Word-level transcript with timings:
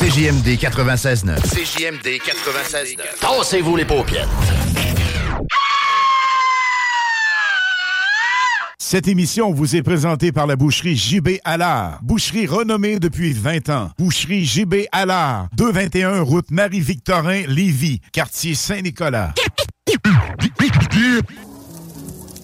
CJMD 0.00 0.56
96.9. 0.56 1.42
CJMD 1.42 2.06
96.9. 2.24 3.20
Tassez-vous 3.20 3.76
les 3.76 3.84
paupières. 3.84 4.26
Cette 8.78 9.08
émission 9.08 9.52
vous 9.52 9.76
est 9.76 9.82
présentée 9.82 10.32
par 10.32 10.46
la 10.46 10.56
boucherie 10.56 10.96
JB 10.96 11.32
Allard. 11.44 11.98
Boucherie 12.00 12.46
renommée 12.46 12.98
depuis 12.98 13.34
20 13.34 13.68
ans. 13.68 13.90
Boucherie 13.98 14.46
JB 14.46 14.86
Allard. 14.90 15.48
221 15.58 16.22
route 16.22 16.50
Marie-Victorin, 16.50 17.42
Lévis, 17.46 18.00
quartier 18.10 18.54
Saint-Nicolas. 18.54 19.34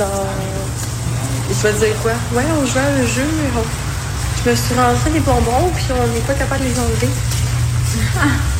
Genre. 0.00 0.08
Je 1.50 1.68
vais 1.68 1.72
dire 1.74 1.94
quoi? 2.02 2.12
Ouais, 2.32 2.44
on 2.58 2.64
joue 2.64 2.78
à 2.78 2.82
un 2.82 3.06
jeu, 3.06 3.26
mais 3.36 3.50
on- 3.54 4.42
je 4.42 4.50
me 4.50 4.56
suis 4.56 4.74
rentré 4.74 5.10
des 5.10 5.20
bonbons, 5.20 5.70
puis 5.74 5.84
on 5.90 6.06
n'est 6.14 6.20
pas 6.20 6.32
capable 6.32 6.62
de 6.64 6.68
les 6.68 6.78
enlever. 6.78 7.08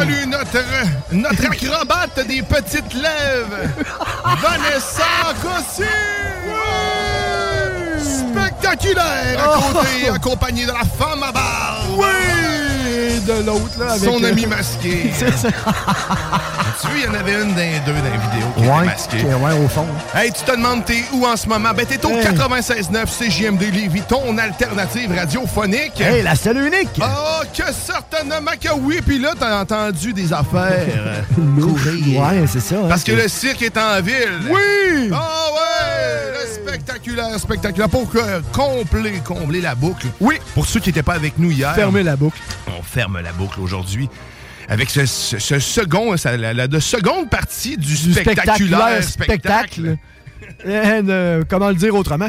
salue 0.00 0.26
notre, 0.26 0.64
notre 1.12 1.46
acrobate 1.46 2.26
des 2.26 2.42
petites 2.42 2.94
lèvres, 2.94 3.68
Vanessa 4.40 5.34
Cossi! 5.42 5.82
Oui! 6.46 8.00
Spectaculaire 8.02 9.44
à 9.44 9.72
côté, 9.72 10.08
accompagné 10.08 10.64
de 10.64 10.72
la 10.72 10.84
femme 10.84 11.22
à 11.22 11.32
barbe! 11.32 11.98
Oui! 11.98 12.39
De 13.26 13.44
l'autre, 13.46 13.78
là, 13.78 13.92
avec... 13.92 14.04
Son 14.08 14.22
euh, 14.22 14.28
ami 14.28 14.46
masqué. 14.46 15.10
C'est 15.16 15.36
ça. 15.36 15.48
tu 15.48 16.86
vois, 16.86 16.96
il 16.96 17.04
y 17.04 17.08
en 17.08 17.14
avait 17.14 17.32
une 17.34 17.54
d'un 17.54 17.78
deux 17.86 17.92
dans 17.92 18.04
la 18.04 18.16
vidéo 18.16 18.46
qui 18.56 18.62
était 18.62 18.70
Ouais, 18.72 18.84
masquée. 18.86 19.16
qui- 19.18 19.24
ouais, 19.24 19.64
au 19.64 19.68
fond. 19.68 19.86
Hey, 20.14 20.32
tu 20.32 20.42
te 20.42 20.50
demandes 20.52 20.84
t'es 20.84 21.04
où 21.12 21.26
en 21.26 21.36
ce 21.36 21.46
moment? 21.48 21.70
Ben, 21.76 21.86
t'es 21.86 22.04
au 22.04 22.10
Hey. 22.10 22.24
96.9 22.24 23.06
CJMD 23.06 23.62
Lévis, 23.72 24.02
ton 24.02 24.36
alternative 24.38 25.12
radiophonique. 25.16 26.00
Hey, 26.00 26.22
la 26.22 26.34
seule 26.34 26.58
unique! 26.58 27.00
Oh, 27.00 27.42
que 27.56 27.64
certainement 27.72 28.52
que 28.60 28.72
oui! 28.80 29.00
Puis 29.06 29.18
là, 29.18 29.32
t'as 29.38 29.60
entendu 29.60 30.12
des 30.12 30.32
affaires 30.32 30.86
Louche. 31.38 31.82
courir. 31.84 32.20
Ouais, 32.20 32.44
c'est 32.50 32.60
ça. 32.60 32.76
hein, 32.76 32.86
Parce 32.88 33.04
que 33.04 33.12
le 33.12 33.28
cirque 33.28 33.62
est 33.62 33.76
en 33.76 34.00
ville. 34.00 34.40
Oui! 34.50 35.10
Ah 35.12 35.46
ouais! 35.54 36.32
Le 36.32 36.59
spectaculaire, 36.74 37.38
spectaculaire. 37.38 37.88
Pour 37.88 38.10
euh, 38.16 38.40
combler, 38.52 39.20
combler 39.24 39.60
la 39.60 39.74
boucle. 39.74 40.06
Oui! 40.20 40.36
Pour 40.54 40.66
ceux 40.66 40.80
qui 40.80 40.88
n'étaient 40.90 41.02
pas 41.02 41.14
avec 41.14 41.38
nous 41.38 41.50
hier. 41.50 41.74
Fermer 41.74 42.02
la 42.02 42.16
boucle. 42.16 42.38
On 42.78 42.82
ferme 42.82 43.20
la 43.20 43.32
boucle 43.32 43.60
aujourd'hui. 43.60 44.08
Avec 44.68 44.88
ce, 44.90 45.04
ce- 45.06 45.38
ce 45.38 45.58
second, 45.58 46.16
ça- 46.16 46.36
la, 46.36 46.52
la- 46.54 46.68
de 46.68 46.78
seconde 46.78 47.28
partie 47.28 47.76
du, 47.76 47.86
Du 47.94 48.12
spectaculaire 48.12 49.02
spectaculaire 49.02 49.04
spectacle. 49.04 49.70
spectacle. 49.70 49.96
Euh, 50.66 51.42
comment 51.48 51.68
le 51.68 51.74
dire 51.74 51.94
autrement? 51.94 52.28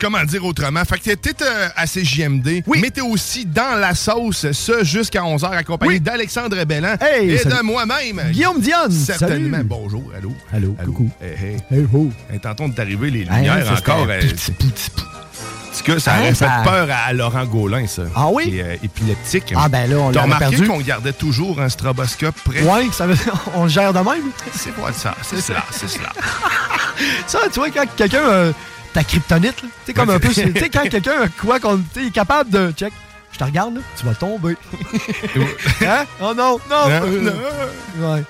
Comment 0.00 0.24
dire 0.24 0.44
autrement? 0.44 0.84
Fait 0.84 0.98
que 0.98 1.14
t'es 1.14 1.42
euh, 1.42 1.68
à 1.76 1.86
CJMD, 1.86 2.62
mais 2.80 2.90
t'es 2.90 3.00
aussi 3.00 3.44
dans 3.46 3.78
la 3.78 3.94
sauce, 3.94 4.50
ça 4.52 4.82
jusqu'à 4.82 5.20
11h, 5.22 5.50
accompagné 5.52 5.94
Oui. 5.94 6.00
d'Alexandre 6.00 6.64
Bellan 6.64 6.96
Hey, 7.00 7.30
et 7.30 7.38
salut. 7.38 7.56
de 7.56 7.62
moi-même. 7.62 8.20
Guillaume 8.32 8.60
Dionne! 8.60 8.90
Certainement. 8.90 9.56
Salut. 9.58 9.68
Bonjour, 9.68 10.12
allô? 10.16 10.32
Allô, 10.52 10.76
coucou. 10.84 11.10
Hey, 11.20 11.30
hey. 11.30 11.56
Hey, 11.70 11.86
ho. 11.92 12.10
Hey, 12.32 12.40
tantôt 12.40 12.68
d'arriver 12.68 13.10
les 13.10 13.20
Hey, 13.20 13.26
lumières 13.26 13.76
c'était 13.76 13.90
encore. 13.90 14.06
euh, 14.08 14.20
tout 14.20 15.82
cas, 15.92 15.98
ça 15.98 16.14
Hein, 16.14 16.20
aurait 16.20 16.34
ça- 16.34 16.62
fait 16.62 16.70
peur 16.70 16.88
à, 16.90 17.12
Laurent 17.12 17.44
Gaulin, 17.44 17.86
ça. 17.88 18.02
Ah 18.14 18.28
oui? 18.30 18.44
Qui 18.44 18.58
est 18.58 18.62
euh, 18.62 18.76
épileptique. 18.82 19.52
Ah, 19.56 19.68
ben 19.68 19.90
là, 19.90 19.96
on 19.98 20.12
T'as 20.12 20.24
l'aurait 20.24 20.34
remarqué 20.36 20.66
qu'on 20.66 20.78
gardait 20.80 21.12
toujours 21.12 21.60
un 21.60 21.68
stroboscope 21.68 22.36
prêt? 22.44 22.62
Ouais, 22.62 22.86
ça 22.92 23.06
veut 23.08 23.16
on 23.54 23.64
le 23.64 23.68
gère 23.68 23.92
de 23.92 23.98
même? 23.98 24.30
C'est 24.54 24.72
quoi 24.74 24.92
ça? 24.92 25.14
C'est 25.22 25.40
cela, 25.40 25.64
c'est 25.70 25.88
cela. 25.88 26.10
Ça, 27.26 27.40
tu 27.52 27.58
vois, 27.58 27.70
quand 27.70 27.84
quelqu'un. 27.96 28.18
euh, 28.22 28.52
ta 28.94 29.04
kryptonite, 29.04 29.62
là. 29.62 29.68
Tu 29.68 29.68
sais, 29.86 29.92
comme 29.92 30.08
un 30.10 30.18
peu. 30.18 30.28
Tu 30.28 30.34
sais, 30.34 30.70
quand 30.72 30.88
quelqu'un, 30.88 31.28
quoi, 31.40 31.60
qu'on. 31.60 31.82
Est 31.96 32.10
capable 32.12 32.48
de. 32.50 32.72
Check. 32.72 32.92
Je 33.32 33.38
te 33.38 33.44
regarde, 33.44 33.74
là. 33.74 33.80
Tu 33.98 34.06
vas 34.06 34.14
tomber. 34.14 34.56
hein? 35.82 36.04
Oh 36.20 36.32
non, 36.34 36.58
non. 36.70 36.88
Non, 36.88 36.90
euh, 36.90 37.20
non. 37.20 38.12
Ouais. 38.14 38.22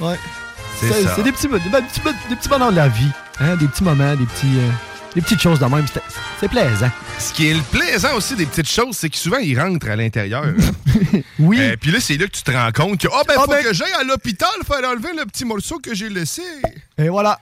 Ouais. 0.00 0.16
C'est 0.80 1.02
ça. 1.02 1.12
C'est 1.16 1.22
des 1.22 1.32
petits, 1.32 1.48
des, 1.48 1.58
petits, 1.58 2.00
des 2.28 2.36
petits 2.36 2.48
bonheurs 2.48 2.70
de 2.70 2.76
la 2.76 2.88
vie. 2.88 3.08
Hein? 3.40 3.56
Des 3.56 3.66
petits 3.66 3.84
moments, 3.84 4.14
des 4.14 4.26
petits. 4.26 4.58
euh, 4.58 4.70
des 5.14 5.22
petites 5.22 5.40
choses 5.40 5.58
de 5.58 5.64
même. 5.66 5.84
C'est- 6.40 6.48
plaisant. 6.48 6.90
Ce 7.18 7.32
qui 7.34 7.48
est 7.50 7.54
le 7.54 7.60
plaisant 7.60 8.14
aussi 8.16 8.34
des 8.34 8.46
petites 8.46 8.68
choses, 8.68 8.96
c'est 8.96 9.10
que 9.10 9.16
souvent, 9.16 9.38
ils 9.38 9.58
rentrent 9.60 9.90
à 9.90 9.96
l'intérieur. 9.96 10.44
oui. 11.38 11.58
Euh, 11.60 11.76
Puis 11.80 11.90
là, 11.90 11.98
c'est 12.00 12.16
là 12.16 12.26
que 12.26 12.32
tu 12.32 12.42
te 12.42 12.50
rends 12.50 12.70
compte 12.72 12.98
que, 13.00 13.08
ah, 13.12 13.22
ben, 13.26 13.34
Ah, 13.36 13.42
faut 13.42 13.50
ben- 13.50 13.62
que 13.62 13.74
j'aille 13.74 13.92
à 13.92 14.04
l'hôpital 14.04 14.48
faire 14.66 14.88
enlever 14.88 15.10
le 15.18 15.26
petit 15.26 15.44
morceau 15.44 15.78
que 15.78 15.94
j'ai 15.94 16.08
laissé. 16.08 16.42
Et 16.96 17.08
voilà. 17.08 17.38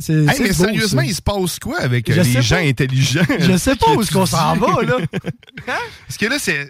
C'est 0.00 0.12
Hey, 0.14 0.26
mais 0.40 0.48
beau, 0.48 0.54
sérieusement, 0.54 1.00
ça. 1.02 1.06
il 1.06 1.14
se 1.14 1.22
passe 1.22 1.58
quoi 1.58 1.78
avec 1.80 2.08
euh, 2.08 2.22
les 2.22 2.42
gens 2.42 2.56
pas. 2.56 2.62
intelligents? 2.62 3.20
Je 3.38 3.56
sais 3.56 3.76
pas 3.76 3.90
où 3.96 4.00
est-ce 4.02 4.10
qu'on 4.10 4.26
s'en 4.26 4.56
va, 4.56 4.82
là. 4.82 4.96
Parce 5.66 6.16
que 6.18 6.26
là, 6.26 6.36
c'est. 6.38 6.68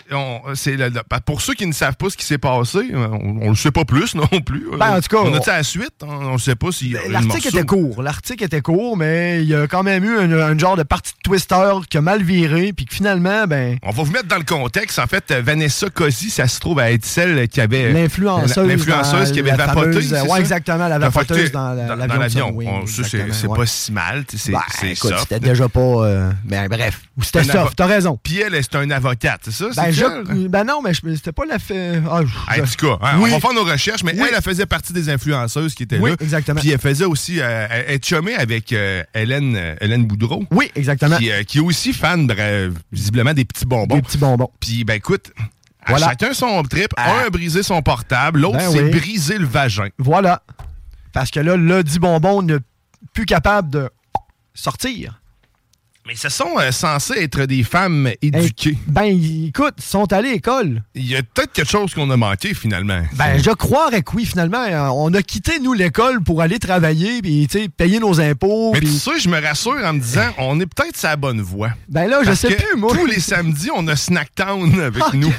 pour 1.24 1.40
ceux 1.40 1.54
qui 1.54 1.66
ne 1.66 1.72
savent 1.72 1.96
pas 1.96 2.10
ce 2.10 2.16
qui 2.16 2.24
s'est 2.24 2.38
passé, 2.38 2.80
on, 2.92 3.38
on 3.42 3.50
le 3.50 3.56
sait 3.56 3.70
pas 3.70 3.84
plus 3.84 4.14
non 4.16 4.26
plus. 4.44 4.66
Ben, 4.78 4.96
en 4.96 5.00
tout 5.00 5.08
cas, 5.16 5.22
on 5.22 5.32
a 5.34 5.38
on- 5.38 5.42
la 5.46 5.62
suite, 5.62 6.02
on 6.02 6.32
ne 6.34 6.38
sait 6.38 6.54
pas 6.56 6.72
si. 6.72 6.94
L'article 7.10 7.48
était 7.48 7.64
court. 7.64 8.02
L'article 8.02 8.44
était 8.44 8.60
court, 8.60 8.96
mais 8.96 9.42
il 9.42 9.48
y 9.48 9.54
a 9.54 9.66
quand 9.66 9.82
même 9.82 10.04
eu 10.04 10.18
un, 10.18 10.58
genre 10.58 10.76
de 10.76 10.82
partie 10.82 11.12
de 11.12 11.18
twister 11.22 11.72
qui 11.88 11.98
a 11.98 12.00
mal 12.00 12.22
viré, 12.22 12.72
puis 12.72 12.86
que 12.86 12.94
finalement, 12.94 13.46
ben. 13.46 13.76
On 13.82 13.90
va 13.90 14.02
vous 14.02 14.12
mettre 14.12 14.26
dans 14.28 14.38
le 14.38 14.44
contexte. 14.44 14.98
En 14.98 15.06
fait, 15.06 15.32
Vanessa 15.32 15.88
Cosi, 15.90 16.30
ça 16.30 16.48
se 16.48 16.58
trouve 16.60 16.78
à 16.80 16.90
être 16.92 17.04
celle 17.04 17.48
qui 17.48 17.60
avait. 17.60 17.92
L'influenceuse. 17.92 18.66
L'influenceuse 18.66 19.32
qui 19.32 19.40
avait 19.40 19.52
vapoté. 19.52 20.02
ça? 20.02 20.24
exactement, 20.38 20.88
la 20.88 20.98
vapoteuse 20.98 21.52
dans 21.52 21.72
la- 21.74 21.94
l'avion 22.06 22.52
C'est 23.32 23.46
ouais. 23.46 23.56
pas 23.56 23.66
si 23.66 23.92
mal. 23.92 24.24
C'est 24.34 24.52
Ben, 24.52 24.60
soft. 24.94 25.18
c'était 25.20 25.40
déjà 25.40 25.68
pas. 25.68 25.80
euh, 25.80 26.30
ben, 26.44 26.68
bref. 26.68 27.00
Ou 27.16 27.22
c'était 27.22 27.44
soft, 27.44 27.74
t'as 27.76 27.86
raison. 27.86 28.18
Puis 28.22 28.40
elle, 28.40 28.54
c'est 28.62 28.74
un 28.76 28.90
avocate, 28.90 29.40
c'est 29.44 29.52
ça? 29.52 29.66
Ben, 29.76 29.90
je- 29.90 30.48
ben 30.48 30.64
non, 30.64 30.80
mais 30.82 30.92
c'était 30.94 31.32
pas 31.32 31.44
la 31.44 31.58
fait. 31.58 32.00
Ah, 32.10 32.20
je- 32.24 32.60
En 32.60 32.64
tout 32.64 32.86
cas, 32.86 33.06
hein, 33.06 33.18
Oui. 33.20 33.30
on 33.32 33.34
va 33.38 33.40
faire 33.40 33.52
nos 33.54 33.64
recherches, 33.64 34.02
mais 34.04 34.12
Oui. 34.14 34.26
elle, 34.28 34.34
elle 34.36 34.42
faisait 34.42 34.66
partie 34.66 34.92
des 34.92 35.08
influenceuses 35.08 35.74
qui 35.74 35.82
étaient 35.84 35.98
Oui, 35.98 36.10
là. 36.10 36.16
exactement. 36.20 36.60
Puis 36.60 36.70
elle 36.70 36.78
faisait 36.78 37.04
aussi, 37.04 37.40
euh, 37.40 37.66
elle 37.70 38.00
avec 38.38 38.72
euh, 38.72 39.02
Hélène, 39.14 39.56
euh, 39.56 39.74
Hélène 39.80 40.06
Boudreau. 40.06 40.44
Oui, 40.50 40.70
exactement. 40.74 41.16
Qui, 41.16 41.30
qui 41.46 41.58
est 41.58 41.62
aussi 41.62 41.92
fan, 41.92 42.26
bref, 42.26 42.72
visiblement, 42.90 43.32
des 43.34 43.44
petits 43.44 43.66
bonbons. 43.66 43.94
Des 43.96 44.02
petits 44.02 44.18
bonbons. 44.18 44.50
Puis, 44.60 44.84
ben 44.84 44.94
écoute, 44.94 45.32
à 45.84 45.96
chacun 45.98 46.32
son 46.32 46.62
trip. 46.62 46.92
Ah. 46.96 47.20
Un 47.22 47.26
a 47.26 47.30
brisé 47.30 47.62
son 47.62 47.82
portable, 47.82 48.40
l'autre 48.40 48.58
Ben 48.58 48.70
s'est 48.70 48.90
brisé 48.90 49.38
le 49.38 49.46
vagin. 49.46 49.88
Voilà. 49.98 50.42
Parce 51.12 51.30
que 51.30 51.40
là, 51.40 51.56
le 51.56 51.82
dit 51.82 51.98
bonbon 51.98 52.42
n'est 52.42 52.58
plus 53.12 53.26
capable 53.26 53.70
de 53.70 53.90
sortir. 54.54 55.18
Mais 56.04 56.16
ce 56.16 56.28
sont 56.28 56.58
euh, 56.58 56.72
censés 56.72 57.14
être 57.22 57.44
des 57.44 57.62
femmes 57.62 58.10
éduquées. 58.20 58.76
Ben, 58.88 59.04
écoute, 59.46 59.74
ils 59.78 59.84
sont 59.84 60.12
allés 60.12 60.30
à 60.30 60.32
l'école. 60.32 60.82
Il 60.96 61.06
y 61.06 61.14
a 61.14 61.22
peut-être 61.22 61.52
quelque 61.52 61.70
chose 61.70 61.94
qu'on 61.94 62.10
a 62.10 62.16
manqué, 62.16 62.54
finalement. 62.54 63.02
Ben, 63.14 63.40
je 63.40 63.50
croirais 63.52 64.02
que 64.02 64.10
oui, 64.16 64.24
finalement. 64.26 64.64
Euh, 64.64 64.88
On 64.88 65.14
a 65.14 65.22
quitté, 65.22 65.60
nous, 65.60 65.74
l'école 65.74 66.20
pour 66.24 66.42
aller 66.42 66.58
travailler, 66.58 67.22
puis, 67.22 67.46
payer 67.76 68.00
nos 68.00 68.20
impôts. 68.20 68.72
Mais 68.72 68.80
puis- 68.80 68.88
tu 68.88 68.98
sais, 68.98 69.20
je 69.20 69.28
me 69.28 69.40
rassure 69.40 69.76
en 69.84 69.92
me 69.92 70.00
disant, 70.00 70.26
on 70.38 70.58
est 70.58 70.66
peut-être 70.66 70.96
sur 70.96 71.08
la 71.08 71.14
bonne 71.14 71.40
voie. 71.40 71.70
Ben 71.88 72.08
là, 72.10 72.22
je 72.24 72.32
sais 72.32 72.48
que 72.48 72.60
plus, 72.60 72.80
moi. 72.80 72.92
Tous 72.96 73.06
les 73.06 73.20
samedis, 73.20 73.70
on 73.72 73.86
a 73.86 73.94
Snacktown 73.94 74.80
avec 74.80 75.04
nous. 75.14 75.32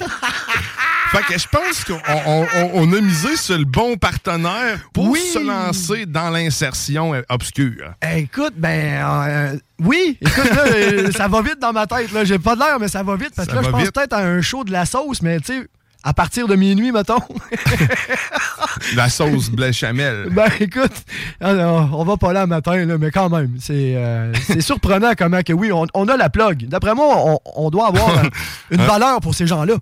Fait 1.13 1.33
que 1.33 1.39
je 1.39 1.48
pense 1.48 1.83
qu'on 1.86 2.00
on- 2.25 2.45
on- 2.56 2.71
on 2.74 2.94
a 2.94 3.00
misé 3.01 3.36
sur 3.38 3.57
le 3.57 3.65
bon 3.65 3.95
partenaire 3.98 4.80
pour 4.94 5.10
Oui. 5.10 5.19
se 5.19 5.39
lancer 5.39 6.06
dans 6.07 6.30
l'insertion 6.31 7.13
obscure. 7.30 7.94
Eh, 8.04 8.21
Écoute, 8.21 8.54
ben, 8.57 9.04
euh, 9.04 9.57
oui, 9.80 10.18
écoute, 10.19 10.50
là, 10.56 10.63
euh, 10.68 11.12
ça 11.15 11.27
va 11.27 11.42
vite 11.42 11.60
dans 11.62 11.71
ma 11.74 11.86
tête. 11.88 12.12
Là. 12.12 12.24
J'ai 12.25 12.39
pas 12.39 12.56
de 12.56 12.62
l'air, 12.62 12.80
mais 12.80 12.88
ça 12.88 13.04
va 13.04 13.15
vite. 13.15 13.33
Parce 13.36 13.48
que 13.48 13.56
là, 13.56 13.62
je 13.63 13.69
pense 13.69 13.92
peut-être 13.92 14.13
à 14.13 14.19
un 14.21 14.42
show 14.42 14.63
de 14.63 14.71
la 14.71 14.86
sauce, 14.86 15.21
mais 15.21 15.39
tu 15.39 15.54
sais, 15.62 15.68
à 16.04 16.13
partir 16.13 16.48
de 16.48 16.56
minuit, 16.56 16.92
mettons. 16.92 17.19
La 18.95 19.10
sauce 19.10 19.50
béchamel. 19.50 20.27
ben, 20.31 20.50
écoute, 20.60 20.92
alors, 21.39 21.89
on 21.98 22.04
va 22.04 22.18
pas 22.18 22.33
là 22.33 22.45
matin, 22.48 22.86
là, 22.86 22.98
mais 22.98 23.12
quand 23.12 23.30
même, 23.30 23.56
c'est 23.60 23.94
euh, 23.95 24.33
c'est 24.48 24.62
surprenant 24.62 25.12
comment 25.18 25.42
que 25.42 25.54
oui, 25.54 25.71
on, 25.71 25.86
on 25.94 26.07
a 26.07 26.18
la 26.18 26.30
plug. 26.30 26.68
D'après 26.68 26.94
moi, 26.95 27.06
on, 27.18 27.39
on 27.56 27.69
doit 27.69 27.88
avoir 27.88 28.24
une 28.71 28.81
Hein? 28.81 28.86
valeur 28.88 29.19
pour 29.21 29.36
ces 29.36 29.48
gens-là. 29.48 29.75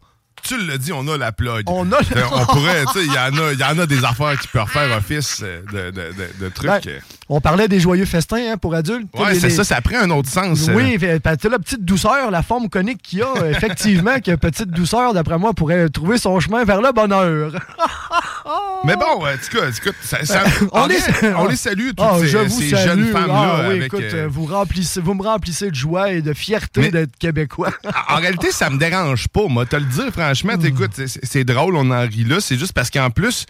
Tu 0.43 0.57
l'as 0.65 0.77
dit, 0.77 0.91
on 0.91 1.07
a 1.07 1.17
la 1.17 1.31
plug. 1.31 1.63
On 1.67 1.91
a 1.91 1.99
la- 2.13 2.21
Euh, 2.21 2.25
On 2.31 2.45
pourrait, 2.45 2.83
tu 2.93 2.99
sais, 2.99 3.05
il 3.05 3.13
y, 3.13 3.17
en 3.17 3.37
a- 3.37 3.53
il 3.53 3.59
y 3.59 3.63
en 3.63 3.77
a 3.79 3.85
des 3.85 4.03
affaires 4.03 4.37
qui 4.39 4.47
peuvent 4.47 4.67
faire 4.67 4.95
office 4.97 5.41
euh, 5.43 5.61
de, 5.71 5.91
de- 5.91 6.13
de- 6.13 6.45
de 6.45 6.49
trucs. 6.49 6.69
Ben, 6.69 6.81
euh. 6.87 6.99
on 7.29 7.39
parlait 7.41 7.67
des 7.67 7.79
joyeux 7.79 8.05
festins 8.05 8.51
hein, 8.53 8.57
pour 8.57 8.73
adultes. 8.75 9.07
Tu 9.15 9.25
les- 9.25 9.39
c'est 9.39 9.47
les- 9.49 9.53
ça, 9.55 9.63
ça 9.63 9.75
a 9.77 9.81
pris 9.81 9.95
un 9.95 10.09
autre 10.09 10.29
sens. 10.29 10.67
euh. 10.67 10.73
Oui, 10.73 10.97
fait- 10.99 11.19
fait- 11.23 11.37
tu 11.37 11.43
sais, 11.43 11.49
la 11.49 11.59
petite 11.59 11.85
douceur, 11.85 12.31
la 12.31 12.41
forme 12.43 12.69
conique 12.69 13.01
qu'il 13.01 13.19
y 13.19 13.21
a, 13.23 13.49
effectivement, 13.49 14.19
que 14.19 14.35
petite 14.35 14.71
douceur, 14.71 15.13
d'après 15.13 15.37
moi, 15.37 15.53
pourrait 15.53 15.89
trouver 15.89 16.17
son 16.17 16.39
chemin 16.39 16.63
vers 16.63 16.81
le 16.81 16.91
bonheur. 16.91 17.51
Mais 18.85 18.95
bon, 18.95 19.25
en 19.25 19.33
tout 19.37 19.57
cas, 19.57 19.69
écoute, 19.69 19.95
ça- 20.03 20.25
ça- 20.25 20.43
On 20.71 20.87
les- 20.87 20.97
vrai, 20.97 21.33
on 21.35 21.47
les 21.47 21.55
salue, 21.55 21.89
toutes 21.89 21.99
Ah, 21.99 22.15
ces, 22.19 22.27
je 22.27 22.37
vous 22.39 22.61
ces 22.61 22.69
salue. 22.69 22.87
jeunes 22.87 23.11
femmes-là. 23.11 23.33
Ah 23.57 23.59
oui, 23.69 23.75
avec, 23.77 23.83
écoute, 23.85 24.01
euh, 24.01 24.27
vous, 24.29 24.45
remplissez, 24.45 25.01
vous 25.01 25.13
me 25.13 25.23
remplissez 25.23 25.69
de 25.69 25.75
joie 25.75 26.11
et 26.11 26.21
de 26.21 26.33
fierté 26.33 26.81
Mais- 26.81 26.91
d'être 26.91 27.15
québécois. 27.17 27.71
En 28.09 28.15
réalité, 28.17 28.51
ça 28.51 28.69
me 28.69 28.77
dérange 28.77 29.27
pas, 29.27 29.47
moi. 29.47 29.65
Te 29.65 29.75
le 29.75 29.85
dire, 29.85 30.11
franchement, 30.11 30.53
Hmm. 30.55 30.61
t'écoutes, 30.61 30.91
c'est- 31.07 31.43
drôle, 31.43 31.75
on 31.75 31.89
en 31.91 32.01
rit 32.01 32.23
là. 32.25 32.39
C'est 32.41 32.57
juste 32.57 32.73
parce 32.73 32.89
qu'en 32.89 33.09
plus, 33.09 33.45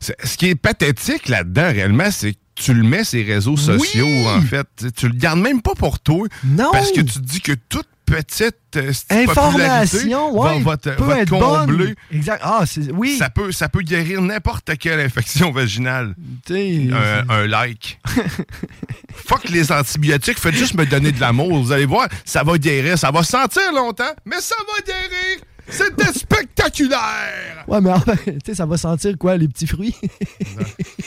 ce 0.00 0.36
qui 0.36 0.48
est 0.48 0.54
pathétique 0.54 1.28
là-dedans, 1.28 1.68
réellement, 1.72 2.10
c'est 2.10 2.32
que 2.34 2.38
tu 2.54 2.72
le 2.72 2.82
mets 2.82 3.02
les 3.12 3.22
réseaux 3.22 3.56
sociaux, 3.56 4.06
en 4.28 4.40
fait. 4.42 4.66
Tu- 4.78 4.92
Tu 4.92 5.08
le 5.08 5.14
gardes 5.14 5.40
même 5.40 5.60
pas 5.62 5.74
pour 5.74 5.98
toi. 6.00 6.26
Non! 6.44 6.70
Parce 6.72 6.90
que 6.92 7.00
tu 7.00 7.14
te 7.14 7.18
dis 7.18 7.40
que 7.40 7.52
toute 7.68 7.86
petite 8.06 8.56
euh, 8.76 8.92
Information, 9.10 10.38
ouais, 10.38 10.60
va, 10.60 10.70
va 10.70 10.76
peut 10.76 11.04
va 11.04 11.20
être 11.20 11.30
combler. 11.30 11.76
bonne. 11.86 11.94
Exact. 12.12 12.40
Ah, 12.44 12.64
oui. 12.94 13.16
Ça 13.18 13.28
peut, 13.30 13.52
ça 13.52 13.68
peut 13.68 13.82
guérir 13.82 14.22
n'importe 14.22 14.70
quelle 14.78 15.00
infection 15.00 15.50
vaginale. 15.50 16.14
Un, 16.50 17.28
un 17.28 17.46
like. 17.46 17.98
Fuck 19.26 19.48
les 19.48 19.72
antibiotiques, 19.72 20.38
faites 20.38 20.54
juste 20.54 20.74
me 20.74 20.86
donner 20.86 21.10
de 21.12 21.20
l'amour. 21.20 21.62
Vous 21.62 21.72
allez 21.72 21.86
voir, 21.86 22.08
ça 22.24 22.42
va 22.42 22.56
guérir. 22.58 22.98
Ça 22.98 23.10
va 23.10 23.22
sentir 23.22 23.72
longtemps, 23.72 24.14
mais 24.24 24.40
ça 24.40 24.54
va 24.56 24.80
guérir. 24.84 25.40
C'était 25.68 26.12
spectaculaire! 26.12 27.64
Ouais, 27.66 27.80
mais 27.80 27.90
enfin, 27.90 28.14
tu 28.24 28.32
sais, 28.46 28.54
ça 28.54 28.66
va 28.66 28.76
sentir 28.76 29.16
quoi, 29.18 29.36
les 29.36 29.48
petits 29.48 29.66
fruits? 29.66 29.94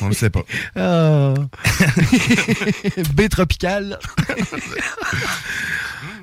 On 0.02 0.10
ne 0.10 0.14
sait 0.14 0.30
pas. 0.30 0.42
Ah. 0.76 1.34
B 3.16 3.28
tropical. 3.30 3.98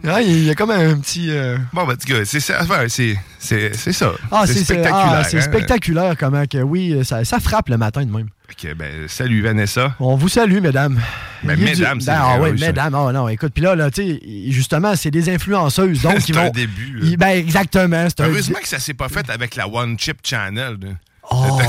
Ah, 0.09 0.23
il 0.23 0.45
y 0.45 0.51
a 0.51 0.55
comme 0.55 0.71
un 0.71 0.97
petit. 0.99 1.31
euh, 1.31 1.57
Bon, 1.73 1.85
ben, 1.87 1.97
c'est 2.25 2.41
ça. 2.41 2.59
enfin, 2.63 2.87
C'est 2.89 3.17
c'est- 3.39 3.75
c'est 3.75 3.93
ça. 3.93 4.13
Ah, 4.31 4.45
c'est 4.47 4.55
c'est 4.55 4.65
spectaculaire. 4.65 4.95
ah, 5.21 5.25
c'est 5.25 5.39
hein. 5.39 5.41
spectaculaire 5.41 6.15
comment 6.19 6.45
que 6.47 6.59
oui, 6.59 7.05
ça, 7.05 7.25
ça 7.25 7.41
frappe 7.41 7.69
le 7.71 7.77
matin 7.79 8.05
de 8.05 8.11
même. 8.13 8.29
Ben, 8.77 9.07
salut 9.09 9.43
Vanessa. 9.43 9.95
On 10.01 10.17
vous 10.17 10.29
salue, 10.29 10.61
mesdames. 10.61 11.01
Ben, 11.43 11.57
du- 11.57 11.65
mesdames, 11.65 12.01
c'est 12.01 12.11
Ben, 12.11 12.19
Ah 12.21 12.39
oui, 12.41 12.53
mesdames. 12.53 12.95
Ah 12.95 13.13
non, 13.13 13.29
écoute, 13.29 13.53
puis 13.53 13.63
là, 13.63 13.75
là 13.75 13.91
tu 13.91 14.03
sais, 14.03 14.21
justement, 14.49 14.97
c'est 14.97 15.11
des 15.11 15.29
influenceuses. 15.29 16.03
Donc, 16.03 16.17
C'est 16.21 16.29
ils 16.31 16.39
un 16.39 16.45
vont. 16.47 16.51
début, 16.51 17.01
ils- 17.03 17.17
ben, 17.17 17.29
exactement. 17.37 18.07
C'est 18.09 18.21
un. 18.23 18.29
Heureusement 18.29 18.59
que 18.61 18.69
ça 18.69 18.79
s'est 18.79 18.95
pas 18.95 19.09
fait 19.09 19.29
avec 19.31 19.57
la 19.57 19.69
One 19.69 19.99
Chip 19.99 20.19
Channel. 20.23 20.77
là. 20.81 20.89
Oh! 21.31 21.61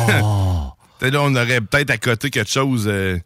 Là, 1.00 1.22
on 1.22 1.36
aurait 1.36 1.62
peut-être 1.62 1.92
à 1.92 1.98
côté 2.00 2.32
quelque 2.32 2.50
chose. 2.50 2.86
euh, 2.88 3.20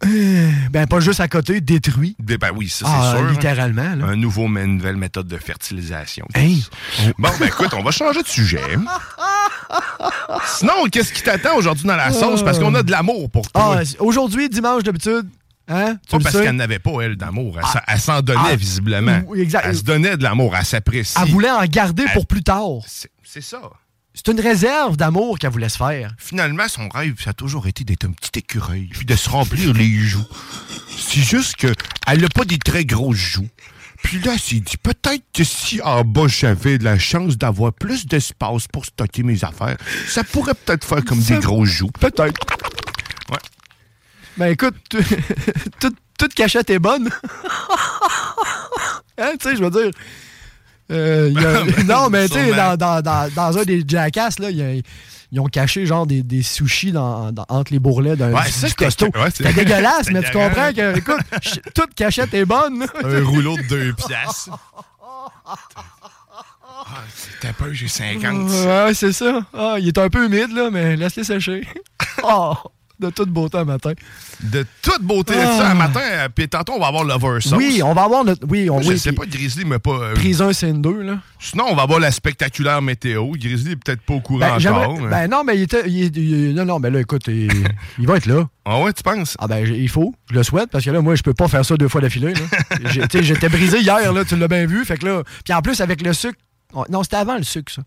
ben, 0.71 0.87
pas 0.87 0.99
juste 0.99 1.21
à 1.21 1.29
côté, 1.29 1.61
détruit. 1.61 2.17
ben, 2.19 2.35
ben 2.35 2.49
oui, 2.53 2.67
ça, 2.67 2.85
c'est 2.85 2.91
Ah, 2.93 3.15
sûr. 3.17 3.29
littéralement, 3.29 3.95
là. 3.95 4.07
Un 4.07 4.17
nouveau, 4.17 4.49
mais 4.49 4.65
une 4.65 4.75
nouvelle 4.75 4.97
méthode 4.97 5.27
de 5.27 5.37
fertilisation. 5.37 6.27
Hey! 6.35 6.65
Bon, 7.17 7.29
ben 7.39 7.45
écoute, 7.47 7.73
on 7.73 7.81
va 7.81 7.91
changer 7.91 8.23
de 8.23 8.27
sujet. 8.27 8.59
Sinon, 10.57 10.85
qu'est-ce 10.91 11.13
qui 11.13 11.21
t'attend 11.23 11.55
aujourd'hui 11.55 11.85
dans 11.87 11.95
la 11.95 12.11
sauce? 12.11 12.43
Parce 12.43 12.59
qu'on 12.59 12.73
a 12.75 12.83
de 12.83 12.91
l'amour 12.91 13.29
pour 13.29 13.49
toi. 13.51 13.77
Ah, 13.79 13.83
aujourd'hui, 13.99 14.49
dimanche 14.49 14.83
d'habitude, 14.83 15.27
hein? 15.67 15.97
Pas 16.09 16.19
parce 16.19 16.39
qu'elle 16.39 16.55
n'avait 16.55 16.79
pas, 16.79 16.91
elle, 17.01 17.15
d'amour. 17.15 17.57
Elle, 17.59 17.65
s'en- 17.65 17.79
elle 17.87 17.99
s'en 17.99 18.21
donnait, 18.21 18.39
Ah. 18.51 18.55
visiblement. 18.55 19.21
Oui, 19.27 19.41
exact. 19.41 19.65
Elle 19.67 19.77
se 19.77 19.83
donnait 19.83 20.17
de 20.17 20.23
l'amour. 20.23 20.55
Elle 20.57 20.65
s'apprécie. 20.65 21.15
Elle 21.21 21.29
voulait 21.31 21.51
en 21.51 21.63
garder 21.65 22.03
Elle- 22.07 22.13
pour 22.13 22.27
plus 22.27 22.43
tard. 22.43 22.81
C'est 23.23 23.41
ça. 23.41 23.61
C'est 24.13 24.27
une 24.27 24.41
réserve 24.41 24.97
d'amour 24.97 25.39
qu'elle 25.39 25.51
voulait 25.51 25.69
se 25.69 25.77
faire. 25.77 26.13
Finalement, 26.17 26.67
son 26.67 26.89
rêve, 26.89 27.15
ça 27.23 27.29
a 27.29 27.33
toujours 27.33 27.67
été 27.67 27.85
d'être 27.85 28.03
un 28.03 28.11
petit 28.11 28.39
écureuil, 28.39 28.89
puis 28.91 29.05
de 29.05 29.15
se 29.15 29.29
remplir 29.29 29.73
les 29.73 29.89
joues. 29.99 30.25
C'est 30.97 31.21
juste 31.21 31.55
que 31.55 31.73
elle 32.07 32.19
n'a 32.21 32.27
pas 32.27 32.43
des 32.43 32.57
très 32.57 32.83
grosses 32.83 33.15
joues. 33.15 33.47
Puis 34.03 34.19
là, 34.21 34.37
s'est 34.37 34.59
dit, 34.59 34.77
peut-être 34.81 35.23
que 35.33 35.43
si 35.43 35.79
en 35.81 36.03
bas, 36.03 36.27
j'avais 36.27 36.77
de 36.77 36.83
la 36.83 36.97
chance 36.97 37.37
d'avoir 37.37 37.71
plus 37.71 38.05
d'espace 38.07 38.67
pour 38.67 38.85
stocker 38.85 39.23
mes 39.23 39.43
affaires, 39.43 39.77
ça 40.07 40.23
pourrait 40.23 40.55
peut-être 40.55 40.85
faire 40.85 41.03
comme 41.05 41.21
Ça- 41.21 41.35
des 41.35 41.41
grosses 41.41 41.69
joues. 41.69 41.91
Peut-être. 41.99 42.39
Ouais. 43.29 43.37
Ben 44.37 44.47
écoute, 44.47 44.75
toute, 45.79 45.95
toute 46.17 46.33
cachette 46.33 46.69
est 46.69 46.79
bonne. 46.79 47.09
hein, 49.17 49.33
tu 49.39 49.49
sais, 49.49 49.55
je 49.55 49.63
veux 49.63 49.69
dire. 49.69 49.91
euh, 50.91 51.31
il 51.33 51.41
y 51.41 51.45
a- 51.45 51.83
non, 51.87 52.09
mais 52.09 52.27
tu 52.27 52.35
sais, 52.35 52.51
dans, 52.55 52.75
dans, 52.77 53.01
dans, 53.01 53.29
dans 53.33 53.57
un 53.57 53.63
des 53.63 53.83
Jackass, 53.87 54.39
là, 54.39 54.49
il 54.49 54.57
y 54.57 54.63
a- 54.63 54.81
ils 55.31 55.39
ont 55.39 55.45
caché 55.47 55.85
genre 55.85 56.05
des, 56.05 56.23
des 56.23 56.41
sushis 56.43 56.91
dans, 56.91 57.31
dans- 57.31 57.45
entre 57.49 57.71
les 57.71 57.79
bourrelets 57.79 58.15
d'un 58.15 58.33
Ouais, 58.33 58.45
du- 58.45 58.51
c'était- 58.51 58.85
costaud. 58.85 59.05
ouais, 59.15 59.31
c'est- 59.33 59.43
C'était 59.47 59.53
dégueulasse, 59.65 60.07
mais 60.11 60.19
tu 60.21 60.27
C'était 60.27 60.39
comprends 60.39 60.73
que, 60.73 60.97
écoute, 60.97 61.21
toute 61.73 61.93
cachette 61.95 62.33
est 62.33 62.45
bonne. 62.45 62.85
Un 63.03 63.23
rouleau 63.23 63.55
de 63.57 63.63
deux 63.63 63.93
piastres. 63.93 64.49
Ah, 66.83 67.03
un 67.43 67.53
peu, 67.53 67.73
j'ai 67.73 67.87
50. 67.87 68.49
Ouais, 68.49 68.93
c'est 68.93 69.11
ça. 69.13 69.41
Ah, 69.53 69.75
il 69.79 69.87
est 69.87 69.97
un 69.97 70.09
peu 70.09 70.25
humide, 70.25 70.51
là, 70.53 70.69
mais 70.71 70.95
laisse-les 70.95 71.23
sécher. 71.23 71.67
oh, 72.23 72.53
de 73.01 73.09
toute 73.09 73.29
beauté 73.29 73.57
un 73.57 73.65
matin. 73.65 73.91
De 74.43 74.65
toute 74.81 75.01
beauté. 75.01 75.33
Ah. 75.37 75.71
Un 75.71 75.73
matin, 75.73 75.99
euh, 76.01 76.29
puis 76.33 76.47
tantôt, 76.47 76.73
on 76.73 76.79
va 76.79 76.87
avoir 76.87 77.03
Lover 77.03 77.41
Sauce. 77.41 77.53
Oui, 77.57 77.81
on 77.83 77.93
va 77.93 78.03
avoir 78.03 78.23
notre. 78.23 78.45
Oui, 78.47 78.69
on 78.69 78.81
je 78.81 78.89
oui, 78.89 78.99
sais 78.99 79.11
pas, 79.11 79.25
Grizzly, 79.25 79.65
mais 79.65 79.79
pas... 79.79 79.91
euh, 79.91 80.13
Prise 80.13 80.41
1, 80.41 80.53
scène 80.53 80.81
2, 80.81 81.01
là. 81.01 81.17
Sinon, 81.39 81.65
on 81.69 81.75
va 81.75 81.81
avoir 81.83 81.99
la 81.99 82.11
spectaculaire 82.11 82.81
météo. 82.81 83.31
Grizzly 83.31 83.71
est 83.71 83.75
peut-être 83.75 84.01
pas 84.01 84.13
au 84.13 84.21
courant 84.21 84.39
Ben, 84.57 84.67
encore. 84.73 84.99
mais- 85.01 85.09
ben 85.09 85.27
non, 85.29 85.43
mais 85.43 85.57
il 85.57 85.63
était. 85.63 85.83
il- 85.87 86.15
il- 86.17 86.53
non, 86.55 86.65
non, 86.65 86.79
mais 86.79 86.89
là, 86.89 86.99
écoute, 86.99 87.23
il, 87.27 87.49
il 87.99 88.07
va 88.07 88.17
être 88.17 88.27
là. 88.27 88.47
Ah 88.65 88.79
ouais, 88.79 88.93
tu 88.93 89.01
penses? 89.03 89.35
Ah 89.39 89.47
ben, 89.47 89.65
il 89.65 89.89
faut. 89.89 90.13
Je 90.29 90.35
le 90.35 90.43
souhaite, 90.43 90.69
parce 90.71 90.85
que 90.85 90.91
là, 90.91 91.01
moi, 91.01 91.15
je 91.15 91.23
peux 91.23 91.33
pas 91.33 91.47
faire 91.47 91.65
ça 91.65 91.75
deux 91.75 91.87
fois 91.87 92.01
d'affilée. 92.01 92.33
J'étais 93.21 93.49
brisé 93.49 93.79
hier, 93.79 94.13
là, 94.13 94.23
tu 94.25 94.35
l'as 94.35 94.47
bien 94.47 94.65
vu. 94.65 94.85
Fait 94.85 94.97
que 94.97 95.05
là. 95.05 95.23
Puis 95.43 95.53
en 95.53 95.61
plus, 95.61 95.81
avec 95.81 96.01
le 96.01 96.13
sucre. 96.13 96.37
Non, 96.89 97.03
c'était 97.03 97.17
avant 97.17 97.37
le 97.37 97.43
sucre, 97.43 97.71
ça. 97.71 97.81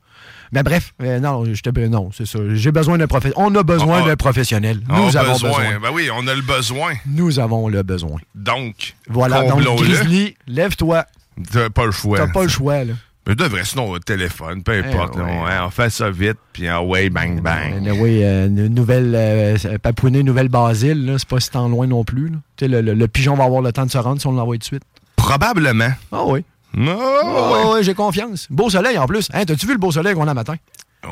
Mais 0.52 0.62
bref, 0.62 0.92
euh, 1.02 1.18
non, 1.20 1.44
j'étais 1.46 1.70
br- 1.70 1.88
non, 1.88 2.10
c'est 2.12 2.26
ça. 2.26 2.38
J'ai 2.52 2.70
besoin 2.72 2.98
d'un 2.98 3.06
professionnel. 3.06 3.46
On 3.48 3.54
a 3.58 3.62
besoin 3.62 4.00
Ah, 4.04 4.06
d'un 4.08 4.16
professionnel. 4.16 4.80
On 4.88 5.06
Nous 5.06 5.16
a 5.16 5.20
avons 5.20 5.32
besoin. 5.32 5.78
Ben 5.82 5.88
oui, 5.92 6.08
on 6.14 6.26
a 6.26 6.34
le 6.34 6.42
besoin. 6.42 6.92
Nous 7.06 7.38
avons 7.38 7.68
le 7.68 7.82
besoin. 7.82 8.20
Donc, 8.34 8.94
Voilà, 9.08 9.42
donc. 9.44 9.62
Grizzly, 9.62 10.36
lève-toi. 10.46 11.04
T'as 11.52 11.70
pas 11.70 11.86
le 11.86 11.90
choix. 11.92 12.18
T'as 12.18 12.28
pas 12.28 12.42
le 12.42 12.48
choix, 12.48 12.84
là. 12.84 12.94
Je 13.26 13.32
devrais 13.32 13.64
sinon 13.64 13.88
au 13.88 13.98
téléphone, 13.98 14.62
peu 14.62 14.72
importe. 14.72 15.14
Eh 15.16 15.20
ouais. 15.22 15.26
on, 15.30 15.46
hein, 15.46 15.64
on 15.66 15.70
fait 15.70 15.88
ça 15.88 16.10
vite, 16.10 16.36
puis 16.52 16.70
en 16.70 16.82
way, 16.84 17.08
bang, 17.08 17.40
bang. 17.40 17.72
oui, 17.98 18.22
euh, 18.22 18.48
nouvelle 18.50 19.14
euh, 19.16 19.56
Papouinie, 19.82 20.22
nouvelle 20.22 20.50
Basile, 20.50 21.06
là, 21.06 21.18
c'est 21.18 21.26
pas 21.26 21.40
si 21.40 21.50
tant 21.50 21.66
loin 21.68 21.86
non 21.86 22.04
plus. 22.04 22.28
là. 22.28 22.36
Tu 22.58 22.66
sais, 22.66 22.68
Le, 22.68 22.82
le- 22.82 22.92
le 22.92 23.08
pigeon 23.08 23.34
va 23.34 23.44
avoir 23.44 23.62
le 23.62 23.72
temps 23.72 23.86
de 23.86 23.90
se 23.90 23.96
rendre 23.96 24.20
si 24.20 24.26
on 24.26 24.32
l'envoie 24.32 24.56
tout 24.56 24.58
de 24.58 24.64
suite. 24.64 24.82
Probablement. 25.16 25.88
Ah 26.12 26.24
oui. 26.26 26.44
Non, 26.76 26.98
Oh, 27.24 27.74
ouais, 27.74 27.82
j'ai 27.84 27.94
confiance. 27.94 28.46
Beau 28.50 28.68
soleil 28.70 28.98
en 28.98 29.06
plus. 29.06 29.28
Hein, 29.32 29.44
T'as-tu 29.44 29.66
vu 29.66 29.72
le 29.72 29.78
beau 29.78 29.90
soleil 29.92 30.14
qu'on 30.14 30.26
a 30.28 30.34
matin? 30.34 30.56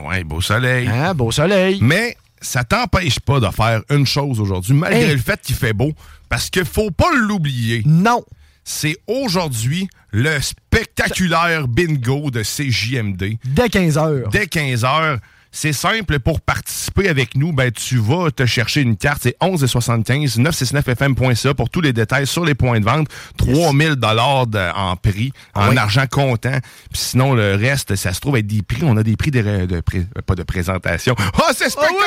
Ouais, 0.04 0.24
beau 0.24 0.40
soleil. 0.40 0.88
Hein, 0.88 1.14
beau 1.14 1.30
soleil. 1.30 1.78
Mais 1.82 2.16
ça 2.40 2.64
t'empêche 2.64 3.20
pas 3.20 3.40
de 3.40 3.48
faire 3.50 3.82
une 3.90 4.06
chose 4.06 4.40
aujourd'hui, 4.40 4.74
malgré 4.74 5.02
Hey. 5.04 5.12
le 5.12 5.18
fait 5.20 5.40
qu'il 5.42 5.54
fait 5.54 5.72
beau, 5.72 5.92
parce 6.28 6.50
que 6.50 6.64
faut 6.64 6.90
pas 6.90 7.10
l'oublier. 7.14 7.82
Non. 7.86 8.24
C'est 8.64 8.96
aujourd'hui 9.08 9.88
le 10.12 10.40
spectaculaire 10.40 11.66
bingo 11.68 12.30
de 12.30 12.42
CJMD. 12.42 13.38
Dès 13.44 13.68
15 13.68 13.98
heures. 13.98 14.28
Dès 14.30 14.46
15 14.46 14.84
heures. 14.84 15.18
C'est 15.54 15.74
simple, 15.74 16.18
pour 16.18 16.40
participer 16.40 17.10
avec 17.10 17.36
nous, 17.36 17.52
ben, 17.52 17.70
tu 17.70 17.98
vas 17.98 18.30
te 18.30 18.46
chercher 18.46 18.80
une 18.80 18.96
carte, 18.96 19.20
c'est 19.24 19.36
11,75, 19.40 20.38
969fm.ca 20.40 21.52
pour 21.54 21.68
tous 21.68 21.82
les 21.82 21.92
détails 21.92 22.26
sur 22.26 22.44
les 22.46 22.54
points 22.54 22.80
de 22.80 22.84
vente, 22.86 23.08
3000 23.36 23.96
dollars 23.96 24.46
en 24.74 24.96
prix, 24.96 25.30
en 25.54 25.68
Oui. 25.68 25.76
argent 25.76 26.06
comptant. 26.10 26.58
Puis 26.90 27.00
sinon, 27.00 27.34
le 27.34 27.54
reste, 27.54 27.96
ça 27.96 28.14
se 28.14 28.20
trouve 28.20 28.38
être 28.38 28.46
des 28.46 28.62
prix. 28.62 28.80
On 28.82 28.96
a 28.96 29.02
des 29.02 29.16
prix 29.16 29.30
de, 29.30 29.66
de 29.66 29.82
pas 30.24 30.34
de 30.34 30.42
présentation. 30.42 31.14
Oh, 31.18 31.42
c'est 31.54 31.68
spectaculaire! 31.68 32.00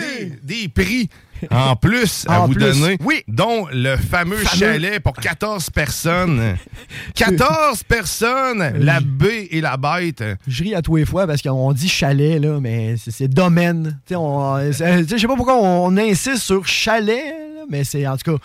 Des, 0.00 0.32
des 0.42 0.68
prix 0.68 1.10
en 1.50 1.76
plus 1.76 2.24
à 2.28 2.40
En 2.42 2.46
vous 2.46 2.52
plus, 2.54 2.62
donner, 2.80 2.96
oui. 3.04 3.22
dont 3.28 3.66
le 3.72 3.96
fameux, 3.96 4.36
Fameux. 4.36 4.58
chalet 4.58 5.00
pour 5.02 5.14
14 5.14 5.70
personnes. 5.70 6.56
14 7.14 7.82
personnes! 7.84 8.72
La 8.78 9.00
baie 9.00 9.48
et 9.50 9.60
la 9.60 9.76
bête. 9.76 10.22
Je 10.46 10.62
ris 10.64 10.74
à 10.74 10.82
tous 10.82 10.96
les 10.96 11.04
fois 11.04 11.26
parce 11.26 11.42
qu'on 11.42 11.72
dit 11.72 11.88
chalet, 11.88 12.40
là, 12.40 12.58
mais 12.60 12.96
c'est- 12.96 13.28
domaine. 13.28 13.98
Euh, 14.10 14.72
sais, 14.72 15.04
Je 15.08 15.16
sais 15.16 15.26
pas 15.26 15.36
pourquoi 15.36 15.56
on 15.60 15.96
insiste 15.96 16.42
sur 16.42 16.66
chalet, 16.66 17.24
là, 17.58 17.64
mais 17.70 17.84
c'est 17.84 18.06
en 18.06 18.16
tout 18.16 18.36
cas. 18.36 18.44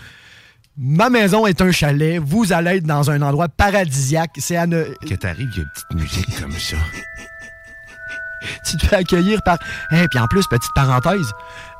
Ma 0.80 1.10
maison 1.10 1.48
est 1.48 1.60
un 1.62 1.72
chalet. 1.72 2.20
Vous 2.24 2.54
allez 2.54 2.78
être 2.78 2.84
dans 2.86 3.10
un 3.10 3.22
endroit 3.24 3.50
paradisiaque. 3.50 4.36
C'est 4.38 4.58
à 4.58 4.68
ne... 4.68 4.84
Que 5.10 5.16
t'arrives, 5.16 5.50
il 5.56 5.58
y 5.58 5.62
a 5.62 5.64
une 5.64 5.70
petite 5.74 5.94
musique 6.16 6.40
comme 6.40 6.52
ça. 6.52 6.78
Tu 8.64 8.78
te 8.78 8.86
fais 8.86 8.98
accueillir 8.98 9.42
par. 9.42 9.58
Et 9.92 10.08
puis 10.08 10.20
en 10.20 10.28
plus, 10.28 10.46
petite 10.48 10.72
parenthèse, 10.76 11.32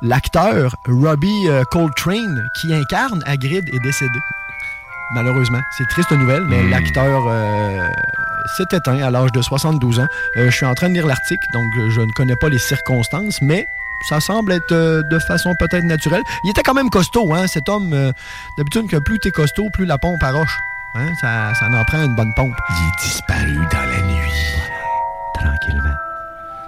l'acteur 0.02 0.74
Robbie 0.86 1.48
euh, 1.48 1.62
Coltrane 1.70 2.48
qui 2.60 2.72
incarne 2.74 3.22
Hagrid 3.26 3.68
est 3.72 3.80
décédé. 3.80 4.18
Malheureusement. 5.14 5.60
C'est 5.76 5.88
triste 5.88 6.10
nouvelle, 6.12 6.44
mais 6.46 6.62
Hmm. 6.62 6.70
l'acteur 6.70 7.24
euh, 7.28 7.88
s'est 8.56 8.66
éteint 8.76 9.00
à 9.02 9.10
l'âge 9.10 9.32
de 9.32 9.40
72 9.40 10.00
ans. 10.00 10.06
Euh, 10.36 10.50
je 10.50 10.56
suis 10.56 10.66
en 10.66 10.74
train 10.74 10.88
de 10.90 10.94
lire 10.94 11.06
l'article, 11.06 11.46
donc 11.54 11.64
je 11.88 12.00
ne 12.00 12.12
connais 12.12 12.36
pas 12.36 12.48
les 12.50 12.58
circonstances, 12.58 13.40
mais 13.40 13.66
ça 14.08 14.20
semble 14.20 14.52
être 14.52 14.72
euh, 14.72 15.02
de 15.02 15.18
façon 15.18 15.54
peut-être 15.58 15.84
naturelle. 15.84 16.22
Il 16.44 16.50
était 16.50 16.62
quand 16.62 16.74
même 16.74 16.90
costaud, 16.90 17.32
hein, 17.34 17.46
cet 17.46 17.68
homme. 17.70 17.92
euh, 17.94 18.12
D'habitude, 18.58 18.86
que 18.88 18.96
plus 18.98 19.18
t'es 19.18 19.30
costaud, 19.30 19.70
plus 19.72 19.86
la 19.86 19.96
pompe 19.98 20.22
arroche. 20.22 20.58
Hein, 20.94 21.08
ça, 21.20 21.54
ça 21.54 21.66
en 21.66 21.84
prend 21.84 22.02
une 22.04 22.14
bonne 22.14 22.32
pompe. 22.34 22.54
Il 22.70 22.74
est 22.74 23.02
disparu 23.08 23.56
dans 23.72 23.90
la 23.90 24.02
nuit. 24.02 24.32
Tranquillement. 25.34 25.94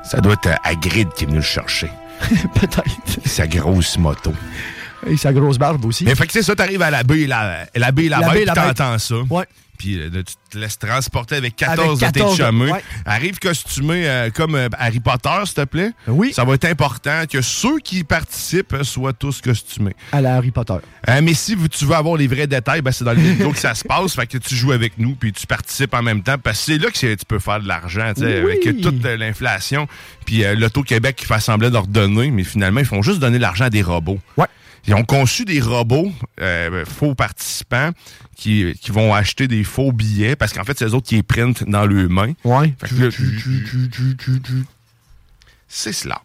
Ça 0.02 0.20
doit 0.20 0.32
être 0.34 0.46
euh, 0.46 0.54
Hagrid 0.64 1.08
qui 1.14 1.24
est 1.24 1.26
venu 1.26 1.38
le 1.38 1.42
chercher. 1.44 1.90
Peut-être. 2.54 2.84
Sa 3.26 3.46
grosse 3.46 3.96
moto. 3.98 4.32
Et 5.06 5.16
sa 5.16 5.32
grosse 5.32 5.58
barbe 5.58 5.84
aussi. 5.86 6.04
Mais 6.04 6.14
fait 6.14 6.26
que 6.26 6.32
c'est 6.32 6.42
ça, 6.42 6.54
t'arrives 6.54 6.82
à 6.82 6.90
la 6.90 7.02
baie 7.02 7.20
et 7.20 7.26
la, 7.26 7.64
la, 7.74 7.92
baie 7.92 8.08
la, 8.08 8.18
La 8.20 8.28
baie 8.30 8.44
bête. 8.44 8.54
t'entends 8.54 8.98
ça. 8.98 9.14
Ouais. 9.30 9.44
Puis 9.80 9.98
euh, 9.98 10.10
tu 10.10 10.34
te 10.50 10.58
laisses 10.58 10.78
transporter 10.78 11.36
avec 11.36 11.56
14, 11.56 12.02
Avec 12.02 12.12
de 12.12 12.18
14, 12.18 12.36
tes 12.36 12.44
chumeux. 12.44 12.70
ouais. 12.70 12.84
Arrive 13.06 13.38
costumé 13.38 14.06
euh, 14.06 14.28
comme 14.28 14.54
euh, 14.54 14.68
Harry 14.78 15.00
Potter, 15.00 15.30
s'il 15.46 15.54
te 15.54 15.64
plaît. 15.64 15.92
Oui. 16.06 16.34
Ça 16.34 16.44
va 16.44 16.52
être 16.52 16.66
important 16.66 17.22
que 17.26 17.40
ceux 17.40 17.78
qui 17.78 18.04
participent 18.04 18.76
soient 18.82 19.14
tous 19.14 19.40
costumés. 19.40 19.94
À 20.12 20.20
la 20.20 20.34
Harry 20.36 20.50
Potter. 20.50 20.74
Euh, 21.08 21.20
mais 21.22 21.32
si 21.32 21.56
tu 21.70 21.86
veux 21.86 21.94
avoir 21.94 22.18
les 22.18 22.26
vrais 22.26 22.46
détails, 22.46 22.82
ben 22.82 22.92
c'est 22.92 23.04
dans 23.04 23.12
le 23.14 23.22
bingo 23.22 23.52
que 23.52 23.58
ça 23.58 23.74
se 23.74 23.82
passe. 23.84 24.14
Fait 24.14 24.26
que 24.26 24.36
tu 24.36 24.54
joues 24.54 24.72
avec 24.72 24.98
nous 24.98 25.14
puis 25.14 25.32
tu 25.32 25.46
participes 25.46 25.94
en 25.94 26.02
même 26.02 26.22
temps. 26.22 26.36
Parce 26.36 26.58
que 26.58 26.64
c'est 26.72 26.78
là 26.78 26.90
que 26.90 26.98
tu 27.14 27.24
peux 27.26 27.38
faire 27.38 27.60
de 27.60 27.66
l'argent, 27.66 28.12
Oui. 28.18 28.24
avec 28.34 28.82
toute 28.82 29.02
l'inflation. 29.02 29.88
Puis 30.26 30.44
euh, 30.44 30.54
l'Auto-Québec 30.56 31.16
qui 31.16 31.24
fait 31.24 31.40
semblant 31.40 31.68
de 31.68 31.74
leur 31.74 31.86
donner, 31.86 32.30
mais 32.30 32.44
finalement, 32.44 32.80
ils 32.80 32.86
font 32.86 33.00
juste 33.00 33.18
donner 33.18 33.38
l'argent 33.38 33.64
à 33.64 33.70
des 33.70 33.80
robots. 33.82 34.18
Ouais. 34.36 34.46
Ils 34.86 34.94
ont 34.94 35.04
conçu 35.04 35.44
des 35.44 35.60
robots, 35.60 36.10
euh, 36.40 36.84
faux 36.84 37.14
participants, 37.14 37.90
qui, 38.36 38.74
qui 38.80 38.90
vont 38.90 39.14
acheter 39.14 39.46
des 39.48 39.64
faux 39.64 39.92
billets 39.92 40.36
parce 40.36 40.52
qu'en 40.52 40.64
fait, 40.64 40.78
c'est 40.78 40.86
eux 40.86 40.94
autres 40.94 41.06
qui 41.08 41.16
les 41.16 41.22
printent 41.22 41.68
dans 41.68 41.84
leurs 41.84 42.08
mains. 42.08 42.32
Ouais. 42.44 42.74
C'est 45.68 45.92
cela. 45.92 46.22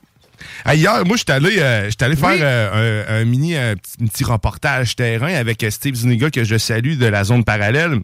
Hier, 0.71 1.05
moi, 1.05 1.17
j'étais 1.17 1.33
allé, 1.33 1.55
euh, 1.59 1.89
allé 1.99 2.15
faire 2.15 2.29
euh, 2.39 3.05
un, 3.07 3.21
un 3.21 3.25
mini, 3.25 3.55
un 3.55 3.75
petit, 3.75 4.03
un 4.03 4.07
petit 4.07 4.23
reportage 4.23 4.95
terrain 4.95 5.33
avec 5.33 5.65
Steve 5.69 5.95
Zuniga, 5.95 6.29
que 6.29 6.43
je 6.43 6.57
salue, 6.57 6.97
de 6.97 7.05
la 7.05 7.23
zone 7.23 7.43
parallèle. 7.43 7.99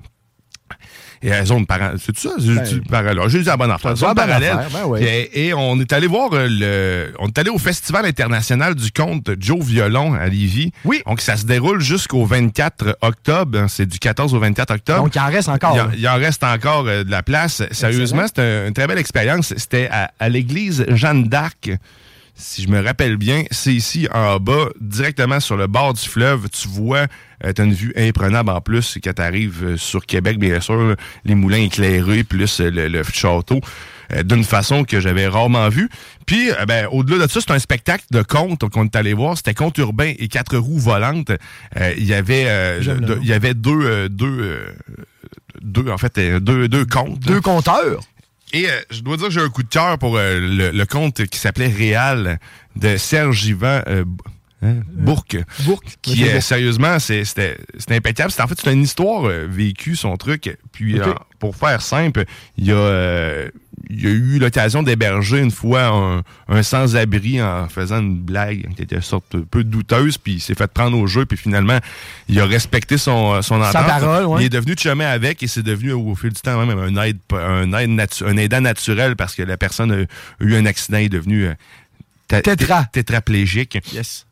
Et 1.23 1.29
la 1.29 1.45
zone 1.45 1.65
parallèle, 1.67 1.97
c'est 2.03 2.17
ça? 2.17 2.31
Ben, 2.39 2.81
parallèle. 2.89 3.29
J'ai 3.29 3.39
dit 3.39 3.45
la 3.45 3.55
bonne 3.57 3.69
affaire. 3.69 3.91
T'as 3.91 3.93
dit 3.93 3.99
Zone 3.99 4.09
la 4.09 4.13
bonne 4.15 4.25
parallèle. 4.25 4.57
ben 4.73 4.79
oui. 4.87 5.03
et, 5.03 5.47
et 5.47 5.53
on 5.53 5.79
est 5.79 5.93
allé 5.93 6.07
voir 6.07 6.29
euh, 6.33 6.47
le. 6.49 7.13
On 7.19 7.27
est 7.27 7.37
allé 7.37 7.49
au 7.51 7.59
Festival 7.59 8.05
international 8.05 8.73
du 8.73 8.91
conte 8.91 9.29
Joe 9.39 9.63
Violon 9.63 10.13
à 10.15 10.25
Lévis. 10.27 10.71
Oui. 10.83 11.03
Donc, 11.05 11.21
ça 11.21 11.37
se 11.37 11.45
déroule 11.45 11.79
jusqu'au 11.81 12.25
24 12.25 12.97
octobre. 13.01 13.65
C'est 13.69 13.85
du 13.85 13.99
14 13.99 14.33
au 14.33 14.39
24 14.39 14.71
octobre. 14.73 15.03
Donc, 15.03 15.13
il 15.15 15.19
en 15.19 15.25
reste 15.27 15.49
encore. 15.49 15.75
Il 15.75 15.81
en, 15.81 15.85
là. 15.85 15.91
il 15.97 16.07
en 16.09 16.15
reste 16.15 16.43
encore 16.43 16.85
euh, 16.87 17.03
de 17.03 17.11
la 17.11 17.21
place. 17.21 17.61
Sérieusement, 17.71 18.25
c'était 18.25 18.41
un- 18.41 18.67
une 18.69 18.73
très 18.73 18.87
belle 18.87 18.97
expérience. 18.97 19.53
C'était 19.57 19.89
à, 19.91 20.11
à 20.19 20.27
l'église 20.29 20.85
Jeanne 20.89 21.25
d'Arc. 21.25 21.69
Si 22.41 22.63
je 22.63 22.69
me 22.69 22.83
rappelle 22.83 23.17
bien, 23.17 23.43
c'est 23.51 23.73
ici 23.73 24.07
en 24.11 24.39
bas, 24.39 24.69
directement 24.79 25.39
sur 25.39 25.57
le 25.57 25.67
bord 25.67 25.93
du 25.93 26.01
fleuve. 26.01 26.49
Tu 26.49 26.67
vois, 26.67 27.05
tu 27.43 27.61
as 27.61 27.63
une 27.63 27.73
vue 27.73 27.93
imprenable 27.95 28.49
en 28.49 28.61
plus 28.61 28.97
quand 29.03 29.13
tu 29.13 29.21
arrives 29.21 29.75
sur 29.77 30.05
Québec, 30.07 30.39
bien 30.39 30.59
sûr, 30.59 30.75
là, 30.75 30.95
les 31.23 31.35
moulins 31.35 31.61
éclairés, 31.61 32.23
plus 32.23 32.59
euh, 32.59 32.71
le, 32.71 32.87
le 32.87 33.03
château, 33.03 33.59
euh, 34.11 34.23
d'une 34.23 34.43
façon 34.43 34.83
que 34.83 34.99
j'avais 34.99 35.27
rarement 35.27 35.69
vue. 35.69 35.87
Puis, 36.25 36.49
euh, 36.51 36.65
ben, 36.65 36.87
au-delà 36.91 37.27
de 37.27 37.31
ça, 37.31 37.41
c'est 37.41 37.51
un 37.51 37.59
spectacle 37.59 38.05
de 38.09 38.23
contes 38.23 38.67
qu'on 38.69 38.85
est 38.85 38.95
allé 38.95 39.13
voir. 39.13 39.37
C'était 39.37 39.53
conte 39.53 39.77
urbain 39.77 40.13
et 40.17 40.27
quatre 40.27 40.57
roues 40.57 40.79
volantes. 40.79 41.31
Euh, 41.77 41.93
Il 41.95 42.05
y 42.05 42.15
avait, 42.15 42.45
euh, 42.47 42.81
il 43.21 43.27
y 43.27 43.33
avait 43.33 43.53
deux, 43.53 43.81
euh, 43.83 44.09
deux, 44.09 44.39
euh, 44.41 44.73
deux, 45.61 45.89
en 45.89 45.97
fait, 45.99 46.17
euh, 46.17 46.39
deux, 46.39 46.67
deux 46.67 46.85
contes. 46.85 47.19
Deux 47.19 47.41
compteurs. 47.41 48.01
Et 48.53 48.69
euh, 48.69 48.81
je 48.89 49.01
dois 49.01 49.17
dire 49.17 49.27
que 49.27 49.33
j'ai 49.33 49.41
un 49.41 49.49
coup 49.49 49.63
de 49.63 49.69
cœur 49.69 49.97
pour 49.97 50.17
euh, 50.17 50.39
le, 50.39 50.71
le 50.71 50.85
conte 50.85 51.25
qui 51.25 51.39
s'appelait 51.39 51.67
Réal 51.67 52.39
de 52.75 52.97
Serge 52.97 53.45
Yvan 53.45 53.81
euh, 53.87 54.05
hein, 54.61 54.75
Bourque. 54.91 55.37
Bourque. 55.61 55.97
Qui, 56.01 56.23
euh, 56.23 56.31
Bourque. 56.33 56.41
sérieusement, 56.43 56.99
c'est- 56.99 57.25
c'était 57.25 57.57
c'était 57.77 57.95
impeccable. 57.95 58.31
C'est 58.31 58.41
en 58.41 58.47
fait 58.47 58.59
c'est 58.63 58.71
une 58.73 58.83
histoire 58.83 59.25
euh, 59.25 59.47
vécue, 59.49 59.95
son 59.95 60.15
truc. 60.17 60.57
Puis, 60.71 60.99
euh, 60.99 61.13
pour 61.39 61.55
faire 61.55 61.81
simple, 61.81 62.25
il 62.57 62.65
y 62.65 62.71
a, 62.71 62.75
euh, 62.75 63.49
il 63.89 64.01
y 64.03 64.07
a 64.07 64.09
eu 64.11 64.37
l'occasion 64.39 64.83
d'héberger 64.83 65.39
une 65.39 65.51
fois 65.51 65.87
un, 65.87 66.23
un 66.47 66.63
sans-abri 66.63 67.41
en 67.41 67.67
faisant 67.67 67.99
une 67.99 68.19
blague 68.21 68.73
qui 68.75 68.83
était 68.83 69.01
sorte 69.01 69.35
un 69.35 69.41
peu 69.41 69.63
douteuse, 69.63 70.17
puis 70.17 70.33
il 70.33 70.39
s'est 70.39 70.53
fait 70.55 70.67
prendre 70.71 70.97
au 70.97 71.07
jeu, 71.07 71.25
puis 71.25 71.37
finalement, 71.37 71.79
il 72.29 72.39
a 72.39 72.45
respecté 72.45 72.97
son, 72.97 73.41
son 73.41 73.55
entente. 73.61 73.73
parole, 73.85 74.25
ouais. 74.27 74.43
Il 74.43 74.45
est 74.45 74.49
devenu 74.49 74.75
de 74.75 74.79
chemin 74.79 75.07
avec 75.07 75.41
et 75.43 75.47
c'est 75.47 75.63
devenu 75.63 75.91
au 75.93 76.15
fil 76.15 76.29
du 76.31 76.39
temps 76.41 76.63
même 76.65 76.77
un 76.77 77.03
aide, 77.03 77.17
un 77.33 77.73
aide 77.73 77.89
natu- 77.89 78.25
un 78.25 78.37
aidant 78.37 78.61
naturel 78.61 79.15
parce 79.15 79.35
que 79.35 79.41
la 79.43 79.57
personne 79.57 79.91
a, 79.91 80.43
eu 80.43 80.55
un 80.55 80.65
accident, 80.65 80.99
il 80.99 81.05
est 81.05 81.09
devenu 81.09 81.45
euh, 81.47 81.53
Tétra. 82.27 82.83
té- 82.83 82.89
tétraplégique. 83.03 83.77
Yes. 83.93 84.25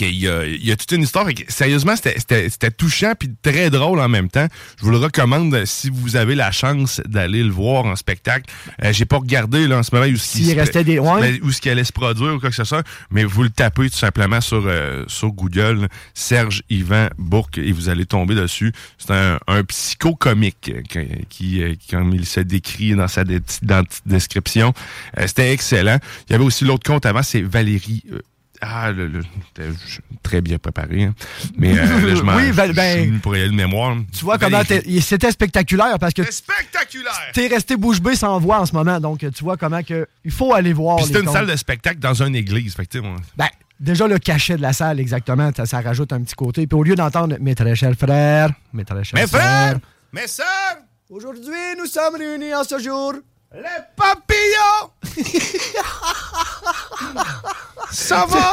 Il, 0.00 0.16
y 0.18 0.28
a, 0.28 0.44
il 0.46 0.64
y 0.64 0.72
a 0.72 0.76
toute 0.76 0.92
une 0.92 1.02
histoire. 1.02 1.26
Sérieusement, 1.48 1.94
c'était- 1.96 2.70
touchant 2.70 3.12
puis 3.18 3.30
très 3.42 3.70
drôle 3.70 4.00
en 4.00 4.08
même 4.08 4.28
temps. 4.28 4.46
Je 4.78 4.84
vous 4.84 4.90
le 4.90 4.96
recommande 4.98 5.64
si 5.64 5.90
vous 5.90 6.16
avez 6.16 6.34
la 6.34 6.50
chance 6.52 7.00
d'aller 7.06 7.42
le 7.42 7.50
voir 7.50 7.84
en 7.84 7.96
spectacle. 7.96 8.50
Euh, 8.84 8.92
J'ai 8.92 9.04
pas 9.04 9.16
regardé 9.18 9.66
là, 9.66 9.78
en 9.78 9.82
ce 9.82 9.94
moment 9.94 10.06
où 10.06 10.16
ce 10.16 10.32
qui 10.32 10.44
S'il 10.44 10.46
se- 10.52 10.56
restait 10.56 10.84
des- 10.84 10.98
ouais. 10.98 11.20
ben, 11.20 11.38
où 11.42 11.50
ce 11.52 11.60
qui 11.60 11.68
allait 11.70 11.84
se 11.84 11.92
produire 11.92 12.34
ou 12.34 12.40
quoi 12.40 12.50
que 12.50 12.56
ce 12.56 12.64
soit, 12.64 12.84
mais 13.10 13.24
vous 13.24 13.42
le 13.42 13.50
tapez 13.50 13.90
tout 13.90 13.96
simplement 13.96 14.40
sur, 14.40 14.62
euh, 14.66 15.04
sur 15.08 15.28
Google, 15.32 15.88
Serge 16.14 16.62
Yvan 16.70 17.08
Bourque, 17.18 17.58
et 17.58 17.72
vous 17.72 17.88
allez 17.88 18.06
tomber 18.06 18.34
dessus. 18.34 18.72
C'est 18.98 19.12
un, 19.12 19.38
un 19.46 19.64
psychocomique 19.64 20.72
euh, 20.74 20.82
qui, 20.82 21.26
qui, 21.28 21.62
euh, 21.62 21.74
comme 21.90 22.14
il 22.14 22.26
se 22.26 22.40
décrit 22.40 22.94
dans 22.94 23.08
sa 23.08 23.24
dans 23.24 23.84
description. 24.06 24.72
Euh, 25.18 25.26
C'était 25.26 25.52
excellent. 25.52 25.98
Il 26.28 26.32
y 26.32 26.34
avait 26.34 26.44
aussi 26.44 26.64
l'autre 26.64 26.84
compte 26.88 27.06
avant, 27.06 27.22
c'est 27.22 27.42
Valérie. 27.42 28.02
Ah, 28.60 28.92
le, 28.92 29.06
le- 29.08 29.22
très 30.22 30.40
bien 30.40 30.58
préparé. 30.58 31.04
hein. 31.04 31.14
Mais 31.56 31.78
euh, 31.78 32.06
là, 32.06 32.14
je 32.14 32.22
m'en 32.22 32.36
Oui, 32.36 32.52
ben, 32.52 33.10
nul 33.10 33.20
pour 33.20 33.36
y 33.36 33.40
aller 33.40 33.50
de 33.50 33.54
mémoire. 33.54 33.96
Tu 34.16 34.24
vois 34.24 34.38
comment 34.38 34.62
et 34.68 35.00
c'était 35.00 35.30
spectaculaire 35.30 35.98
parce 35.98 36.14
que 36.14 36.22
spectaculaire! 36.30 37.30
t'es 37.32 37.46
resté 37.46 37.76
bouche 37.76 38.00
bée 38.00 38.16
sans 38.16 38.38
voix 38.38 38.60
en 38.60 38.66
ce 38.66 38.72
moment. 38.74 39.00
Donc, 39.00 39.18
tu 39.20 39.44
vois 39.44 39.56
comment 39.56 39.82
que 39.82 40.06
il 40.24 40.30
faut 40.30 40.52
aller 40.54 40.72
voir. 40.72 41.00
C'était 41.00 41.20
une 41.20 41.26
comptes. 41.26 41.34
salle 41.34 41.46
de 41.46 41.56
spectacle 41.56 41.98
dans 41.98 42.22
une 42.22 42.36
église. 42.36 42.76
Moi, 43.02 43.16
Ben, 43.36 43.48
déjà 43.78 44.06
le 44.06 44.18
cachet 44.18 44.56
de 44.56 44.62
la 44.62 44.72
salle, 44.72 45.00
exactement, 45.00 45.50
ça, 45.56 45.66
ça 45.66 45.80
rajoute 45.80 46.12
un 46.12 46.20
petit 46.22 46.34
côté. 46.34 46.66
Puis 46.66 46.78
au 46.78 46.82
lieu 46.82 46.94
d'entendre 46.94 47.36
mes 47.40 47.54
très 47.54 47.74
chers 47.74 47.94
frères, 47.94 48.50
mes 48.72 48.84
très 48.84 49.04
chers 49.04 49.18
Mes 49.20 49.26
frères! 49.26 49.78
Mes 50.12 50.26
sœurs! 50.26 50.46
Aujourd'hui, 51.08 51.54
nous 51.78 51.86
sommes 51.86 52.14
réunis 52.16 52.54
en 52.54 52.62
ce 52.64 52.78
jour. 52.78 53.14
Les 53.52 53.62
papillons! 53.96 54.90
Ça 57.90 58.24
va? 58.28 58.52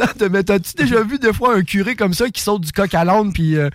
Attends, 0.00 0.26
mais 0.30 0.42
t'as-tu 0.42 0.74
déjà 0.74 1.02
vu 1.02 1.18
des 1.18 1.32
fois 1.32 1.54
un 1.56 1.62
curé 1.62 1.94
comme 1.94 2.12
ça 2.14 2.28
qui 2.28 2.40
saute 2.42 2.62
du 2.62 2.72
coq 2.72 2.92
à 2.94 3.04
l'âne 3.04 3.32
puis. 3.32 3.56
euh, 3.56 3.70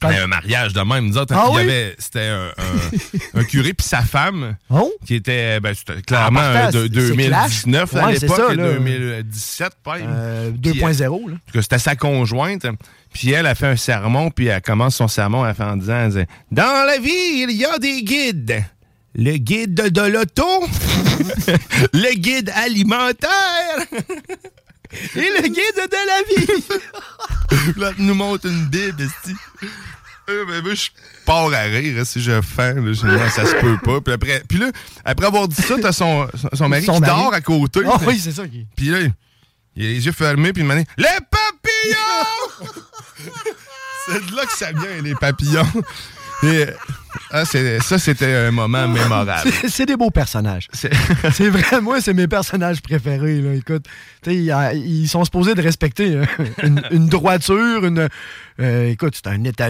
quand- 0.00 0.10
un 0.10 0.26
mariage 0.28 0.72
de 0.74 0.80
même. 0.82 1.06
Nous 1.08 1.18
autres, 1.18 1.34
Ah 1.36 1.46
il 1.48 1.52
y 1.54 1.56
oui? 1.56 1.62
avait, 1.62 1.96
c'était 1.98 2.26
un, 2.28 2.48
un- 2.48 3.40
un 3.40 3.44
curé 3.44 3.72
puis 3.74 3.86
sa 3.86 4.02
femme 4.02 4.56
Oh? 4.70 4.92
qui 5.04 5.16
était 5.16 5.58
ben, 5.58 5.74
c'était 5.74 6.00
clairement 6.02 6.40
euh, 6.40 6.70
de 6.70 6.82
c'est- 6.82 6.88
2019 6.90 7.90
c'est 7.92 7.98
à 7.98 8.12
l'époque, 8.12 8.36
ça, 8.36 8.54
là. 8.54 8.72
2017 8.74 9.72
pas. 9.82 9.96
Euh, 9.98 10.52
Puis, 10.62 10.72
2.0, 10.80 11.30
là. 11.30 11.36
Parce 11.46 11.52
que 11.54 11.62
c'était 11.62 11.78
sa 11.78 11.96
conjointe. 11.96 12.66
Puis 13.12 13.32
elle 13.32 13.46
a 13.46 13.54
fait 13.56 13.66
un 13.68 13.76
sermon, 13.76 14.30
puis 14.30 14.46
elle 14.48 14.60
commence 14.62 14.96
son 14.96 15.08
sermon 15.08 15.44
elle 15.46 15.54
fait 15.54 15.64
en 15.64 15.76
disant 15.76 16.08
Dans 16.52 16.86
la 16.86 16.98
vie, 16.98 17.10
il 17.48 17.52
y 17.52 17.64
a 17.64 17.78
des 17.78 18.02
guides. 18.02 18.62
Le 19.18 19.36
guide 19.38 19.74
de, 19.74 19.88
de 19.88 20.00
l'auto, 20.02 20.44
le 21.94 22.14
guide 22.16 22.50
alimentaire 22.54 23.78
et 25.14 25.30
le 25.30 25.42
guide 25.48 25.88
de 25.90 26.06
la 26.06 26.22
vie. 26.28 26.64
là, 27.80 27.92
nous 27.98 28.14
montre 28.14 28.46
une 28.46 28.66
Bible. 28.66 29.08
Euh, 30.28 30.60
ben, 30.62 30.74
je 30.74 30.88
pars 31.24 31.46
à 31.52 31.60
rire 31.62 31.96
hein, 32.00 32.04
si 32.04 32.20
je 32.20 32.40
fais. 32.42 32.74
Ça 33.34 33.46
se 33.46 33.54
peut 33.60 33.78
pas. 33.82 34.00
Puis, 34.02 34.12
après, 34.12 34.42
puis 34.48 34.58
là, 34.58 34.70
après 35.04 35.26
avoir 35.26 35.48
dit 35.48 35.62
ça, 35.62 35.76
t'as 35.80 35.92
son, 35.92 36.28
son, 36.34 36.48
son 36.52 36.68
mari 36.68 36.84
Son 36.84 36.94
qui 36.96 37.00
mari. 37.00 37.22
dort 37.22 37.32
à 37.32 37.40
côté. 37.40 37.80
Ah 37.86 37.98
oui, 38.06 38.18
c'est 38.22 38.32
ça. 38.32 38.46
qui- 38.46 38.66
Puis 38.76 38.86
là, 38.90 38.98
il 39.76 39.84
a 39.84 39.88
les 39.88 40.04
yeux 40.04 40.12
fermés, 40.12 40.52
puis 40.52 40.62
il 40.62 40.66
m'a 40.66 40.76
dit 40.76 40.84
Les 40.98 41.06
papillons 41.30 42.72
C'est 44.08 44.26
de 44.30 44.36
là 44.36 44.44
que 44.46 44.52
ça 44.56 44.72
vient, 44.72 45.02
les 45.02 45.14
papillons. 45.14 45.66
Et, 46.42 46.66
ah, 47.30 47.44
ça, 47.44 47.98
c'était 47.98 48.34
un 48.34 48.50
moment 48.50 48.86
mémorable. 48.88 49.50
C'est- 49.68 49.86
des 49.86 49.96
beaux 49.96 50.10
personnages. 50.10 50.66
C'est 51.32 51.48
vrai, 51.48 51.80
moi, 51.80 52.00
c'est 52.00 52.12
mes 52.14 52.26
personnages 52.26 52.80
préférés. 52.82 53.40
Là. 53.40 53.54
Écoute, 53.54 53.86
ils, 54.26 54.52
ils 54.84 55.08
sont 55.08 55.24
supposés 55.24 55.54
de 55.54 55.62
respecter 55.62 56.16
euh, 56.16 56.24
une, 56.62 56.82
une 56.90 57.06
droiture, 57.06 57.84
une. 57.84 58.08
euh, 58.60 58.88
écoute, 58.90 59.14
c'est 59.16 59.28
un 59.30 59.44
état, 59.44 59.68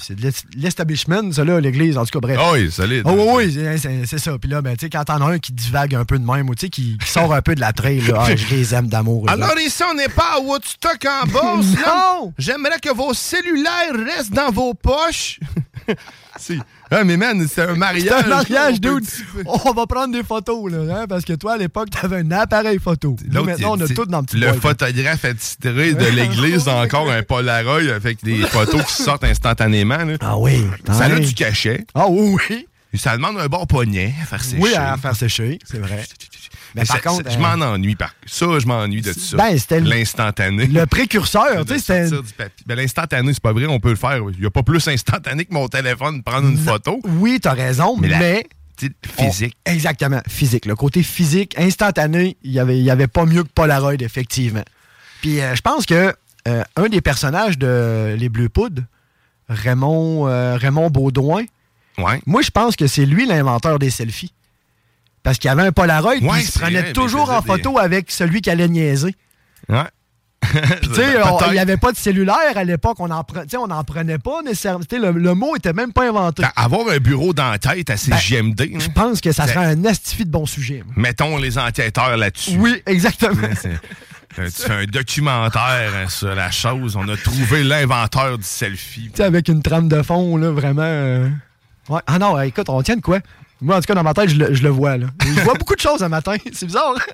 c'est 0.00 0.14
l'establishment, 0.56 1.32
ça 1.32 1.44
là, 1.44 1.60
l'église, 1.60 1.98
en 1.98 2.04
tout 2.04 2.18
cas, 2.18 2.20
bref. 2.20 2.38
Ah 2.40 2.52
oui, 2.52 2.70
solide. 2.70 3.02
Oh, 3.04 3.32
oui, 3.36 3.56
oui, 3.58 3.78
c'est- 4.06 4.18
ça. 4.18 4.38
Puis 4.38 4.48
là, 4.50 4.62
ben, 4.62 4.76
quand 4.80 5.04
t'en 5.04 5.20
as 5.26 5.32
un 5.32 5.38
qui 5.38 5.52
divague 5.52 5.94
un 5.96 6.04
peu 6.04 6.18
de 6.18 6.24
même, 6.24 6.48
ou 6.48 6.52
qui, 6.54 6.70
qui 6.70 6.96
sort 7.04 7.34
un 7.34 7.42
peu 7.42 7.54
de 7.56 7.60
la 7.60 7.72
trail, 7.72 8.00
là, 8.02 8.24
ah, 8.26 8.36
je 8.36 8.46
les 8.54 8.74
aime 8.74 8.86
d'amour. 8.88 9.28
Alors 9.28 9.58
ici, 9.58 9.82
on 9.90 9.94
n'est 9.94 10.08
pas 10.08 10.34
à 10.36 10.40
Woodstock 10.40 11.04
en 11.06 11.26
Beauce. 11.26 11.74
là. 11.84 12.04
Non! 12.20 12.32
J'aimerais 12.38 12.78
que 12.80 12.94
vos 12.94 13.12
cellulaires 13.14 13.94
restent 14.06 14.32
dans 14.32 14.50
vos 14.50 14.74
poches. 14.74 15.40
Si. 16.38 16.60
Ah, 16.90 17.02
mais 17.04 17.16
man, 17.16 17.44
c'est 17.48 17.62
un 17.62 17.74
mariage. 17.74 18.04
C'est 18.06 18.24
un 18.24 18.28
mariage, 18.28 18.80
dude. 18.80 19.04
On 19.46 19.72
va 19.72 19.86
prendre 19.86 20.12
des 20.12 20.22
photos, 20.22 20.70
là, 20.70 21.00
hein, 21.00 21.06
parce 21.08 21.24
que 21.24 21.32
toi, 21.32 21.54
à 21.54 21.56
l'époque, 21.56 21.90
t'avais 21.90 22.18
un 22.18 22.30
appareil 22.30 22.78
photo. 22.78 23.16
Nous, 23.28 23.44
maintenant, 23.44 23.76
on 23.76 23.80
a 23.80 23.88
tout 23.88 24.06
dans 24.06 24.20
le 24.20 24.24
petit 24.26 24.36
Le 24.36 24.52
photographe 24.52 25.24
attitré 25.24 25.94
de 25.94 26.06
l'église 26.06 26.68
a 26.68 26.76
encore 26.76 27.10
un 27.10 27.22
Polaroid 27.22 27.92
avec 27.92 28.22
des 28.22 28.38
photos 28.46 28.84
qui 28.84 29.02
sortent 29.02 29.24
instantanément. 29.24 29.96
là. 29.96 30.16
Ah 30.20 30.38
oui. 30.38 30.64
Ça 30.86 31.06
a 31.06 31.08
ouais. 31.10 31.20
du 31.20 31.34
cachet. 31.34 31.84
Ah 31.94 32.06
oui, 32.08 32.36
oui. 32.50 32.66
Ça 32.94 33.16
demande 33.16 33.38
un 33.38 33.46
bon 33.46 33.66
poignet 33.66 34.14
à 34.22 34.26
faire 34.26 34.42
sécher. 34.42 34.62
Oui, 34.62 34.74
à 34.74 34.96
faire 34.96 35.14
sécher, 35.16 35.58
c'est 35.64 35.78
vrai. 35.78 36.04
Mais 36.76 36.84
par 36.84 37.00
contre, 37.00 37.30
je 37.30 37.36
euh, 37.36 37.40
m'en 37.40 37.64
ennuie. 37.64 37.96
Par... 37.96 38.14
Ça, 38.26 38.46
je 38.58 38.66
m'ennuie 38.66 39.00
de 39.02 39.12
ça. 39.12 39.36
Ben, 39.36 39.58
c'était 39.58 39.80
L'instantané. 39.80 40.66
Le 40.66 40.86
précurseur, 40.86 41.64
tu 41.66 41.78
sais, 41.78 42.08
c'était. 42.08 42.48
Ben, 42.66 42.76
l'instantané, 42.76 43.32
c'est 43.32 43.42
pas 43.42 43.52
vrai, 43.52 43.66
on 43.66 43.80
peut 43.80 43.90
le 43.90 43.96
faire. 43.96 44.18
Il 44.34 44.40
n'y 44.40 44.46
a 44.46 44.50
pas 44.50 44.62
plus 44.62 44.86
instantané 44.88 45.44
que 45.44 45.54
mon 45.54 45.68
téléphone 45.68 46.22
prendre 46.22 46.48
une 46.48 46.58
photo. 46.58 47.00
Oui, 47.04 47.38
t'as 47.40 47.54
raison, 47.54 47.96
Mais 47.96 48.08
la- 48.08 48.42
Physique. 49.18 49.56
on- 49.66 49.72
exactement, 49.72 50.20
physique. 50.28 50.66
Le 50.66 50.74
côté 50.76 51.02
physique, 51.02 51.58
instantané, 51.58 52.36
il 52.42 52.52
y 52.52 52.58
avait, 52.58 52.76
il 52.78 52.84
y 52.84 52.90
avait 52.90 53.06
pas 53.06 53.24
mieux 53.24 53.42
que 53.42 53.48
Polaroid, 53.48 53.94
effectivement. 54.00 54.64
Puis 55.22 55.40
euh, 55.40 55.54
je 55.54 55.62
pense 55.62 55.86
que 55.86 56.14
euh, 56.46 56.62
un 56.76 56.88
des 56.90 57.00
personnages 57.00 57.56
de 57.56 58.14
Les 58.18 58.28
Bleus 58.28 58.50
Poudres, 58.50 58.82
Raymond, 59.48 60.28
euh, 60.28 60.56
Raymond 60.56 60.90
Baudouin, 60.90 61.44
Ouais. 61.98 62.20
moi, 62.26 62.42
je 62.42 62.50
pense 62.50 62.76
que 62.76 62.86
c'est 62.86 63.06
lui 63.06 63.24
l'inventeur 63.26 63.78
des 63.78 63.88
selfies. 63.88 64.32
Parce 65.26 65.38
qu'il 65.38 65.48
y 65.48 65.50
avait 65.50 65.64
un 65.64 65.72
Polaroid, 65.72 66.14
puis 66.18 66.24
Ouais, 66.24 66.40
il 66.40 66.46
se 66.46 66.56
prenait 66.56 66.80
vrai, 66.82 66.92
toujours 66.92 67.30
en 67.32 67.40
des- 67.40 67.46
photo 67.48 67.78
avec 67.80 68.12
celui 68.12 68.40
qui 68.40 68.48
allait 68.48 68.68
niaiser. 68.68 69.12
Ouais. 69.68 69.82
Puis, 70.40 70.60
tu 70.90 70.94
sais, 70.94 71.14
il 71.48 71.52
n'y 71.52 71.58
avait 71.58 71.76
pas 71.76 71.90
de 71.90 71.96
cellulaire 71.96 72.52
à 72.54 72.62
l'époque. 72.62 72.98
On 73.00 73.08
n'en 73.08 73.24
prenait 73.84 74.18
pas 74.18 74.42
nécessairement. 74.42 74.84
Le, 74.92 75.10
le 75.10 75.34
mot 75.34 75.56
était 75.56 75.72
même 75.72 75.92
pas 75.92 76.08
inventé. 76.08 76.44
Avoir 76.54 76.88
un 76.90 76.98
bureau 76.98 77.32
dans 77.34 77.50
la 77.50 77.58
tête 77.58 77.90
à 77.90 77.94
Ben, 77.94 78.16
CGMD, 78.16 78.60
hein. 78.74 78.78
Je 78.78 78.88
pense 78.88 79.20
que 79.20 79.32
ça 79.32 79.48
serait 79.48 79.66
un 79.66 79.84
astifi 79.84 80.24
de 80.24 80.30
bon 80.30 80.46
sujet. 80.46 80.84
mettons 80.94 81.38
les 81.38 81.58
enquêteurs 81.58 82.16
là-dessus. 82.16 82.56
Oui, 82.58 82.80
exactement. 82.86 83.48
Euh, 84.38 84.48
Tu 84.48 84.62
fais 84.62 84.72
un 84.72 84.84
documentaire 84.84 85.90
hein, 85.96 86.08
sur 86.08 86.32
la 86.34 86.52
chose. 86.52 86.94
On 86.94 87.08
a 87.08 87.16
trouvé 87.16 87.64
l'inventeur 87.64 88.38
du 88.38 88.44
selfie. 88.44 89.08
Tu 89.10 89.16
sais, 89.16 89.24
avec 89.24 89.48
une 89.48 89.62
trame 89.62 89.88
de 89.88 90.02
fond, 90.02 90.36
là, 90.36 90.52
vraiment. 90.52 90.82
euh, 90.84 91.28
Ouais. 91.88 92.00
Ah 92.06 92.18
non, 92.20 92.40
écoute, 92.40 92.68
on 92.68 92.82
tient 92.82 92.96
de 92.96 93.00
quoi? 93.00 93.18
Moi, 93.60 93.76
en 93.76 93.80
tout 93.80 93.86
cas, 93.86 93.94
dans 93.94 94.02
ma 94.02 94.12
tête, 94.14 94.28
je 94.30 94.36
le, 94.36 94.54
je 94.54 94.62
le 94.62 94.68
vois. 94.68 94.96
Là. 94.96 95.06
Je 95.24 95.40
vois 95.42 95.54
beaucoup 95.54 95.74
de 95.74 95.80
choses 95.80 96.02
un 96.02 96.08
matin. 96.08 96.36
C'est 96.52 96.66
bizarre. 96.66 96.94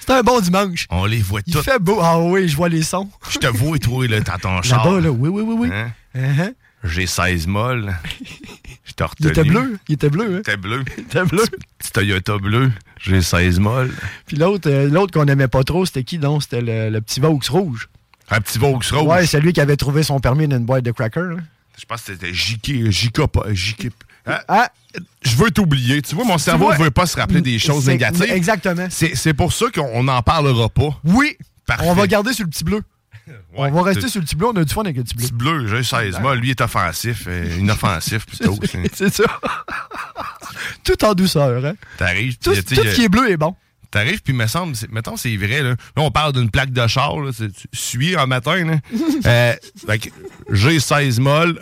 C'est 0.00 0.10
un 0.10 0.22
bon 0.22 0.40
dimanche. 0.40 0.86
On 0.90 1.04
les 1.04 1.18
voit 1.20 1.40
Il 1.46 1.52
tous. 1.52 1.62
fait 1.62 1.78
beau. 1.78 1.98
Ah 2.02 2.18
oui, 2.18 2.48
je 2.48 2.56
vois 2.56 2.68
les 2.68 2.82
sons. 2.82 3.08
Je 3.30 3.38
te 3.38 3.46
vois, 3.46 3.78
toi, 3.78 4.06
là, 4.06 4.20
dans 4.20 4.38
ton 4.38 4.62
char. 4.62 4.84
Là-bas, 4.84 5.00
là, 5.00 5.10
oui, 5.10 5.28
oui, 5.28 5.42
oui, 5.46 5.54
oui. 5.58 5.68
Hein? 5.72 5.90
Uh-huh. 6.16 6.54
J'ai 6.82 7.06
16 7.06 7.46
molles. 7.46 7.94
Je 8.84 8.92
t'ai 8.92 9.04
Il 9.04 9.26
retenu. 9.26 9.28
était 9.28 9.44
bleu. 9.44 9.78
Il 9.88 9.94
était 9.94 10.08
bleu, 10.08 10.36
hein? 10.36 10.40
T'es 10.42 10.56
bleu. 10.56 10.82
Il 10.96 11.04
était 11.04 11.24
bleu. 11.24 11.44
Petit 11.78 11.92
Toyota 11.92 12.38
bleu. 12.38 12.72
J'ai 13.00 13.20
16 13.20 13.60
molles. 13.60 13.92
Puis 14.26 14.36
l'autre, 14.38 14.68
euh, 14.70 14.88
l'autre 14.88 15.12
qu'on 15.12 15.26
aimait 15.28 15.46
pas 15.48 15.62
trop, 15.62 15.84
c'était 15.84 16.04
qui 16.04 16.16
donc? 16.18 16.42
C'était 16.42 16.62
le, 16.62 16.88
le 16.88 17.00
petit 17.02 17.20
Vaux 17.20 17.38
rouge. 17.50 17.88
Un 18.30 18.40
petit 18.40 18.58
Vaux 18.58 18.68
rouge. 18.72 18.92
Ouais, 18.92 19.26
c'est 19.26 19.40
lui 19.40 19.52
qui 19.52 19.60
avait 19.60 19.76
trouvé 19.76 20.02
son 20.02 20.20
permis 20.20 20.48
dans 20.48 20.56
une 20.56 20.64
boîte 20.64 20.84
de 20.84 20.90
crackers. 20.90 21.36
hein. 21.38 21.42
Je 21.78 21.84
pense 21.84 22.02
que 22.02 22.12
c'était 22.14 22.32
JK. 22.32 22.90
JK. 22.90 23.20
Hein? 24.26 24.38
Ah, 24.48 24.70
Je 25.22 25.36
veux 25.36 25.50
t'oublier. 25.50 26.02
Tu 26.02 26.14
vois, 26.14 26.24
mon 26.24 26.38
cerveau 26.38 26.72
ne 26.72 26.78
veut 26.78 26.90
pas 26.90 27.06
se 27.06 27.16
rappeler 27.16 27.40
des 27.40 27.58
choses 27.58 27.86
négatives. 27.86 28.30
Exactement. 28.30 28.88
C'est 28.90 29.34
pour 29.34 29.52
ça 29.52 29.66
qu'on 29.74 30.02
n'en 30.02 30.22
parlera 30.22 30.68
pas. 30.68 30.98
Oui. 31.04 31.36
Parfait. 31.66 31.84
On 31.88 31.94
va 31.94 32.06
garder 32.08 32.32
sur 32.32 32.44
le 32.44 32.50
petit 32.50 32.64
bleu. 32.64 32.82
Ouais, 33.56 33.68
on 33.68 33.70
va 33.70 33.82
rester 33.82 34.08
sur 34.08 34.20
le 34.20 34.24
petit 34.26 34.34
bleu. 34.34 34.48
On 34.48 34.56
a 34.56 34.64
du 34.64 34.74
fun 34.74 34.80
avec 34.82 34.96
le 34.96 35.04
petit 35.04 35.14
bleu. 35.14 35.22
Petit 35.24 35.32
bleu, 35.32 35.66
j'ai 35.68 35.84
16 35.84 36.18
mois. 36.18 36.34
Lui 36.34 36.50
est 36.50 36.60
offensif. 36.60 37.26
euh, 37.28 37.58
inoffensif 37.60 38.26
plutôt. 38.26 38.56
C'est- 38.92 39.08
ça. 39.14 39.22
tout 40.84 41.04
en 41.04 41.14
douceur. 41.14 41.64
Hein? 41.64 41.74
T'arrives. 41.96 42.38
Tout, 42.38 42.54
ce 42.54 42.60
qui 42.62 43.04
est 43.04 43.08
bleu 43.08 43.30
est 43.30 43.36
bon. 43.36 43.54
T'arrives, 43.92 44.22
puis 44.22 44.32
me 44.32 44.46
semble, 44.46 44.74
mettons, 44.90 45.16
c'est 45.16 45.36
vrai, 45.36 45.62
là. 45.62 45.70
Là, 45.70 45.76
on 45.96 46.10
parle 46.10 46.32
d'une 46.32 46.50
plaque 46.50 46.70
de 46.72 46.86
char, 46.86 47.18
là. 47.20 47.30
Tu 47.32 47.50
suis 47.72 48.16
un 48.16 48.26
matin, 48.26 48.64
là. 48.64 48.76
Euh, 49.26 49.54
fait 49.86 49.98
que 49.98 50.08
j'ai 50.50 50.78
16 50.80 51.18
molles. 51.20 51.58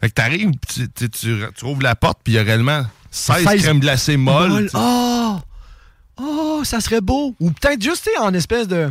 Fait 0.00 0.08
que 0.08 0.14
t'arrives, 0.14 0.50
tu, 0.68 0.88
tu, 0.90 1.10
tu, 1.10 1.36
tu 1.56 1.64
ouvres 1.64 1.82
la 1.82 1.94
porte, 1.94 2.18
puis 2.24 2.32
il 2.34 2.36
y 2.36 2.38
a 2.38 2.42
réellement 2.42 2.82
16, 3.10 3.44
16 3.46 3.62
crèmes 3.62 3.80
glacées 3.80 4.16
molles. 4.16 4.50
Molle. 4.50 4.70
Oh! 4.74 5.36
Oh, 6.22 6.60
ça 6.64 6.80
serait 6.80 7.00
beau. 7.00 7.34
Ou 7.40 7.50
peut-être 7.50 7.82
juste, 7.82 8.04
tu 8.04 8.10
sais, 8.10 8.18
en 8.18 8.34
espèce 8.34 8.68
de. 8.68 8.90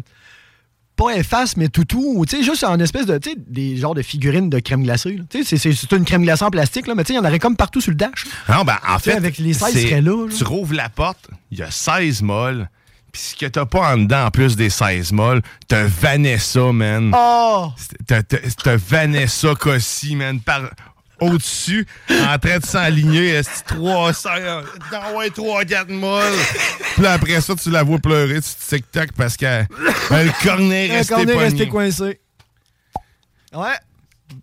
Pas 0.95 1.15
efface, 1.15 1.55
mais 1.55 1.69
toutou. 1.69 2.03
Ou 2.17 2.25
tu 2.25 2.37
sais, 2.37 2.43
juste 2.43 2.63
en 2.63 2.77
espèce 2.79 3.05
de. 3.05 3.17
Tu 3.19 3.29
sais, 3.31 3.35
des 3.37 3.77
genres 3.77 3.95
de 3.95 4.01
figurines 4.01 4.49
de 4.49 4.59
crème 4.59 4.83
glacée. 4.83 5.19
Tu 5.29 5.43
sais, 5.43 5.57
c'est- 5.57 5.91
une 5.95 6.03
crème 6.05 6.23
glacée 6.23 6.43
en 6.43 6.49
plastique, 6.49 6.87
là, 6.87 6.95
mais 6.95 7.03
tu 7.03 7.09
sais, 7.09 7.13
il 7.13 7.17
y 7.17 7.19
en 7.19 7.25
aurait 7.27 7.39
comme 7.39 7.55
partout 7.55 7.79
sur 7.81 7.91
le 7.91 7.95
dash. 7.97 8.25
Non, 8.49 8.63
ben, 8.63 8.77
en 8.87 8.99
fait. 8.99 9.13
avec 9.13 9.37
les 9.37 9.53
16 9.53 9.73
c'est- 9.73 9.87
seraient 9.87 10.01
là, 10.01 10.25
là. 10.27 10.33
Tu 10.35 10.43
rouvres 10.43 10.73
la 10.73 10.89
porte, 10.89 11.29
il 11.51 11.59
y 11.59 11.61
a 11.63 11.71
16 11.71 12.21
molles. 12.21 12.69
Puis 13.11 13.21
ce 13.21 13.35
que 13.35 13.45
t'as 13.47 13.65
pas 13.65 13.93
en 13.93 13.97
dedans, 13.97 14.25
en 14.25 14.31
plus 14.31 14.55
des 14.55 14.69
16 14.69 15.11
molles, 15.13 15.41
t'as 15.67 15.85
Vanessa, 15.85 16.71
man. 16.71 17.11
Oh! 17.15 17.69
T'as 18.07 18.77
Vanessa 18.77 19.55
Cossi, 19.55 20.15
man, 20.15 20.39
par 20.41 20.61
au-dessus, 21.19 21.85
en 22.09 22.37
train 22.37 22.59
de 22.59 22.65
s'aligner, 22.65 23.29
est 23.29 23.65
300, 23.65 24.29
non, 24.91 25.17
ouais, 25.17 25.29
3, 25.29 25.65
4 25.65 25.89
molles. 25.89 26.23
Puis 26.93 27.03
là, 27.03 27.13
après 27.13 27.41
ça, 27.41 27.55
tu 27.55 27.69
la 27.69 27.83
vois 27.83 27.99
pleurer, 27.99 28.41
tu 28.41 28.49
tic-tac 28.67 29.11
parce 29.13 29.37
que 29.37 29.63
ben, 30.09 30.25
le 30.25 30.43
cornet 30.43 30.87
est 30.87 31.37
resté 31.37 31.67
coincé. 31.67 32.19
Ouais. 33.53 33.75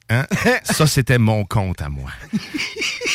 Hein? 0.09 0.25
Ça, 0.65 0.87
c'était 0.87 1.19
mon 1.19 1.45
compte 1.45 1.83
à 1.83 1.89
moi. 1.89 2.11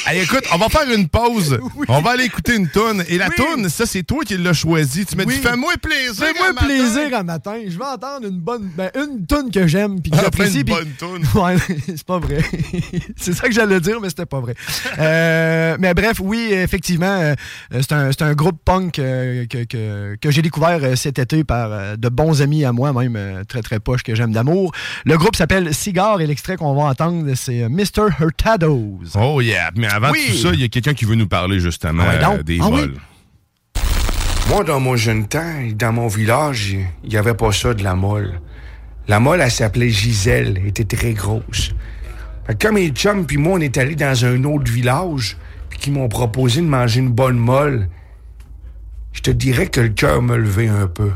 Allez, 0.05 0.23
écoute, 0.23 0.43
on 0.53 0.57
va 0.57 0.67
faire 0.69 0.89
une 0.93 1.07
pause. 1.07 1.57
On 1.87 2.01
va 2.01 2.11
aller 2.11 2.25
écouter 2.25 2.55
une 2.55 2.67
toune. 2.67 3.03
Et 3.07 3.17
la 3.17 3.29
Oui. 3.29 3.35
toune, 3.35 3.69
ça, 3.69 3.85
c'est 3.85 4.03
toi 4.03 4.23
qui 4.25 4.37
l'as 4.37 4.53
choisi. 4.53 5.05
Tu 5.05 5.15
m'as 5.15 5.23
Oui. 5.23 5.35
dit, 5.35 5.41
fais-moi 5.41 5.73
plaisir. 5.81 6.25
Fais-moi 6.25 6.53
plaisir 6.53 7.17
un 7.17 7.23
matin. 7.23 7.55
Je 7.67 7.77
vais 7.77 7.85
entendre 7.85 8.27
une 8.27 8.39
bonne. 8.39 8.69
Ben, 8.75 8.89
une 8.95 9.25
toune 9.25 9.51
que 9.51 9.67
j'aime 9.67 10.01
puis 10.01 10.11
que 10.11 10.17
Ah, 10.17 10.23
j'apprécie. 10.23 10.59
une 10.59 10.63
bonne 10.65 10.91
toune. 10.97 11.23
Ouais, 11.41 11.55
c'est 11.85 12.03
pas 12.03 12.19
vrai. 12.19 12.39
c'est 13.15 13.33
ça 13.33 13.47
que 13.47 13.53
j'allais 13.53 13.79
dire, 13.79 13.99
mais 14.01 14.09
c'était 14.09 14.25
pas 14.25 14.39
vrai. 14.41 14.55
Euh, 14.99 15.77
mais 15.79 15.93
bref, 15.93 16.17
oui, 16.19 16.49
effectivement, 16.51 17.05
euh, 17.21 17.35
c'est 17.71 17.91
un, 17.93 18.11
c'est 18.11 18.21
un 18.23 18.33
groupe 18.33 18.59
punk 18.65 18.99
euh, 18.99 19.45
que, 19.45 19.63
que, 19.63 20.15
que 20.19 20.31
j'ai 20.31 20.41
découvert 20.41 20.97
cet 20.97 21.19
été 21.19 21.43
par 21.43 21.97
de 21.97 22.09
bons 22.09 22.41
amis 22.41 22.65
à 22.65 22.71
moi, 22.71 22.91
même 22.93 23.43
très 23.47 23.61
très 23.61 23.79
poches 23.79 24.03
que 24.03 24.13
j'aime 24.15 24.31
d'amour. 24.33 24.71
Le 25.05 25.17
groupe 25.17 25.35
s'appelle 25.35 25.73
Cigare 25.73 26.21
et 26.21 26.27
l'extrait 26.27 26.57
qu'on 26.61 26.75
va 26.75 26.83
entendre, 26.89 27.25
c'est 27.35 27.63
euh, 27.63 27.69
Mr. 27.69 28.09
Hurtados. 28.19 28.99
Oh 29.15 29.41
yeah. 29.41 29.71
Mais 29.75 29.87
avant 29.87 30.11
Oui. 30.11 30.19
tout 30.27 30.33
ça, 30.37 30.49
il 30.53 30.59
y 30.61 30.63
a 30.63 30.67
quelqu'un 30.67 30.93
qui 30.93 31.05
veut 31.05 31.15
nous 31.15 31.27
parler 31.27 31.59
justement 31.59 32.03
Ah 32.07 32.17
donc. 32.17 32.39
euh, 32.39 32.43
des 32.43 32.59
Ah 32.61 32.67
oui. 32.71 32.81
vols. 32.81 32.93
Moi, 34.49 34.63
dans 34.63 34.79
mon 34.79 34.95
jeune 34.95 35.27
temps, 35.27 35.55
dans 35.75 35.91
mon 35.93 36.07
village, 36.07 36.75
il 37.03 37.09
n'y 37.09 37.17
avait 37.17 37.33
pas 37.33 37.51
ça 37.51 37.73
de 37.73 37.83
la 37.83 37.95
molle. 37.95 38.39
La 39.07 39.19
molle, 39.19 39.41
elle 39.41 39.49
s'appelait 39.51 39.89
Gisèle, 39.89 40.59
elle 40.61 40.67
était 40.67 40.83
très 40.85 41.13
grosse. 41.13 41.71
Fait 42.45 42.53
que 42.55 42.67
quand 42.67 42.73
mes 42.73 42.89
chums 42.89 43.25
puis 43.25 43.37
moi, 43.37 43.53
on 43.57 43.61
est 43.61 43.77
allés 43.77 43.95
dans 43.95 44.25
un 44.25 44.43
autre 44.43 44.71
village, 44.71 45.37
puis 45.69 45.79
qu'ils 45.79 45.93
m'ont 45.93 46.09
proposé 46.09 46.61
de 46.61 46.67
manger 46.67 46.99
une 46.99 47.09
bonne 47.11 47.37
molle, 47.37 47.87
je 49.13 49.21
te 49.21 49.31
dirais 49.31 49.67
que 49.67 49.81
le 49.81 49.89
cœur 49.89 50.21
me 50.21 50.35
levait 50.37 50.67
un 50.67 50.87
peu. 50.87 51.11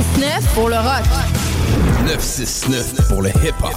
969 0.00 0.54
pour 0.54 0.68
le 0.70 0.76
rock. 0.76 1.04
969 2.06 3.08
pour 3.08 3.22
le 3.22 3.28
hip-hop. 3.28 3.74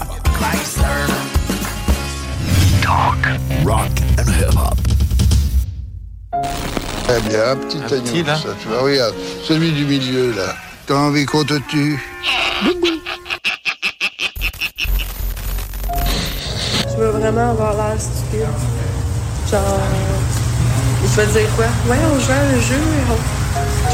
Talk, 2.81 3.39
rock 3.65 3.91
and 4.17 4.31
hip-hop. 4.31 4.77
Eh 7.09 7.21
bien, 7.29 7.49
un 7.51 7.55
petit 7.57 7.93
agneau, 7.93 8.25
ça, 8.25 8.49
tu 8.61 8.67
vois, 8.69 8.81
regarde, 8.83 9.13
celui 9.45 9.71
du 9.73 9.83
milieu, 9.85 10.31
là. 10.31 10.55
T'as 10.87 10.95
envie 10.95 11.25
qu'on 11.25 11.43
te 11.43 11.55
tue 11.69 12.01
Je 16.89 16.95
veux 17.01 17.09
vraiment 17.09 17.51
avoir 17.51 17.73
l'air 17.73 17.99
stupide? 17.99 18.47
Genre, 19.51 19.61
je 21.03 21.21
vais 21.21 21.25
te 21.27 21.31
dire 21.39 21.55
quoi? 21.55 21.65
Ouais, 21.89 21.97
on 22.15 22.19
joue 22.19 22.31
à 22.31 22.35
un 22.35 22.59
jeu, 22.61 22.79
on- 23.11 23.42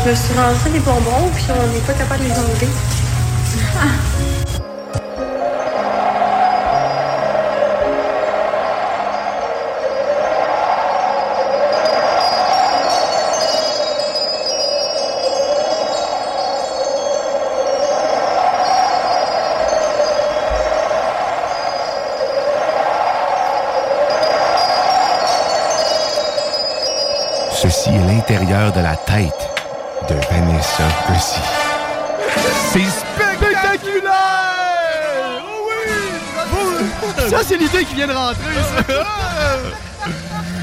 je 0.04 0.10
me 0.10 0.16
suis 0.16 0.34
rentré 0.34 0.70
des 0.70 0.80
bonbons, 0.80 1.30
puis 1.36 1.46
on 1.50 1.74
n'est 1.74 1.80
pas 1.82 1.94
capable 1.94 2.24
de 2.24 2.30
les 2.30 2.40
enlever. 2.40 2.68
C'est 31.18 32.80
Spectaculaire! 32.80 34.12
Oh 35.44 35.68
oui! 35.68 37.30
Ça, 37.30 37.38
c'est 37.46 37.58
l'idée 37.58 37.84
qui 37.86 37.96
vient 37.96 38.08
de 38.08 38.14
rentrer, 38.14 38.54
ça. 38.88 39.04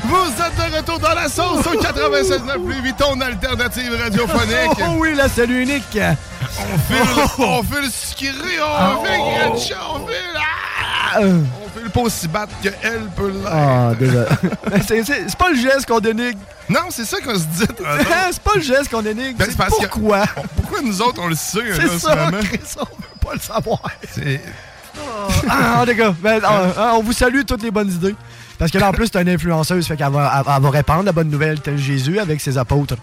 Vous 0.05 0.27
êtes 0.43 0.71
de 0.71 0.77
retour 0.77 0.99
dans 1.01 1.15
la 1.15 1.29
sauce 1.29 1.67
au 1.67 1.75
96.9 1.81 2.59
Louis 2.59 2.81
Vuitton 2.81 3.21
alternative 3.21 3.99
radiophonique. 4.01 4.79
Oh 4.81 4.95
oui, 4.99 5.15
la 5.15 5.29
salut 5.29 5.63
unique. 5.63 5.99
On 5.99 6.79
file, 6.79 7.25
on 7.39 7.63
file 7.63 7.91
on 8.63 9.05
fait 9.05 9.19
Gretchen, 9.19 9.77
on 9.91 10.07
file... 10.07 10.37
ah! 10.37 11.19
On 11.19 11.21
fait 11.21 11.27
le 11.29 11.56
pas 11.97 12.03
aussi 12.03 12.29
battre 12.29 12.53
qu'elle 12.63 13.09
peut 13.17 13.31
l'être. 13.31 13.51
Ah, 13.51 13.93
désolé. 13.99 14.27
C'est- 15.05 15.37
pas 15.37 15.49
le 15.51 15.57
geste 15.57 15.87
qu'on 15.87 16.01
dénigre. 16.01 16.39
Non, 16.69 16.81
c'est 16.91 17.05
ça 17.05 17.19
qu'on 17.21 17.35
se 17.35 17.45
dit. 17.45 17.67
c'est 18.33 18.43
pas 18.43 18.55
le 18.57 18.61
geste 18.61 18.91
qu'on 18.91 19.03
dénigre. 19.03 19.39
Ben, 19.39 19.47
c'est 19.49 19.57
parce 19.57 19.79
que- 19.79 19.87
pourquoi. 19.87 20.25
Pourquoi 20.57 20.83
nous 20.83 21.01
autres, 21.01 21.21
on 21.23 21.29
le 21.29 21.35
sait, 21.35 21.61
C'est 21.75 21.99
ça? 21.99 22.31
Chris, 22.43 22.61
on 22.79 22.85
veut 22.85 23.19
pas 23.25 23.35
le 23.35 23.41
savoir. 23.41 23.81
C'est... 24.13 24.41
Ah, 25.49 25.85
les 25.87 25.95
gars, 25.95 26.15
ben, 26.19 26.41
ah, 26.45 26.93
on 26.97 27.03
vous 27.03 27.13
salue 27.13 27.43
toutes 27.47 27.63
les 27.63 27.71
bonnes 27.71 27.91
idées. 27.91 28.15
Parce 28.59 28.71
que 28.71 28.79
là, 28.79 28.89
en 28.89 28.93
plus, 28.93 29.09
c'est 29.13 29.21
une 29.21 29.29
influenceuse, 29.29 29.87
fait 29.87 29.97
qu'elle 29.97 30.11
va, 30.13 30.43
elle- 30.47 30.53
elle 30.57 30.63
va 30.63 30.71
répandre 30.71 31.03
la 31.05 31.13
bonne 31.13 31.29
nouvelle 31.29 31.61
tel 31.61 31.77
Jésus 31.79 32.19
avec 32.19 32.41
ses 32.41 32.57
apôtres. 32.59 32.97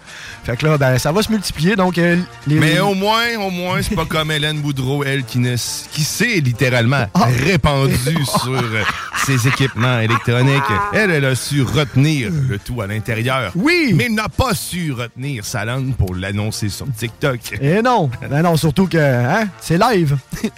Fait 0.44 0.56
que 0.56 0.66
là, 0.66 0.76
ben, 0.78 0.98
ça 0.98 1.12
va 1.12 1.22
se 1.22 1.30
multiplier, 1.30 1.76
donc... 1.76 1.96
euh, 1.98 2.16
les, 2.46 2.56
Mais 2.58 2.80
au 2.80 2.94
moins, 2.94 3.36
au 3.38 3.50
moins, 3.50 3.80
c'est 3.82 3.94
pas 3.94 4.04
comme 4.04 4.30
Hélène 4.30 4.60
Boudreau, 4.60 5.04
elle, 5.04 5.24
qui, 5.24 5.38
ne, 5.38 5.52
s- 5.52 5.86
qui 5.92 6.02
s'est 6.02 6.40
littéralement 6.40 7.06
Ah. 7.14 7.26
répandue 7.44 7.94
sur 8.42 8.52
euh, 8.52 8.82
ses 9.26 9.46
équipements 9.48 9.98
électroniques. 10.00 10.62
Elle, 10.92 11.10
elle 11.10 11.24
a 11.24 11.34
su 11.34 11.62
retenir 11.62 12.30
le 12.48 12.58
tout 12.58 12.80
à 12.82 12.86
l'intérieur. 12.86 13.52
Oui! 13.54 13.92
Mais 13.94 14.08
n'a 14.08 14.28
pas 14.28 14.54
su 14.54 14.92
retenir 14.92 15.44
sa 15.44 15.64
langue 15.64 15.94
pour 15.94 16.14
l'annoncer 16.14 16.68
sur 16.68 16.86
TikTok. 16.96 17.38
Eh 17.60 17.80
non! 17.82 18.10
Ben 18.28 18.42
non, 18.42 18.56
surtout 18.56 18.86
que, 18.86 18.98
hein, 18.98 19.46
c'est 19.60 19.78
live. 19.78 20.16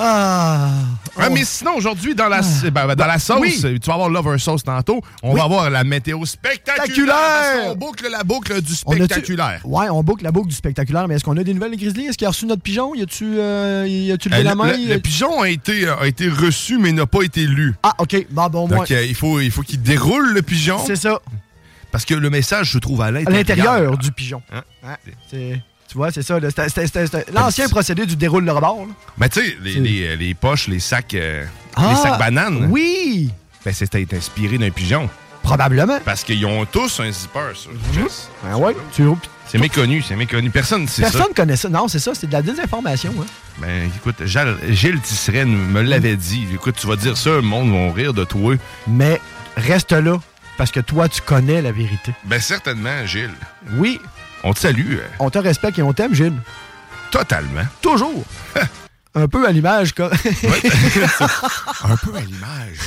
Ah! 0.00 0.70
Ah, 1.20 1.28
mais 1.30 1.44
sinon, 1.44 1.72
aujourd'hui, 1.76 2.14
dans 2.14 2.28
la, 2.28 2.40
ben, 2.70 2.86
ben, 2.86 2.94
dans 2.94 3.06
la 3.06 3.18
sauce, 3.18 3.38
Oui. 3.40 3.60
tu 3.60 3.86
vas 3.88 3.94
avoir 3.94 4.08
Lover 4.08 4.38
Sauce 4.38 4.62
tantôt. 4.62 5.00
On 5.22 5.32
Oui. 5.32 5.38
va 5.38 5.44
avoir 5.44 5.68
la 5.70 5.82
météo 5.82 6.24
spectaculaire. 6.24 7.14
Parce 7.16 7.64
qu'on 7.66 7.74
boucle 7.74 8.08
la 8.08 8.22
boucle 8.22 8.62
du 8.62 8.72
On 8.86 8.92
spectaculaire. 8.92 9.60
Ouais, 9.64 9.88
on 9.90 10.02
boucle 10.04 10.22
la 10.22 10.30
boucle 10.30 10.48
du 10.48 10.54
spectaculaire, 10.54 11.08
mais 11.08 11.16
est-ce 11.16 11.24
qu'on 11.24 11.36
a 11.36 11.42
des 11.42 11.54
nouvelles, 11.54 11.76
Grizzly? 11.76 12.06
Est-ce 12.06 12.16
qu'il 12.16 12.26
a 12.26 12.30
reçu 12.30 12.46
notre 12.46 12.62
pigeon? 12.62 12.94
Y 12.94 13.02
a-tu 13.02 13.24
euh, 13.38 13.82
levé 13.84 14.12
Euh, 14.32 14.42
la 14.44 14.50
le, 14.50 14.56
main? 14.56 14.76
le- 14.76 14.94
le 14.94 15.00
pigeon 15.00 15.42
a 15.42 15.48
été, 15.50 15.88
a 15.88 16.06
été 16.06 16.28
reçu, 16.28 16.78
mais 16.78 16.92
n'a 16.92 17.06
pas 17.06 17.22
été 17.22 17.46
lu. 17.46 17.74
Ah, 17.82 17.94
OK. 17.98 18.26
Bon, 18.30 18.48
bon, 18.48 18.68
moi. 18.68 18.78
Donc, 18.78 18.90
euh, 18.92 19.04
il 19.04 19.14
faut, 19.16 19.40
il 19.40 19.50
faut 19.50 19.62
qu'il 19.62 19.82
déroule 19.82 20.32
le 20.32 20.42
pigeon. 20.42 20.78
C'est 20.86 20.96
ça. 20.96 21.20
Parce 21.90 22.04
que 22.04 22.14
le 22.14 22.30
message 22.30 22.72
se 22.72 22.78
trouve 22.78 23.00
à 23.02 23.06
À 23.06 23.10
l'intérieur. 23.10 23.38
l'intérieur 23.74 23.98
du 23.98 24.12
pigeon. 24.12 24.42
Hein? 24.52 24.62
Ouais, 24.84 25.12
c'est- 25.30 25.60
tu 25.88 25.96
vois, 25.96 26.10
c'est 26.12 26.22
ça. 26.22 26.38
C'était- 26.68 27.26
L'ancien 27.32 27.68
procédé 27.68 28.06
du 28.06 28.16
déroule 28.16 28.44
le 28.44 28.52
rebord. 28.52 28.86
là. 28.86 28.92
Mais 29.16 29.28
tu 29.28 29.40
sais, 29.40 29.56
les, 29.62 30.16
les 30.16 30.34
poches, 30.34 30.68
les 30.68 30.80
sacs, 30.80 31.14
euh, 31.14 31.44
Ah, 31.74 31.90
les 31.90 31.96
sacs 31.96 32.18
bananes. 32.18 32.68
Oui! 32.70 33.30
Ben, 33.64 33.72
c'était 33.74 34.06
inspiré 34.14 34.58
d'un 34.58 34.70
pigeon. 34.70 35.08
Probablement. 35.42 35.98
Parce 36.04 36.24
qu'ils 36.24 36.44
ont 36.44 36.64
tous 36.66 37.00
un 37.00 37.10
zipper 37.10 37.54
sur 37.54 37.70
le 37.70 37.78
chest. 38.02 38.28
Ben 38.44 38.56
ouais. 38.56 38.76
Tu... 38.94 39.02
C'est 39.46 39.56
méconnu, 39.58 40.02
c'est 40.06 40.14
méconnu. 40.16 40.50
Personne 40.50 40.82
ne 40.82 40.86
sait 40.86 41.02
ça. 41.04 41.10
Personne 41.10 41.32
connaît 41.34 41.56
ça. 41.56 41.70
Non, 41.70 41.88
c'est 41.88 41.98
ça. 42.00 42.12
C'est 42.14 42.26
de 42.26 42.32
la 42.32 42.42
désinformation. 42.42 43.14
Hein. 43.18 43.24
Ben, 43.58 43.90
écoute, 43.96 44.16
Gilles, 44.26 44.56
Gilles 44.70 45.00
Tisseret 45.00 45.46
me 45.46 45.80
l'avait 45.80 46.16
dit. 46.16 46.46
Écoute, 46.52 46.76
tu 46.78 46.86
vas 46.86 46.96
dire 46.96 47.16
ça, 47.16 47.30
le 47.30 47.40
monde 47.40 47.72
va 47.72 47.92
rire 47.94 48.12
de 48.12 48.24
toi. 48.24 48.56
Mais 48.86 49.18
reste 49.56 49.92
là, 49.92 50.18
parce 50.58 50.70
que 50.70 50.80
toi, 50.80 51.08
tu 51.08 51.22
connais 51.22 51.62
la 51.62 51.72
vérité. 51.72 52.12
Ben, 52.24 52.40
certainement, 52.40 53.06
Gilles. 53.06 53.30
Oui. 53.78 53.98
On 54.48 54.54
te 54.54 54.60
salue. 54.60 54.96
On 55.18 55.28
te 55.28 55.36
respecte 55.38 55.78
et 55.78 55.82
on 55.82 55.92
t'aime, 55.92 56.14
Gilles. 56.14 56.32
Totalement. 57.10 57.64
Toujours. 57.82 58.24
Un 59.14 59.28
peu 59.28 59.46
à 59.46 59.52
l'image, 59.52 59.92
quoi. 59.92 60.10
Un 61.84 61.96
peu 61.96 62.14
à 62.14 62.20
l'image. 62.20 62.78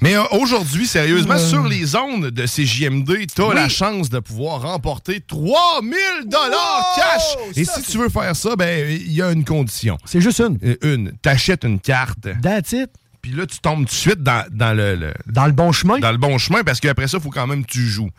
Mais 0.00 0.14
euh, 0.16 0.22
aujourd'hui, 0.30 0.86
sérieusement, 0.86 1.34
Euh. 1.34 1.38
sur 1.48 1.64
les 1.66 1.96
ondes 1.96 2.26
de 2.30 2.46
CJMD, 2.46 3.26
tu 3.34 3.42
as 3.42 3.48
Oui. 3.48 3.54
la 3.56 3.68
chance 3.68 4.10
de 4.10 4.20
pouvoir 4.20 4.62
remporter 4.62 5.20
3000 5.20 5.96
dollars 6.26 6.84
cash. 6.94 7.56
Et 7.56 7.64
si 7.64 7.82
tu 7.82 7.98
veux 7.98 8.08
faire 8.08 8.36
ça, 8.36 8.54
ben 8.54 8.88
il 8.90 9.12
y 9.12 9.22
a 9.22 9.32
une 9.32 9.44
condition. 9.44 9.98
C'est 10.04 10.20
juste 10.20 10.40
une. 10.40 10.58
Euh, 10.62 10.76
Une. 10.82 11.12
T'achètes 11.20 11.64
une 11.64 11.80
carte. 11.80 12.28
That's 12.42 12.70
it. 12.72 12.90
Puis 13.22 13.30
là, 13.30 13.46
tu 13.46 13.58
tombes 13.60 13.80
tout 13.80 13.84
de 13.84 13.90
suite 13.90 14.20
dans, 14.22 14.44
dans 14.50 14.76
le, 14.76 14.96
le- 14.96 15.14
Dans 15.26 15.46
le 15.46 15.52
bon 15.52 15.70
chemin. 15.70 15.98
dans 16.00 16.10
le 16.10 16.18
bon 16.18 16.38
chemin 16.38 16.64
parce 16.64 16.80
qu'après 16.80 17.06
ça, 17.06 17.18
il 17.18 17.22
faut 17.22 17.30
quand 17.30 17.46
même 17.46 17.64
que 17.64 17.70
tu 17.70 17.86
joues. 17.86 18.10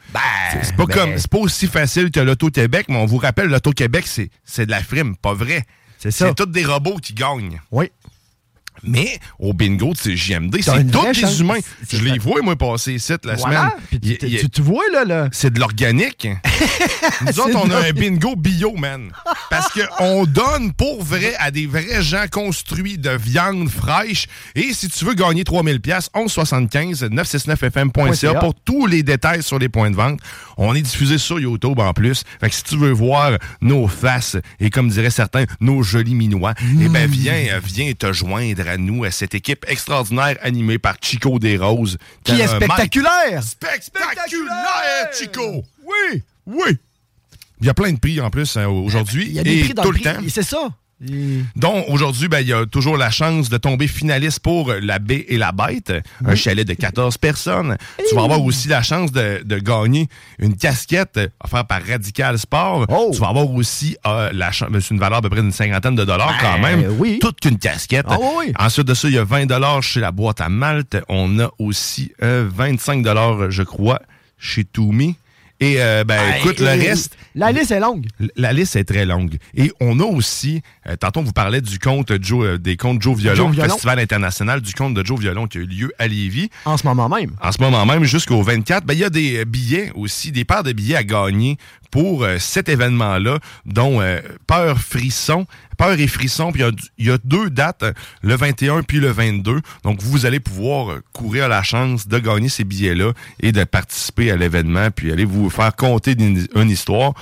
c'est 0.53 0.63
c'est 0.63 0.75
pas 0.77 0.85
ben- 0.85 0.93
comme 0.95 1.17
c'est 1.17 1.29
pas 1.29 1.39
aussi 1.39 1.67
facile 1.67 2.09
que 2.09 2.21
l'Auto-Québec, 2.21 2.85
mais 2.87 2.95
on 2.95 3.05
vous 3.05 3.17
rappelle, 3.17 3.47
l'Auto-Québec, 3.49 4.05
c'est 4.07 4.29
c'est 4.45 4.65
de 4.65 4.71
la 4.71 4.81
frime, 4.81 5.17
pas 5.17 5.33
vrai. 5.33 5.65
C'est 5.99 6.11
ça. 6.11 6.27
C'est 6.27 6.35
tous 6.35 6.45
des 6.45 6.63
robots 6.65 6.97
qui 7.01 7.13
gagnent. 7.13 7.59
Oui. 7.71 7.91
Mais 8.83 9.19
au 9.39 9.53
bingo 9.53 9.93
de 9.93 9.97
CJMD, 9.97 10.57
T'as 10.63 10.77
c'est 10.77 10.91
tous 10.91 11.11
des 11.11 11.41
humains. 11.41 11.59
Je 11.89 12.03
les 12.03 12.19
vois, 12.19 12.41
moi, 12.41 12.55
passer 12.55 12.93
ici 12.93 13.13
la 13.23 13.37
semaine. 13.37 13.69
Tu- 13.89 14.49
tu 14.49 14.61
vois, 14.61 14.83
là, 14.91 15.05
là. 15.05 15.29
c'est 15.31 15.53
de 15.53 15.59
l'organique. 15.59 16.27
Nous 17.25 17.39
autres, 17.39 17.59
on 17.63 17.69
a 17.71 17.87
un 17.87 17.91
bingo 17.91 18.35
bio, 18.35 18.75
man. 18.75 19.11
Parce 19.49 19.69
qu'on 19.69 20.25
donne 20.25 20.73
pour 20.73 21.03
vrai 21.03 21.33
à 21.39 21.51
des 21.51 21.65
vrais 21.67 22.01
gens 22.01 22.25
construits 22.31 22.97
de 22.97 23.11
viande 23.11 23.69
fraîche. 23.69 24.27
Et 24.55 24.73
si 24.73 24.89
tu 24.89 25.05
veux 25.05 25.13
gagner 25.13 25.43
3000 25.43 25.79
pièces 25.79 26.09
1175 26.15 27.03
969fm.ca 27.03 28.33
pour 28.35 28.53
tous 28.55 28.85
les 28.85 29.03
détails 29.03 29.43
sur 29.43 29.59
les 29.59 29.69
points 29.69 29.91
de 29.91 29.95
vente. 29.95 30.19
On 30.57 30.75
est 30.75 30.81
diffusé 30.81 31.17
sur 31.17 31.39
YouTube 31.39 31.79
en 31.79 31.93
plus. 31.93 32.23
Fait 32.39 32.49
que 32.49 32.55
si 32.55 32.63
tu 32.63 32.77
veux 32.77 32.91
voir 32.91 33.37
nos 33.61 33.87
faces 33.87 34.37
et 34.59 34.69
comme 34.69 34.89
diraient 34.89 35.09
certains, 35.09 35.45
nos 35.59 35.83
jolis 35.83 36.15
minois, 36.15 36.53
eh 36.81 36.89
ben 36.89 37.09
viens, 37.09 37.33
euh, 37.53 37.59
viens 37.63 37.91
te 37.93 38.11
joindre 38.13 38.63
à 38.73 38.77
nous, 38.77 39.03
à 39.03 39.11
cette 39.11 39.35
équipe 39.35 39.65
extraordinaire 39.69 40.37
animée 40.41 40.79
par 40.79 40.95
Chico 41.01 41.39
Desroses. 41.39 41.97
Qui 42.23 42.33
est 42.33 42.47
spectaculaire. 42.47 43.43
Spectaculaire, 43.43 45.09
Chico! 45.17 45.63
Oui! 45.85 46.23
Oui! 46.45 46.77
Il 47.61 47.67
y 47.67 47.69
a 47.69 47.73
plein 47.73 47.93
de 47.93 47.99
prix 47.99 48.19
en 48.19 48.29
plus 48.29 48.57
hein, 48.57 48.67
aujourd'hui. 48.67 49.25
Il 49.27 49.33
y 49.33 49.39
a 49.39 49.43
des 49.43 49.59
et 49.59 49.63
prix 49.63 49.73
dans 49.73 49.83
tout 49.83 49.91
le 49.91 49.99
prix. 49.99 50.03
temps. 50.03 50.19
C'est 50.27 50.43
ça. 50.43 50.69
Et- 51.09 51.41
Donc, 51.55 51.85
aujourd'hui, 51.89 52.27
ben, 52.27 52.39
il 52.39 52.47
y 52.47 52.53
a 52.53 52.65
toujours 52.65 52.97
la 52.97 53.09
chance 53.09 53.49
de 53.49 53.57
tomber 53.57 53.87
finaliste 53.87 54.39
pour 54.39 54.73
La 54.81 54.99
Baie 54.99 55.25
et 55.27 55.37
la 55.37 55.51
Bête, 55.51 55.93
un 56.25 56.35
chalet 56.35 56.67
de 56.67 56.73
14 56.73 57.17
personnes. 57.17 57.77
Tu 58.09 58.15
vas 58.15 58.23
avoir 58.23 58.41
aussi 58.43 58.67
la 58.67 58.81
chance 58.81 59.11
de, 59.11 59.41
de 59.43 59.57
gagner 59.59 60.07
une 60.39 60.55
casquette 60.55 61.19
offerte 61.43 61.67
par 61.67 61.81
Radical 61.85 62.37
Sport. 62.39 62.85
Oh! 62.89 63.11
Tu 63.13 63.19
vas 63.19 63.29
avoir 63.29 63.49
aussi 63.51 63.97
euh, 64.05 64.29
la 64.33 64.51
chance, 64.51 64.69
c'est 64.73 64.91
une 64.93 64.99
valeur 64.99 65.19
à 65.19 65.21
peu 65.21 65.29
près 65.29 65.41
d'une 65.41 65.51
cinquantaine 65.51 65.95
de 65.95 66.05
dollars 66.05 66.37
quand 66.41 66.59
Ben, 66.61 66.77
même. 66.77 66.95
oui. 66.99 67.19
Toute 67.21 67.43
une 67.45 67.57
casquette. 67.57 68.05
Ah 68.09 68.17
oui. 68.37 68.53
Ensuite 68.59 68.87
de 68.87 68.93
ça, 68.93 69.07
il 69.07 69.13
y 69.15 69.17
a 69.17 69.23
20 69.23 69.45
dollars 69.45 69.83
chez 69.83 69.99
la 69.99 70.11
boîte 70.11 70.41
à 70.41 70.49
Malte. 70.49 70.97
On 71.09 71.39
a 71.39 71.49
aussi 71.59 72.11
euh, 72.21 72.47
25 72.53 73.03
dollars, 73.03 73.51
je 73.51 73.63
crois, 73.63 74.01
chez 74.39 74.63
Toumi. 74.63 75.15
Et 75.63 75.75
euh, 75.81 76.03
ben, 76.03 76.19
Ah, 76.19 76.37
écoute, 76.39 76.59
et- 76.59 76.63
le 76.63 76.69
reste, 76.89 77.15
La 77.35 77.51
liste 77.51 77.71
est 77.71 77.79
longue. 77.79 78.05
la 78.35 78.51
liste 78.53 78.75
est 78.75 78.83
très 78.83 79.05
longue. 79.05 79.37
Et 79.55 79.71
on 79.79 79.99
a 79.99 80.03
aussi, 80.03 80.61
euh, 80.87 80.95
tantôt 80.97 81.21
on 81.21 81.23
vous 81.23 81.31
parlait 81.31 81.61
du 81.61 81.79
compte 81.79 82.11
Joe, 82.21 82.45
euh, 82.45 82.57
des 82.57 82.75
comptes 82.77 83.01
Joe 83.01 83.17
Violon, 83.17 83.35
Joe 83.47 83.51
Violon. 83.53 83.69
Festival 83.73 83.99
international 83.99 84.61
du 84.61 84.73
compte 84.73 84.93
de 84.93 85.05
Joe 85.05 85.19
Violon 85.19 85.47
qui 85.47 85.57
a 85.59 85.61
eu 85.61 85.65
lieu 85.65 85.93
à 85.99 86.07
Lévis. 86.07 86.49
En 86.65 86.75
ce 86.77 86.85
moment 86.85 87.07
même. 87.07 87.31
En 87.41 87.51
ce 87.51 87.61
moment 87.61 87.85
même, 87.85 88.03
jusqu'au 88.03 88.41
24, 88.43 88.85
ben, 88.85 88.93
il 88.93 88.99
y 88.99 89.03
a 89.05 89.09
des 89.09 89.45
billets 89.45 89.91
aussi, 89.95 90.31
des 90.31 90.43
paires 90.45 90.63
de 90.63 90.73
billets 90.73 90.95
à 90.97 91.03
gagner 91.03 91.57
pour 91.93 92.23
euh, 92.23 92.39
cet 92.39 92.69
événement-là, 92.69 93.37
dont 93.67 94.01
euh, 94.01 94.19
Peur 94.47 94.79
Frisson. 94.79 95.45
Peur 95.77 95.99
et 95.99 96.07
Frisson, 96.07 96.51
puis 96.51 96.63
il 96.97 97.05
y 97.05 97.11
a 97.11 97.19
deux 97.23 97.51
dates, 97.51 97.83
euh, 97.83 97.93
le 98.23 98.35
21 98.35 98.81
puis 98.81 98.99
le 98.99 99.11
22. 99.11 99.61
Donc, 99.83 100.01
vous 100.01 100.25
allez 100.25 100.39
pouvoir 100.39 101.01
courir 101.11 101.47
la 101.49 101.61
chance 101.61 102.07
de 102.07 102.17
gagner 102.17 102.49
ces 102.49 102.63
billets-là 102.63 103.13
et 103.41 103.51
de 103.51 103.63
participer 103.63 104.31
à 104.31 104.35
l'événement, 104.35 104.89
puis 104.89 105.11
aller 105.11 105.23
vous 105.23 105.51
faire 105.51 105.75
compter 105.75 106.15
une 106.17 106.69
histoire. 106.69 107.13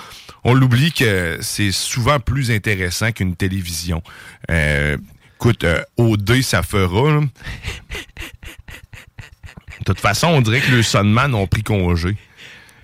On 0.45 0.53
l'oublie 0.53 0.93
que 0.93 1.39
c'est 1.41 1.73
souvent 1.73 2.21
plus 2.21 2.49
intéressant 2.49 3.11
qu'une 3.11 3.35
télévision. 3.35 4.01
Euh, 4.49 4.95
écoute, 5.35 5.65
euh, 5.65 5.83
OD, 5.97 6.41
ça 6.43 6.63
fera. 6.63 7.11
là. 7.11 7.19
De 9.79 9.83
toute 9.83 9.99
façon, 9.99 10.27
on 10.27 10.41
dirait 10.41 10.61
que 10.61 10.71
le 10.71 10.81
Sunman 10.81 11.35
ont 11.35 11.47
pris 11.47 11.63
congé. 11.63 12.15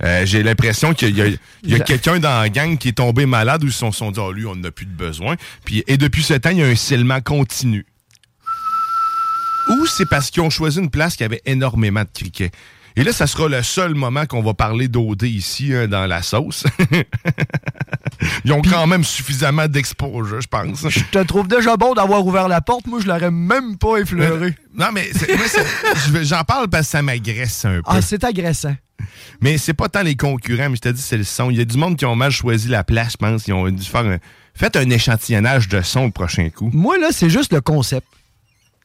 Euh, 0.04 0.26
J'ai 0.26 0.44
l'impression 0.44 0.94
qu'il 0.94 1.16
y 1.18 1.22
a, 1.22 1.28
il 1.28 1.40
y 1.70 1.76
a 1.76 1.80
quelqu'un 1.80 2.20
dans 2.20 2.40
la 2.42 2.50
gang 2.50 2.78
qui 2.78 2.90
est 2.90 2.98
tombé 2.98 3.26
malade 3.26 3.64
ou 3.64 3.68
ils 3.68 3.72
se 3.74 3.80
sont, 3.80 3.92
sont 3.92 4.12
dit, 4.12 4.20
Ah, 4.22 4.32
lui, 4.32 4.46
on 4.46 4.56
n'a 4.56 4.72
plus 4.72 4.86
de 4.86 4.92
besoin. 4.92 5.36
Puis, 5.66 5.84
et 5.88 5.98
depuis 5.98 6.24
ce 6.24 6.34
temps, 6.36 6.52
il 6.52 6.58
y 6.58 6.64
a 6.64 6.68
un 6.68 6.76
scellement 6.76 7.22
continu. 7.22 7.86
Ou 9.70 9.86
c'est 9.86 10.08
parce 10.10 10.30
qu'ils 10.32 10.42
ont 10.44 10.50
choisi 10.50 10.80
une 10.80 10.90
place 10.90 11.16
qui 11.16 11.24
avait 11.24 11.42
énormément 11.46 12.02
de 12.02 12.10
criquets. 12.14 12.52
Et 12.98 13.04
là, 13.04 13.14
ça 13.14 13.28
sera 13.28 13.48
le 13.48 13.62
seul 13.62 13.94
moment 13.94 14.26
qu'on 14.26 14.42
va 14.42 14.56
parler 14.56 14.88
d'OD 14.88 15.22
ici, 15.22 15.72
hein, 15.72 15.88
dans 15.88 16.08
la 16.08 16.24
sauce. 16.24 16.64
Ils 18.44 18.52
ont 18.52 18.64
quand 18.64 18.88
même 18.88 19.04
suffisamment 19.04 19.68
d'exposure, 19.68 20.42
je 20.42 20.48
pense. 20.48 20.90
Je 20.90 21.04
te 21.04 21.20
trouve 21.20 21.48
déjà 21.48 21.78
bon 21.78 21.94
d'avoir 21.94 22.26
ouvert 22.26 22.48
la 22.48 22.60
porte. 22.60 22.88
Moi, 22.88 23.00
je 23.00 23.06
l'aurais 23.06 23.30
même 23.30 23.78
pas 23.78 23.98
effleuré. 23.98 24.56
Non, 24.76 24.88
mais 24.92 25.12
j'en 26.24 26.44
parle 26.44 26.70
parce 26.70 26.88
que 26.88 26.92
ça 26.92 27.04
m'agresse 27.04 27.66
un 27.66 27.76
peu. 27.76 27.82
Ah, 27.86 28.02
c'est 28.02 28.24
agressant. 28.24 28.76
Mais 29.42 29.60
c'est 29.60 29.76
pas 29.76 29.90
tant 29.90 30.02
les 30.02 30.16
concurrents, 30.16 30.72
mais 30.72 30.78
je 30.78 30.82
te 30.82 30.90
dis, 30.90 31.02
c'est 31.02 31.18
le 31.18 31.24
son. 31.24 31.52
Il 31.52 31.58
y 31.58 31.62
a 31.62 31.66
du 31.66 31.78
monde 31.78 31.98
qui 31.98 32.06
ont 32.06 32.16
mal 32.16 32.32
choisi 32.32 32.68
la 32.68 32.84
place, 32.84 33.12
je 33.12 33.18
pense. 33.18 33.48
Ils 33.48 33.54
ont 33.54 33.70
dû 33.70 33.86
faire 33.86 34.06
un... 34.06 34.18
Faites 34.56 34.76
un 34.76 34.90
échantillonnage 34.90 35.68
de 35.68 35.84
son 35.84 36.06
le 36.06 36.12
prochain 36.12 36.50
coup. 36.50 36.72
Moi, 36.74 36.98
là, 36.98 37.10
c'est 37.12 37.30
juste 37.30 37.54
le 37.54 37.62
concept. 37.62 38.08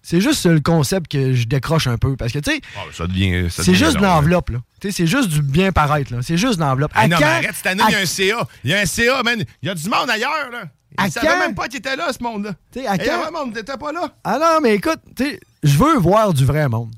C'est 0.05 0.21
juste 0.21 0.47
le 0.47 0.61
concept 0.61 1.11
que 1.11 1.33
je 1.33 1.47
décroche 1.47 1.87
un 1.87 1.97
peu. 1.97 2.17
Parce 2.17 2.33
que, 2.33 2.41
tu 2.41 2.51
sais, 2.51 2.61
Ah, 2.77 2.81
ça 2.93 3.07
devient. 3.07 3.49
ça 3.51 3.62
c'est 3.62 3.75
juste 3.75 3.97
de 3.99 4.03
l'enveloppe, 4.03 4.51
là. 4.51 4.59
Tu 4.81 4.88
sais, 4.91 4.97
c'est 4.97 5.07
juste 5.07 5.29
du 5.29 5.43
bien 5.43 5.71
paraître, 5.71 6.12
là. 6.12 6.19
C'est 6.23 6.37
juste 6.37 6.57
de 6.57 6.61
l'enveloppe. 6.65 6.91
Ah 6.95 7.03
À 7.03 7.09
non, 7.09 7.17
mais 7.21 7.25
arrête, 7.25 7.51
cette 7.55 7.67
année, 7.67 7.85
il 7.88 7.93
y 7.93 7.95
a 7.95 8.01
un 8.01 8.07
CA. 8.07 8.49
Il 8.65 8.71
y 8.71 8.75
a 8.75 8.81
un 8.81 8.85
CA, 8.87 9.23
man. 9.23 9.45
Il 9.62 9.69
y 9.69 9.71
a 9.71 9.75
du 9.75 9.88
monde 9.88 10.11
ailleurs, 10.11 10.51
là. 10.51 10.65
À 10.99 11.07
Ils 11.07 11.12
savaient 11.12 11.29
quand? 11.29 11.38
même 11.38 11.55
pas 11.55 11.69
qu'il 11.69 11.79
était 11.79 11.95
là, 11.97 12.09
ce 12.12 12.23
monde-là. 12.23 12.53
Tu 12.73 12.81
sais, 12.81 12.87
à 12.87 12.99
quand- 12.99 13.27
un 13.29 13.31
monde, 13.31 13.55
t'étais 13.55 13.77
pas 13.79 13.93
là. 13.93 14.12
Ah 14.25 14.38
non, 14.41 14.61
mais 14.61 14.75
écoute, 14.75 14.99
tu 15.17 15.25
sais, 15.25 15.41
je 15.62 15.79
veux 15.79 15.97
voir 15.99 16.35
du 16.35 16.45
vrai 16.45 16.69
monde. 16.69 16.91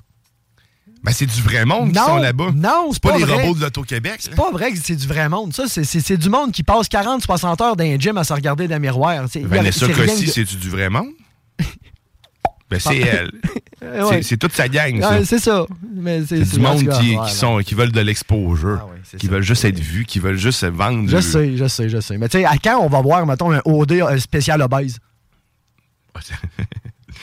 Ben, 1.02 1.12
c'est 1.12 1.26
du 1.26 1.42
vrai 1.42 1.66
monde 1.66 1.92
qui 1.92 1.98
Non, 1.98 2.06
sont 2.06 2.16
là-bas. 2.16 2.50
non, 2.54 2.88
c'est 2.92 3.02
pas, 3.02 3.10
pas 3.12 3.18
les 3.18 3.24
vrai. 3.24 3.42
robots 3.42 3.54
de 3.58 3.60
l'Auto-Québec. 3.64 4.14
C'est 4.20 4.34
pas 4.34 4.50
vrai 4.50 4.72
que 4.72 4.78
c'est 4.82 4.96
du 4.96 5.06
vrai 5.06 5.28
monde. 5.28 5.52
Ça, 5.52 5.68
c'est- 5.68 5.84
c'est 5.84 6.00
c'est 6.00 6.16
du 6.16 6.30
monde 6.30 6.50
qui 6.50 6.62
passe 6.62 6.88
40-60 6.88 7.60
heures 7.60 7.76
dans 7.76 7.84
un 7.84 7.98
gym 7.98 8.16
à 8.16 8.24
se 8.24 8.32
regarder 8.32 8.66
dans 8.66 8.76
le 8.76 8.80
miroir. 8.80 9.26
Vanessa 9.42 9.86
Cossi, 9.88 10.28
c'est 10.28 10.44
du 10.56 10.70
vrai 10.70 10.88
monde? 10.88 11.10
ben, 12.74 12.80
c'est 12.80 12.98
elle. 13.00 13.30
Ouais. 13.84 14.22
C'est- 14.22 14.38
toute 14.38 14.52
sa 14.54 14.66
gang, 14.66 14.98
ça. 14.98 15.10
Ouais, 15.18 15.24
c'est 15.26 15.38
ça. 15.38 15.66
C'est 16.26 16.40
du 16.54 16.58
monde 16.58 16.86
cas, 16.86 16.98
qui, 16.98 17.16
ouais, 17.16 17.26
qui 17.26 17.34
sont, 17.34 17.58
qui 17.58 17.74
veulent 17.74 17.92
de 17.92 18.00
l'exposure, 18.00 18.88
qui 19.18 19.28
veulent 19.28 19.42
juste 19.42 19.62
être 19.66 19.78
vus, 19.78 20.06
qui 20.06 20.20
veulent 20.20 20.38
juste 20.38 20.60
se 20.60 20.66
vendre. 20.66 21.06
Je 21.06 21.16
du- 21.18 21.22
sais, 21.22 21.56
je 21.58 21.68
sais, 21.68 21.88
je 21.90 22.00
sais. 22.00 22.16
Mais 22.16 22.30
tu 22.30 22.38
sais, 22.38 22.46
à 22.46 22.56
quand 22.56 22.78
on 22.80 22.88
va 22.88 23.02
voir, 23.02 23.26
mettons, 23.26 23.52
un 23.52 23.60
OD 23.66 23.92
euh, 23.92 24.18
spécial 24.18 24.62
obèse? 24.62 24.98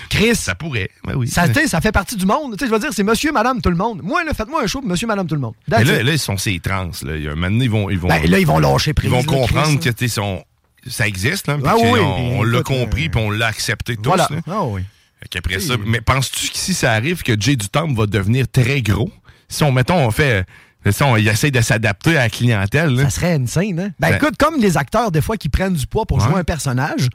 Chris. 0.10 0.36
Ça 0.36 0.56
pourrait, 0.56 0.90
ben 1.06 1.16
oui. 1.16 1.28
Ça, 1.28 1.46
ça 1.68 1.82
fait 1.82 1.92
partie 1.92 2.16
du 2.16 2.26
monde. 2.26 2.54
Tu 2.58 2.60
sais, 2.60 2.68
je 2.70 2.74
veux 2.74 2.80
dire, 2.80 2.90
c'est 2.94 3.04
monsieur, 3.04 3.32
madame, 3.32 3.62
tout 3.62 3.70
le 3.70 3.76
monde. 3.76 4.02
Moi, 4.04 4.24
là, 4.24 4.34
faites-moi 4.34 4.64
un 4.64 4.68
show 4.68 4.82
monsieur, 4.82 5.08
madame, 5.08 5.28
tout 5.28 5.36
le 5.36 5.42
monde. 5.42 5.54
Mais 5.68 5.84
là, 5.84 6.04
là, 6.04 6.12
ils 6.12 6.20
sont 6.20 6.38
ces 6.38 6.60
trans. 6.60 6.92
Là. 7.04 7.14
Un 7.32 7.36
donné, 7.36 7.66
ils 7.66 7.72
vont, 7.72 7.90
ils 7.90 7.98
vont, 8.00 8.08
Ben, 8.08 8.30
là, 8.30 8.40
ils 8.40 8.46
vont 8.48 8.60
lâcher 8.60 8.92
Ils 8.92 8.94
prise, 8.94 9.10
vont 9.10 9.20
là, 9.20 9.24
comprendre 9.26 9.68
Chris, 9.68 9.80
que 9.80 9.90
tu 9.90 10.08
sais, 10.08 10.16
sont. 10.16 10.44
ça 10.88 11.08
existe, 11.08 11.48
là. 11.48 11.58
Ah 11.66 11.76
oui, 11.78 12.00
on, 12.00 12.40
on 12.40 12.44
l'a 12.44 12.62
compris, 12.62 13.08
euh, 13.08 13.10
puis 13.10 13.22
on 13.22 13.32
l'a 13.32 13.48
accepté 13.48 13.96
tous. 13.96 14.04
Voilà. 14.10 14.28
là. 14.30 14.38
Ah 14.48 14.64
oui. 14.66 14.82
Qu'après 15.30 15.60
ça, 15.60 15.76
mais 15.86 16.02
penses-tu 16.02 16.50
que 16.50 16.58
si 16.58 16.74
ça 16.74 16.92
arrive 16.94 17.22
que 17.24 17.40
Jay 17.40 17.56
Dutombe 17.56 17.96
va 17.98 18.06
devenir 18.06 18.48
très 18.52 18.82
gros, 18.82 19.12
si 19.48 19.64
on, 19.64 19.72
mettons, 19.72 19.98
on 20.06 20.12
fait, 20.12 20.46
si 20.90 21.04
on 21.04 21.16
il 21.16 21.28
essaie 21.28 21.52
de 21.52 21.62
s'adapter 21.62 22.18
à 22.18 22.22
la 22.24 22.30
clientèle, 22.30 22.90
là, 22.96 23.04
Ça 23.04 23.10
serait 23.12 23.34
insane, 23.36 23.80
hein? 23.80 23.90
Ben 24.00 24.10
Ça- 24.10 24.16
écoute, 24.18 24.36
comme 24.38 24.60
les 24.60 24.78
acteurs, 24.78 25.12
des 25.12 25.22
fois, 25.22 25.38
qui 25.38 25.48
prennent 25.50 25.74
du 25.76 25.86
poids 25.88 26.06
pour 26.06 26.18
Ouais. 26.18 26.24
jouer 26.26 26.40
un 26.40 26.44
personnage, 26.44 27.08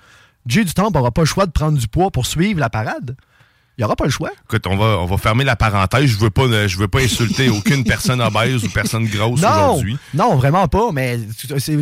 Jay 0.46 0.64
du 0.64 0.72
Temple 0.72 0.96
n'aura 0.96 1.10
pas 1.10 1.22
le 1.22 1.26
choix 1.26 1.46
de 1.46 1.50
prendre 1.50 1.76
du 1.78 1.88
poids 1.88 2.10
pour 2.10 2.26
suivre 2.26 2.60
la 2.60 2.70
parade. 2.70 3.16
Il 3.78 3.84
aura 3.84 3.94
pas 3.96 4.04
le 4.04 4.10
choix. 4.10 4.30
écoute, 4.44 4.66
on 4.68 4.76
va, 4.76 4.98
on 5.00 5.04
va 5.04 5.18
fermer 5.18 5.44
la 5.44 5.54
parenthèse. 5.56 6.06
Je 6.06 6.16
veux 6.16 6.30
pas, 6.30 6.66
je 6.66 6.78
veux 6.78 6.88
pas 6.88 7.00
insulter 7.00 7.50
aucune 7.50 7.84
personne 7.84 8.22
obèse 8.22 8.64
ou 8.64 8.70
personne 8.70 9.04
grosse 9.06 9.40
aujourd'hui. 9.44 9.98
non, 10.14 10.36
vraiment 10.36 10.66
pas, 10.68 10.92
mais 10.92 11.18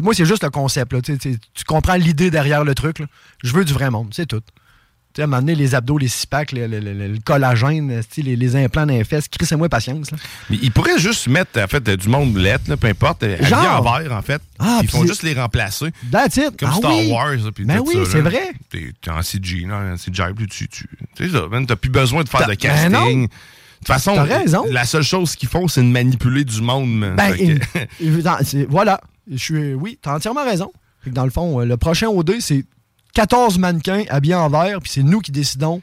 moi, 0.03 0.13
c'est 0.15 0.25
juste 0.25 0.43
le 0.43 0.51
concept. 0.51 0.93
Là. 0.93 1.01
Tu, 1.03 1.13
sais, 1.13 1.19
tu- 1.19 1.39
tu 1.53 1.65
comprends 1.65 1.95
l'idée 1.95 2.33
derrière 2.33 2.65
le 2.65 2.75
truc. 2.75 2.99
là. 2.99 3.07
Je 3.45 3.53
veux 3.53 3.65
du 3.65 3.73
vrai 3.73 3.91
monde, 3.91 4.09
c'est 4.13 4.27
tout. 4.27 4.41
Tu 5.15 5.19
sais, 5.19 5.23
à 5.23 5.25
un 5.27 5.29
moment 5.29 5.43
donné, 5.43 5.55
les 5.55 5.77
abdos, 5.77 5.97
les 5.97 6.09
six 6.09 6.27
packs, 6.27 6.51
le, 6.51 6.67
le- 6.67 6.81
le- 6.81 6.93
le 7.07 7.19
collagène, 7.25 8.03
sais, 8.11 8.21
les, 8.21 8.35
les 8.35 8.57
implants 8.57 8.85
dans 8.85 8.95
les 8.95 9.05
fesses, 9.05 9.29
crissez-moi 9.29 9.69
patience. 9.69 10.11
là. 10.11 10.19
Mais 10.51 10.59
ils 10.61 10.73
pourraient 10.73 10.99
juste 10.99 11.29
mettre, 11.29 11.61
en 11.63 11.69
fait, 11.69 11.89
du 11.89 12.09
monde 12.09 12.37
lettre, 12.37 12.65
là, 12.69 12.77
peu 12.77 12.89
importe, 12.89 13.23
habillé 13.23 13.45
Genre. 13.47 13.87
en 13.87 13.99
vert, 13.99 14.13
en 14.13 14.23
fait. 14.23 14.43
Ah, 14.59 14.81
ils 14.83 14.89
font 14.91 15.07
juste 15.07 15.23
les 15.23 15.35
remplacer. 15.35 15.87
That's 16.11 16.37
it. 16.37 16.57
Comme 16.59 16.71
Ah 16.73 16.77
Star 16.79 16.97
oui. 16.99 17.11
Wars. 17.13 17.31
là, 17.37 17.51
Ben 17.61 17.81
oui, 17.87 17.95
c'est 18.11 18.23
vrai. 18.23 18.51
T'es 18.71 18.93
en 19.09 19.23
CG, 19.23 19.65
en 19.71 19.95
CGI, 19.97 20.35
puis 20.37 20.47
tu, 20.49 20.67
tu, 20.67 20.89
c'est 21.17 21.29
ça, 21.31 21.43
t'as 21.69 21.77
plus 21.77 21.91
besoin 21.91 22.25
de 22.25 22.29
faire 22.29 22.41
de 22.43 22.47
ben 22.49 22.57
casting. 22.57 22.91
non. 22.91 23.07
de 23.23 23.27
toute 23.79 23.87
façon, 23.87 24.15
raison. 24.21 24.65
la 24.69 24.85
seule 24.85 25.03
chose 25.05 25.37
qu'ils 25.37 25.49
font, 25.49 25.69
c'est 25.69 25.83
de 25.83 25.87
manipuler 25.87 26.43
du 26.43 26.61
monde. 26.61 27.15
Ben, 27.17 27.35
Fait 27.35 27.39
que- 27.47 27.79
il- 28.01 28.21
dans- 28.23 28.39
c'est- 28.43 28.67
voilà. 28.69 29.01
Je 29.31 29.37
suis, 29.37 29.75
oui, 29.75 29.97
t'as 30.03 30.17
entièrement 30.17 30.45
raison. 30.45 30.73
Dans 31.07 31.25
le 31.25 31.31
fond, 31.31 31.61
euh, 31.61 31.65
le 31.67 31.77
prochain 31.77 32.09
OD, 32.09 32.41
c'est 32.41 32.65
14 33.15 33.59
mannequins 33.59 34.05
habillés 34.09 34.35
en 34.35 34.49
vert, 34.49 34.81
puis 34.81 34.91
c'est 34.93 35.03
nous 35.03 35.21
qui 35.21 35.31
décidons 35.33 35.81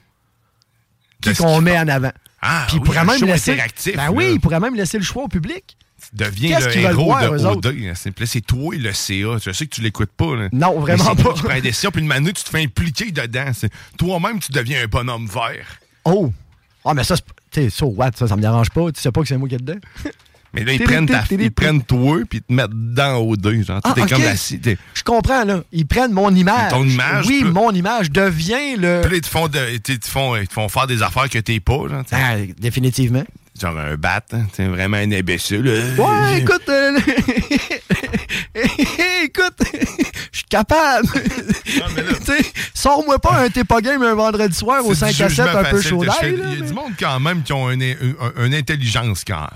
qui 1.21 1.33
qu'on 1.35 1.61
met 1.61 1.77
en 1.77 1.87
avant. 1.87 2.11
Ah, 2.41 2.65
puis 2.67 2.77
il 2.77 2.79
oui, 2.79 2.85
pourrait 2.85 2.99
un 2.99 3.03
même 3.05 3.23
laisser. 3.25 3.55
Ben 3.55 3.95
là. 3.95 4.11
oui, 4.11 4.31
il 4.33 4.39
pourrait 4.39 4.59
même 4.59 4.75
laisser 4.75 4.97
le 4.97 5.03
choix 5.03 5.23
au 5.23 5.27
public. 5.27 5.77
deviens 6.13 6.57
Qu'est-ce 6.57 6.69
le 6.69 6.77
héros 6.77 7.05
voir, 7.05 7.31
de? 7.31 7.45
OD. 7.45 7.93
C'est 7.95 8.41
toi 8.41 8.75
le 8.75 8.91
CA. 8.93 9.37
Je 9.43 9.51
sais 9.51 9.67
que 9.67 9.75
tu 9.75 9.81
l'écoutes 9.81 10.11
pas. 10.11 10.35
là. 10.35 10.49
Non, 10.51 10.79
vraiment 10.79 11.15
pas. 11.15 11.33
qui 11.33 11.43
prends 11.43 11.53
des 11.53 11.61
décisions, 11.61 11.91
puis 11.91 12.01
une 12.01 12.07
manée, 12.07 12.33
tu 12.33 12.43
te 12.43 12.49
fais 12.49 12.63
impliquer 12.63 13.11
dedans. 13.11 13.51
Toi-même, 13.97 14.39
tu 14.39 14.51
deviens 14.51 14.83
un 14.83 14.87
bonhomme 14.87 15.27
vert. 15.27 15.79
Oh! 16.05 16.33
Ah, 16.83 16.95
mais 16.95 17.03
ça, 17.03 17.15
c'est- 17.15 17.23
tu 17.51 17.61
sais, 17.61 17.69
so 17.69 17.85
what? 17.87 18.11
Ça, 18.15 18.27
ça 18.27 18.35
me 18.35 18.41
dérange 18.41 18.71
pas. 18.71 18.91
Tu 18.91 18.99
sais 18.99 19.11
pas 19.11 19.21
que 19.21 19.27
c'est 19.27 19.37
moi 19.37 19.47
qui 19.47 19.55
est 19.55 19.59
dedans? 19.59 19.79
Mais 20.53 20.63
là, 20.65 20.73
ils 20.73 20.79
prennent, 20.83 21.05
ta, 21.05 21.23
ils 21.45 21.51
prennent 21.51 21.81
toi, 21.83 22.17
puis 22.29 22.39
ils 22.39 22.41
te 22.41 22.51
mettent 22.53 22.71
dans 22.93 23.17
OD. 23.21 23.63
Genre, 23.63 23.79
Ah, 23.83 23.93
t'es 23.95 24.01
comme 24.01 24.21
assis. 24.23 24.59
Je 24.93 25.03
comprends, 25.03 25.45
là. 25.45 25.61
Ils 25.71 25.85
prennent 25.87 26.11
mon 26.11 26.33
image. 26.35 26.71
Ton 26.71 26.83
image, 26.85 27.25
Oui, 27.27 27.43
mon 27.45 27.71
image 27.71 28.11
devient 28.11 28.75
le. 28.77 28.99
Puis 29.01 29.11
là, 29.11 29.15
ils 29.17 29.21
te 29.21 29.27
font, 29.27 29.47
de- 29.47 29.59
ils 29.73 29.79
te 29.81 30.07
font, 30.07 30.35
ils 30.35 30.47
te 30.47 30.53
font 30.53 30.67
faire 30.67 30.87
des 30.87 31.01
affaires 31.03 31.29
que 31.29 31.39
t'es 31.39 31.59
pas. 31.59 31.87
Genre. 31.89 32.03
Ah, 32.11 32.35
définitivement. 32.59 33.23
Genre 33.59 33.77
un 33.77 33.95
bat. 33.95 34.21
Hein, 34.33 34.45
vraiment 34.69 34.97
un 34.97 35.11
imbécile. 35.11 35.63
Euh, 35.67 35.95
Ouais, 35.97 36.39
écoute. 36.39 36.67
euh, 36.69 36.97
écoute, 39.23 39.57
je 40.31 40.37
suis 40.37 40.45
capable. 40.49 41.07
Sors-moi 42.73 43.19
pas 43.19 43.43
un 43.43 43.49
t'es 43.49 43.63
pas 43.63 43.81
game 43.81 44.01
un 44.01 44.13
vendredi 44.15 44.55
soir 44.55 44.85
au 44.85 44.93
c'est 44.93 45.11
5 45.11 45.13
du 45.15 45.23
à 45.23 45.29
7 45.29 45.29
jugement 45.45 45.59
un 45.59 45.63
peu 45.65 45.81
chaud 45.81 46.03
d'ail, 46.05 46.15
Il 46.23 46.37
y 46.39 46.41
a 46.41 46.45
mais- 46.61 46.67
du 46.67 46.73
monde 46.73 46.93
quand 46.99 47.19
même 47.19 47.43
qui 47.43 47.53
ont 47.53 47.69
une, 47.69 47.81
une- 47.81 48.15
une 48.37 48.53
intelligence 48.55 49.23
quand 49.25 49.47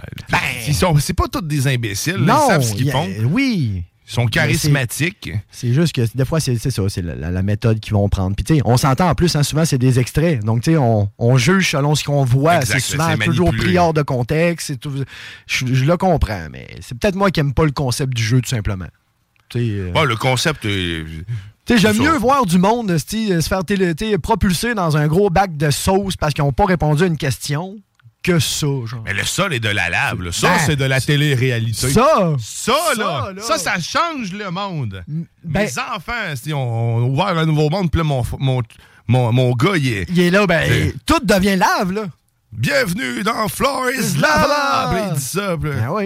Ils 0.67 0.75
sont, 0.75 0.97
c'est 0.99 1.13
pas 1.13 1.27
tous 1.31 1.41
des 1.41 1.67
imbéciles. 1.67 2.13
là, 2.17 2.19
Ben. 2.19 2.25
Non, 2.34 2.43
ils 2.45 2.51
savent 2.51 2.63
ce 2.63 2.73
qu'ils 2.75 2.91
font. 2.91 3.10
Oui. 3.25 3.84
Ils 4.07 4.13
sont 4.13 4.27
charismatiques. 4.27 5.31
C'est 5.49 5.73
juste 5.73 5.93
que 5.95 6.01
des 6.13 6.25
fois, 6.25 6.39
c'est 6.39 6.57
ça, 6.59 6.69
c'est 6.89 7.01
la, 7.01 7.15
la- 7.15 7.41
méthode 7.41 7.79
qu'ils 7.79 7.93
vont 7.93 8.07
prendre. 8.07 8.35
Puis, 8.35 8.43
tu 8.43 8.55
sais, 8.55 8.61
on 8.63 8.77
s'entend 8.77 9.09
en 9.09 9.15
plus, 9.15 9.35
hein, 9.35 9.41
souvent, 9.43 9.65
c'est 9.65 9.79
des 9.79 9.99
extraits. 9.99 10.43
Donc, 10.43 10.61
tu 10.61 10.71
sais, 10.71 10.77
on, 10.77 11.09
on 11.17 11.37
juge 11.37 11.71
selon 11.71 11.95
ce 11.95 12.03
qu'on 12.03 12.23
voit. 12.23 12.53
C'est 12.65 12.73
souvent 12.91 13.09
toujours 13.25 13.51
pris 13.63 13.77
hors 13.79 13.93
de 13.93 14.03
contexte. 14.03 14.79
tout- 14.79 15.03
Je, 15.47 15.65
je 15.73 15.85
le 15.85 15.97
comprends, 15.97 16.47
mais 16.51 16.67
c'est 16.81 16.97
peut-être 16.97 17.15
moi 17.15 17.31
qui 17.31 17.39
aime 17.39 17.53
pas 17.53 17.65
le 17.65 17.71
concept 17.71 18.13
du 18.13 18.23
jeu, 18.23 18.41
tout 18.41 18.49
simplement. 18.49 18.87
Tu 19.49 19.59
sais, 19.59 19.65
euh, 19.71 19.91
le 20.05 20.15
concept. 20.15 20.61
sais, 21.67 21.77
j'aime 21.79 21.97
mieux 22.03 22.17
voir 22.17 22.45
du 22.45 22.59
monde 22.59 22.91
euh, 23.31 23.41
se 23.41 23.47
faire 23.47 23.63
propulser 24.17 24.75
dans 24.75 24.97
un 24.97 25.07
gros 25.07 25.31
bac 25.31 25.57
de 25.57 25.71
sauce 25.71 26.15
parce 26.15 26.33
qu'ils 26.33 26.43
n'ont 26.43 26.51
pas 26.53 26.65
répondu 26.65 27.03
à 27.03 27.07
une 27.07 27.17
question 27.17 27.75
que 28.25 28.39
ça, 28.39 28.65
genre. 28.65 29.01
Mais 29.05 29.13
le 29.13 29.23
sol 29.23 29.53
est 29.53 29.59
de 29.59 29.69
la 29.69 29.89
lave. 29.89 30.21
là. 30.21 30.31
Ça, 30.31 30.49
Ben, 30.49 30.59
c'est 30.65 30.75
de 30.75 30.85
la 30.85 30.99
télé-réalité. 30.99 31.89
Ça! 31.91 32.33
Ça, 32.39 32.73
là, 32.97 33.31
là. 33.35 33.41
ça, 33.41 33.57
ça 33.59 33.79
change 33.79 34.31
le 34.33 34.49
monde. 34.49 35.03
ben- 35.07 35.63
Mes 35.63 35.71
enfants, 35.79 36.33
si 36.35 36.51
on, 36.53 36.97
on 36.97 37.03
ouvert 37.09 37.38
un 37.38 37.45
nouveau 37.45 37.69
monde, 37.69 37.91
puis 37.91 37.99
là, 37.99 38.03
mon, 38.03 38.23
mon, 38.39 38.61
mon, 39.07 39.31
mon 39.31 39.51
gars, 39.53 39.75
il 39.77 39.88
est. 39.93 40.05
Il 40.09 40.19
est 40.19 40.31
là, 40.31 40.47
ben, 40.47 40.91
tout 41.05 41.19
devient 41.23 41.55
lave, 41.55 41.91
là. 41.91 42.05
Bienvenue 42.57 43.21
dans 43.21 43.49
Floor 43.49 43.89
is 43.91 44.17
Lava! 44.17 45.09
Il 45.09 45.15
dit 45.15 45.21
ça. 45.21 45.57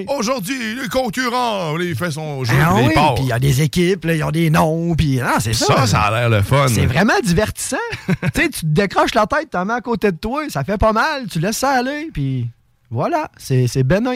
Aujourd'hui, 0.08 0.76
les 0.82 0.90
concurrents, 0.90 1.78
là, 1.78 1.84
il 1.84 1.96
fait 1.96 2.10
son 2.10 2.44
jeu, 2.44 2.56
puis 2.56 2.88
oui, 2.88 2.94
puis 3.16 3.24
il 3.26 3.28
y 3.28 3.32
a 3.32 3.38
des 3.38 3.62
équipes, 3.62 4.06
ils 4.10 4.24
ont 4.24 4.32
des 4.32 4.50
noms, 4.50 4.96
puis 4.96 5.22
ah, 5.22 5.36
c'est 5.40 5.54
ça. 5.54 5.66
Ça, 5.66 5.88
ça 5.88 6.02
a 6.02 6.12
l'air 6.12 6.30
le 6.30 6.42
fun. 6.42 6.66
C'est 6.68 6.88
vraiment 6.88 7.20
divertissant. 7.24 7.78
tu 8.08 8.14
sais, 8.34 8.50
tu 8.50 8.62
te 8.62 8.66
décroches 8.66 9.14
la 9.14 9.28
tête, 9.28 9.52
t'en 9.52 9.64
mets 9.66 9.74
à 9.74 9.82
côté 9.82 10.12
de 10.12 10.18
toi, 10.18 10.50
ça 10.50 10.64
fait 10.64 10.80
pas 10.80 10.92
mal, 10.92 11.28
tu 11.28 11.40
laisses 11.40 11.58
ça 11.58 11.70
aller, 11.70 12.10
puis 12.12 12.50
voilà, 12.92 13.30
c'est 13.38 13.68
c'est 13.68 13.84
bénin. 13.84 14.16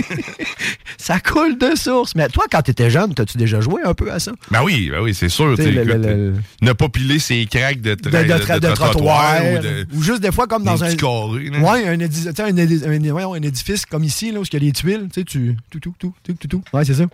ça 0.98 1.18
coule 1.20 1.58
de 1.58 1.74
source. 1.76 2.14
Mais 2.14 2.28
toi, 2.28 2.44
quand 2.50 2.62
t'étais 2.62 2.90
jeune, 2.90 3.14
t'as-tu 3.14 3.36
déjà 3.38 3.60
joué 3.60 3.82
un 3.84 3.94
peu 3.94 4.12
à 4.12 4.18
ça? 4.20 4.32
Ben 4.50 4.62
oui, 4.62 4.90
ben 4.90 5.00
oui, 5.00 5.14
c'est 5.14 5.28
sûr. 5.28 5.54
T'sais, 5.54 5.64
tu 5.64 5.74
sais, 5.74 5.84
le- 5.84 5.90
écoute, 5.90 6.06
le- 6.06 6.30
le- 6.30 6.34
Ne 6.62 6.72
pas 6.72 6.88
piler 6.88 7.18
ses 7.18 7.46
craques 7.46 7.80
de, 7.80 7.94
tra- 7.94 8.10
de, 8.10 8.10
de, 8.32 8.38
tra- 8.44 8.60
de 8.60 8.68
de 8.68 8.72
trottoir, 8.74 9.42
ou 9.44 9.58
de. 9.58 9.86
ou 9.94 10.02
juste 10.02 10.20
des 10.20 10.30
fois 10.32 10.46
comme 10.46 10.62
dans 10.64 10.74
des 10.76 10.82
un 10.84 10.94
carrés, 10.96 11.50
ouais 11.50 11.88
un, 11.88 11.98
édi- 11.98 12.32
tu 12.32 12.42
un, 12.42 12.46
édi- 12.56 12.84
un- 12.86 13.12
voyons, 13.12 13.34
un 13.34 13.42
édifice 13.42 13.86
comme 13.86 14.04
ici 14.04 14.30
là 14.32 14.40
où 14.40 14.44
il 14.44 14.52
y 14.52 14.56
a 14.56 14.60
des 14.60 14.72
tuiles 14.72 15.08
tu 15.12 15.20
sais 15.20 15.24
tu 15.24 15.56
tout 15.70 15.80
tout 15.80 15.94
tout 15.98 16.14
tout 16.22 16.34
tout 16.34 16.48
tout 16.48 16.62
ouais 16.72 16.84
c'est 16.84 16.94
ça 16.94 17.04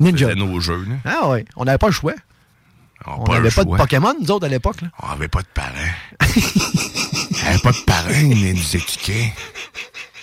ninja 0.00 0.28
C'était 0.28 0.38
nos 0.40 0.58
jeux. 0.60 0.84
Là. 0.88 0.94
ah 1.22 1.28
ouais 1.30 1.44
on 1.56 1.64
n'avait 1.64 1.78
pas 1.78 1.88
le 1.88 1.92
choix 1.92 2.14
on 3.06 3.24
pas 3.24 3.34
n'avait 3.34 3.50
pas 3.50 3.64
de. 3.64 3.76
Pokémon 3.76 4.14
nous 4.20 4.30
autres 4.30 4.46
à 4.46 4.48
l'époque 4.48 4.80
là 4.82 4.88
On 5.02 5.08
avait 5.12 5.28
pas 5.28 5.42
de 5.42 5.46
parents. 5.54 5.68
On 6.20 7.48
avait 7.48 7.58
pas 7.58 7.72
de 7.72 7.84
parents, 7.86 8.08
ils 8.20 8.54
nous 8.54 8.76
éduquaient. 8.76 9.32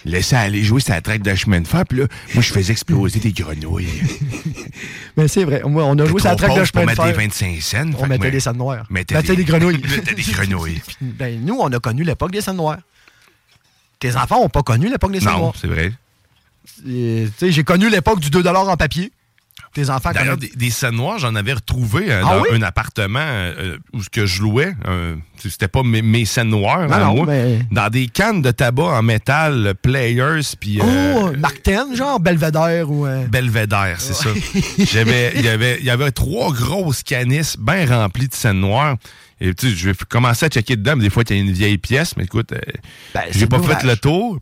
Laissez 0.05 0.35
aller 0.35 0.63
jouer 0.63 0.81
sur 0.81 0.93
la 0.93 1.01
traque 1.01 1.23
de 1.23 1.33
chemin 1.33 1.61
de 1.61 1.67
fer, 1.67 1.83
puis 1.85 1.99
là, 1.99 2.07
moi, 2.35 2.43
je 2.43 2.53
faisais 2.53 2.71
exploser 2.71 3.19
des 3.19 3.31
grenouilles. 3.31 3.87
mais 5.17 5.27
c'est 5.27 5.43
vrai 5.43 5.63
moi, 5.65 5.85
on 5.85 5.97
a 5.97 6.05
joué 6.05 6.21
Trop 6.21 6.35
traque 6.35 6.57
de 6.57 6.63
chemin 6.63 6.85
de 6.85 6.91
fer 6.91 7.05
des 7.05 7.11
25 7.13 7.61
cents. 7.61 7.89
on 7.99 8.07
mettait 8.07 8.31
des 8.31 8.39
sandes 8.39 8.57
noires 8.57 8.85
Mettait 8.89 9.15
mettait 9.15 9.35
des, 9.35 9.43
grenouilles 9.43 9.81
mettait 9.89 10.13
des 10.13 10.21
grenouilles. 10.21 10.81
ben, 11.01 11.43
nous 11.43 11.57
on 11.59 11.71
a 11.71 11.79
connu 11.79 12.03
l'époque 12.03 12.31
des 12.31 12.41
sandes 12.41 12.57
noires 12.57 12.79
tes 13.99 14.15
enfants 14.15 14.41
ont 14.41 14.49
pas 14.49 14.61
connu 14.61 14.89
l'époque 14.89 15.11
des 15.11 15.21
Non, 15.21 15.37
noires 15.37 15.53
c'est 15.59 15.67
vrai. 15.67 15.91
Et, 16.87 17.27
tu 17.37 17.47
sais 17.47 17.51
j'ai 17.51 17.63
connu 17.63 17.89
l'époque 17.89 18.19
du 18.19 18.29
2$ 18.29 18.47
en 18.47 18.77
papier 18.77 19.11
tes 19.75 19.89
enfants 19.91 20.11
D'ailleurs, 20.13 20.35
connaissent- 20.35 20.51
des, 20.53 20.57
des 20.57 20.69
scènes 20.71 20.95
noires, 20.95 21.19
j'en 21.19 21.35
avais 21.35 21.53
retrouvé 21.53 22.11
euh, 22.11 22.21
Ah 22.25 22.35
dans 22.37 22.41
oui? 22.41 22.47
un 22.53 22.61
appartement 22.63 23.19
euh, 23.21 23.77
où 23.93 24.01
ce 24.01 24.09
que 24.09 24.25
je 24.25 24.41
louais. 24.41 24.73
euh, 24.87 25.15
C'était 25.37 25.67
pas 25.67 25.83
mes, 25.83 26.01
mes 26.01 26.25
scènes 26.25 26.49
noires, 26.49 26.87
Non, 26.87 26.93
à 26.95 26.99
non, 26.99 27.15
moi. 27.17 27.25
mais- 27.27 27.59
Dans 27.71 27.89
des 27.89 28.07
cannes 28.07 28.41
de 28.41 28.49
tabac 28.51 28.83
en 28.83 29.03
métal, 29.03 29.67
euh, 29.67 29.73
Players, 29.79 30.41
puis... 30.59 30.79
euh, 30.81 30.83
oh 31.17 31.31
Martin 31.37 31.93
genre 31.93 32.19
Belvedere 32.19 32.89
ou 32.89 33.05
euh, 33.05 33.27
Belvédère, 33.27 33.99
c'est 34.01 34.13
ça. 34.15 34.29
J'avais, 34.79 35.33
il 35.35 35.41
y 35.45 35.47
avait, 35.49 35.77
il 35.79 35.85
y 35.85 35.89
avait 35.91 36.11
trois 36.11 36.51
grosses 36.51 37.03
canisses 37.03 37.57
bien 37.59 37.85
remplies 37.85 38.27
de 38.29 38.33
scènes 38.33 38.59
noires. 38.61 38.95
Et 39.41 39.53
tu 39.53 39.67
sais, 39.69 39.75
je 39.75 39.89
vais 39.89 39.95
commencer 40.07 40.45
à 40.45 40.49
checker 40.49 40.77
dedans, 40.77 40.95
mais 40.95 41.03
des 41.03 41.09
fois, 41.09 41.23
il 41.29 41.35
y 41.35 41.39
a 41.39 41.41
une 41.43 41.51
vieille 41.51 41.77
pièce, 41.77 42.15
mais 42.15 42.23
écoute, 42.23 42.53
euh, 42.53 42.59
Ben, 43.13 43.23
j'ai 43.31 43.47
pas 43.47 43.59
fait 43.59 43.83
le 43.83 43.97
tour. 43.97 44.39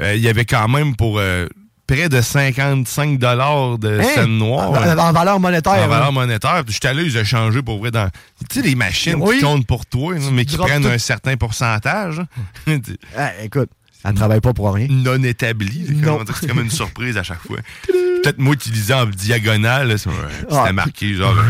Euh, 0.00 0.14
Il 0.14 0.22
y 0.22 0.28
avait 0.28 0.44
quand 0.44 0.68
même 0.68 0.94
pour 0.94 1.18
euh, 1.18 1.48
près 1.86 2.08
de 2.08 2.20
55 2.20 3.18
dollars 3.18 3.78
de 3.78 4.00
Hein? 4.00 4.04
scènes 4.14 4.38
noires. 4.38 4.70
En, 4.70 4.98
en 4.98 5.12
valeur 5.12 5.40
monétaire. 5.40 5.72
En 5.74 5.82
hein. 5.84 5.86
valeur 5.86 6.12
monétaire. 6.12 6.62
Puis 6.64 6.74
j'étais 6.74 6.88
allé 6.88 7.04
les 7.04 7.16
échanger 7.16 7.62
pour 7.62 7.78
vrai 7.78 7.90
dans. 7.90 8.08
Tu 8.50 8.60
sais, 8.60 8.66
les 8.66 8.74
machines 8.74 9.16
Oui. 9.20 9.36
qui 9.38 9.42
comptent 9.44 9.66
pour 9.66 9.86
toi, 9.86 10.14
mais 10.32 10.44
qui 10.44 10.56
prennent 10.56 10.82
tout. 10.82 10.88
un 10.88 10.98
certain 10.98 11.36
pourcentage. 11.36 12.20
hein. 12.66 12.78
Ah, 13.16 13.30
écoute, 13.42 13.70
ça 14.02 14.12
ne 14.12 14.16
travaille 14.16 14.40
pas 14.40 14.52
pour 14.52 14.72
rien. 14.74 14.86
non 14.90 15.22
établi. 15.22 15.86
Non. 15.90 16.02
Comment 16.12 16.24
dire, 16.24 16.36
C'est 16.40 16.46
comme 16.48 16.60
une 16.60 16.70
surprise 16.70 17.16
à 17.16 17.22
chaque 17.22 17.42
fois. 17.42 17.58
Peut-être 17.86 18.38
moi 18.38 18.56
qui 18.56 18.70
lisais 18.70 18.94
en 18.94 19.06
diagonale, 19.06 19.88
ouais, 19.88 19.98
c'était 19.98 20.10
Ah. 20.50 20.72
marqué 20.72 21.14
genre. 21.14 21.34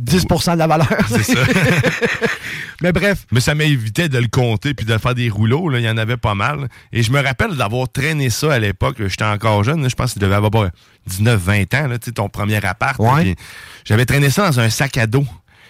10% 0.00 0.54
de 0.54 0.58
la 0.58 0.66
valeur. 0.66 0.88
C'est 1.08 1.22
ça. 1.22 1.40
Mais 2.82 2.92
bref. 2.92 3.26
Mais 3.30 3.40
ça 3.40 3.54
m'évitait 3.54 4.08
de 4.08 4.18
le 4.18 4.28
compter 4.28 4.74
puis 4.74 4.84
de 4.86 4.96
faire 4.98 5.14
des 5.14 5.28
rouleaux. 5.28 5.68
là. 5.68 5.78
Il 5.78 5.84
y 5.84 5.88
en 5.88 5.96
avait 5.96 6.16
pas 6.16 6.34
mal. 6.34 6.68
Et 6.92 7.02
je 7.02 7.12
me 7.12 7.22
rappelle 7.22 7.56
d'avoir 7.56 7.90
traîné 7.90 8.30
ça 8.30 8.52
à 8.52 8.58
l'époque. 8.58 8.96
J'étais 9.06 9.24
encore 9.24 9.62
jeune. 9.64 9.82
là. 9.82 9.88
Je 9.88 9.94
pense 9.94 10.14
que 10.14 10.20
je 10.20 10.24
devais 10.24 10.34
avoir 10.34 10.70
19-20 11.08 11.76
ans, 11.76 11.88
là, 11.88 11.98
ton 11.98 12.28
premier 12.28 12.64
appart. 12.64 12.98
Ouais. 12.98 13.36
J'avais 13.84 14.04
traîné 14.06 14.30
ça 14.30 14.50
dans 14.50 14.60
un 14.60 14.70
sac 14.70 14.96
à 14.98 15.06
dos. 15.06 15.26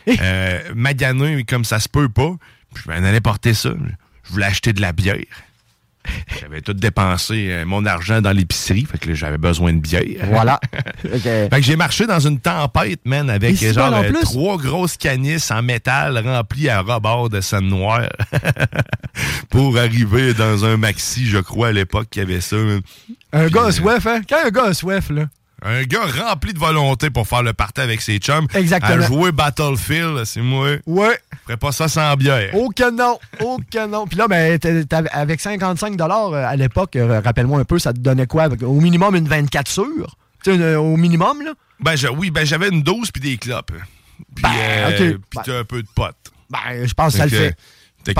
Euh, 0.08 0.58
magané 0.74 1.44
comme 1.44 1.64
ça 1.64 1.78
se 1.78 1.88
peut 1.88 2.08
pas. 2.08 2.34
Puis 2.74 2.84
je 2.86 2.90
m'en 2.90 2.96
allais 3.06 3.20
porter 3.20 3.54
ça. 3.54 3.70
Je 4.24 4.32
voulais 4.32 4.46
acheter 4.46 4.72
de 4.72 4.80
la 4.80 4.92
bière. 4.92 5.16
J'avais 6.40 6.60
tout 6.60 6.72
dépensé 6.72 7.48
euh, 7.50 7.64
mon 7.64 7.86
argent 7.86 8.20
dans 8.20 8.32
l'épicerie, 8.32 8.86
fait 8.90 8.98
que 8.98 9.08
là, 9.08 9.14
j'avais 9.14 9.38
besoin 9.38 9.72
de 9.72 9.78
bière. 9.78 10.02
Voilà. 10.28 10.58
Fait 11.02 11.48
que 11.50 11.62
j'ai 11.62 11.76
marché 11.76 12.06
dans 12.06 12.20
une 12.20 12.40
tempête, 12.40 13.00
man, 13.04 13.30
avec 13.30 13.56
genre 13.56 13.94
euh, 13.94 14.12
trois 14.22 14.56
grosses 14.56 14.96
canisses 14.96 15.50
en 15.50 15.62
métal 15.62 16.18
remplies 16.18 16.68
à 16.68 16.80
rebord 16.80 17.28
de 17.28 17.40
scène 17.40 17.68
noire 17.68 18.08
pour 19.50 19.78
arriver 19.78 20.34
dans 20.34 20.64
un 20.64 20.76
maxi, 20.76 21.26
je 21.26 21.38
crois, 21.38 21.68
à 21.68 21.72
l'époque, 21.72 22.08
qui 22.10 22.20
avait 22.20 22.40
ça. 22.40 22.56
Un 22.56 23.44
Puis, 23.44 23.50
gars 23.52 23.62
a 23.62 23.66
euh, 23.66 23.70
soif, 23.72 24.06
hein? 24.06 24.20
Quand 24.28 24.44
un 24.44 24.50
gars 24.50 24.64
a 24.64 24.74
soif, 24.74 25.10
là? 25.10 25.26
Un 25.64 25.82
gars 25.84 26.04
rempli 26.06 26.52
de 26.52 26.58
volonté 26.58 27.08
pour 27.10 27.26
faire 27.28 27.42
le 27.42 27.52
party 27.52 27.80
avec 27.80 28.00
ses 28.00 28.18
chums. 28.18 28.46
Exactement. 28.54 29.04
À 29.04 29.06
jouer 29.06 29.30
Battlefield, 29.32 30.24
c'est 30.24 30.40
moi. 30.42 30.70
Ouais. 30.86 31.18
Je 31.32 31.38
ferais 31.44 31.56
pas 31.56 31.70
ça 31.72 31.86
sans 31.88 32.14
bière. 32.16 32.52
Au 32.54 32.68
canon, 32.70 33.18
au 33.40 33.58
canon. 33.70 34.06
Puis 34.06 34.18
là, 34.18 34.26
ben, 34.26 34.58
avec 35.12 35.40
55 35.40 36.00
euh, 36.00 36.44
à 36.46 36.56
l'époque, 36.56 36.96
euh, 36.96 37.20
rappelle-moi 37.20 37.60
un 37.60 37.64
peu, 37.64 37.78
ça 37.78 37.92
te 37.92 37.98
donnait 37.98 38.26
quoi? 38.26 38.48
Au 38.62 38.80
minimum 38.80 39.14
une 39.14 39.28
24 39.28 39.68
sûre? 39.68 40.16
Tu 40.42 40.50
sais, 40.50 40.56
une- 40.56 40.74
au 40.76 40.96
minimum, 40.96 41.42
là? 41.44 41.52
Ben, 41.78 41.94
je- 41.96 42.08
oui, 42.08 42.30
ben, 42.30 42.44
j'avais 42.44 42.68
une 42.68 42.82
dose 42.82 43.10
puis 43.12 43.22
des 43.22 43.36
clopes. 43.36 43.72
Puis, 44.34 44.44
euh, 44.44 44.88
ok. 45.12 45.20
puis 45.30 45.40
t'as 45.44 45.58
un 45.60 45.64
peu 45.64 45.82
de 45.82 45.88
potes. 45.94 46.16
Ben, 46.50 46.84
je 46.86 46.92
pense 46.94 47.12
que 47.12 47.18
ça 47.18 47.24
le 47.26 47.30
Fait 47.30 47.56
J'étais 48.04 48.14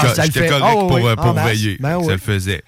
correct 0.49 0.65
Ah, 0.65 0.73
pour, 0.75 1.07
euh, 1.09 1.17
pour 1.17 1.33
veiller. 1.35 1.77
Ben 1.81 2.01
Ça 2.05 2.13
le 2.13 2.19
faisait. 2.19 2.63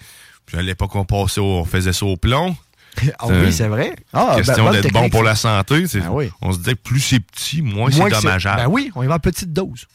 Puis 0.47 0.59
à 0.59 0.63
l'époque, 0.63 0.95
on 0.97 1.05
passait 1.05 1.41
au- 1.41 1.61
on 1.61 1.65
faisait 1.65 1.93
ça 1.93 2.05
au 2.07 2.17
plomb. 2.17 2.57
Ah 3.19 3.27
oui, 3.29 3.53
c'est 3.53 3.69
vrai. 3.69 3.95
Ah, 4.13 4.29
ben, 4.31 4.37
question 4.37 4.71
d'être 4.71 4.93
bon 4.93 5.09
pour 5.09 5.23
la 5.23 5.35
santé. 5.35 5.85
Ben 5.95 6.09
oui. 6.11 6.31
On 6.41 6.53
se 6.53 6.59
disait 6.59 6.75
que 6.75 6.83
plus 6.83 7.01
c'est 7.01 7.21
petit, 7.21 7.63
moins, 7.63 7.91
Moins 7.91 8.09
c'est 8.09 8.11
dommageable. 8.11 8.63
Ben 8.63 8.69
oui, 8.69 8.91
on 8.95 9.03
y 9.03 9.07
va 9.07 9.15
en 9.17 9.19
petite 9.19 9.53
dose. 9.53 9.87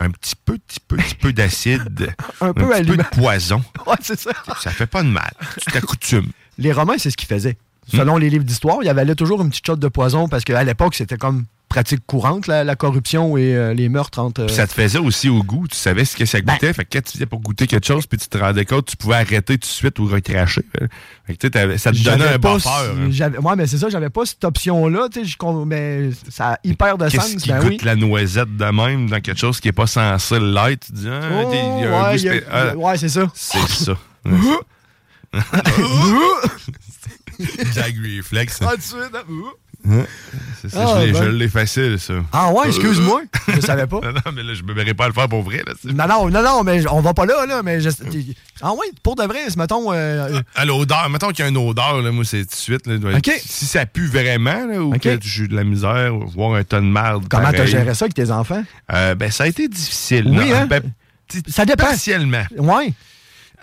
Un 0.00 0.10
petit 0.10 0.34
peu, 0.36 0.58
petit 0.58 0.80
peu, 0.80 0.96
petit 0.96 1.14
peu 1.14 1.32
d'acide. 1.32 2.14
Un 2.40 2.52
peu 2.52 2.68
petit 2.68 2.84
peu 2.84 2.96
de 2.96 3.02
poison. 3.02 3.62
Ouais, 3.86 3.96
c'est 4.00 4.18
ça. 4.18 4.30
Ça 4.60 4.70
fait 4.70 4.86
pas 4.86 5.02
de 5.02 5.08
mal. 5.08 5.32
Tu 5.60 5.70
t'accoutumes. 5.70 6.30
Les 6.58 6.72
Romains, 6.72 6.96
c'est 6.98 7.10
ce 7.10 7.16
qu'ils 7.16 7.28
faisaient. 7.28 7.58
Hmm. 7.92 7.96
Selon 7.98 8.16
les 8.16 8.30
livres 8.30 8.44
d'histoire, 8.44 8.78
il 8.80 8.86
y 8.86 8.88
avait 8.88 9.14
toujours 9.14 9.42
une 9.42 9.50
petite 9.50 9.66
shot 9.66 9.76
de 9.76 9.88
poison 9.88 10.28
parce 10.28 10.44
qu'à 10.44 10.64
l'époque, 10.64 10.94
c'était 10.94 11.18
comme 11.18 11.44
pratique 11.72 12.00
courante, 12.06 12.46
la, 12.48 12.64
la 12.64 12.76
corruption 12.76 13.36
et 13.38 13.54
euh, 13.56 13.72
les 13.72 13.88
meurtres 13.88 14.18
entre. 14.18 14.44
Puis 14.44 14.54
ça 14.54 14.66
te 14.66 14.72
faisait 14.74 14.98
aussi 14.98 15.28
au 15.30 15.42
goût. 15.42 15.66
Tu 15.68 15.76
savais 15.76 16.04
ce 16.04 16.16
que 16.16 16.26
ça 16.26 16.38
Ben. 16.42 16.52
goûtait. 16.52 16.72
fait 16.74 16.84
que 16.84 16.90
quand 16.98 17.02
tu 17.04 17.12
faisais 17.12 17.24
pour 17.26 17.40
goûter 17.40 17.66
quelque 17.66 17.86
chose, 17.86 18.06
puis 18.06 18.18
tu 18.18 18.28
te 18.28 18.36
rendais 18.36 18.64
compte, 18.66 18.86
tu 18.86 18.96
pouvais 18.96 19.14
arrêter 19.16 19.54
tout 19.54 19.60
de 19.60 19.64
suite 19.64 19.98
ou 19.98 20.06
recracher. 20.06 20.62
Fait 21.26 21.36
que, 21.36 21.46
ça 21.78 21.92
te 21.92 22.02
donnait 22.04 22.24
un 22.34 22.58
ce- 22.58 22.68
hein. 22.68 23.08
j'avais- 23.10 23.38
Ouais, 23.38 23.56
mais 23.56 23.66
c'est 23.66 23.78
ça, 23.78 23.88
j'avais 23.88 24.10
pas 24.10 24.26
cette 24.26 24.44
option-là, 24.44 25.08
mais 25.66 26.10
ça 26.30 26.52
a 26.52 26.58
hyper 26.62 26.98
de 26.98 27.08
sens, 27.08 27.34
qui 27.36 27.48
ben 27.48 27.60
goûte 27.60 27.68
oui. 27.70 27.78
la 27.84 27.96
noisette 27.96 28.54
de 28.56 28.64
même 28.66 29.08
dans 29.08 29.20
quelque 29.20 29.38
chose 29.40 29.58
qui 29.60 29.68
n'est 29.68 29.72
pas 29.72 29.86
censé 29.86 30.38
l'être? 30.40 30.86
Tu 30.86 30.92
dis, 30.92 31.08
ah, 31.08 31.20
Oh, 31.32 31.50
t'es- 31.50 31.56
il 31.56 31.80
y 31.80 31.86
a 31.86 31.98
un 31.98 32.10
ouais, 32.10 32.18
y 32.18 32.28
a- 32.28 32.32
spé- 32.34 32.44
ah, 32.50 32.76
ouais, 32.76 32.98
c'est 32.98 33.08
ça. 33.08 33.30
C'est 33.34 33.58
ça. 33.68 33.94
Gag 37.74 37.94
reflex. 38.18 38.58
Ah, 38.62 38.74
Ah, 39.84 41.00
je 41.00 41.06
l'ai- 41.06 41.12
ben. 41.12 41.24
je 41.24 41.28
l'ai 41.30 41.48
facile, 41.48 41.98
ça. 41.98 42.14
Ah 42.32 42.52
ouais, 42.52 42.68
excuse-moi, 42.68 43.22
je 43.48 43.60
savais 43.60 43.86
pas. 43.86 44.00
non, 44.04 44.12
non, 44.12 44.32
mais 44.34 44.42
là, 44.44 44.54
je 44.54 44.62
me 44.62 44.72
verrais 44.72 44.94
pas 44.94 45.08
le 45.08 45.12
faire 45.12 45.28
pour 45.28 45.42
vrai. 45.42 45.62
Là, 45.66 45.72
Non, 45.92 46.06
non, 46.06 46.30
non, 46.30 46.42
non, 46.42 46.62
mais 46.62 46.86
on 46.88 47.00
va 47.00 47.12
pas 47.14 47.26
là, 47.26 47.46
là, 47.46 47.62
mais 47.64 47.80
je- 47.80 47.88
Ah 48.60 48.72
ouais, 48.72 48.86
pour 49.02 49.16
de 49.16 49.24
vrai, 49.24 49.40
mettons... 49.56 49.92
euh, 49.92 50.40
À 50.54 50.64
l'odeur, 50.64 51.08
mettons 51.10 51.28
qu'il 51.30 51.40
y 51.44 51.46
a 51.46 51.48
une 51.48 51.56
odeur, 51.56 52.00
là, 52.00 52.10
moi, 52.12 52.24
c'est 52.24 52.42
tout 52.44 52.50
de 52.50 52.54
suite. 52.54 52.86
Là, 52.86 52.98
doit- 52.98 53.16
OK. 53.16 53.30
Si 53.44 53.66
ça 53.66 53.84
pue 53.86 54.06
vraiment, 54.06 54.66
là, 54.66 54.80
ou 54.80 54.94
OK. 54.94 55.00
que 55.00 55.18
j'ai 55.22 55.48
de 55.48 55.56
la 55.56 55.64
misère, 55.64 56.14
ou 56.14 56.26
voir 56.28 56.54
un 56.54 56.62
ton 56.64 56.78
de 56.78 56.82
merde. 56.86 57.24
Comment 57.28 57.50
t'as 57.50 57.66
géré 57.66 57.94
ça 57.94 58.04
avec 58.04 58.14
tes 58.14 58.30
enfants? 58.30 58.62
euh, 58.92 59.14
ben, 59.16 59.30
ça 59.30 59.44
a 59.44 59.46
été 59.48 59.66
difficile. 59.68 60.26
Oui, 60.28 60.48
non? 60.50 60.54
hein? 60.56 60.66
Ben, 60.66 60.82
Ça 61.48 61.64
dépend. 61.64 61.86
Partiellement. 61.86 62.44
Ouais. 62.56 62.92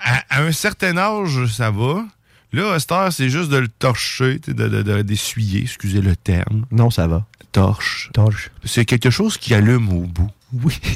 À, 0.03 0.23
à 0.29 0.41
un 0.43 0.51
certain 0.51 0.97
âge, 0.97 1.45
ça 1.55 1.71
va. 1.71 2.03
Là, 2.51 2.73
heure, 2.91 3.13
c'est 3.13 3.29
juste 3.29 3.49
de 3.49 3.57
le 3.57 3.67
torcher, 3.67 4.39
sais, 4.51 4.53
de, 4.53 4.67
de- 4.81 5.01
d'essuyer, 5.03 5.61
excusez 5.61 6.01
le 6.01 6.15
terme. 6.15 6.65
Non, 6.71 6.89
ça 6.89 7.07
va. 7.07 7.25
Torche. 7.51 8.09
Torche. 8.13 8.49
C'est 8.65 8.85
quelque 8.85 9.09
chose 9.09 9.37
qui 9.37 9.53
allume 9.53 9.89
au 9.89 10.01
bout. 10.01 10.29
Oui. 10.53 10.79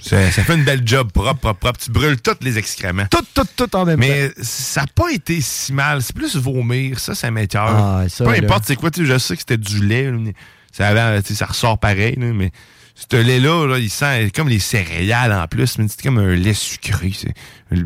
Ça, 0.00 0.30
ça 0.30 0.44
fait 0.44 0.54
une 0.54 0.64
belle 0.64 0.82
job 0.86 1.10
propre, 1.10 1.34
propre, 1.40 1.58
propre. 1.58 1.80
Tu 1.80 1.90
brûles 1.90 2.20
tous 2.20 2.36
les 2.42 2.58
excréments. 2.58 3.06
Tout, 3.10 3.24
tout, 3.34 3.46
tout 3.56 3.74
en 3.74 3.84
même 3.84 3.98
Mais 3.98 4.30
ça 4.40 4.82
n'a 4.82 4.86
pas 4.86 5.10
été 5.12 5.40
si 5.40 5.72
mal. 5.72 6.00
C'est 6.02 6.14
plus 6.14 6.36
vomir. 6.36 7.00
Ça, 7.00 7.14
ça 7.16 7.30
m'écœure. 7.32 7.74
Ah, 7.76 8.04
ça, 8.08 8.24
Peu 8.24 8.30
importe 8.30 8.64
c'est 8.66 8.76
quoi. 8.76 8.90
tu 8.92 9.00
sais, 9.04 9.12
Je 9.12 9.18
sais 9.18 9.34
que 9.34 9.40
c'était 9.40 9.56
du 9.56 9.84
lait. 9.84 10.12
mais 10.12 10.34
ça, 10.70 10.88
avait- 10.88 11.22
ça 11.22 11.46
ressort 11.46 11.78
pareil. 11.78 12.14
là, 12.18 12.26
mais 12.32 12.52
ce 12.96 13.16
lait-là, 13.16 13.66
là, 13.66 13.78
il 13.78 13.90
sent 13.90 14.30
comme 14.34 14.48
les 14.48 14.58
céréales 14.58 15.32
en 15.32 15.46
plus. 15.46 15.78
mais 15.78 15.86
C'est 15.88 16.02
comme 16.02 16.18
un 16.18 16.34
lait 16.34 16.54
sucré. 16.54 17.12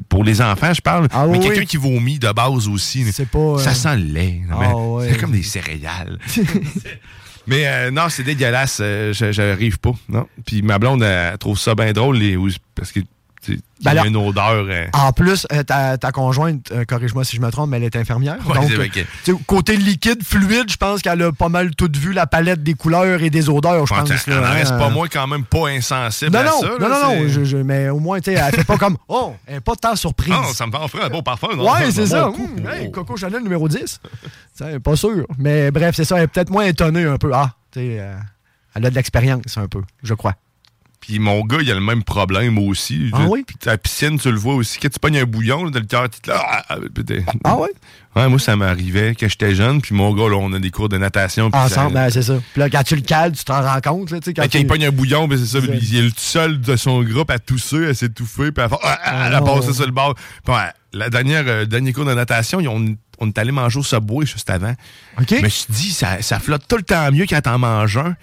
Pour 0.08 0.22
les 0.24 0.40
enfants, 0.40 0.72
je 0.72 0.80
parle. 0.80 1.08
Ah 1.10 1.26
mais 1.26 1.38
oui, 1.38 1.44
quelqu'un 1.44 1.64
qui 1.64 1.76
vomit 1.76 2.18
de 2.18 2.30
base 2.32 2.68
aussi. 2.68 3.04
pas... 3.32 3.58
Ça 3.58 3.70
euh, 3.70 3.74
sent 3.74 3.96
le 3.96 4.04
lait. 4.04 4.40
Ah, 4.50 4.76
ouais. 4.76 5.08
C'est 5.10 5.18
comme 5.18 5.32
des 5.32 5.42
céréales. 5.42 6.18
Mais 7.46 7.66
euh, 7.66 7.90
non, 7.90 8.08
c'est 8.08 8.22
dégueulasse. 8.22 8.78
euh, 8.80 9.12
je- 9.12 9.32
J'arrive 9.32 9.78
pas. 9.78 9.92
Non. 10.08 10.26
Puis 10.46 10.62
ma 10.62 10.78
blonde, 10.78 11.02
elle, 11.02 11.36
trouve 11.38 11.58
ça 11.58 11.74
bien 11.74 11.92
drôle 11.92 12.18
les, 12.18 12.36
parce 12.74 12.92
que 12.92 13.00
il 13.48 13.54
y 13.54 13.58
Ben 13.82 13.88
a 13.88 13.90
alors- 13.92 14.04
une 14.04 14.16
odeur. 14.16 14.66
euh, 14.68 14.86
En 14.92 15.12
plus, 15.12 15.46
euh, 15.52 15.62
ta, 15.62 15.96
ta 15.96 16.12
conjointe, 16.12 16.70
euh, 16.72 16.84
corrige-moi 16.84 17.24
si 17.24 17.36
je 17.36 17.40
me 17.40 17.50
trompe, 17.50 17.70
mais 17.70 17.78
elle 17.78 17.84
est 17.84 17.96
infirmière. 17.96 18.36
Ouais, 18.46 18.54
donc, 18.54 18.70
euh, 19.28 19.34
côté 19.46 19.76
liquide, 19.76 20.22
fluide, 20.22 20.70
je 20.70 20.76
pense 20.76 21.00
qu'elle 21.00 21.22
a 21.22 21.32
pas 21.32 21.48
mal 21.48 21.74
tout 21.74 21.90
vu 21.96 22.12
la 22.12 22.26
palette 22.26 22.62
des 22.62 22.74
couleurs 22.74 23.22
et 23.22 23.30
des 23.30 23.48
odeurs, 23.48 23.86
je 23.86 23.94
pense. 23.94 24.10
elle 24.10 24.34
là, 24.34 24.40
en 24.40 24.44
hein. 24.44 24.50
reste 24.50 24.76
pas 24.76 24.90
moins 24.90 25.08
quand 25.08 25.26
même 25.26 25.44
pas 25.44 25.68
insensible 25.68 26.32
Non, 26.32 26.38
à 26.40 26.44
non, 26.44 26.60
ça. 26.60 26.68
non, 26.68 26.78
là, 26.78 26.88
non, 26.88 27.02
non, 27.02 27.10
c'est- 27.22 27.28
je- 27.30 27.44
je- 27.44 27.56
mais 27.56 27.88
au 27.88 27.98
moins, 27.98 28.20
tu 28.20 28.30
sais, 28.32 28.38
elle 28.38 28.54
fait 28.54 28.64
pas 28.64 28.76
comme 28.76 28.98
Oh, 29.08 29.34
elle 29.46 29.56
est 29.56 29.60
pas 29.60 29.74
tant 29.76 29.96
surprise. 29.96 30.30
Non, 30.32 30.44
ça 30.52 30.66
me 30.66 30.72
fait 30.72 30.78
offrir 30.78 31.04
un 31.04 31.08
beau 31.08 31.22
parfum. 31.22 31.56
non? 31.56 31.64
Ouais, 31.72 31.90
c'est 31.90 32.06
ça. 32.06 32.30
hey, 32.74 32.90
Coco 32.90 33.16
Chanel 33.16 33.42
numéro 33.42 33.68
10. 33.68 34.00
C'est 34.54 34.78
pas 34.82 34.96
sûr. 34.96 35.26
Mais 35.38 35.70
bref, 35.70 35.94
c'est 35.96 36.04
ça. 36.04 36.18
Elle 36.18 36.24
est 36.24 36.26
peut-être 36.28 36.50
moins 36.50 36.64
étonnée 36.66 37.04
un 37.04 37.16
peu. 37.16 37.30
Ah, 37.34 37.54
tu 37.72 37.80
sais, 37.80 38.04
elle 38.74 38.84
a 38.86 38.90
de 38.90 38.94
l'expérience 38.94 39.56
un 39.56 39.66
peu, 39.66 39.80
je 40.02 40.12
crois. 40.14 40.34
Puis 41.00 41.18
mon 41.18 41.42
gars, 41.44 41.58
il 41.62 41.70
a 41.70 41.74
le 41.74 41.80
même 41.80 42.02
problème 42.02 42.58
aussi. 42.58 43.10
Ah 43.14 43.24
oui? 43.28 43.42
Puis 43.46 43.56
à 43.66 43.70
la 43.72 43.78
piscine, 43.78 44.18
tu 44.18 44.30
le 44.30 44.38
vois 44.38 44.54
aussi. 44.54 44.78
Quand 44.78 44.90
tu 44.90 44.98
pognes 44.98 45.18
un 45.18 45.24
bouillon 45.24 45.64
là, 45.64 45.70
dans 45.70 45.78
le 45.80 45.86
cœur, 45.86 46.08
tu 46.10 46.20
te 46.20 46.30
là. 46.30 46.42
Ah, 46.46 46.64
ah, 46.68 46.76
Ah 47.44 47.56
ouais? 47.56 47.70
Ouais, 48.16 48.28
moi, 48.28 48.38
ça 48.38 48.54
m'arrivait 48.56 49.14
quand 49.18 49.28
j'étais 49.28 49.54
jeune. 49.54 49.80
Puis 49.80 49.94
mon 49.94 50.12
gars, 50.14 50.28
là, 50.28 50.36
on 50.36 50.52
a 50.52 50.58
des 50.58 50.70
cours 50.70 50.88
de 50.90 50.98
natation. 50.98 51.48
Ensemble, 51.52 51.68
ça- 51.68 51.88
ben, 51.88 52.10
c'est 52.10 52.22
ça. 52.22 52.34
Puis 52.52 52.60
là, 52.60 52.68
quand 52.68 52.82
tu 52.82 52.96
le 52.96 53.02
cales, 53.02 53.32
tu 53.32 53.44
t'en 53.44 53.62
rends 53.62 53.80
compte. 53.80 54.10
Là, 54.10 54.18
tu 54.20 54.26
sais, 54.26 54.34
quand 54.34 54.42
Quand 54.42 54.54
il 54.58 54.60
tu- 54.60 54.66
pogne 54.66 54.84
un 54.86 54.90
bouillon, 54.90 55.26
ben 55.26 55.38
c'est 55.38 55.46
ça, 55.46 55.58
il 55.64 55.96
est 55.96 56.02
le 56.02 56.10
seul 56.16 56.60
de 56.60 56.76
son 56.76 57.02
groupe 57.02 57.30
à 57.30 57.38
tousser, 57.38 57.86
à 57.86 57.94
s'étouffer, 57.94 58.52
puis 58.52 58.62
à, 58.62 58.68
faire, 58.68 58.78
ah, 58.82 58.98
ah, 59.02 59.26
elle 59.28 59.34
a 59.36 59.40
non. 59.40 59.46
passé 59.46 59.72
sur 59.72 59.86
le 59.86 59.92
bord. 59.92 60.14
Puis, 60.44 60.52
ouais, 60.54 60.60
la 60.92 61.08
dernière, 61.08 61.44
euh, 61.46 61.64
dernier 61.64 61.92
cours 61.92 62.04
de 62.04 62.14
natation, 62.14 62.60
ils 62.60 62.68
ont- 62.68 62.94
on 63.20 63.28
est 63.28 63.38
allé 63.38 63.52
manger 63.52 63.78
au 63.78 63.82
Subway 63.84 64.26
juste 64.26 64.50
avant. 64.50 64.74
OK. 65.20 65.34
Je 65.36 65.42
me 65.42 65.48
suis 65.48 65.66
dit, 65.70 65.90
ça, 65.92 66.20
ça 66.20 66.40
flotte 66.40 66.64
tout 66.68 66.76
le 66.76 66.82
temps 66.82 67.10
mieux 67.12 67.26
quand 67.28 67.40
t'en 67.40 67.58
manges 67.58 67.96
un. 67.96 68.16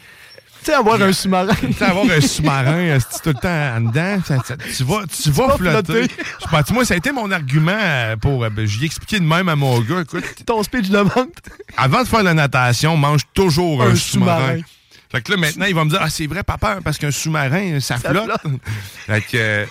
Sais, 0.68 0.74
avoir 0.74 1.02
un 1.02 1.14
sous-marin. 1.14 1.54
Tu 1.56 1.72
sais, 1.74 1.86
avoir 1.86 2.06
un 2.06 2.20
sous-marin 2.22 2.98
tout 3.24 3.30
le 3.30 3.34
temps 3.36 3.76
en 3.78 3.82
dedans, 3.82 4.18
ça- 4.26 4.44
ça- 4.46 4.58
tu 4.58 4.84
vas, 4.84 5.04
tu 5.08 5.32
vas 5.32 5.48
vas 5.48 5.58
flotter. 5.58 5.94
flotter. 6.08 6.14
Je 6.42 6.48
pense, 6.48 6.70
moi, 6.72 6.84
ça 6.86 6.94
a 6.94 6.98
été 6.98 7.12
mon 7.14 7.32
argument 7.32 7.72
euh, 7.80 8.16
pour. 8.18 8.44
euh, 8.44 8.50
ben, 8.50 8.66
J'y 8.66 8.84
ai 8.84 8.86
expliqué 8.88 9.20
de 9.20 9.26
même 9.26 9.48
à 9.48 9.56
mon 9.56 9.80
gars. 9.80 10.02
Écoute, 10.02 10.26
Ton 10.46 10.62
speech 10.64 10.90
de 10.90 10.98
vente. 10.98 11.32
avant 11.78 12.04
de 12.04 12.08
faire 12.08 12.24
la 12.24 12.34
natation, 12.34 12.98
mange 12.98 13.22
toujours 13.34 13.82
un, 13.82 13.92
Un 13.92 13.96
sous-marin. 13.96 14.40
sous-marin. 14.42 14.62
Fait 15.10 15.22
que 15.22 15.32
là, 15.32 15.38
maintenant, 15.38 15.66
il 15.68 15.74
va 15.76 15.86
me 15.86 15.90
dire 15.90 16.00
Ah, 16.02 16.10
c'est 16.10 16.28
vrai, 16.28 16.44
papa, 16.44 16.80
parce 16.84 16.98
qu'un 16.98 17.12
sous-marin, 17.12 17.80
ça, 17.80 17.98
Ça 17.98 18.10
flotte. 18.10 18.26
flotte. 18.26 18.42
fait 19.08 19.22
que. 19.22 19.28
euh, 19.38 19.66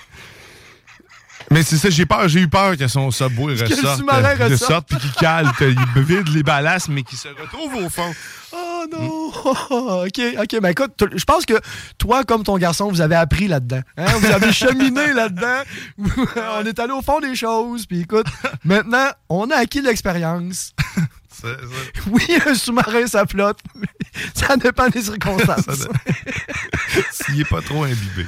Mais 1.50 1.62
c'est 1.62 1.76
ça, 1.76 1.90
j'ai 1.90 2.06
peur, 2.06 2.26
j'ai 2.28 2.40
eu 2.40 2.48
peur 2.48 2.76
que 2.76 2.88
son 2.88 3.10
subway 3.10 3.54
que 3.54 3.60
le 3.64 3.66
ressorte. 3.68 3.98
sous-marin 3.98 4.22
euh, 4.40 4.44
ressorte. 4.48 4.50
ressorte, 4.50 4.88
puis 4.88 4.98
qu'il 4.98 5.12
cale, 5.12 5.52
qu'il 5.58 5.76
vide 6.04 6.28
les 6.28 6.42
ballasts, 6.42 6.88
mais 6.88 7.02
qu'il 7.02 7.18
se 7.18 7.28
retrouve 7.28 7.74
au 7.84 7.90
fond. 7.90 8.12
Oh 8.92 8.96
non! 8.96 10.02
OK, 10.04 10.20
OK. 10.38 10.60
Ben 10.60 10.68
écoute, 10.70 11.04
je 11.14 11.24
pense 11.24 11.46
que 11.46 11.54
toi, 11.98 12.24
comme 12.24 12.42
ton 12.42 12.56
garçon, 12.58 12.88
vous 12.88 13.00
avez 13.00 13.14
appris 13.14 13.48
là-dedans. 13.48 13.80
Hein? 13.96 14.06
Vous 14.18 14.26
avez 14.26 14.52
cheminé 14.52 15.12
là-dedans. 15.12 15.62
on 16.60 16.64
est 16.64 16.78
allé 16.78 16.92
au 16.92 17.02
fond 17.02 17.20
des 17.20 17.34
choses. 17.34 17.86
Puis 17.86 18.00
écoute, 18.00 18.26
maintenant, 18.64 19.08
on 19.28 19.50
a 19.50 19.56
acquis 19.56 19.80
de 19.80 19.86
l'expérience. 19.86 20.74
Oui, 22.10 22.22
un 22.46 22.54
sous-marin, 22.54 23.06
ça 23.06 23.26
flotte. 23.26 23.58
mais 23.74 23.86
ça 24.34 24.56
dépend 24.56 24.88
des 24.88 25.02
circonstances. 25.02 25.88
S'il 27.12 27.40
est 27.40 27.48
pas 27.48 27.60
trop 27.60 27.84
imbibé. 27.84 28.26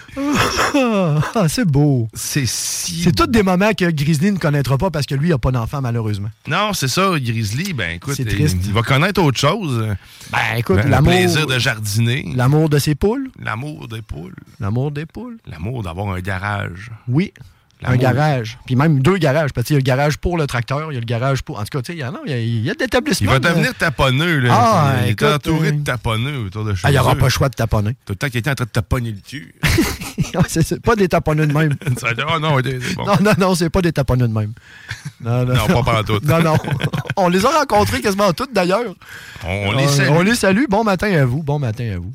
Ah, 1.35 1.49
c'est 1.49 1.65
beau. 1.65 2.09
C'est 2.15 2.47
si. 2.47 3.03
C'est 3.03 3.13
tous 3.13 3.27
des 3.27 3.43
moments 3.43 3.73
que 3.73 3.91
Grizzly 3.91 4.33
ne 4.33 4.39
connaîtra 4.39 4.77
pas 4.79 4.91
parce 4.91 5.07
que 5.07 5.15
lui, 5.15 5.29
il 5.29 5.31
n'a 5.31 5.39
pas 5.39 5.51
d'enfant, 5.51 5.81
malheureusement. 5.81 6.29
Non, 6.47 6.73
c'est 6.73 6.89
ça, 6.89 7.11
Grizzly, 7.19 7.73
ben 7.73 7.97
écoute, 7.97 8.15
C'est 8.17 8.25
il, 8.25 8.73
va 8.73 8.83
connaître 8.83 9.23
autre 9.23 9.39
chose. 9.39 9.87
Ben 10.31 10.39
écoute, 10.57 10.77
Ben, 10.77 10.85
le 10.85 10.91
l'amour. 10.91 11.13
plaisir 11.13 11.47
de 11.47 11.59
jardiner. 11.59 12.33
L'amour 12.35 12.69
de 12.69 12.79
ses 12.79 12.95
poules. 12.95 13.31
L'amour 13.39 13.89
des 13.89 14.03
poules. 14.03 14.35
L'amour 14.61 14.91
des 14.91 15.07
poules. 15.07 15.39
L'amour 15.47 15.83
d'avoir 15.83 16.09
un 16.15 16.21
garage. 16.21 16.91
Oui. 17.09 17.33
Un 17.85 17.97
garage. 17.97 18.59
Puis 18.67 18.77
même 18.77 19.01
deux 19.01 19.17
garages. 19.19 19.53
Parce 19.53 19.67
qu'il 19.67 19.75
y 19.75 19.77
a 19.77 19.81
le 19.81 19.85
garage 19.85 20.19
pour 20.19 20.37
le 20.37 20.47
tracteur, 20.47 20.91
il 20.91 20.95
y 20.95 20.97
a 20.97 21.01
le 21.01 21.07
garage 21.07 21.43
pour. 21.43 21.59
En 21.59 21.63
tout 21.65 21.79
cas, 21.79 21.83
tu 21.83 21.93
sais, 21.93 21.97
il 21.97 22.01
y 22.01 22.03
a, 22.03 22.11
non, 22.11 22.21
il 22.27 22.31
y 22.31 22.35
a, 22.35 22.39
il 22.39 22.65
y 22.65 22.71
a 22.71 22.75
de 22.75 22.87
Il 23.21 23.27
va 23.29 23.39
devenir 23.39 23.75
taponneux, 23.75 24.41
là. 24.41 24.51
Ah, 24.53 24.95
il 25.05 25.11
est 25.11 25.23
entouré 25.23 25.69
euh, 25.69 25.73
de 25.73 25.85
taponneux 25.85 26.39
autour 26.47 26.65
de 26.65 26.75
chez 26.75 26.83
Ah, 26.85 26.91
il 26.91 26.95
n'y 26.95 26.99
aura 26.99 27.15
pas 27.15 27.25
le 27.25 27.31
choix 27.31 27.49
de 27.49 27.55
taponner. 27.55 27.97
Tout 28.05 28.13
le 28.13 28.17
temps 28.17 28.29
qu'il 28.29 28.39
était 28.39 28.51
en 28.51 28.55
train 28.55 28.65
de 28.65 28.71
taponner 28.71 29.13
le 29.13 29.21
cul. 29.21 29.55
Non, 30.35 30.43
c'est 30.49 30.63
c'est 30.63 30.81
pas 30.81 30.97
des 30.97 31.09
taponneux 31.09 31.47
de 31.47 31.53
même. 31.53 31.75
Oh 32.31 32.39
non, 32.41 32.57
bon. 32.61 33.07
Non, 33.07 33.17
non, 33.23 33.33
non, 33.39 33.55
c'est 33.55 33.71
pas 33.71 33.81
des 33.81 33.93
taponneux 33.93 34.29
de 34.29 34.33
même. 34.33 34.53
Non, 35.21 35.45
Non, 35.45 35.67
pas 35.67 35.83
pantoute. 35.83 36.25
non, 36.27 36.43
non. 36.43 36.57
On 37.17 37.29
les 37.29 37.45
a 37.45 37.51
rencontrés 37.51 38.01
quasiment 38.01 38.33
toutes 38.33 38.53
d'ailleurs. 38.53 38.95
On, 39.45 39.69
on 39.69 39.73
les 39.73 39.85
Euh, 39.85 39.89
salue. 39.89 40.11
On 40.11 40.23
les 40.23 40.35
salue. 40.35 40.65
Bon 40.69 40.85
matin 40.85 41.13
à 41.13 41.25
vous. 41.25 41.43
Bon 41.43 41.59
matin 41.59 41.91
à 41.95 41.99
vous. 41.99 42.13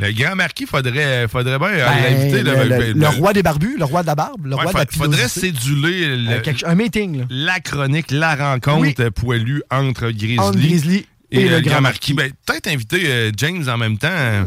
Le 0.00 0.12
grand 0.12 0.34
marquis, 0.36 0.66
faudrait, 0.66 1.28
faudrait 1.28 1.58
bien 1.58 1.68
euh, 1.68 1.86
Ben, 1.88 2.14
l'inviter. 2.14 2.42
le, 2.42 2.52
là, 2.54 2.64
le- 2.64 2.94
ben, 2.94 2.98
le 2.98 3.08
roi 3.08 3.32
des 3.32 3.42
barbus, 3.42 3.76
le 3.78 3.84
roi 3.84 4.02
de 4.02 4.06
la 4.06 4.14
barbe, 4.14 4.46
le 4.46 4.54
Ouais, 4.56 4.62
roi 4.62 4.72
de 4.72 4.78
la 4.78 4.86
faudrait 4.86 5.28
céduler 5.28 6.16
le- 6.16 6.30
Euh, 6.32 6.40
quelque- 6.40 6.64
un 6.66 6.74
meeting, 6.74 7.18
là. 7.18 7.24
la 7.30 7.60
chronique, 7.60 8.10
la 8.10 8.34
rencontre 8.34 9.08
poilue 9.10 9.62
entre 9.70 10.10
Grizzly, 10.10 10.38
Entre 10.38 10.58
Grizzly 10.58 11.06
et, 11.30 11.42
et 11.42 11.48
le, 11.48 11.60
grand 11.60 11.80
marquis. 11.80 12.14
Ben, 12.14 12.30
Peut-être 12.46 12.66
inviter 12.68 13.02
euh, 13.06 13.30
James 13.36 13.68
en 13.68 13.76
même 13.76 13.98
temps, 13.98 14.08
euh, 14.10 14.44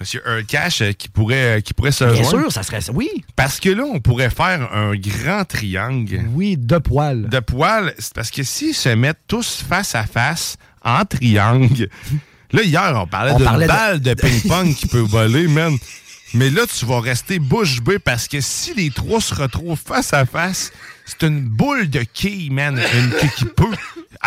Monsieur 0.00 0.20
Urcash, 0.26 0.80
euh, 0.82 0.92
qui 0.92 1.08
pourrait, 1.08 1.62
qui 1.64 1.74
pourrait 1.74 1.92
se 1.92 2.02
Bien 2.04 2.24
sûr, 2.24 2.50
ça 2.50 2.62
serait 2.64 2.80
ça. 2.80 2.92
Oui. 2.92 3.08
Parce 3.36 3.60
que 3.60 3.68
là, 3.70 3.84
on 3.84 4.00
pourrait 4.00 4.30
faire 4.30 4.68
un 4.74 4.94
grand 4.96 5.44
triangle. 5.44 6.22
Oui, 6.34 6.56
de 6.56 6.78
poils. 6.78 7.28
De 7.28 7.38
poils. 7.38 7.94
Parce 8.14 8.30
que 8.32 8.42
s'ils 8.42 8.74
se 8.74 8.88
mettent 8.88 9.20
tous 9.28 9.64
face 9.68 9.94
à 9.94 10.04
face, 10.04 10.56
en 10.84 11.04
triangle. 11.04 11.88
Là, 12.52 12.62
hier, 12.62 12.92
on 12.96 13.06
parlait 13.06 13.34
d'une 13.34 13.44
de- 13.44 13.66
balle 13.66 14.00
de, 14.00 14.14
ping-pong 14.14 14.74
qui 14.74 14.86
peut 14.86 14.98
voler, 15.00 15.48
man. 15.48 15.76
Mais 16.34 16.50
là, 16.50 16.62
tu 16.66 16.84
vas 16.86 17.00
rester 17.00 17.38
bouche 17.38 17.80
bée 17.82 17.98
parce 17.98 18.26
que 18.28 18.40
si 18.40 18.74
les 18.74 18.90
trois 18.90 19.20
se 19.20 19.34
retrouvent 19.34 19.78
face 19.78 20.12
à 20.14 20.24
face, 20.24 20.72
c'est 21.04 21.22
une 21.26 21.40
boule 21.40 21.88
de 21.90 22.00
quille, 22.02 22.50
man. 22.50 22.80
Une 22.94 23.10
quille 23.18 23.30
qui 23.36 23.44
peut 23.44 23.74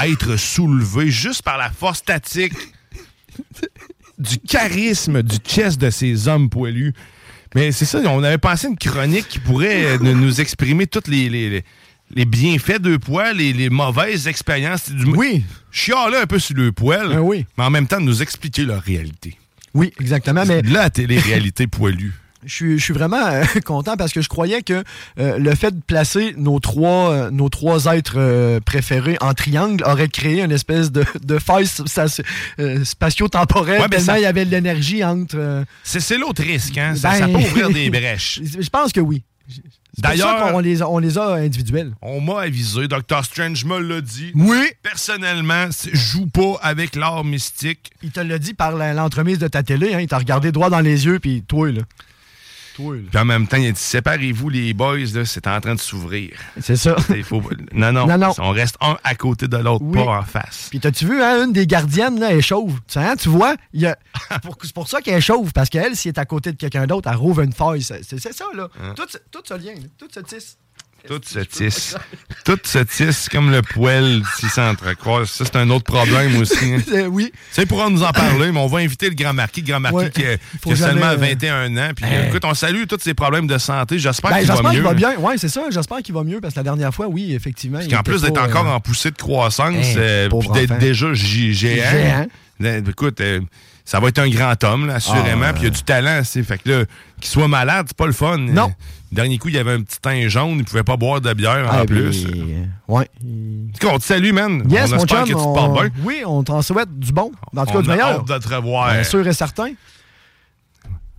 être 0.04 0.36
soulevée 0.38 1.10
juste 1.10 1.42
par 1.42 1.58
la 1.58 1.70
force 1.72 2.00
statique 2.00 2.54
du 4.18 4.38
charisme 4.40 5.22
du 5.24 5.38
chest 5.38 5.80
de 5.80 5.90
ces 5.90 6.28
hommes 6.28 6.50
poilus. 6.50 6.94
Mais 7.54 7.72
c'est 7.72 7.86
ça, 7.86 8.00
on 8.06 8.24
avait 8.24 8.38
pensé 8.38 8.68
une 8.68 8.78
chronique 8.78 9.28
qui 9.30 9.40
pourrait 9.40 9.98
nous- 10.00 10.42
exprimer 10.42 10.88
les, 11.08 11.30
les, 11.30 11.50
les- 11.50 11.64
les 12.16 12.26
bienfaits 12.26 12.80
de 12.82 12.98
poils, 12.98 13.36
les, 13.38 13.54
les 13.54 13.70
mauvaises 13.70 14.28
expériences. 14.28 14.90
Du... 14.92 15.06
Oui. 15.06 15.44
Chialer 15.72 16.18
un 16.18 16.26
peu 16.28 16.40
sur 16.40 16.56
le 16.56 16.72
poil, 16.72 17.10
Ben 17.10 17.20
oui. 17.20 17.46
mais 17.58 17.64
en 17.66 17.70
même 17.70 17.88
temps 17.88 18.00
nous 18.00 18.22
expliquer 18.22 18.64
leur 18.64 18.82
réalité. 18.82 19.38
Oui, 19.74 19.92
exactement. 20.00 20.46
Mais 20.46 20.62
La 20.62 20.90
télé-réalité 20.90 21.68
poilue. 21.68 22.12
je 22.46 22.54
suis, 22.54 22.80
je 22.80 22.84
suis 22.84 22.94
vraiment 22.94 23.26
euh, 23.26 23.44
content 23.66 23.98
parce 23.98 24.14
que 24.14 24.22
je 24.22 24.30
croyais 24.30 24.62
que 24.62 24.84
euh, 25.20 25.38
le 25.40 25.56
fait 25.56 25.72
de 25.76 25.82
placer 25.82 26.34
nos 26.38 26.60
trois, 26.62 27.12
euh, 27.12 27.32
nos 27.32 27.50
trois 27.50 27.86
êtres 27.94 28.60
préférés 28.66 29.18
en 29.20 29.34
triangle 29.34 29.84
aurait 29.84 30.08
créé 30.08 30.42
une 30.44 30.52
espèce 30.52 30.92
de, 30.94 31.04
de 31.24 31.40
faille 31.40 31.68
spatio-temporelle. 32.86 33.82
Ouais, 33.82 33.88
mais 33.90 33.98
tellement 33.98 34.06
ça- 34.14 34.20
il 34.20 34.24
y 34.24 34.26
avait 34.26 34.46
de 34.46 34.52
l'énergie 34.52 35.04
entre. 35.04 35.66
C'est 35.84 36.18
l'autre 36.18 36.44
risque, 36.44 36.78
hein? 36.78 36.96
Ça, 36.96 37.14
ça 37.16 37.28
ben- 37.28 37.34
peut 37.34 37.40
ouvrir 37.46 37.70
des 37.70 37.90
brèches. 37.90 38.40
Je 38.44 38.70
pense 38.70 38.92
que 38.92 39.00
oui. 39.02 39.24
D'ailleurs- 39.98 40.52
qu'on 40.52 40.60
les, 40.60 40.82
on 40.84 40.98
les 41.00 41.18
a 41.18 41.34
individuels. 41.36 41.94
On 42.02 42.22
m'a 42.22 42.42
avisé, 42.42 42.88
Dr. 42.88 43.24
Strange 43.24 43.64
me 43.66 43.80
l'a 43.80 44.02
dit. 44.02 44.32
Oui. 44.36 44.66
Personnellement, 44.84 45.68
c'est- 45.72 45.96
joue 45.96 46.28
pas 46.28 46.58
avec 46.62 46.96
l'art 46.96 47.24
mystique. 47.24 47.92
Il 48.04 48.12
te 48.12 48.20
l'a 48.20 48.40
dit 48.40 48.54
par 48.54 48.72
l'entremise 48.72 49.40
de 49.40 49.48
ta 49.48 49.64
télé. 49.64 49.94
Hein, 49.94 50.00
il 50.02 50.08
t'a 50.08 50.18
regardé 50.18 50.52
droit 50.52 50.70
dans 50.70 50.80
les 50.82 51.06
yeux, 51.06 51.20
puis 51.20 51.44
toi, 51.48 51.72
là. 51.72 51.82
Toi, 52.76 52.96
là. 52.96 53.02
Puis 53.10 53.20
en 53.20 53.26
même 53.26 53.48
temps, 53.48 53.58
il 53.58 53.68
a 53.68 53.72
dit 53.72 53.80
séparez-vous 53.80 54.50
les 54.50 54.74
boys, 54.74 54.98
là, 55.14 55.26
c'est 55.26 55.48
en 55.48 55.60
train 55.62 55.76
de 55.76 55.80
s'ouvrir. 55.80 56.32
C'est 56.62 56.76
ça. 56.76 56.96
Il 57.10 57.24
faut- 57.24 57.42
Non, 57.74 57.92
non, 57.92 58.06
Non, 58.08 58.18
non. 58.18 58.34
On 58.40 58.52
reste 58.52 58.76
un 58.82 58.98
à 59.04 59.16
côté 59.16 59.48
de 59.48 59.58
l'autre, 59.58 59.84
Oui. 59.86 59.98
pas 60.04 60.20
en 60.20 60.24
face. 60.24 60.68
Puis 60.70 60.80
t'as-tu 60.80 61.06
vu, 61.06 61.22
hein, 61.22 61.46
une 61.46 61.54
des 61.54 61.68
gardiennes, 61.68 62.20
là, 62.20 62.32
elle 62.32 62.40
est 62.40 62.42
chauve. 62.42 62.74
Tu, 62.88 62.94
sais, 62.94 63.00
hein, 63.00 63.16
tu 63.16 63.30
vois, 63.30 63.56
il 63.74 63.82
y 63.82 63.86
a... 63.86 63.98
c'est 64.32 64.42
pour, 64.44 64.58
c'est 64.62 64.74
pour 64.74 64.88
ça 64.88 65.02
qu'elle 65.02 65.16
est 65.18 65.22
chauve, 65.22 65.52
parce 65.54 65.70
qu'elle, 65.70 65.96
si 65.96 66.10
elle 66.10 66.14
est 66.16 66.20
à 66.20 66.26
côté 66.26 66.52
de 66.52 66.58
quelqu'un 66.58 66.86
d'autre, 66.88 67.10
elle 67.10 67.16
rouvre 67.18 67.42
une 67.42 67.54
faille. 67.54 67.82
C'est 67.82 68.04
ça, 68.34 68.46
là. 68.56 68.68
Hein? 68.84 68.94
Tout, 68.96 69.06
ce- 69.10 69.18
tout 69.32 69.42
ce 69.44 69.54
lien, 69.54 69.74
tout 69.98 70.08
ce 70.14 70.20
tisse. 70.20 70.58
Tout 71.08 71.22
se 71.26 71.40
tisse. 71.40 71.96
Tout 72.44 72.58
se 72.64 72.80
tisse 72.80 73.30
comme 73.30 73.52
le 73.52 73.62
poêle 73.62 74.22
si 74.40 74.48
ça 74.48 74.70
entrecroise. 74.70 75.30
Ça, 75.30 75.46
c'est 75.46 75.56
un 75.58 75.70
autre 75.70 75.84
problème 75.86 76.36
aussi. 76.38 76.74
hein. 76.74 76.78
C'est- 76.88 77.06
oui. 77.08 77.32
C'est 77.52 77.66
pour 77.66 77.88
nous 77.90 78.04
en 78.04 78.12
parler, 78.12 78.52
mais 78.52 78.60
on 78.60 78.68
va 78.68 78.80
inviter 78.80 79.10
le 79.10 79.16
grand 79.16 79.34
marquis. 79.34 79.62
Le 79.62 79.68
grand 79.68 79.80
marquis 79.80 79.98
Ouais. 79.98 80.10
qui, 80.10 80.26
a, 80.26 80.38
Faut 80.62 80.70
qui 80.70 80.74
a 80.74 80.76
seulement 80.88 81.06
euh, 81.08 81.16
21 81.16 81.76
ans. 81.78 81.92
Puis 81.96 82.06
Hey. 82.06 82.28
écoute, 82.28 82.44
on 82.46 82.54
salue 82.54 82.84
tous 82.88 83.00
ses 83.02 83.14
problèmes 83.14 83.48
de 83.48 83.58
santé. 83.58 84.00
J'espère 84.00 84.32
Ben, 84.32 84.38
qu'il 84.40 84.48
va 84.48 84.54
j'espère 84.56 84.72
mieux. 84.72 84.78
qu'il 84.80 84.88
va 84.88 84.94
bien. 84.94 85.14
Oui, 85.20 85.34
c'est 85.38 85.50
ça. 85.50 85.62
J'espère 85.72 85.98
qu'il 86.00 86.14
va 86.16 86.24
mieux, 86.24 86.40
parce 86.42 86.54
que 86.54 86.60
la 86.60 86.64
dernière 86.64 86.94
fois, 86.94 87.08
oui, 87.08 87.34
effectivement. 87.34 87.80
Qu'en 87.80 87.86
était 87.86 88.04
plus 88.04 88.22
d'être 88.22 88.42
encore 88.42 88.68
euh, 88.68 88.72
en 88.76 88.80
poussée 88.80 89.12
de 89.12 89.18
croissance, 89.18 89.74
Hey, 89.76 89.96
euh, 89.98 90.30
pauvre 90.30 90.52
puis 90.52 90.62
d'être 90.68 90.78
déjà 90.80 91.14
géant, 91.14 92.26
euh, 92.64 92.82
écoute, 92.90 93.20
euh, 93.22 93.42
ça 93.84 94.00
va 94.00 94.08
être 94.08 94.20
un 94.20 94.30
grand 94.30 94.62
homme, 94.64 94.88
là, 94.88 94.96
assurément. 94.96 95.46
Ah, 95.48 95.54
puis 95.54 95.64
il 95.64 95.66
y 95.66 95.68
a 95.68 95.72
du 95.72 95.84
talent, 95.84 96.22
c'est 96.24 96.42
fait 96.44 96.58
que 96.58 96.70
là, 96.70 96.86
qu'il 97.22 97.30
soit 97.30 97.48
malade, 97.48 97.86
c'est 97.90 97.98
pas 97.98 98.08
le 98.08 98.14
fun. 98.14 98.38
Non. 98.38 98.74
Dernier 99.16 99.38
coup, 99.38 99.48
il 99.48 99.56
y 99.56 99.58
avait 99.58 99.72
un 99.72 99.82
petit 99.82 100.00
teint 100.00 100.28
jaune, 100.28 100.58
il 100.60 100.66
pouvait 100.66 100.84
pas 100.84 100.98
boire 100.98 101.22
de 101.22 101.34
bière 101.34 101.68
en 101.74 101.78
Ah, 101.80 101.86
plus. 101.86 102.26
puis, 102.26 102.44
ouais. 102.88 103.10
En 103.24 103.72
tout 103.80 103.88
cas, 103.88 103.94
on 103.94 103.98
te 103.98 104.04
salue, 104.04 104.32
man. 104.34 104.64
Yes, 104.70 104.92
on 104.92 104.96
mon 104.98 105.02
espère 105.04 105.08
chum, 105.08 105.20
que 105.24 105.28
tu 105.30 105.34
te 105.34 105.38
on- 105.40 105.54
portes 105.54 105.74
bien. 105.82 105.90
Oui, 106.04 106.22
on 106.26 106.44
t'en 106.44 106.62
souhaite 106.62 107.00
du 107.00 107.12
bon. 107.12 107.32
En 107.56 107.66
tout 107.66 107.72
cas, 107.74 107.80
On 107.80 107.82
du 107.82 107.90
a 107.90 107.94
meilleur. 107.94 108.20
hâte 108.20 108.28
de 108.28 108.38
te 108.38 108.54
revoir. 108.54 108.92
Bien 108.94 109.04
sûr 109.04 109.26
et 109.28 109.34
certain. 109.34 109.70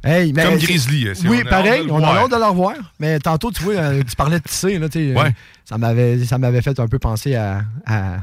Hey, 0.05 0.33
Comme 0.33 0.57
Grizzly, 0.59 1.09
si 1.17 1.27
Oui, 1.27 1.41
on 1.43 1.47
a 1.47 1.51
pareil, 1.51 1.87
on 1.91 2.01
a 2.05 2.07
hâte 2.07 2.31
de 2.31 2.37
le 2.37 2.45
revoir. 2.45 2.75
Mais 3.01 3.19
tantôt, 3.19 3.51
tu 3.51 3.63
vois, 3.65 3.75
euh, 3.75 4.03
tu 4.09 4.15
parlais 4.15 4.39
de 4.39 4.45
tisser, 4.45 4.79
là, 4.79 4.87
euh, 4.95 5.15
Ouais. 5.15 5.35
ça 5.65 5.79
m'avait 5.79 6.25
ça 6.25 6.39
m'avait 6.39 6.63
fait 6.63 6.79
un 6.79 6.87
peu 6.87 6.99
penser 7.01 7.35
à, 7.35 7.63
à 7.87 8.19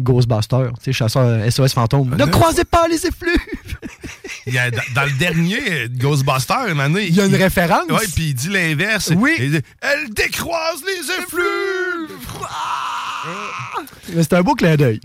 Ghostbusters, 0.00 0.72
tu 0.78 0.84
sais, 0.86 0.92
chasseur 0.92 1.22
euh, 1.24 1.48
SOS 1.50 1.72
fantôme. 1.72 2.16
Ne 2.18 2.24
croisez 2.26 2.64
pas 2.64 2.88
les 2.88 3.06
effluves! 3.06 3.36
Il 4.46 4.52
y 4.54 4.58
a- 4.58 4.70
dans, 4.70 4.82
dans 4.94 5.04
le 5.04 5.12
dernier 5.12 5.58
euh, 5.70 5.88
Ghostbuster, 5.90 6.54
une 6.70 6.80
année, 6.80 7.06
Il 7.08 7.14
y 7.14 7.20
a 7.20 7.26
une 7.26 7.34
référence. 7.36 7.88
Ouais, 7.90 8.06
puis 8.14 8.28
il 8.30 8.34
dit 8.34 8.48
l'inverse. 8.48 9.12
Oui. 9.16 9.34
Il 9.38 9.50
dit, 9.52 9.60
Elle 9.80 10.10
décroise 10.10 10.82
les 10.84 11.22
effluves! 11.22 12.18
C'est 14.20 14.32
un 14.32 14.42
beau 14.42 14.54
clin 14.54 14.76
d'œil. 14.76 15.00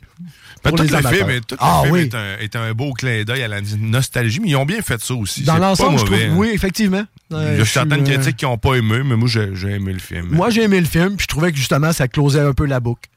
Ben, 0.64 0.72
tout 0.72 0.84
les 0.84 0.90
le 0.90 0.96
amateurs. 0.96 1.14
film, 1.20 1.30
est- 1.30 1.40
tout 1.42 1.56
le 1.56 1.60
Ah 1.62 1.82
film 1.84 1.94
oui. 1.94 2.00
est, 2.02 2.16
un, 2.16 2.38
est 2.40 2.56
un 2.58 2.74
beau 2.74 2.92
clin 2.94 3.24
d'œil 3.24 3.44
à 3.44 3.48
la 3.48 3.62
nostalgie, 3.80 4.42
mais 4.42 4.50
ils 4.50 4.56
ont 4.58 4.66
bien 4.66 4.82
fait 4.82 5.00
ça 5.02 5.14
aussi. 5.14 5.44
Dans 5.44 5.58
l'ensemble, 5.58 5.98
je 6.00 6.04
trouve. 6.04 6.18
hein. 6.18 6.34
Oui, 6.36 6.50
effectivement. 6.54 7.06
Il 7.32 7.38
y 7.60 7.62
a 7.62 7.66
certaines 7.66 8.02
euh, 8.02 8.04
critiques 8.16 8.36
qui 8.38 8.46
n'ont 8.46 8.58
pas 8.58 8.74
aimé, 8.76 9.02
mais 9.06 9.16
moi, 9.16 9.30
j'ai 9.30 9.56
j'ai 9.56 9.70
aimé 9.70 9.94
le 9.94 10.00
film. 10.00 10.28
Moi, 10.32 10.50
j'ai 10.50 10.64
aimé 10.64 10.80
le 10.82 10.86
film, 10.88 11.16
puis 11.16 11.24
je 11.24 11.28
trouvais 11.28 11.52
que 11.52 11.58
justement, 11.58 11.94
ça 11.94 12.10
closait 12.10 12.42
un 12.42 12.54
peu 12.54 12.66
la 12.66 12.82
boucle. 12.82 13.08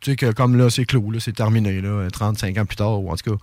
Tu 0.00 0.10
sais, 0.12 0.16
que 0.16 0.32
comme 0.32 0.56
là, 0.56 0.70
c'est 0.70 0.84
clos, 0.84 1.10
là, 1.10 1.18
c'est 1.20 1.32
terminé, 1.34 1.80
là, 1.80 2.08
35 2.12 2.56
ans 2.58 2.64
plus 2.64 2.76
tard, 2.76 3.00
ou 3.00 3.10
en 3.10 3.16
tout 3.16 3.32
cas. 3.32 3.36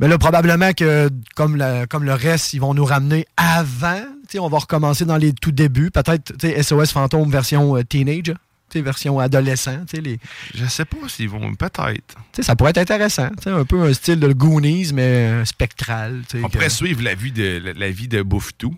Mais 0.00 0.08
là, 0.08 0.18
probablement 0.18 0.72
que, 0.72 1.08
comme, 1.34 1.56
la- 1.56 1.86
comme 1.86 2.04
le 2.04 2.12
reste, 2.14 2.52
ils 2.52 2.60
vont 2.60 2.74
nous 2.74 2.84
ramener 2.84 3.26
avant. 3.36 4.02
Tu 4.24 4.32
sais, 4.32 4.38
on 4.38 4.48
va 4.48 4.58
recommencer 4.58 5.04
dans 5.04 5.16
les 5.16 5.32
tout 5.32 5.52
débuts. 5.52 5.90
Peut-être, 5.90 6.36
tu 6.38 6.48
sais, 6.48 6.62
SOS 6.62 6.92
Fantôme 6.92 7.30
version 7.30 7.76
euh, 7.76 7.82
teenage, 7.84 8.34
version 8.74 9.18
adolescent. 9.18 9.78
Les- 9.94 10.18
Je 10.54 10.66
sais 10.66 10.84
pas 10.84 10.98
s'ils 11.08 11.30
vont. 11.30 11.54
Peut-être. 11.54 11.78
tu 11.86 11.96
sais, 12.32 12.42
ça 12.42 12.54
pourrait 12.56 12.70
être 12.72 12.78
intéressant. 12.78 13.28
Tu 13.38 13.44
sais, 13.44 13.50
un 13.50 13.64
peu 13.64 13.80
un 13.82 13.92
style 13.94 14.20
de 14.20 14.30
Goonies, 14.34 14.90
mais 14.92 15.02
euh, 15.02 15.44
spectral. 15.46 16.20
tu 16.28 16.36
sais, 16.38 16.44
On 16.44 16.48
que- 16.48 16.52
pourrait 16.52 16.68
suivre 16.68 17.02
la 17.02 17.14
vie 17.14 17.32
de, 17.32 17.58
la, 17.64 17.72
la 17.72 17.90
vie 17.90 18.08
de 18.08 18.20
Bouffetou. 18.20 18.74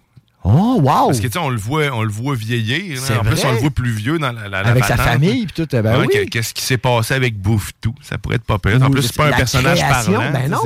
Oh, 0.51 0.80
wow! 0.80 1.07
Parce 1.09 1.20
que, 1.20 1.26
tu 1.26 1.32
sais, 1.34 1.38
on 1.38 1.51
le 1.51 1.59
voit, 1.59 1.90
on 1.92 2.03
le 2.03 2.11
voit 2.11 2.34
vieillir. 2.34 3.01
En 3.20 3.22
plus, 3.24 3.44
on 3.44 3.53
le 3.53 3.59
voit 3.59 3.70
plus 3.70 3.90
vieux 3.90 4.18
dans 4.18 4.32
la, 4.32 4.49
la- 4.49 4.62
la 4.62 4.68
Avec 4.70 4.84
sa 4.84 4.96
famille, 4.96 5.46
puis 5.46 5.64
tout. 5.64 5.68
Ben 5.76 6.01
oui. 6.01 6.07
que- 6.12 6.24
Qu'est-ce 6.28 6.55
qui 6.55 6.62
s'est 6.62 6.78
passé 6.78 7.14
avec 7.14 7.36
Bouffetou? 7.38 7.94
Ça 8.03 8.16
pourrait 8.18 8.36
être 8.36 8.44
pas 8.44 8.59
pire. 8.59 8.82
En 8.82 8.90
plus, 8.90 9.03
c'est 9.03 9.16
pas 9.16 9.26
un 9.28 9.32
personnage 9.32 9.78
création, 9.78 10.12
parlant. 10.14 10.32
ben 10.32 10.38
tu 10.38 10.44
sais, 10.44 10.49
non. 10.49 10.62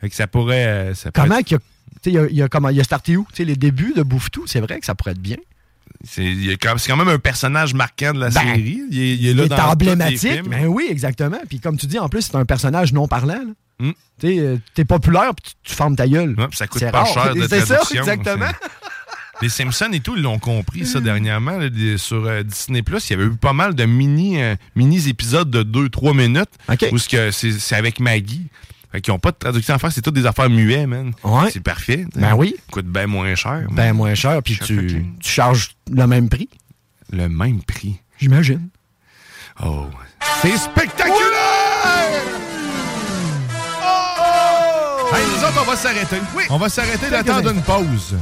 fait 0.00 0.08
que 0.10 0.14
ça 0.14 0.26
pourrait. 0.28 0.66
euh, 0.66 0.94
ça 0.94 1.10
peut 1.10 1.20
Comment 1.20 1.38
être- 1.38 1.46
qu'il 1.46 1.56
y 1.56 1.58
a, 1.58 1.60
tu 1.60 1.64
sais, 2.04 2.10
il 2.12 2.18
a, 2.18 2.26
il 2.30 2.42
a 2.42 2.48
comment, 2.48 2.68
il 2.68 2.80
a 2.80 2.84
starté 2.84 3.16
où? 3.16 3.26
Les 3.38 3.56
débuts 3.56 3.92
de 3.96 4.02
Bouffetou, 4.02 4.44
c'est 4.46 4.60
vrai 4.60 4.78
que 4.78 4.86
ça 4.86 4.94
pourrait 4.94 5.12
être 5.12 5.20
bien. 5.20 5.36
C'est 6.06 6.34
quand- 6.60 6.96
même 6.96 7.08
un 7.08 7.18
personnage 7.18 7.74
marquant 7.74 8.12
de 8.12 8.20
la 8.20 8.30
Ben, 8.30 8.40
série. 8.40 8.82
Il 8.90 8.98
est, 9.00 9.14
il 9.16 9.26
est 9.26 9.30
Il 9.30 9.36
là 9.36 9.44
est 9.44 9.48
dans 9.48 9.56
tous 9.56 9.62
les 9.62 9.70
emblématique. 9.92 10.42
Ben 10.48 10.66
oui, 10.66 10.86
exactement. 10.90 11.38
Puis 11.48 11.60
comme 11.60 11.76
tu 11.76 11.86
dis, 11.86 11.98
en 11.98 12.08
plus, 12.08 12.22
c'est 12.22 12.36
un 12.36 12.44
personnage 12.44 12.92
non 12.92 13.08
parlant. 13.08 13.40
Hmm. 13.80 13.90
Tu 14.20 14.38
euh, 14.38 14.56
t'es 14.74 14.84
populaire, 14.84 15.32
puis 15.34 15.52
tu, 15.62 15.70
tu 15.70 15.74
fermes 15.74 15.96
ta 15.96 16.06
gueule. 16.06 16.34
Ouais, 16.38 16.46
ça 16.52 16.66
coûte 16.68 16.88
pas 16.92 17.02
rare. 17.02 17.06
cher 17.12 17.34
de 17.34 17.42
C'est 17.48 17.66
ça, 17.66 17.80
exactement. 17.92 18.46
Les 19.42 19.48
Simpsons 19.48 19.90
et 19.92 20.00
tout, 20.00 20.14
ils 20.16 20.22
l'ont 20.22 20.38
compris, 20.38 20.86
ça, 20.86 21.00
dernièrement. 21.00 21.58
là, 21.58 21.68
des- 21.68 21.98
sur 21.98 22.24
euh, 22.24 22.42
Disney+, 22.42 22.82
il 22.86 23.10
y 23.10 23.12
avait 23.14 23.24
eu 23.24 23.36
pas 23.36 23.52
mal 23.52 23.74
de 23.74 23.84
mini, 23.84 24.40
euh, 24.40 24.54
mini 24.76 25.08
épisodes 25.08 25.50
de 25.50 25.62
2-3 25.62 26.14
minutes. 26.16 26.50
Où 26.92 26.98
ce 26.98 27.08
que 27.08 27.30
c'est 27.30 27.74
avec 27.76 28.00
Maggie. 28.00 28.46
Fait 28.92 29.00
qu'ils 29.00 29.12
n'ont 29.12 29.18
pas 29.18 29.32
de 29.32 29.36
traduction 29.36 29.74
à 29.74 29.78
faire. 29.80 29.90
C'est 29.90 30.02
toutes 30.02 30.14
des 30.14 30.24
affaires 30.24 30.48
muets, 30.48 30.86
man. 30.86 31.12
Ouais. 31.24 31.50
C'est 31.52 31.58
parfait. 31.60 32.06
Ben 32.14 32.34
oui. 32.36 32.54
coûte 32.70 32.86
bien 32.86 33.08
moins 33.08 33.34
cher. 33.34 33.66
Ben 33.72 33.92
moins 33.92 34.14
cher, 34.14 34.40
puis 34.42 34.56
tu, 34.56 35.04
tu 35.20 35.30
charges 35.30 35.70
le 35.90 36.06
même 36.06 36.28
prix. 36.28 36.48
Le 37.12 37.28
même 37.28 37.60
prix. 37.62 37.96
J'imagine. 38.20 38.68
Oh. 39.64 39.86
C'est 40.42 40.56
spectaculaire! 40.56 42.22
Oh! 43.82 45.14
Hey, 45.16 45.22
nous 45.26 45.44
autres, 45.44 45.60
on 45.60 45.64
va 45.70 45.76
s'arrêter. 45.76 46.16
On 46.50 46.56
va 46.56 46.68
s'arrêter 46.68 46.98
Quelques 47.00 47.10
d'attendre 47.12 47.50
instants. 47.50 47.80
une 47.82 47.86
pause. 47.88 48.16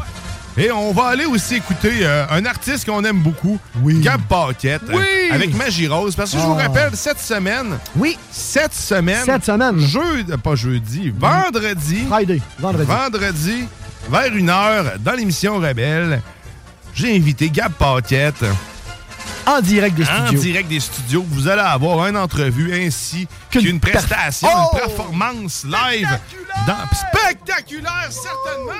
Et 0.58 0.70
on 0.70 0.92
va 0.92 1.06
aller 1.06 1.24
aussi 1.24 1.54
écouter 1.56 2.00
euh, 2.02 2.26
un 2.30 2.44
artiste 2.44 2.84
qu'on 2.84 3.02
aime 3.04 3.20
beaucoup, 3.20 3.58
Gab 3.84 4.20
Paquette, 4.28 4.82
Oui. 4.92 5.00
euh, 5.30 5.34
avec 5.34 5.54
Magie 5.56 5.88
Rose. 5.88 6.14
Parce 6.14 6.32
que 6.32 6.38
je 6.38 6.42
vous 6.42 6.56
Ah. 6.58 6.64
rappelle, 6.64 6.90
cette 6.94 7.20
semaine, 7.20 7.78
oui, 7.96 8.18
cette 8.30 8.74
semaine, 8.74 9.24
Cette 9.24 9.44
semaine. 9.46 9.78
jeudi, 9.78 10.30
pas 10.42 10.54
jeudi, 10.54 11.10
vendredi, 11.18 12.04
Friday, 12.06 12.40
vendredi. 12.58 12.86
vendredi, 12.86 13.64
vers 14.10 14.34
une 14.34 14.50
heure, 14.50 14.92
dans 15.00 15.12
l'émission 15.12 15.56
Rebelle, 15.56 16.20
j'ai 16.94 17.16
invité 17.16 17.48
Gab 17.48 17.72
Paquette. 17.72 18.44
En 19.46 19.60
direct 19.60 19.96
des 19.96 20.04
En 20.04 20.26
studios. 20.26 20.40
direct 20.42 20.68
des 20.68 20.80
studios. 20.80 21.24
Vous 21.28 21.48
allez 21.48 21.62
avoir 21.62 22.06
une 22.06 22.16
entrevue 22.16 22.74
ainsi 22.74 23.26
qu'une 23.50 23.80
prestation, 23.80 24.48
Oh! 24.54 24.68
une 24.74 24.78
performance 24.80 25.64
live. 25.64 26.08
Dans... 26.66 26.76
Spectaculaire, 26.94 28.08
certainement! 28.10 28.72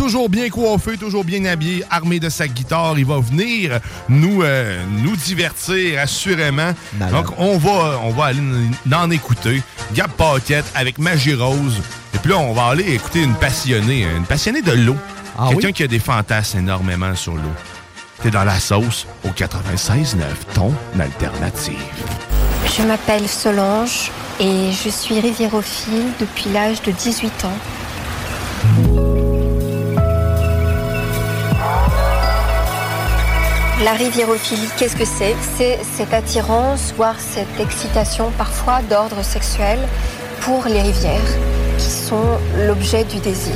Toujours 0.00 0.30
bien 0.30 0.48
coiffé, 0.48 0.96
toujours 0.96 1.24
bien 1.24 1.44
habillé, 1.44 1.84
armé 1.90 2.18
de 2.18 2.30
sa 2.30 2.48
guitare. 2.48 2.98
Il 2.98 3.04
va 3.04 3.18
venir 3.18 3.80
nous, 4.08 4.42
euh, 4.42 4.82
nous 5.02 5.14
divertir, 5.14 6.00
assurément. 6.00 6.72
Donc, 7.10 7.26
on 7.36 7.58
va, 7.58 8.00
on 8.02 8.10
va 8.10 8.24
aller 8.24 8.40
en- 8.40 8.96
en 9.04 9.10
écouter. 9.10 9.62
Gab 9.92 10.10
Paquette 10.12 10.64
avec 10.74 10.96
Magie 10.98 11.34
Rose. 11.34 11.82
Et 12.14 12.18
puis 12.18 12.30
là, 12.30 12.38
on 12.38 12.54
va 12.54 12.68
aller 12.68 12.94
écouter 12.94 13.22
une 13.22 13.34
passionnée, 13.34 14.06
une 14.16 14.24
passionnée 14.24 14.62
de 14.62 14.72
l'eau. 14.72 14.96
Ah 15.38 15.48
Quelqu'un 15.50 15.66
oui? 15.68 15.72
qui 15.74 15.82
a 15.82 15.86
des 15.86 15.98
fantasmes 15.98 16.60
énormément 16.60 17.14
sur 17.14 17.34
l'eau. 17.34 17.52
T'es 18.22 18.30
dans 18.30 18.44
la 18.44 18.58
sauce 18.58 19.06
au 19.22 19.28
96.9, 19.28 20.24
ton 20.54 20.72
alternative. 20.98 21.74
Je 22.74 22.82
m'appelle 22.84 23.28
Solange 23.28 24.10
et 24.40 24.70
je 24.82 24.88
suis 24.88 25.20
riviérophile 25.20 26.06
depuis 26.18 26.46
l'âge 26.54 26.80
de 26.80 26.90
18 26.90 27.44
ans. 27.44 27.58
La 33.82 33.92
riviérophilie, 33.92 34.68
qu'est-ce 34.76 34.94
que 34.94 35.06
c'est? 35.06 35.34
C'est 35.56 35.78
cette 35.82 36.12
attirance, 36.12 36.92
voire 36.98 37.18
cette 37.18 37.58
excitation 37.58 38.30
parfois 38.36 38.82
d'ordre 38.82 39.22
sexuel 39.22 39.78
pour 40.42 40.66
les 40.66 40.82
rivières, 40.82 41.38
qui 41.78 41.90
sont 41.90 42.38
l'objet 42.66 43.04
du 43.04 43.18
désir. 43.20 43.54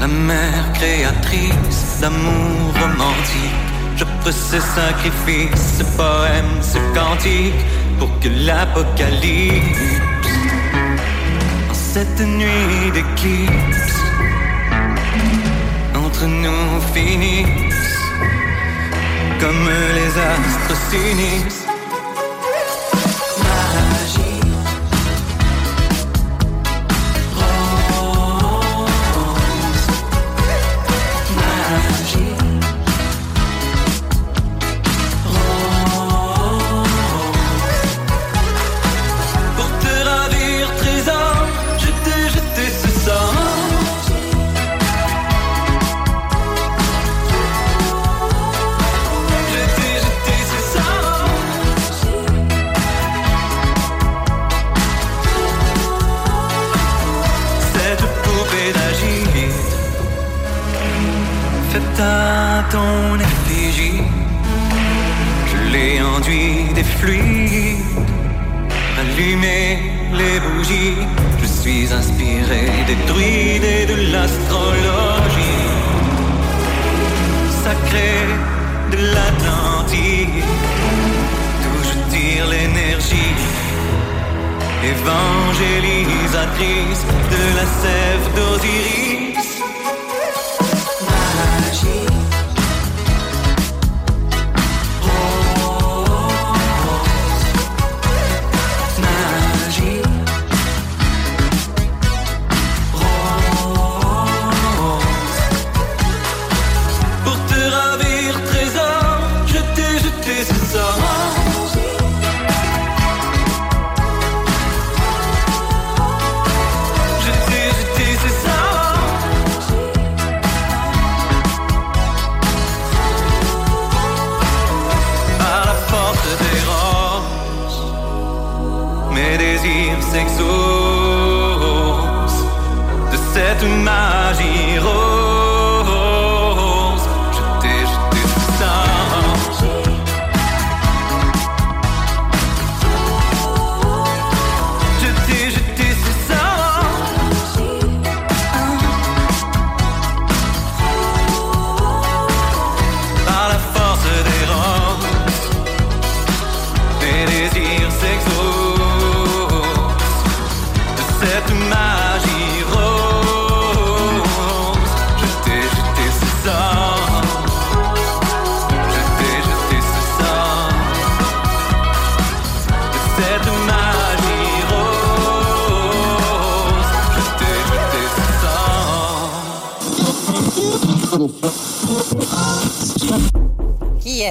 La 0.00 0.06
mère 0.06 0.72
créatrice 0.74 2.00
d'amour 2.00 2.72
romantique. 2.80 3.60
J'offre 3.96 4.30
ce 4.30 4.60
sacrifice, 4.60 5.78
ce 5.78 5.84
poème, 5.96 6.52
ce 6.60 6.78
cantique 6.94 7.60
pour 7.98 8.10
que 8.20 8.28
l'apocalypse, 8.46 10.00
en 11.70 11.74
cette 11.74 12.20
nuit 12.20 12.90
d'éclipse, 12.92 13.94
entre 15.94 16.26
nous 16.26 16.80
finisse 16.92 17.94
comme 19.40 19.68
les 19.98 20.12
astres 20.32 20.76
s'unissent. 20.90 21.63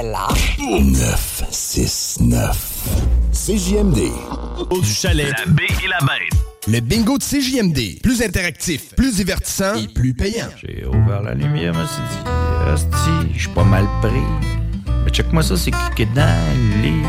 Qui 0.03 0.09
est 0.09 0.11
là? 0.11 0.27
969. 0.59 2.57
CJMD. 3.31 3.99
Du 4.81 4.85
chalet. 4.85 5.31
La 5.31 5.45
baie 5.45 5.63
et 5.63 5.87
la 5.87 5.99
bête. 5.99 6.33
Le 6.67 6.81
bingo 6.81 7.17
de 7.17 7.23
CJMD. 7.23 8.01
Plus 8.01 8.21
interactif, 8.21 8.93
plus 8.95 9.15
divertissant 9.15 9.75
et 9.75 9.87
plus 9.87 10.13
payant. 10.13 10.49
J'ai 10.61 10.85
ouvert 10.85 11.21
la 11.21 11.33
lumière, 11.33 11.73
me 11.73 11.85
suis 11.85 12.01
dit, 12.01 12.19
hostie, 12.73 13.31
je 13.33 13.39
suis 13.39 13.49
pas 13.49 13.63
mal 13.63 13.87
pris. 14.01 14.11
Mais 15.05 15.11
check-moi 15.11 15.41
ça, 15.41 15.55
c'est 15.55 15.71
qui 15.71 15.77
qui 15.95 16.01
est 16.01 16.13
dans 16.13 16.37
le 16.53 16.81
lit? 16.81 17.03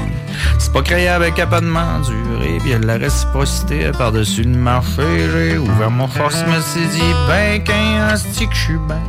C'est 0.60 0.72
pas 0.72 0.82
créé 0.82 1.08
avec 1.08 1.34
de 1.34 1.60
m'endurer. 1.60 2.58
Puis 2.60 2.74
de 2.74 2.86
la 2.86 2.96
réciprocité 2.96 3.90
par-dessus 3.98 4.44
le 4.44 4.56
marché. 4.56 5.02
J'ai 5.32 5.58
ouvert 5.58 5.90
mon 5.90 6.06
force, 6.06 6.44
me 6.46 6.60
suis 6.60 6.86
dit, 6.88 7.12
ben 7.26 7.60
qu'un 7.64 8.14
hostie 8.14 8.46
que 8.46 8.54
je 8.54 8.60
suis 8.60 8.78
ben. 8.88 9.02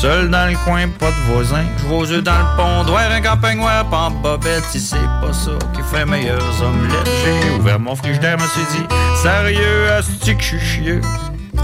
Seul 0.00 0.30
dans 0.30 0.48
le 0.48 0.56
coin, 0.64 0.86
pas 0.96 1.10
de 1.10 1.32
voisin. 1.32 1.64
Je 1.76 1.86
vois 1.86 1.98
aux 1.98 2.06
yeux 2.06 2.22
dans 2.22 2.38
le 2.38 2.56
pont, 2.56 2.94
un 2.96 3.20
campagne 3.20 3.58
noir, 3.58 3.84
pas 3.86 4.02
en 4.02 4.10
bobette. 4.12 4.62
Si 4.70 4.78
c'est 4.78 4.96
pas 5.20 5.32
ça 5.32 5.50
qui 5.74 5.82
fait 5.82 6.06
meilleures 6.06 6.62
omelettes. 6.62 7.10
J'ai 7.24 7.50
ouvert 7.58 7.80
mon 7.80 7.96
frigidaire, 7.96 8.38
me 8.38 8.46
suis 8.46 8.62
dit, 8.76 8.86
sérieux, 9.20 9.88
hostie 9.98 10.36
que 10.36 10.40
je 10.40 10.46
suis 10.46 10.60
chieux. 10.60 11.00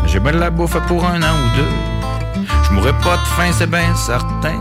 J'ai 0.07 0.19
bien 0.19 0.33
de 0.33 0.39
la 0.39 0.51
bouffe 0.51 0.77
pour 0.89 1.05
un 1.05 1.23
an 1.23 1.37
ou 1.45 1.57
deux. 1.57 2.45
Je 2.65 2.73
mourrai 2.73 2.93
pas 3.05 3.19
de 3.19 3.27
faim, 3.37 3.53
c'est 3.57 3.71
bien 3.71 3.95
certain. 3.95 4.61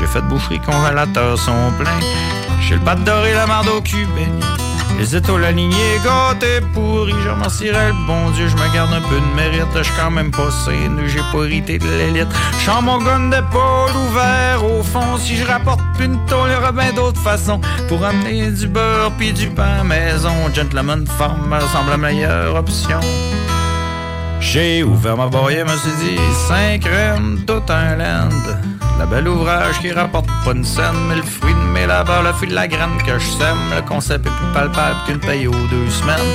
J'ai 0.00 0.06
fait 0.06 0.22
de 0.22 0.26
boucherie, 0.26 0.60
congélateurs 0.60 1.38
sont 1.38 1.72
pleins. 1.78 1.90
J'ai 2.62 2.76
le 2.76 2.80
de 2.80 3.04
doré, 3.04 3.34
la 3.34 3.46
marde 3.46 3.68
au 3.68 3.82
cubain. 3.82 4.63
Les 4.98 5.16
étoiles 5.16 5.44
alignées, 5.44 5.98
gâtés 6.04 6.60
pourris. 6.72 7.14
Je 7.24 7.28
remercierais 7.28 7.88
le 7.88 8.06
bon 8.06 8.30
Dieu, 8.30 8.48
je 8.48 8.54
me 8.54 8.74
garde 8.74 8.92
un 8.92 9.00
peu 9.00 9.16
de 9.16 9.34
mérite. 9.36 9.82
Je 9.82 9.90
quand 10.00 10.10
même 10.10 10.30
pas 10.30 10.50
sain, 10.50 10.96
j'ai 11.06 11.20
pas 11.32 11.44
hérité 11.44 11.78
de 11.78 11.88
l'élite. 11.88 12.28
J'sens 12.60 12.82
mon 12.82 12.98
gun 12.98 13.28
d'épaule 13.30 13.96
ouvert 14.08 14.64
au 14.64 14.82
fond. 14.82 15.18
Si 15.18 15.36
je 15.36 15.44
rapporte 15.44 15.80
plus 15.96 16.06
une 16.06 16.24
tôle, 16.26 16.48
il 16.48 16.54
y 16.54 16.56
aura 16.56 16.72
bien 16.72 16.92
d'autres 16.92 17.20
façons. 17.20 17.60
Pour 17.88 18.04
amener 18.04 18.50
du 18.50 18.68
beurre 18.68 19.12
puis 19.18 19.32
du 19.32 19.48
pain 19.48 19.82
maison. 19.84 20.32
Gentleman 20.54 21.06
Farmer 21.18 21.60
semble 21.72 21.90
la 21.90 21.96
meilleure 21.96 22.54
option. 22.54 23.00
J'ai 24.40 24.82
ouvert 24.82 25.16
ma 25.16 25.26
boîte, 25.26 25.64
me 25.64 25.76
suis 25.76 25.90
dit, 26.00 26.20
cinq 26.48 26.80
crèmes, 26.82 27.40
tout 27.46 27.62
un 27.68 27.96
land. 27.96 28.28
La 28.98 29.06
belle 29.06 29.26
ouvrage 29.26 29.80
qui 29.80 29.90
rapporte 29.90 30.26
pas 30.44 30.52
une 30.52 30.64
scène, 30.64 30.94
mais 31.08 31.16
le 31.16 31.22
fruit 31.22 31.52
de 31.52 31.72
mes 31.72 31.86
labeurs, 31.86 32.22
le 32.22 32.32
fruit 32.32 32.48
de 32.48 32.54
la 32.54 32.68
graine 32.68 32.96
que 33.04 33.18
je 33.18 33.26
sème. 33.26 33.58
Le 33.74 33.82
concept 33.82 34.26
est 34.26 34.30
plus 34.30 34.52
palpable 34.54 34.96
qu'une 35.06 35.18
paye 35.18 35.48
aux 35.48 35.52
deux 35.52 35.90
semaines. 35.90 36.30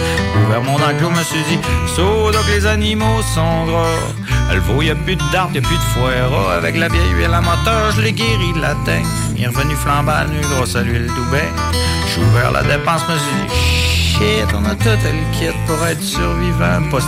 Ouvert 0.46 0.62
mon 0.62 0.76
enclos, 0.76 1.10
me 1.10 1.24
suis 1.24 1.44
dit, 1.50 1.60
saut 1.96 2.32
donc 2.32 2.46
les 2.50 2.66
animaux 2.66 3.22
sont 3.34 3.66
gras. 3.66 4.54
Le 4.54 4.60
veau, 4.60 4.82
y 4.82 4.90
a 4.90 4.96
plus 4.96 5.16
dard, 5.32 5.50
y 5.54 5.60
a 5.60 5.62
plus 5.62 5.78
de 5.78 5.82
foire. 5.94 6.52
Avec 6.58 6.76
la 6.78 6.90
vieille 6.90 7.12
huile 7.16 7.34
à 7.34 7.42
moteur, 7.42 7.92
je 7.96 8.02
l'ai 8.02 8.12
guéri 8.12 8.54
de 8.54 8.62
la 8.62 8.76
teigne. 8.86 9.06
Il 9.38 9.44
est 9.44 9.48
revenu 9.48 9.76
flambant 9.76 10.26
nu 10.30 10.42
grâce 10.56 10.76
à 10.76 10.82
l'huile 10.82 11.08
d'Oubin. 11.08 11.48
J'ai 12.08 12.22
ouvert 12.22 12.52
la 12.52 12.64
dépense, 12.64 13.08
me 13.08 13.18
suis 13.18 13.36
dit, 13.48 13.56
shit, 14.12 14.54
on 14.54 14.66
a 14.66 14.76
tout 14.76 14.90
le 14.90 15.66
pour 15.66 15.88
être 15.88 16.04
survivant. 16.04 16.82
post 16.92 17.08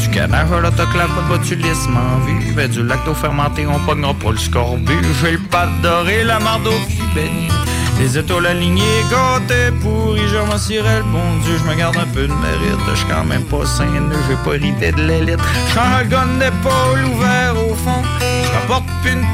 Du 0.00 0.10
canard 0.10 0.52
à 0.52 0.60
l'autoclave, 0.60 1.08
pas 1.08 1.22
de 1.22 1.38
botulisme 1.38 1.96
en 1.96 2.18
vue. 2.24 2.68
Du 2.68 2.82
lacto 2.82 3.14
fermenté, 3.14 3.66
on 3.66 3.78
pognera 3.80 4.14
pas 4.14 4.30
le 4.30 4.38
scorbut. 4.38 5.04
J'ai 5.20 5.32
le 5.32 5.38
pâte 5.38 5.80
doré, 5.82 6.24
la 6.24 6.38
marde 6.40 6.66
au. 6.66 6.72
Les 7.98 8.18
étoiles 8.18 8.46
alignées, 8.46 9.04
gâtés 9.10 9.70
pourris, 9.80 10.26
je 10.28 10.38
m'en 10.38 10.56
le 10.56 11.02
bon 11.12 11.38
Dieu, 11.44 11.54
je 11.58 11.70
me 11.70 11.76
garde 11.76 11.96
un 11.96 12.06
peu 12.06 12.26
de 12.26 12.32
mérite, 12.32 12.80
je 12.92 13.04
quand 13.06 13.24
même 13.24 13.44
pas 13.44 13.64
sain, 13.64 13.86
j'ai 14.28 14.36
pas 14.44 14.56
hérité 14.56 14.90
de 14.90 15.02
l'élite. 15.02 15.38
Un 15.76 16.04
gun 16.04 16.26
d'épaule 16.40 17.04
ouvert 17.14 17.54
au 17.56 17.74
fond, 17.74 18.02
je 18.20 18.52
rapporte 18.52 18.84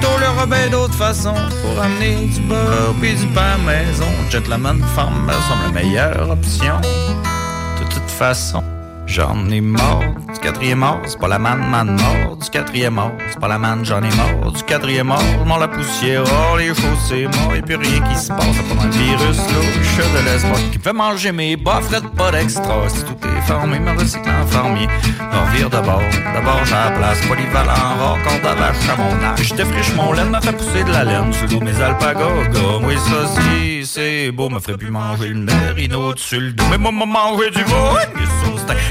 tôle, 0.02 0.22
y'aura 0.22 0.46
ben 0.46 0.70
d'autres 0.70 0.94
façons 0.94 1.34
pour 1.62 1.82
amener 1.82 2.26
du 2.26 2.40
beurre 2.42 2.94
puis 3.00 3.14
du 3.14 3.26
pain 3.28 3.54
à 3.54 3.58
maison. 3.58 4.08
Gentleman 4.30 4.80
Farm 4.94 5.14
me 5.24 5.32
semble 5.32 5.74
la 5.74 5.82
meilleure 5.82 6.30
option. 6.30 6.80
De 6.80 7.84
toute 7.84 8.10
façon. 8.10 8.62
J'en 9.10 9.50
ai 9.50 9.60
mort, 9.60 10.04
du 10.32 10.38
quatrième 10.38 10.78
mort, 10.78 11.00
c'est 11.04 11.18
pas 11.18 11.26
la 11.26 11.40
manne, 11.40 11.68
manne 11.68 11.96
mort, 11.96 12.36
du 12.36 12.48
quatrième 12.48 12.94
mort, 12.94 13.10
c'est 13.28 13.40
pas 13.40 13.48
la 13.48 13.58
manne, 13.58 13.84
j'en 13.84 14.00
ai 14.04 14.14
mort, 14.14 14.52
du 14.52 14.62
quatrième 14.62 15.08
mort, 15.08 15.20
mort 15.44 15.58
la 15.58 15.66
poussière, 15.66 16.22
oh 16.24 16.56
les 16.56 16.68
choses 16.68 17.00
c'est 17.08 17.24
mort, 17.24 17.52
et 17.56 17.60
puis 17.60 17.74
rien 17.74 18.00
qui 18.08 18.16
se 18.16 18.28
passe, 18.28 18.38
pas 18.38 18.84
un 18.84 18.88
virus 18.88 19.38
louche 19.52 19.96
de 19.96 20.24
l'espoir 20.24 20.60
qui 20.70 20.78
fait 20.78 20.92
manger 20.92 21.32
mes 21.32 21.56
bas, 21.56 21.80
fret 21.82 22.02
pas 22.16 22.30
d'extra, 22.30 22.88
si 22.88 23.02
tout 23.02 23.16
est 23.26 23.48
formé, 23.48 23.80
me 23.80 23.98
recycle 23.98 24.30
en 24.30 24.46
fermier, 24.46 24.86
me 24.86 25.38
revire 25.50 25.68
d'abord, 25.70 26.02
d'abord 26.32 26.64
j'ai 26.64 26.74
la 26.74 26.90
place, 26.92 27.20
polyvalent, 27.26 27.96
rare, 27.98 28.18
corde 28.22 28.46
à 28.46 28.54
vache 28.54 28.76
à 28.92 28.96
mon 28.96 29.24
âge, 29.24 29.42
je 29.42 29.54
défriche 29.54 29.92
mon 29.96 30.12
laine, 30.12 30.30
me 30.30 30.40
fait 30.40 30.52
pousser 30.52 30.84
de 30.84 30.92
la 30.92 31.02
laine, 31.02 31.32
le 31.42 31.58
de 31.58 31.64
mes 31.64 31.82
alpagas, 31.82 32.30
oui 32.84 32.94
ça 32.96 33.26
c'est 33.92 34.30
beau, 34.30 34.48
me 34.48 34.60
ferait 34.60 34.76
plus 34.76 34.90
manger 34.90 35.28
le 35.28 35.40
merino 35.40 36.14
dessus 36.14 36.38
le 36.38 36.52
dos, 36.52 36.64
mais 36.70 36.78
moi 36.78 36.92
m'a 36.92 37.06
mangé 37.06 37.50
du 37.50 37.64
veau, 37.64 37.96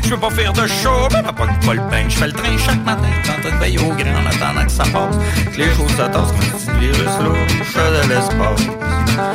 je 0.09 0.15
veux 0.15 0.21
pas 0.21 0.31
faire 0.31 0.53
de 0.53 0.65
show, 0.65 1.07
mais 1.11 1.21
ma 1.21 1.31
pas 1.31 1.45
le 1.45 1.89
pain. 1.91 2.09
Je 2.09 2.17
fais 2.17 2.25
le 2.25 2.33
train 2.33 2.57
chaque 2.57 2.83
matin, 2.83 3.03
en 3.29 3.41
train 3.41 3.55
de 3.55 3.61
veiller 3.61 3.77
au 3.77 3.93
grain 3.93 4.15
en 4.15 4.25
attendant 4.25 4.65
que 4.65 4.71
ça 4.71 4.83
passe. 4.85 5.17
Que 5.53 5.57
les 5.57 5.69
choses 5.75 5.91
se 5.91 5.97
tassent 5.97 6.31
comme 6.33 6.49
petit 6.57 6.71
virus 6.79 7.15
louche 7.21 7.75
de 7.75 8.09
l'espace. 8.09 8.65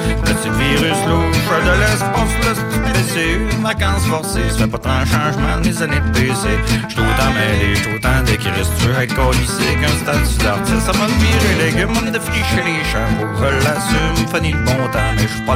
Le 0.05 0.35
petit 0.35 0.51
virus 0.51 0.99
louche 1.07 1.47
de 1.63 1.75
l'espace, 1.79 2.35
le 2.43 2.55
petit 2.55 3.15
PCU, 3.15 3.63
vacances 3.63 4.07
forcées. 4.07 4.51
Ça 4.51 4.59
fait 4.59 4.67
pas 4.67 4.79
tant 4.79 5.01
de 5.01 5.07
changement 5.07 5.57
mes 5.63 5.83
années 5.83 6.01
de 6.01 6.19
PC. 6.19 6.49
J'suis 6.89 7.01
autant 7.01 7.33
mêlé, 7.39 7.77
j'suis 7.77 7.95
autant 7.95 8.23
décrire. 8.27 8.53
Si 8.65 8.85
tu 8.85 8.91
être 8.91 9.15
colissé 9.15 9.77
qu'un 9.81 9.95
statut 10.03 10.39
d'artiste, 10.43 10.81
ça 10.81 10.93
m'a 10.99 11.07
viré 11.07 11.55
les 11.57 11.71
légumes, 11.71 11.95
on 11.97 12.11
défricher 12.11 12.63
les 12.67 12.83
champs. 12.91 13.15
Je 13.39 13.65
l'assume, 13.65 14.27
fini 14.35 14.53
le 14.53 14.59
bon 14.65 14.91
temps, 14.91 15.13
mais 15.15 15.29
j'suis 15.29 15.47
pas 15.47 15.54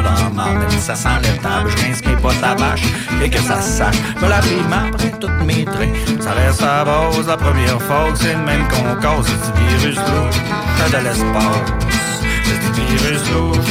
ça 0.89 0.95
sent 0.95 1.09
le 1.23 1.43
table, 1.43 1.71
j'rince 1.77 2.03
mes 2.07 2.17
potes 2.17 2.43
à 2.43 2.55
vache 2.55 2.83
et 3.23 3.29
que 3.29 3.39
ça 3.39 3.61
sache. 3.61 3.97
Me 4.23 4.29
la 4.29 4.41
rime 4.41 4.73
après 4.73 5.11
toutes 5.21 5.43
mes 5.45 5.65
traits. 5.65 5.95
Ça 6.21 6.33
reste 6.33 6.63
à 6.63 6.79
la 6.79 6.85
base, 6.85 7.27
la 7.27 7.37
première 7.37 7.83
fois 7.83 8.07
c'est 8.15 8.33
le 8.33 8.41
même 8.41 8.67
qu'on 8.69 8.95
cause. 8.95 9.27
Ce 9.27 9.51
petit 9.51 9.77
virus 9.77 9.97
louche 9.97 10.41
de 10.93 11.05
l'espace. 11.05 11.98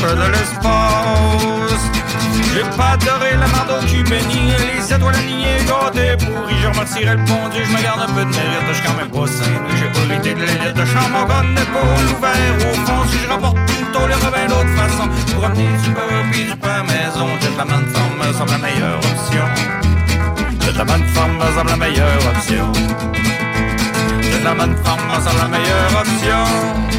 De 0.07 0.31
l'espace. 0.31 1.83
J'ai 2.53 2.63
pas 2.77 2.91
adoré 2.93 3.35
la 3.37 3.47
marde 3.47 3.71
au 3.71 3.85
cubéni 3.85 4.53
Les 4.73 4.93
étoiles 4.93 5.15
alignées, 5.15 5.59
gâtées 5.67 6.15
pourries. 6.23 6.55
Je 6.61 6.67
remercierais 6.67 7.15
le 7.15 7.23
bon 7.23 7.49
je 7.51 7.71
me 7.71 7.83
garde 7.83 8.01
un 8.01 8.13
peu 8.13 8.21
de 8.21 8.29
mérite 8.29 8.67
Je 8.69 8.73
suis 8.73 8.83
quand 8.87 8.93
même 8.93 9.09
pas 9.09 9.27
sain, 9.27 9.51
j'ai 9.75 9.89
pas 9.91 10.13
hérité 10.13 10.33
de 10.33 10.39
l'élite 10.39 10.77
Je 10.77 10.85
chante 10.85 11.11
mon 11.11 11.25
gun 11.25 11.53
d'épaule 11.55 12.07
ouvert 12.15 12.55
au 12.57 12.73
fond 12.85 13.03
Si 13.11 13.17
je 13.21 13.27
rapporte 13.27 13.57
une 13.57 13.91
tôle, 13.91 14.09
y'aura 14.11 14.31
bien 14.31 14.47
d'autres 14.47 14.75
façons 14.77 15.09
Pour 15.33 15.45
amener 15.45 15.67
du 15.83 15.89
beurre 15.89 16.25
pis 16.31 16.45
du 16.45 16.55
pain 16.55 16.83
maison 16.83 17.27
Gentleman 17.41 17.85
Farm 17.93 18.13
me 18.17 18.33
semble 18.33 18.51
la 18.51 18.57
meilleure 18.59 18.97
option. 18.97 19.47
Gentleman 20.61 21.03
Farm 21.13 21.31
me 21.37 21.47
semble 21.53 21.69
la 21.69 21.77
meilleure 21.77 22.25
option. 22.31 22.71
Gentleman 24.21 24.75
Farm 24.83 25.01
me 25.09 25.19
semble 25.21 25.41
la 25.41 25.47
meilleure 25.49 25.93
option 25.99 26.97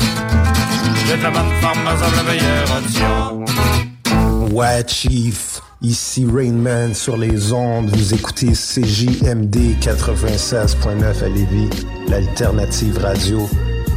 Gentleman 1.08 1.50
Farm 1.62 1.78
me 1.84 1.96
semble 1.96 2.16
la 2.16 2.22
meilleure 2.22 2.70
option 2.76 4.54
Ouais, 4.54 4.84
Chief. 4.86 5.58
Ici 5.80 6.26
Rainman 6.30 6.92
sur 6.92 7.16
les 7.16 7.50
ondes. 7.50 7.88
Vous 7.96 8.12
écoutez 8.12 8.52
CJMD 8.52 9.78
96.9 9.80 11.24
à 11.24 11.28
Lévis, 11.30 11.70
l'alternative 12.08 12.98
radio. 12.98 13.48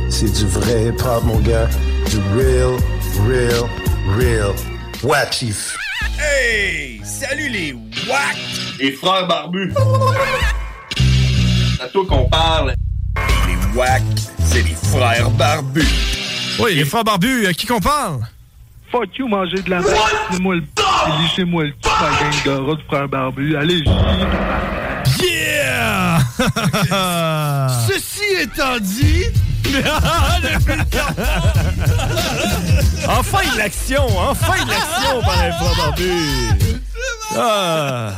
C'est 0.09 0.31
du 0.31 0.45
vrai 0.45 0.85
hip-hop, 0.85 1.25
mon 1.25 1.39
gars. 1.39 1.67
Du 2.09 2.17
real, 2.33 2.77
real, 3.27 3.69
real 4.17 4.53
Ouais, 5.03 5.29
Chief. 5.31 5.75
Hey! 6.17 7.01
Salut 7.03 7.49
les 7.49 7.73
WAC! 8.07 8.37
Les 8.79 8.91
frères 8.93 9.27
barbus! 9.27 9.73
C'est 11.75 11.83
à 11.83 11.87
toi 11.89 12.05
qu'on 12.07 12.29
parle. 12.29 12.73
Les 13.47 13.77
WAC, 13.77 14.01
c'est 14.45 14.63
les 14.63 14.75
frères 14.75 15.29
barbus. 15.31 16.20
Oui, 16.59 16.75
les 16.75 16.85
frères 16.85 17.03
barbus, 17.03 17.47
à 17.47 17.53
qui 17.53 17.65
qu'on 17.65 17.79
parle? 17.79 18.19
Fuck 18.91 19.17
you, 19.17 19.27
manger 19.27 19.61
de 19.61 19.69
la 19.69 19.79
merde. 19.79 19.95
Lissez-moi 20.29 20.55
le 20.55 20.61
p. 20.61 20.81
Lissez-moi 21.21 21.63
le 21.63 21.71
p. 21.71 21.77
La 21.85 22.09
gang 22.09 22.43
de 22.45 22.69
rats 22.69 22.75
du 22.75 22.83
frère 22.83 23.07
barbu. 23.07 23.55
Allez, 23.55 23.83
Yeah! 25.21 26.19
Ceci 27.87 28.23
étant 28.41 28.77
dit. 28.79 29.25
enfin 33.07 33.39
de 33.53 33.57
l'action! 33.57 34.05
Enfin 34.17 34.63
de 34.65 34.69
l'action 34.69 35.21
par 35.21 35.43
les 35.43 35.51
frères 35.51 35.75
barbus! 35.77 36.69
Ah. 37.37 38.11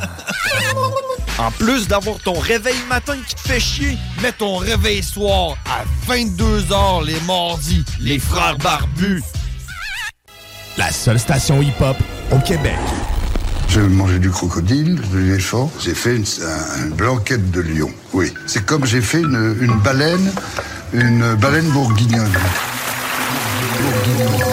En 1.40 1.52
plus 1.52 1.88
d'avoir 1.88 2.18
ton 2.20 2.34
réveil 2.40 2.76
matin 2.90 3.16
qui 3.28 3.36
te 3.36 3.42
fait 3.42 3.60
chier, 3.60 3.98
mets 4.22 4.32
ton 4.32 4.58
réveil 4.58 5.02
soir 5.02 5.58
à 5.66 5.84
22h 6.12 7.06
les 7.06 7.20
mardis. 7.28 7.84
Les 8.00 8.20
frères 8.20 8.58
barbus. 8.60 9.24
La 10.78 10.92
seule 10.92 11.20
station 11.20 11.62
hip-hop 11.62 11.98
au 12.32 12.38
Québec. 12.40 12.76
J'ai 13.70 13.80
mangé 13.82 14.20
du 14.20 14.30
crocodile, 14.30 15.00
de 15.12 15.18
l'éléphant. 15.18 15.72
J'ai 15.84 15.96
fait 15.96 16.16
une, 16.16 16.26
un- 16.44 16.84
une 16.86 16.92
blanquette 16.92 17.50
de 17.52 17.62
lion. 17.62 17.90
Oui. 18.14 18.32
C'est 18.46 18.64
comme 18.66 18.86
j'ai 18.86 19.02
fait 19.02 19.22
une, 19.22 19.58
une 19.60 19.74
baleine, 19.80 20.32
une 20.94 21.34
baleine 21.36 21.70
bourguignonne. 21.72 22.32
Bourguignonne. 23.82 24.28
Bourguignonne. 24.28 24.53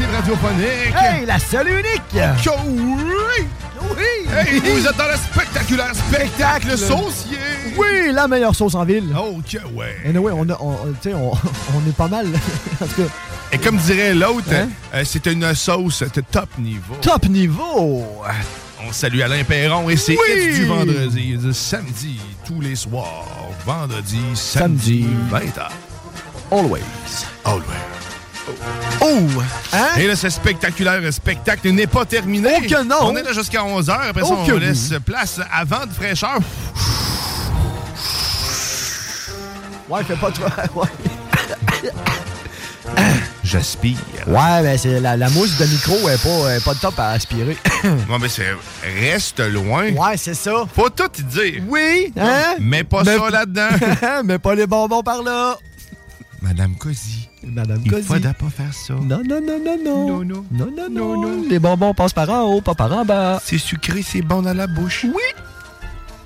Alternative 0.00 0.14
radiophonique. 0.14 0.94
Hey, 0.96 1.26
la 1.26 1.38
seule 1.38 1.68
et 1.68 1.72
unique! 1.72 2.02
Que 2.12 2.50
oui! 2.66 3.46
Oui! 3.96 4.32
Hey, 4.36 4.60
vous 4.60 4.86
êtes 4.86 4.96
dans 4.96 5.06
le 5.06 5.16
spectaculaire 5.16 5.94
spectacle 5.94 6.76
saucier! 6.76 7.38
Oui, 7.76 8.12
la 8.12 8.26
meilleure 8.28 8.54
sauce 8.54 8.74
en 8.74 8.84
ville. 8.84 9.14
Oh, 9.18 9.38
que 9.50 9.58
ouais! 9.74 9.96
Anyway, 10.06 10.32
on, 10.34 10.48
a- 10.50 10.56
on, 10.60 10.72
on, 10.72 11.32
on 11.74 11.88
est 11.88 11.96
pas 11.96 12.08
mal. 12.08 12.26
en 12.26 12.86
tout 12.86 13.02
cas, 13.02 13.08
Et 13.52 13.58
comme 13.58 13.76
dirait 13.78 14.14
l'autre, 14.14 14.52
Hein? 14.52 14.68
euh, 14.94 15.04
c'était 15.04 15.32
une 15.32 15.54
sauce 15.54 16.02
de 16.02 16.20
top 16.20 16.48
niveau. 16.58 16.94
top 17.00 17.26
niveau! 17.28 18.04
On 18.88 18.92
salue 18.92 19.20
Alain 19.20 19.42
Perron 19.44 19.88
et 19.88 19.96
c'est 19.96 20.12
Oui! 20.16 20.54
Du 20.54 20.66
vendredi, 20.66 21.36
du 21.36 21.52
samedi, 21.52 22.20
tous 22.46 22.60
les 22.60 22.76
soirs. 22.76 23.24
Vendredi, 23.64 24.20
samedi, 24.34 25.06
20h. 25.30 25.68
Always. 26.52 26.82
Always. 27.44 27.64
Oh! 29.00 29.18
Hein? 29.72 29.86
Et 29.98 30.06
là, 30.06 30.14
ce 30.16 30.28
spectaculaire 30.30 31.00
spectacle 31.12 31.68
n'est 31.70 31.86
pas 31.86 32.04
terminé. 32.04 32.50
Oh 32.58 32.60
que 32.62 32.82
non! 32.84 32.96
On 33.02 33.16
est 33.16 33.22
là 33.22 33.32
jusqu'à 33.32 33.60
11h. 33.62 34.08
Après 34.10 34.22
ça, 34.22 34.28
Oh 34.30 34.36
on 34.40 34.46
que 34.46 34.52
laisse 34.52 34.88
oui. 34.92 34.98
place 35.00 35.40
à 35.52 35.64
vent 35.64 35.86
de 35.86 35.92
fraîcheur. 35.92 36.38
Ouais, 39.88 40.02
fais 40.02 40.16
pas 40.16 40.30
trop. 40.32 40.44
Ouais, 40.80 40.88
J'aspire. 43.42 43.96
ouais 44.26 44.62
ben 44.62 44.76
c'est 44.78 45.00
la, 45.00 45.16
la 45.16 45.28
mousse 45.30 45.56
de 45.58 45.64
micro 45.66 46.08
est 46.08 46.20
pas, 46.22 46.54
est 46.56 46.64
pas 46.64 46.72
le 46.72 46.78
top 46.78 46.98
à 46.98 47.10
aspirer. 47.10 47.56
Non, 48.08 48.18
mais 48.20 48.28
c'est 48.28 48.54
reste 49.00 49.38
loin. 49.40 49.90
ouais, 49.92 50.16
c'est 50.16 50.34
ça. 50.34 50.64
Faut 50.74 50.88
tout 50.90 51.10
y 51.18 51.22
dire. 51.22 51.62
Oui, 51.68 52.12
hein? 52.18 52.54
Mais 52.60 52.82
pas 52.84 53.02
Mais- 53.04 53.16
ça 53.16 53.30
là-dedans. 53.30 53.68
Mais 54.24 54.38
pas 54.38 54.54
les 54.54 54.66
bonbons 54.66 55.02
par 55.02 55.22
là. 55.22 55.56
Madame 56.42 56.74
Cozy. 56.76 57.28
Madame 57.44 57.80
Il 57.84 57.90
Cozy. 57.90 58.04
faudra 58.06 58.34
pas 58.34 58.50
faire 58.50 58.72
ça. 58.72 58.94
Non, 58.94 59.22
non, 59.24 59.40
non, 59.40 59.58
non, 59.64 59.78
non. 59.84 60.24
Non, 60.24 60.24
non. 60.24 60.44
Non, 60.90 60.90
non, 61.20 61.42
Les 61.48 61.58
bonbons 61.58 61.94
passent 61.94 62.12
par 62.12 62.28
en 62.30 62.42
haut, 62.42 62.60
pas 62.60 62.74
par 62.74 62.92
en 62.92 63.04
bas. 63.04 63.40
C'est 63.44 63.58
sucré, 63.58 64.02
c'est 64.02 64.22
bon 64.22 64.42
dans 64.42 64.54
la 64.54 64.66
bouche. 64.66 65.04
Oui. 65.04 65.22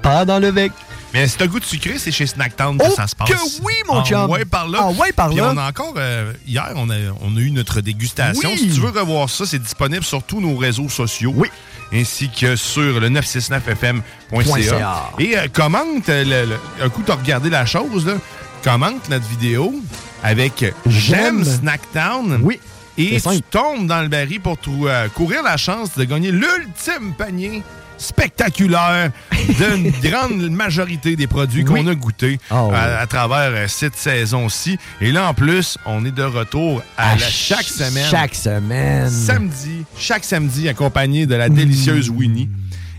Pas 0.03 0.25
dans 0.25 0.39
le 0.39 0.51
bec. 0.51 0.73
Mais 1.13 1.27
c'est 1.27 1.43
un 1.43 1.47
goût 1.47 1.59
de 1.59 1.65
sucré, 1.65 1.99
c'est 1.99 2.13
chez 2.13 2.27
Snacktown 2.27 2.79
que 2.79 2.85
Oh 2.89 2.93
ça 2.95 3.07
se 3.09 3.17
passe. 3.17 3.29
que 3.29 3.35
oui, 3.65 3.73
mon 3.89 4.01
Ah 4.01 4.05
chum. 4.05 4.31
Ouais, 4.31 4.45
par 4.45 4.69
là. 4.69 4.79
Ah 4.83 4.91
ouais, 4.91 5.13
par 5.13 5.29
Puis 5.29 5.39
là. 5.39 5.51
on 5.53 5.57
a 5.59 5.69
encore, 5.69 5.95
euh, 5.97 6.33
hier, 6.47 6.71
on 6.77 6.89
a, 6.89 6.95
on 7.21 7.37
a 7.37 7.41
eu 7.41 7.51
notre 7.51 7.81
dégustation. 7.81 8.49
Oui. 8.51 8.57
Si 8.59 8.69
tu 8.71 8.81
veux 8.81 8.91
revoir 8.91 9.29
ça, 9.29 9.45
c'est 9.45 9.59
disponible 9.59 10.05
sur 10.05 10.23
tous 10.23 10.41
nos 10.41 10.57
réseaux 10.57 10.89
sociaux. 10.89 11.33
Oui. 11.37 11.49
Ainsi 11.93 12.31
que 12.31 12.55
sur 12.55 13.01
le 13.01 13.09
969fm.ca. 13.09 14.63
.ca. 14.63 15.11
Et 15.19 15.37
euh, 15.37 15.49
commente, 15.53 16.09
euh, 16.09 16.25
le- 16.47 16.51
le- 16.51 16.85
un 16.85 16.89
coup, 16.89 17.03
tu 17.05 17.11
as 17.11 17.17
regardé 17.17 17.51
la 17.51 17.67
chose, 17.67 18.07
là, 18.07 18.15
commente 18.63 19.09
notre 19.09 19.27
vidéo 19.29 19.75
avec 20.23 20.65
J'aime. 20.87 21.45
Snacktown. 21.45 22.41
Oui. 22.43 22.61
Et 22.99 23.19
tu 23.21 23.41
tombes 23.51 23.87
dans 23.87 24.03
le 24.03 24.09
baril 24.09 24.41
pour 24.41 24.59
euh, 24.85 25.09
courir 25.09 25.43
la 25.43 25.57
chance 25.57 25.97
de 25.97 26.05
gagner 26.05 26.31
l'ultime 26.33 27.15
panier 27.17 27.63
spectaculaire 27.97 29.11
d'une 29.49 29.91
grande 30.03 30.51
majorité 30.51 31.17
des 31.17 31.27
produits 31.27 31.65
qu'on 31.65 31.87
a 31.87 31.95
goûtés 31.95 32.39
Ah 32.51 32.65
ouais. 32.67 32.75
à, 32.75 32.99
à 33.01 33.07
travers 33.07 33.51
euh, 33.55 33.67
cette 33.69 33.97
saison-ci. 33.97 34.79
Et 35.01 35.13
là, 35.13 35.29
en 35.29 35.35
plus, 35.35 35.79
on 35.87 36.05
est 36.05 36.11
de 36.11 36.23
retour 36.23 36.83
à, 36.99 37.11
À 37.13 37.17
la- 37.17 37.27
chaque 37.29 37.63
ch- 37.69 37.89
semaine. 37.91 38.07
chaque 38.11 38.35
semaine. 38.35 39.09
Samedi, 39.11 39.85
chaque 39.99 40.25
samedi, 40.25 40.69
accompagné 40.69 41.27
de 41.27 41.35
la 41.35 41.49
délicieuse 41.49 42.11
Winnie. 42.11 42.49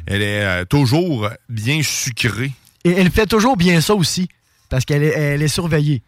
Elle 0.08 0.22
est 0.24 0.44
euh, 0.44 0.66
toujours 0.66 1.30
bien 1.50 1.82
sucrée. 1.84 2.52
Et 2.84 2.92
elle 2.92 3.12
fait 3.12 3.28
toujours 3.28 3.58
bien 3.58 3.82
ça 3.82 3.94
aussi. 3.94 4.28
Parce 4.72 4.86
qu'elle 4.86 5.04
est, 5.04 5.10
elle 5.16 5.44
est 5.44 5.48
surveillée. 5.48 6.02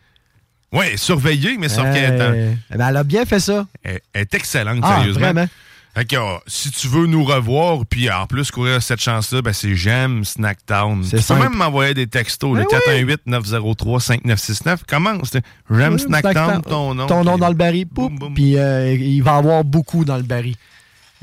Oui, 0.72 0.98
surveillée, 0.98 1.58
mais 1.60 1.70
sauf 1.70 1.84
qu'elle 1.84 2.16
est 2.16 2.22
en- 2.22 2.34
Euh, 2.34 2.54
ben, 2.76 2.88
elle 2.90 2.98
a 2.98 3.04
bien 3.04 3.26
fait 3.26 3.40
ça. 3.40 3.68
Elle 3.84 4.00
est 4.16 4.34
excellente, 4.34 4.80
Ah, 4.82 4.96
sérieusement. 4.96 5.20
vraiment? 5.34 5.48
Fait 5.96 6.06
que, 6.06 6.16
euh, 6.16 6.38
si 6.48 6.72
tu 6.72 6.88
veux 6.88 7.06
nous 7.06 7.24
revoir, 7.24 7.86
puis 7.88 8.10
en 8.10 8.26
plus 8.26 8.50
courir 8.50 8.82
cette 8.82 9.00
chance-là, 9.00 9.44
ben 9.44 9.54
c'est 9.54 9.76
J'aime 9.76 10.26
Snacktown. 10.26 11.04
Tu 11.04 11.12
peux 11.12 11.22
simple. 11.22 11.44
même 11.44 11.54
m'envoyer 11.56 11.94
des 11.94 12.08
textos, 12.08 12.58
le 12.58 12.64
Ben 12.64 12.68
oui. 12.72 13.06
418-903-5969. 13.28 14.84
Commence. 14.88 15.32
J'aime 15.70 16.00
Snacktown, 16.00 16.62
ton 16.64 16.96
nom. 16.96 17.06
Ton 17.06 17.24
nom 17.24 17.38
dans 17.38 17.50
le 17.50 17.54
baril. 17.56 17.86
Puis 18.34 18.58
euh, 18.58 18.94
il 18.94 19.22
va 19.22 19.36
y 19.36 19.38
avoir 19.38 19.64
beaucoup 19.64 20.04
dans 20.06 20.18
le 20.18 20.24
baril. 20.24 20.56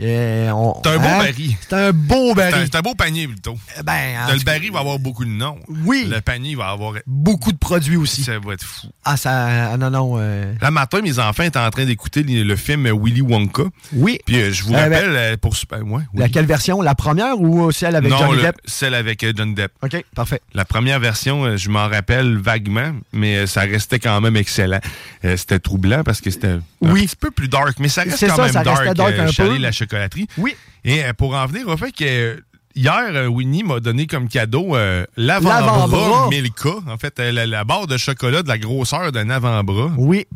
Euh, 0.03 0.51
on- 0.51 0.75
C'est 0.83 0.91
un 0.91 0.99
beau 0.99 1.09
hein? 1.09 1.19
baril. 1.19 1.57
C'est 1.61 1.73
un 1.75 1.93
beau 1.93 2.31
un, 2.31 2.35
baril. 2.35 2.69
c'est 2.71 2.77
un 2.77 2.81
beau 2.81 2.95
panier, 2.95 3.27
plutôt. 3.29 3.59
Ben, 3.85 4.17
en 4.29 4.33
le 4.33 4.43
baril 4.45 4.71
va 4.73 4.81
avoir 4.81 4.99
beaucoup 4.99 5.25
de 5.25 5.31
noms. 5.31 5.59
Oui. 5.85 6.07
Le 6.11 6.21
panier 6.21 6.55
va 6.55 6.69
avoir... 6.71 6.95
Beaucoup 7.07 7.53
de 7.53 7.59
produits 7.59 7.97
aussi. 7.97 8.23
Ça 8.23 8.39
va 8.39 8.55
être 8.55 8.65
fou. 8.65 8.89
Ah, 9.05 9.17
ça. 9.17 9.73
ah, 9.73 9.77
non, 9.77 9.91
non. 9.91 10.15
euh, 10.19 10.53
Là, 10.61 10.71
matin, 10.71 11.01
mes 11.03 11.19
enfants 11.19 11.43
étaient 11.43 11.59
en 11.59 11.71
train 11.71 11.85
d'écouter 11.85 12.23
le, 12.23 12.43
le 12.45 12.57
film 12.57 12.89
Willy 12.91 13.21
Wonka. 13.21 13.65
Oui. 13.93 14.19
Puis 14.25 14.37
euh, 14.41 14.53
je 14.53 14.65
vous 14.65 14.75
Euh, 14.75 14.79
rappelle, 14.79 15.11
euh, 15.17 15.37
pour... 15.37 15.55
ben, 15.71 15.83
ouais, 15.83 16.03
oui. 16.15 16.21
Laquelle 16.21 16.47
version? 16.47 16.81
La 16.81 16.95
première 16.95 17.41
ou 17.41 17.71
celle 17.73 17.97
avec 17.97 18.11
non, 18.11 18.19
Johnny 18.19 18.37
le- 18.37 18.43
Depp? 18.43 18.57
celle 18.65 18.95
avec 18.95 19.23
euh, 19.25 19.33
Johnny 19.37 19.55
Depp. 19.55 19.73
OK, 19.83 20.03
parfait. 20.15 20.41
La 20.55 20.65
première 20.65 20.99
version, 21.01 21.45
euh, 21.45 21.57
je 21.57 21.69
m'en 21.69 21.89
rappelle 21.89 22.39
vaguement, 22.39 22.93
mais 23.13 23.37
euh, 23.39 23.47
ça 23.47 23.61
restait 23.63 23.99
quand 23.99 24.21
même 24.21 24.37
excellent. 24.37 24.81
Euh, 25.25 25.37
c'était 25.37 25.59
troublant 25.59 26.03
parce 26.05 26.21
que 26.21 26.31
c'était 26.31 26.49
un 26.49 26.61
Oui. 26.81 27.07
petit 27.07 27.17
peu 27.17 27.31
plus 27.31 27.49
dark, 27.49 27.79
mais 27.79 27.89
ça 27.89 28.03
reste 28.03 28.21
quand 28.27 28.37
ça, 28.37 28.43
même 28.45 28.53
ça 28.53 28.63
dark, 28.65 28.79
restait 28.79 28.95
dark 28.95 29.13
euh, 29.19 29.29
un 29.29 29.33
peu. 29.33 29.59
la 29.59 29.73
chocolaterie. 29.91 30.27
Oui. 30.39 30.55
Et 30.85 31.05
euh, 31.05 31.13
pour 31.13 31.35
en 31.35 31.47
venir 31.47 31.69
au 31.69 31.77
fait 31.77 31.93
que 31.93 32.05
euh, 32.05 32.37
hier, 32.75 33.03
euh, 33.13 33.27
Winnie 33.27 33.65
m'a 33.65 33.81
donné 33.81 34.07
comme 34.07 34.29
cadeau 34.29 34.77
euh, 34.77 35.05
l'avant-bras. 35.17 36.29
Milka. 36.31 36.71
En 36.89 36.97
fait, 36.99 37.19
la, 37.19 37.47
la 37.47 37.65
barre 37.65 37.87
de 37.87 37.97
chocolat 37.97 38.43
de 38.43 38.49
la 38.49 38.59
grosseur 38.59 39.13
d'un 39.13 39.31
avant-bras. 39.31 39.91
Oui. 39.97 40.27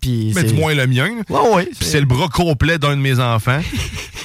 Puis 0.00 0.32
Mais 0.34 0.44
du 0.44 0.54
moins 0.54 0.74
le 0.74 0.86
mien. 0.86 1.10
Ouais, 1.28 1.68
c'est 1.78 2.00
le 2.00 2.06
bras 2.06 2.28
complet 2.28 2.78
d'un 2.78 2.96
de 2.96 3.02
mes 3.02 3.18
enfants. 3.20 3.60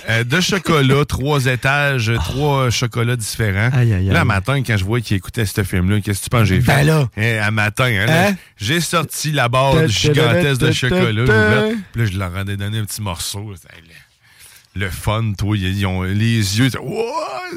Euh, 0.08 0.24
de 0.24 0.42
chocolat, 0.42 1.06
trois 1.06 1.46
étages, 1.46 2.12
trois 2.24 2.72
chocolats 2.72 3.16
différents. 3.16 3.70
Aïe, 3.74 3.94
aïe, 3.94 4.06
Là, 4.08 4.22
aïe. 4.22 4.26
matin, 4.26 4.64
quand 4.64 4.76
je 4.76 4.84
vois 4.84 5.02
qu'il 5.02 5.16
écoutait 5.18 5.46
ce 5.46 5.64
film-là, 5.64 6.02
qu'est-ce 6.02 6.22
que 6.22 6.24
tu 6.24 6.30
penses 6.32 6.48
j'ai 6.48 6.62
fait? 6.62 6.78
Ben 6.78 6.84
là. 6.84 7.08
Eh, 7.16 7.38
à 7.38 7.52
matin, 7.52 7.84
hein, 7.86 8.06
là, 8.08 8.28
Hein? 8.30 8.36
j'ai 8.58 8.80
sorti 8.82 9.32
la 9.32 9.50
barre 9.50 9.88
gigantesque 9.88 10.62
de 10.62 10.72
chocolat. 10.72 11.26
Puis 11.92 12.02
là, 12.02 12.08
je 12.12 12.18
leur 12.18 12.36
ai 12.40 12.44
donné 12.56 12.80
un 12.80 12.86
petit 12.86 13.04
morceau. 13.04 13.54
Le, 14.76 14.90
fun, 14.90 15.34
toi, 15.38 15.58
ils, 15.58 15.86
ont 15.86 16.04
les 16.04 16.60
yeux. 16.60 16.70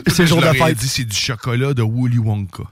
C'est 0.09 0.27
jour 0.27 0.41
de 0.41 0.47
fête. 0.47 0.77
dit, 0.79 0.89
c'est 0.89 1.05
du 1.05 1.17
chocolat 1.17 1.75
de 1.75 1.83
Willy 1.83 2.19
Wonka. 2.19 2.65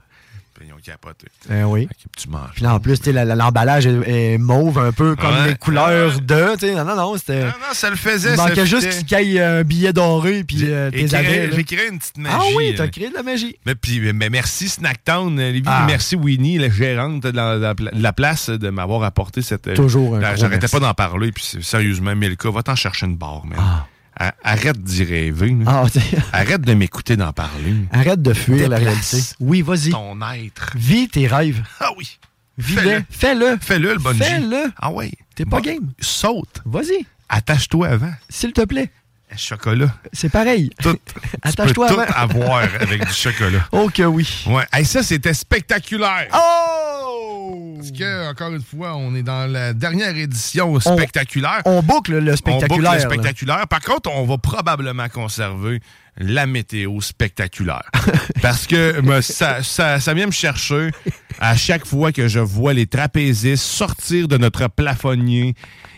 Puis 0.53 0.67
ils 0.69 0.73
ont 0.73 0.77
capoter. 0.83 1.27
Ben 1.49 1.63
oui. 1.65 1.87
Fait 1.87 1.93
que 1.95 2.21
tu 2.21 2.29
manges. 2.29 2.49
Puis 2.53 2.63
là, 2.63 2.75
en 2.75 2.79
plus, 2.79 2.99
l'emballage 3.07 3.85
est, 3.87 4.33
est 4.33 4.37
mauve, 4.37 4.77
un 4.79 4.91
peu 4.91 5.15
comme 5.15 5.33
Ouais. 5.33 5.49
les 5.49 5.55
couleurs 5.55 6.19
de. 6.21 6.55
sais, 6.59 6.73
Non, 6.75 6.83
non, 6.85 6.95
non, 6.95 7.17
c'était. 7.17 7.45
Non, 7.45 7.51
ça 7.73 7.89
le 7.89 7.95
faisait. 7.95 8.31
Il 8.33 8.37
manquait 8.37 8.65
juste 8.65 9.05
qu'il 9.05 9.21
y 9.27 9.37
ait 9.37 9.41
un 9.41 9.63
billet 9.63 9.93
doré, 9.93 10.43
puis 10.43 10.57
euh, 10.63 10.91
tes. 10.91 11.07
J'ai 11.07 11.63
créé 11.63 11.87
une 11.89 11.97
petite 11.99 12.17
magie. 12.17 12.35
Ah 12.37 12.43
oui, 12.55 12.73
t'as 12.75 12.83
là. 12.85 12.89
créé 12.89 13.09
de 13.09 13.13
la 13.15 13.23
magie. 13.23 13.55
Mais, 13.65 13.75
puis, 13.75 14.11
mais 14.13 14.29
merci 14.29 14.69
Snacktown, 14.69 15.39
euh, 15.39 15.51
Lévis, 15.51 15.63
Ah. 15.67 15.85
merci 15.87 16.15
Winnie, 16.15 16.57
la 16.57 16.69
gérante 16.69 17.23
de 17.23 17.29
la, 17.29 17.55
la- 17.57 17.73
de 17.73 17.89
la 18.01 18.13
place, 18.13 18.49
de 18.49 18.69
m'avoir 18.69 19.03
apporté 19.03 19.41
cette. 19.41 19.67
euh, 19.67 19.75
Toujours 19.75 20.17
gros 20.19 20.35
J'arrêtais 20.35 20.67
pas 20.67 20.79
d'en 20.79 20.93
parler, 20.93 21.31
puis 21.31 21.43
sérieusement, 21.61 22.15
Milka, 22.15 22.49
va 22.51 22.61
t'en 22.63 22.75
chercher 22.75 23.05
une 23.07 23.15
barre, 23.17 23.45
man. 23.45 23.57
A- 23.59 23.87
Arrête 24.15 24.81
d'y 24.83 25.03
rêver. 25.03 25.55
Ah. 25.65 25.85
Arrête 26.33 26.61
de 26.61 26.73
m'écouter 26.73 27.15
d'en 27.15 27.33
parler. 27.33 27.75
Arrête 27.91 28.21
de 28.21 28.33
fuir 28.33 28.69
la 28.69 28.77
réalité. 28.77 29.17
Oui, 29.39 29.61
vas-y. 29.61 29.89
Ton 29.89 30.19
être. 30.33 30.71
Vis 30.75 31.07
tes 31.07 31.27
rêves. 31.27 31.63
Ah 31.79 31.89
oui. 31.97 32.19
Vis-le. 32.57 33.03
Fais-le. 33.09 33.57
Fais-le, 33.59 33.93
le 33.93 33.99
bungee. 33.99 34.23
Fais-le. 34.23 34.71
Ah 34.77 34.91
oui. 34.91 35.13
T'es 35.35 35.45
pas 35.45 35.61
game. 35.61 35.91
Saute. 35.99 36.61
Vas-y. 36.65 37.05
Attache-toi 37.29 37.87
avant. 37.87 38.13
S'il 38.29 38.51
te 38.51 38.61
plaît. 38.65 38.91
Chocolat. 39.37 39.93
C'est 40.13 40.29
pareil. 40.29 40.69
Tout. 40.81 40.97
Attache-toi 41.41 41.87
tu 41.87 41.95
peux 41.95 42.01
avant. 42.01 42.33
tout 42.33 42.41
avoir 42.41 42.57
avec 42.79 43.05
du 43.05 43.13
chocolat. 43.13 43.67
Oh 43.71 43.89
que 43.93 44.03
oui. 44.03 44.45
Ouais. 44.47 44.63
Hey, 44.73 44.85
ça, 44.85 45.03
c'était 45.03 45.33
spectaculaire. 45.33 46.27
Oh! 46.33 47.75
Parce 47.77 47.91
que, 47.91 48.29
encore 48.29 48.51
une 48.53 48.61
fois, 48.61 48.95
on 48.95 49.15
est 49.15 49.23
dans 49.23 49.51
la 49.51 49.73
dernière 49.73 50.15
édition 50.15 50.79
spectaculaire. 50.79 51.61
On 51.65 51.81
boucle 51.81 52.17
le 52.19 52.35
spectaculaire. 52.35 52.69
On 52.69 52.75
boucle 52.75 52.91
le 52.91 52.97
là. 52.97 52.99
spectaculaire. 52.99 53.67
Par 53.67 53.81
contre, 53.81 54.11
on 54.13 54.25
va 54.25 54.37
probablement 54.37 55.09
conserver 55.09 55.81
la 56.17 56.45
météo 56.45 56.99
spectaculaire. 57.01 57.89
Parce 58.41 58.67
que 58.67 58.99
moi, 59.01 59.21
ça, 59.21 59.63
ça, 59.63 59.99
ça 59.99 60.13
vient 60.13 60.25
me 60.27 60.31
chercher 60.31 60.91
à 61.39 61.55
chaque 61.55 61.85
fois 61.85 62.11
que 62.11 62.27
je 62.27 62.39
vois 62.39 62.73
les 62.73 62.85
trapézistes 62.85 63.63
sortir 63.63 64.27
de 64.27 64.37
notre 64.37 64.67
plafonnier 64.67 65.55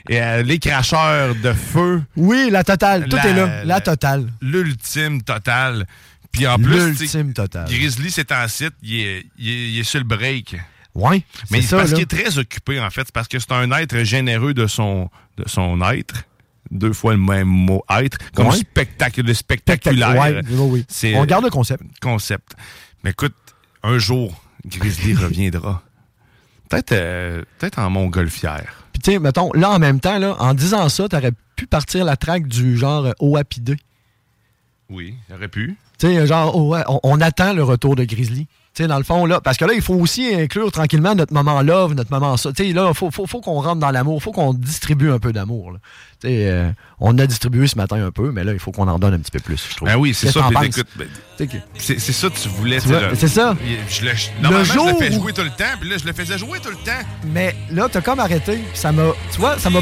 et 0.09 0.21
euh, 0.21 0.43
les 0.43 0.59
cracheurs 0.59 1.35
de 1.35 1.53
feu. 1.53 2.03
Oui, 2.15 2.49
la 2.51 2.63
totale. 2.63 3.07
Tout 3.09 3.15
La- 3.15 3.27
est 3.27 3.33
là. 3.33 3.65
La 3.65 3.81
totale. 3.81 4.27
L'ultime 4.41 5.21
totale. 5.23 5.85
Puis 6.31 6.47
en 6.47 6.57
plus, 6.57 6.87
L'ultime 6.99 7.33
totale. 7.33 7.67
Grizzly, 7.69 8.09
c'est 8.09 8.31
en 8.31 8.47
site, 8.47 8.73
il 8.81 8.99
est, 9.01 9.25
il 9.37 9.49
est- 9.49 9.69
il 9.71 9.79
est 9.79 9.83
sur 9.83 9.99
le 9.99 10.05
break. 10.05 10.55
Ouais. 10.95 11.23
Mais 11.49 11.61
c'est 11.61 11.75
parce 11.75 11.91
qu'il 11.91 12.01
est 12.03 12.05
très 12.09 12.37
occupé, 12.37 12.79
en 12.79 12.89
fait. 12.91 13.01
C'est 13.05 13.13
parce 13.13 13.27
que 13.27 13.39
c'est 13.39 13.51
un 13.51 13.71
être 13.71 14.03
généreux 14.03 14.53
de 14.53 14.67
son, 14.67 15.09
de 15.37 15.43
son 15.47 15.81
être. 15.91 16.23
Deux 16.71 16.93
fois 16.93 17.13
le 17.13 17.19
même 17.19 17.47
mot 17.47 17.83
être. 17.89 18.17
Comme 18.33 18.47
Ouais. 18.47 18.55
spectacle, 18.55 19.21
le 19.21 19.33
spectaculaire. 19.33 20.15
Ouais, 20.15 20.41
oui, 20.51 20.85
On 21.15 21.25
garde 21.25 21.43
le 21.43 21.49
concept. 21.49 21.83
Concept. 22.01 22.53
Mais 23.03 23.11
écoute, 23.11 23.35
un 23.83 23.97
jour, 23.97 24.33
Grizzly 24.65 25.13
reviendra. 25.15 25.83
Peut-être, 26.69 26.93
euh, 26.93 27.43
peut-être 27.59 27.79
en 27.79 27.89
montgolfière. 27.89 28.85
Puis 28.93 29.01
tu 29.01 29.11
sais, 29.11 29.19
mettons, 29.19 29.51
là 29.53 29.69
en 29.71 29.79
même 29.79 29.99
temps, 29.99 30.17
là, 30.19 30.35
en 30.39 30.53
disant 30.53 30.89
ça, 30.89 31.07
t'aurais 31.09 31.33
pu 31.55 31.67
partir 31.67 32.05
la 32.05 32.15
traque 32.15 32.47
du 32.47 32.77
genre 32.77 33.05
euh, 33.05 33.11
OAPD. 33.19 33.75
Oui, 34.89 35.15
il 35.29 35.35
aurait 35.35 35.47
pu. 35.47 35.75
Tu 35.99 36.07
sais, 36.07 36.27
genre, 36.27 36.55
oh, 36.55 36.69
ouais, 36.73 36.81
on, 36.87 36.99
on 37.03 37.21
attend 37.21 37.53
le 37.53 37.63
retour 37.63 37.95
de 37.95 38.03
Grizzly. 38.03 38.47
Tu 38.73 38.81
sais, 38.81 38.87
dans 38.87 38.97
le 38.97 39.03
fond, 39.03 39.25
là, 39.27 39.39
parce 39.39 39.57
que 39.57 39.65
là, 39.65 39.73
il 39.73 39.81
faut 39.81 39.93
aussi 39.93 40.33
inclure 40.33 40.71
tranquillement 40.71 41.13
notre 41.13 41.31
moment 41.33 41.61
love, 41.61 41.93
notre 41.93 42.11
moment 42.11 42.37
ça. 42.37 42.51
Tu 42.53 42.65
sais, 42.65 42.73
là, 42.73 42.87
il 42.89 42.95
faut, 42.95 43.11
faut, 43.11 43.27
faut 43.27 43.39
qu'on 43.39 43.61
rentre 43.61 43.79
dans 43.79 43.91
l'amour, 43.91 44.21
faut 44.23 44.31
qu'on 44.31 44.53
distribue 44.53 45.11
un 45.11 45.19
peu 45.19 45.31
d'amour. 45.31 45.77
Euh, 46.25 46.69
on 46.99 47.17
a 47.17 47.25
distribué 47.27 47.67
ce 47.67 47.75
matin 47.77 47.97
un 48.05 48.11
peu, 48.11 48.31
mais 48.31 48.43
là, 48.43 48.53
il 48.53 48.59
faut 48.59 48.71
qu'on 48.71 48.87
en 48.87 48.97
donne 48.99 49.13
un 49.13 49.19
petit 49.19 49.31
peu 49.31 49.39
plus, 49.39 49.61
je 49.69 49.75
trouve. 49.75 49.87
Ben 49.89 49.97
oui, 49.97 50.13
c'est 50.13 50.31
ça. 50.31 50.47
écoute, 50.63 50.87
ben, 50.95 51.07
c'est, 51.77 51.99
ça 51.99 52.29
que 52.29 52.37
tu 52.37 52.47
voulais. 52.49 52.79
C'est 52.79 53.27
ça. 53.27 53.55
Je 53.89 54.05
le, 54.05 54.15
je- 54.15 54.27
normalement, 54.41 54.63
je 54.63 54.73
jour 54.73 54.85
le 54.87 54.95
fais 55.05 55.09
où- 55.15 55.21
jouer 55.21 55.33
tout 55.33 55.41
le 55.41 55.49
temps, 55.49 55.73
puis 55.79 55.89
là, 55.89 55.97
je 55.97 56.05
le 56.05 56.13
faisais 56.13 56.37
jouer 56.37 56.59
tout 56.59 56.69
le 56.69 56.75
temps. 56.77 56.91
Mais 57.25 57.55
là, 57.71 57.87
t'as 57.91 58.01
comme 58.01 58.19
arrêté. 58.19 58.53
puis 58.57 58.65
Ça 58.79 58.91
m'a. 58.91 59.03
Tu 59.31 59.39
vois, 59.39 59.57
ça 59.59 59.69
m'a 59.69 59.79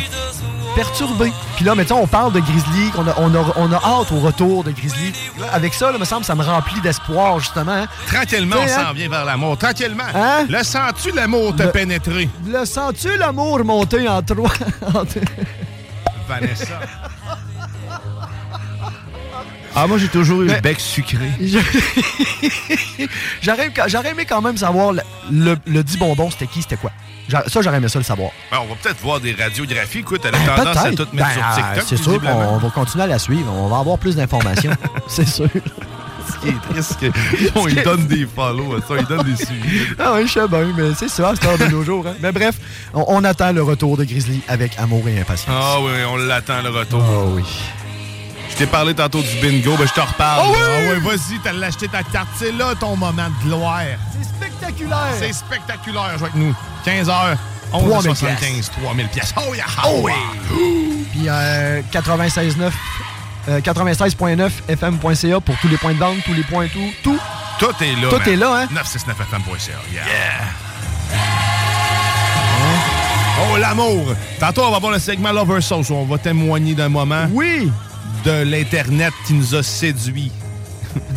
perturbé. 0.76 1.32
Puis 1.58 1.66
là, 1.66 1.76
mettons, 1.76 2.00
on 2.02 2.08
parle 2.08 2.32
de 2.34 2.39
Grizzly, 2.39 2.89
qu'on 2.96 3.06
a, 3.08 3.14
on 3.18 3.36
a, 3.36 3.54
on 3.58 3.72
a 3.74 3.76
hâte 3.76 4.12
au 4.12 4.20
retour 4.22 4.64
de 4.64 4.72
Grizzly. 4.72 5.12
Avec 5.52 5.74
ça, 5.74 5.92
là, 5.92 5.98
me 5.98 6.06
semble, 6.06 6.24
ça 6.24 6.34
me 6.34 6.44
remplit 6.44 6.80
d'espoir, 6.82 7.39
justement. 7.39 7.74
hein. 7.74 7.88
Tranquillement, 8.08 8.56
on 8.60 8.68
sais, 8.68 8.74
hein? 8.74 8.86
s'en 8.88 8.94
vient 8.94 9.10
vers 9.10 9.26
l'amour. 9.26 9.58
Tranquillement. 9.58 10.04
Hein? 10.16 10.46
Le 10.50 10.64
sens-tu 10.64 11.12
l'amour 11.12 11.56
te 11.56 11.64
pénétrer? 11.64 12.30
Le 12.48 12.64
sens-tu 12.66 13.18
l'amour 13.18 13.64
monter 13.66 14.08
en 14.08 14.22
trois? 14.22 14.54
Vanessa. 16.32 16.80
Ah, 19.76 19.88
moi, 19.88 19.98
j'ai 19.98 20.08
toujours 20.08 20.42
eu 20.42 20.46
Mais- 20.46 20.56
le 20.56 20.62
bec 20.62 20.80
sucré. 20.80 21.30
J'aurais 23.42 24.10
aimé 24.12 24.26
quand 24.26 24.42
même 24.42 24.58
savoir 24.58 24.94
le, 24.94 25.02
le, 25.32 25.58
le 25.66 25.84
dit 25.84 25.98
bonbon, 25.98 26.30
c'était 26.30 26.48
qui, 26.48 26.62
c'était 26.62 26.78
quoi. 26.78 26.92
Ça, 27.48 27.62
j'aurais 27.62 27.78
aimé 27.78 27.88
ça 27.88 27.98
le 28.00 28.04
savoir. 28.04 28.32
Ben, 28.52 28.58
on 28.62 28.66
va 28.68 28.76
peut-être 28.76 29.00
voir 29.00 29.20
des 29.22 29.34
radiographies. 29.34 30.00
Écoute, 30.00 30.22
elle 30.26 30.36
a 30.36 30.40
tendance 30.56 30.78
à 30.78 30.92
tout 30.92 31.08
mettre 31.14 31.28
Ben, 31.30 31.30
sur 31.34 31.56
TikTok. 31.56 31.84
C'est 31.88 31.98
sûr 31.98 32.20
qu'on 32.22 32.58
va 32.58 32.70
continuer 32.70 33.04
à 33.06 33.08
la 33.08 33.20
suivre. 33.20 33.52
On 33.54 33.68
va 33.68 33.78
avoir 33.80 33.98
plus 33.98 34.16
d'informations. 34.18 34.72
c'est 35.08 35.28
sûr. 35.28 35.48
Ce 36.28 36.38
qui 36.40 36.50
est 36.50 36.74
triste, 36.74 36.96
c'est 37.00 37.52
qu'on 37.54 37.66
lui 37.66 37.76
donne 37.84 38.06
des 38.08 38.26
follow, 38.26 38.76
ça, 38.88 38.96
il 39.00 39.06
donne 39.06 39.24
des 39.24 39.36
suivis. 39.46 39.86
Ah 40.00 40.14
oui, 40.16 40.28
je 40.28 40.34
sais 40.34 40.48
bien, 40.48 40.66
mais 40.78 40.94
c'est 40.98 41.10
ça, 41.10 41.34
c'est 41.36 41.44
l'heure 41.48 41.58
de 41.58 41.66
nos 41.66 41.84
jours. 41.84 42.06
hein. 42.08 42.14
Mais 42.22 42.32
bref, 42.32 42.56
on, 42.94 43.06
on 43.08 43.24
attend 43.24 43.52
le 43.52 43.64
retour 43.64 43.98
de 43.98 44.04
Grizzly 44.04 44.42
avec 44.48 44.78
amour 44.80 45.08
et 45.08 45.20
impatience. 45.20 45.56
Ah 45.60 45.78
oui, 45.82 45.92
on 46.12 46.18
l'attend, 46.18 46.62
le 46.62 46.70
retour. 46.70 47.04
Ah 47.04 47.26
oui. 47.28 47.44
Je 48.50 48.56
t'ai 48.58 48.66
parlé 48.66 48.94
tantôt 48.94 49.22
du 49.22 49.30
bingo, 49.42 49.76
ben 49.78 49.88
je 49.88 49.94
te 49.94 50.02
reparle. 50.02 50.42
Ah 50.44 50.50
oui! 50.52 50.58
Ah 50.60 50.90
ouais, 50.90 51.00
vas-y, 51.00 51.40
t'as 51.42 51.66
acheté 51.66 51.88
ta 51.88 52.04
carte. 52.04 52.28
C'est 52.36 52.52
là 52.52 52.74
ton 52.78 52.96
moment 52.98 53.12
de 53.30 53.48
gloire. 53.48 53.82
C'est 54.12 54.28
spectaculaire! 54.28 55.14
C'est 55.18 55.32
spectaculaire. 55.34 56.18
Joue 56.18 56.26
avec 56.26 56.36
nous. 56.36 56.54
15h, 56.86 57.38
3000 57.72 58.12
11h75, 58.12 58.70
3000 58.84 59.08
pièces. 59.08 59.34
Oh 59.38 59.54
yeah! 59.56 59.64
Oh 59.86 60.02
oui! 60.04 60.12
Puis 61.12 61.24
euh, 61.30 61.82
96.9 61.94 62.70
euh, 63.50 63.60
96.9 63.60 64.50
fm.ca 64.70 65.39
pour 65.42 65.56
tous 65.58 65.68
les 65.68 65.78
points 65.78 65.94
de 65.94 65.98
vente, 66.00 66.18
tous 66.26 66.34
les 66.34 66.44
points, 66.44 66.68
tout, 66.68 66.92
tout. 67.04 67.20
Tout 67.60 67.84
est 67.84 67.96
là. 68.02 68.10
Tout 68.10 68.18
man. 68.18 68.30
est 68.30 68.36
là, 68.36 68.56
hein? 68.64 68.68
969fm.ca. 68.74 69.72
Yeah. 69.92 70.02
Oh, 73.54 73.58
l'amour! 73.58 74.14
Tantôt, 74.39 74.64
on 74.64 74.72
va 74.72 74.80
voir 74.80 74.92
le 74.92 75.00
segment 75.00 75.32
Lover 75.32 75.62
Sauce 75.62 75.89
où 75.89 75.96
on 75.96 76.06
va 76.06 76.18
témoigner 76.18 76.74
d'un 76.76 76.89
moment. 76.89 77.26
Oui! 77.32 77.72
De 78.24 78.44
l'Internet 78.44 79.14
qui 79.26 79.34
nous 79.34 79.56
a 79.56 79.64
séduits. 79.64 80.32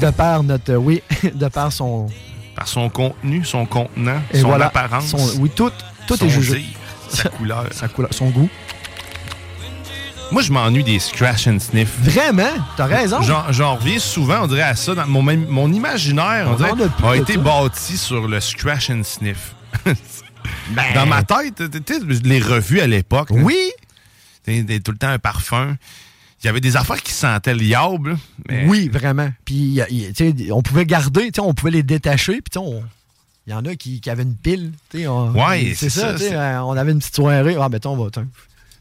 De 0.00 0.10
par 0.10 0.42
notre, 0.42 0.72
euh, 0.72 0.76
oui, 0.76 1.02
de 1.34 1.48
par 1.48 1.72
son, 1.72 2.06
Par 2.54 2.66
son 2.68 2.88
contenu, 2.88 3.44
son 3.44 3.66
contenant, 3.66 4.20
et 4.32 4.40
son 4.40 4.48
voilà, 4.48 4.66
apparence. 4.66 5.06
son- 5.08 5.40
oui, 5.40 5.50
tout, 5.54 5.70
tout 6.06 6.22
est 6.24 6.28
jugé. 6.28 6.64
sa 7.08 7.28
couleur. 7.28 7.64
Sa 7.72 7.88
couleur, 7.88 8.10
son 8.14 8.26
goût. 8.30 8.48
Moi, 10.32 10.42
je 10.42 10.52
m'ennuie 10.52 10.82
des 10.82 10.98
scratch 10.98 11.46
and 11.46 11.60
sniff. 11.60 11.96
Vraiment? 12.00 12.50
T'as 12.76 12.86
raison. 12.86 13.20
J'en, 13.22 13.76
reviens 13.76 13.98
souvent, 13.98 14.42
on 14.42 14.46
dirait, 14.46 14.62
à 14.62 14.74
ça. 14.74 14.94
Dans 14.94 15.06
mon, 15.06 15.72
imaginaire, 15.72 16.46
on 16.48 16.52
On 16.52 16.56
dirait, 16.56 16.70
en 16.72 17.10
a 17.10 17.16
été 17.16 17.34
ça. 17.34 17.40
bâti 17.40 17.96
sur 17.96 18.26
le 18.26 18.40
scratch 18.40 18.90
and 18.90 19.02
sniff. 19.04 19.54
Ben. 20.74 20.82
Dans 20.94 21.06
ma 21.06 21.22
tête, 21.22 21.62
les 22.24 22.38
revues 22.38 22.80
à 22.80 22.86
l'époque. 22.86 23.30
là, 23.30 23.36
Oui! 23.42 23.56
t'sais, 24.42 24.62
tout 24.80 24.92
le 24.92 24.98
temps 24.98 25.08
un 25.08 25.18
parfum. 25.18 25.76
Il 26.42 26.46
y 26.46 26.48
avait 26.50 26.60
des 26.60 26.76
affaires 26.76 27.02
qui 27.02 27.12
sentaient 27.14 27.54
mais- 28.48 28.66
Oui, 28.66 28.88
vraiment. 28.90 29.30
Puis, 29.46 29.80
on 30.50 30.60
pouvait 30.62 30.84
garder, 30.84 31.30
on 31.38 31.54
pouvait 31.54 31.70
les 31.70 31.82
détacher, 31.82 32.42
puis 32.42 32.58
on- 32.58 32.82
il 33.46 33.52
y 33.52 33.54
en 33.56 33.64
a 33.64 33.74
qui, 33.74 34.00
qui 34.02 34.10
avaient 34.10 34.22
une 34.24 34.36
pile. 34.36 34.72
on- 35.06 35.32
Ouais, 35.32 35.72
c'est 35.76 35.88
ça. 35.88 36.14
on 36.64 36.76
avait 36.76 36.92
une 36.92 36.98
petite 36.98 37.16
soirée. 37.16 37.56
Ah, 37.58 37.68
mettons, 37.70 37.92
on 37.92 38.04
va, 38.04 38.10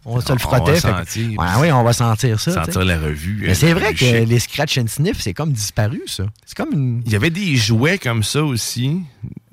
on 0.06 0.20
se 0.22 0.32
le 0.34 0.38
On 0.46 0.50
va 0.50 0.66
fait 0.66 0.74
que- 0.74 0.80
sentir. 0.80 1.40
Ouais, 1.40 1.46
oui, 1.62 1.72
on 1.72 1.84
va 1.84 1.94
sentir 1.94 2.40
ça. 2.40 2.52
Sentir 2.66 2.84
la 2.86 3.00
revue. 3.00 3.40
Mais 3.42 3.50
euh, 3.52 3.54
c'est 3.54 3.68
la 3.70 3.74
vrai 3.76 3.94
que 3.94 4.06
les 4.26 4.40
scratch 4.40 4.78
and 4.78 4.88
sniff, 4.88 5.20
c'est 5.22 5.34
comme 5.34 5.52
disparu, 5.54 6.02
ça. 6.08 6.24
C'est 6.46 6.58
comme 6.58 6.74
une. 6.74 7.04
Il 7.06 7.12
y 7.12 7.16
avait 7.16 7.30
des 7.30 7.56
jouets 7.56 7.98
comme 7.98 8.24
ça 8.24 8.44
aussi. 8.44 9.00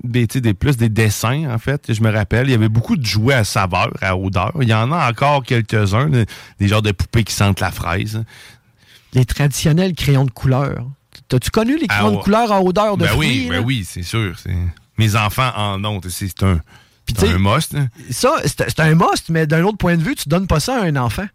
Des, 0.03 0.27
des 0.27 0.55
plus 0.55 0.77
des 0.79 0.89
dessins, 0.89 1.45
en 1.53 1.59
fait. 1.59 1.93
Je 1.93 2.01
me 2.03 2.11
rappelle. 2.11 2.49
Il 2.49 2.53
y 2.53 2.55
avait 2.55 2.71
beaucoup 2.71 2.97
de 2.97 3.05
jouets 3.05 3.35
à 3.35 3.45
saveur, 3.45 3.93
à 4.01 4.17
odeur. 4.17 4.53
Il 4.63 4.69
y 4.69 4.75
en 4.75 4.91
a 4.93 5.11
encore 5.11 5.43
quelques-uns. 5.45 6.09
Des, 6.09 6.25
des 6.59 6.69
genres 6.69 6.81
de 6.83 6.93
poupées 6.93 7.23
qui 7.23 7.35
sentent 7.35 7.61
la 7.61 7.71
fraise. 7.71 8.25
Les 9.13 9.25
traditionnels 9.27 9.95
crayons 9.95 10.25
de 10.25 10.31
couleur. 10.31 10.87
T'as-tu 11.29 11.51
connu 11.51 11.77
les 11.79 11.87
crayons 11.87 12.13
Ah, 12.15 12.17
de 12.17 12.23
couleur 12.23 12.51
à 12.51 12.63
odeur 12.63 12.97
de 12.97 13.03
ben 13.05 13.11
fruits? 13.11 13.43
oui, 13.45 13.49
ben 13.51 13.63
oui, 13.65 13.85
c'est 13.89 14.03
sûr. 14.03 14.35
Mes 14.99 15.17
enfants 15.17 15.53
en 15.55 15.85
ont. 15.85 16.01
C'est 16.09 16.43
un, 16.43 16.61
c'est 17.19 17.29
un 17.29 17.39
must. 17.39 17.75
hein. 17.75 17.89
Ça, 18.11 18.35
c'est 18.45 18.81
un 18.81 18.95
must, 18.95 19.29
mais 19.29 19.47
d'un 19.47 19.63
autre 19.65 19.79
point 19.79 19.97
de 19.97 20.03
vue, 20.03 20.15
tu 20.15 20.29
donnes 20.29 20.47
pas 20.47 20.61
ça 20.61 20.77
à 20.81 20.85
un 20.85 20.97
enfant. 20.97 21.27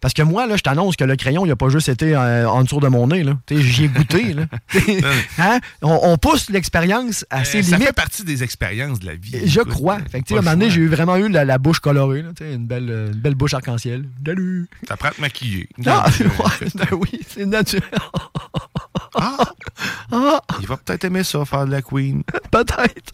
Parce 0.00 0.14
que 0.14 0.22
moi, 0.22 0.48
là, 0.48 0.56
je 0.56 0.62
t'annonce 0.62 0.96
que 0.96 1.04
le 1.04 1.14
crayon, 1.14 1.44
il 1.46 1.48
n'a 1.48 1.54
pas 1.54 1.68
juste 1.68 1.88
été 1.88 2.16
euh, 2.16 2.48
en 2.50 2.64
dessous 2.64 2.80
de 2.80 2.88
mon 2.88 3.06
nez. 3.06 3.24
J'y 3.48 3.84
ai 3.84 3.88
goûté. 3.88 4.32
là. 4.34 4.46
Hein? 5.38 5.60
on, 5.80 5.96
on 6.02 6.18
pousse 6.18 6.50
l'expérience 6.50 7.24
à 7.30 7.44
ses 7.44 7.58
Euh, 7.58 7.62
ça 7.62 7.68
limites. 7.76 7.86
fait 7.86 7.92
partie 7.92 8.24
des 8.24 8.42
expériences 8.42 8.98
de 8.98 9.06
la 9.06 9.14
vie. 9.14 9.30
Je 9.46 9.60
Écoute, 9.60 9.72
crois. 9.74 9.98
euh, 9.98 10.08
Fait 10.10 10.22
que, 10.22 10.34
à 10.34 10.38
un 10.38 10.40
moment 10.40 10.50
donné, 10.56 10.70
j'ai 10.70 10.80
eu 10.80 10.88
vraiment 10.88 11.16
eu 11.18 11.28
la, 11.28 11.44
la 11.44 11.58
bouche 11.58 11.78
colorée. 11.78 12.22
là, 12.22 12.30
une, 12.40 12.66
belle, 12.66 13.10
une 13.14 13.20
belle 13.20 13.36
bouche 13.36 13.54
arc-en-ciel. 13.54 14.04
Ça 14.88 14.96
prend 14.96 15.10
à 15.10 15.12
te 15.12 15.20
maquiller. 15.20 15.68
Ah, 15.86 16.06
ouais, 16.20 16.68
ben 16.74 16.86
oui, 16.98 17.20
c'est 17.28 17.46
naturel. 17.46 17.84
Il 20.60 20.66
va 20.66 20.76
peut-être 20.76 21.04
aimer 21.04 21.24
ça, 21.24 21.44
faire 21.44 21.66
de 21.66 21.70
la 21.72 21.82
queen. 21.82 22.22
peut-être. 22.50 23.12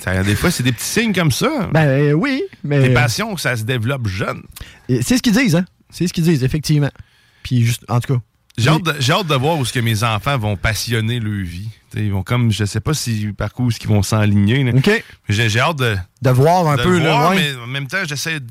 Ça, 0.00 0.22
des 0.22 0.36
fois, 0.36 0.50
c'est 0.50 0.62
des 0.62 0.72
petits 0.72 0.84
signes 0.84 1.12
comme 1.14 1.30
ça. 1.32 1.68
Ben 1.72 1.86
euh, 1.88 2.12
oui, 2.12 2.42
mais. 2.62 2.88
Des 2.88 2.94
passions, 2.94 3.36
ça 3.36 3.56
se 3.56 3.62
développe 3.62 4.06
jeune. 4.08 4.42
C'est 4.88 5.16
ce 5.16 5.22
qu'ils 5.22 5.32
disent, 5.32 5.56
hein? 5.56 5.64
C'est 5.90 6.06
ce 6.06 6.12
qu'ils 6.12 6.24
disent, 6.24 6.44
effectivement. 6.44 6.90
Puis, 7.42 7.64
juste, 7.64 7.84
en 7.88 8.00
tout 8.00 8.14
cas. 8.14 8.20
J'ai 8.56 8.68
hâte, 8.70 8.86
hâte 9.10 9.26
de 9.26 9.34
voir 9.34 9.58
où 9.58 9.64
ce 9.64 9.72
que 9.72 9.80
mes 9.80 10.04
enfants 10.04 10.38
vont 10.38 10.56
passionner 10.56 11.18
leur 11.20 11.44
vie. 11.44 11.68
T'sais, 11.90 12.04
ils 12.04 12.12
vont 12.12 12.22
comme, 12.22 12.52
je 12.52 12.64
sais 12.64 12.80
pas 12.80 12.94
si 12.94 13.28
par 13.36 13.50
où 13.58 13.68
est-ce 13.68 13.80
qu'ils 13.80 13.88
vont 13.90 14.02
s'enligner. 14.02 14.62
là. 14.62 14.72
J'ai, 15.28 15.48
j'ai 15.48 15.60
hâte 15.60 15.76
de, 15.78 15.96
De 16.22 16.30
voir 16.30 16.68
un 16.68 16.76
de 16.76 16.82
peu, 16.82 16.98
le 16.98 17.04
voir, 17.08 17.32
mais 17.34 17.52
en 17.56 17.66
même 17.66 17.88
temps, 17.88 18.04
j'essaie. 18.06 18.38
de- 18.40 18.46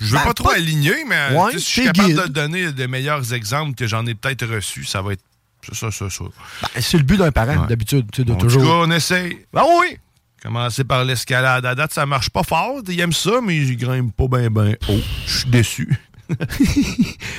Je 0.00 0.06
veux 0.06 0.18
Ben, 0.18 0.24
pas 0.24 0.34
trop 0.34 0.48
pas- 0.48 0.56
aligner, 0.56 1.04
mais 1.08 1.34
Ouais, 1.36 1.52
si 1.52 1.58
je 1.58 1.64
suis 1.64 1.84
capable 1.84 2.08
guide. 2.08 2.18
de 2.18 2.26
donner 2.26 2.72
de 2.72 2.86
meilleurs 2.86 3.32
exemples 3.32 3.74
que 3.74 3.86
j'en 3.86 4.04
ai 4.06 4.14
peut-être 4.14 4.46
reçus. 4.46 4.84
Ça 4.84 5.00
va 5.00 5.12
être 5.14 5.22
ça, 5.62 5.74
ça, 5.74 5.90
ça, 5.90 6.10
ça. 6.10 6.24
Ben, 6.62 6.80
c'est 6.80 6.98
le 6.98 7.04
but 7.04 7.16
d'un 7.18 7.30
parent, 7.32 7.62
Ouais. 7.62 7.66
d'habitude, 7.68 8.06
tu 8.12 8.22
sais, 8.22 8.24
de 8.24 8.32
En 8.32 8.36
toujours. 8.36 8.62
tout 8.62 8.68
cas, 8.68 8.74
on 8.74 8.90
essaye. 8.90 9.38
Ben 9.52 9.62
oui! 9.80 9.96
Commencer 10.42 10.82
par 10.84 11.04
l'escalade. 11.04 11.64
À 11.64 11.74
date, 11.74 11.92
ça 11.92 12.04
marche 12.04 12.30
pas 12.30 12.42
fort. 12.42 12.80
Ils 12.88 12.98
aiment 13.00 13.12
ça, 13.12 13.40
mais 13.42 13.56
ils 13.56 13.76
grimpent 13.76 14.16
pas 14.16 14.26
bien, 14.26 14.50
bien 14.50 14.74
haut. 14.88 14.98
Je 15.26 15.38
suis 15.38 15.48
déçu. 15.50 15.96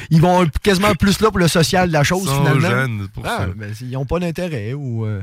Ils 0.09 0.21
vont 0.21 0.45
quasiment 0.61 0.93
plus 0.95 1.19
là 1.19 1.30
pour 1.30 1.39
le 1.39 1.47
social 1.47 1.88
de 1.88 1.93
la 1.93 2.03
chose, 2.03 2.24
Ils 2.24 2.28
sont 2.28 2.38
finalement. 2.45 2.69
jeunes 2.69 3.07
pour 3.13 3.26
Ah, 3.26 3.38
ça. 3.39 3.47
ben, 3.55 3.74
ils 3.82 3.91
n'ont 3.91 4.05
pas 4.05 4.19
d'intérêt 4.19 4.74
ou. 4.74 5.05
euh, 5.05 5.21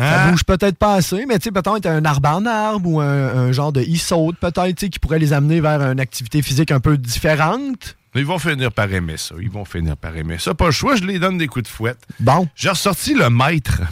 Hein? 0.00 0.12
Ça 0.26 0.30
bouge 0.30 0.44
peut-être 0.44 0.78
pas 0.78 0.94
assez, 0.94 1.26
mais 1.26 1.40
tu 1.40 1.44
sais, 1.46 1.50
peut-être 1.50 1.84
un 1.86 2.04
arbre 2.04 2.28
en 2.28 2.46
arbre 2.46 2.88
ou 2.88 3.00
un, 3.00 3.06
un 3.36 3.50
genre 3.50 3.72
de 3.72 3.80
e-saute, 3.80 4.36
peut-être, 4.38 4.76
tu 4.76 4.86
sais, 4.86 4.90
qui 4.90 5.00
pourrait 5.00 5.18
les 5.18 5.32
amener 5.32 5.60
vers 5.60 5.82
une 5.82 5.98
activité 5.98 6.40
physique 6.40 6.70
un 6.70 6.78
peu 6.78 6.96
différente. 6.96 7.96
Ils 8.14 8.24
vont 8.26 8.38
finir 8.38 8.72
par 8.72 8.92
aimer 8.92 9.16
ça. 9.16 9.34
Ils 9.40 9.50
vont 9.50 9.64
finir 9.64 9.96
par 9.96 10.16
aimer 10.16 10.38
ça. 10.38 10.54
Pas 10.54 10.66
le 10.66 10.70
choix, 10.72 10.96
je 10.96 11.04
les 11.04 11.18
donne 11.18 11.38
des 11.38 11.46
coups 11.46 11.64
de 11.64 11.68
fouette. 11.68 11.98
Bon. 12.18 12.48
J'ai 12.56 12.70
ressorti 12.70 13.14
le 13.14 13.30
maître. 13.30 13.80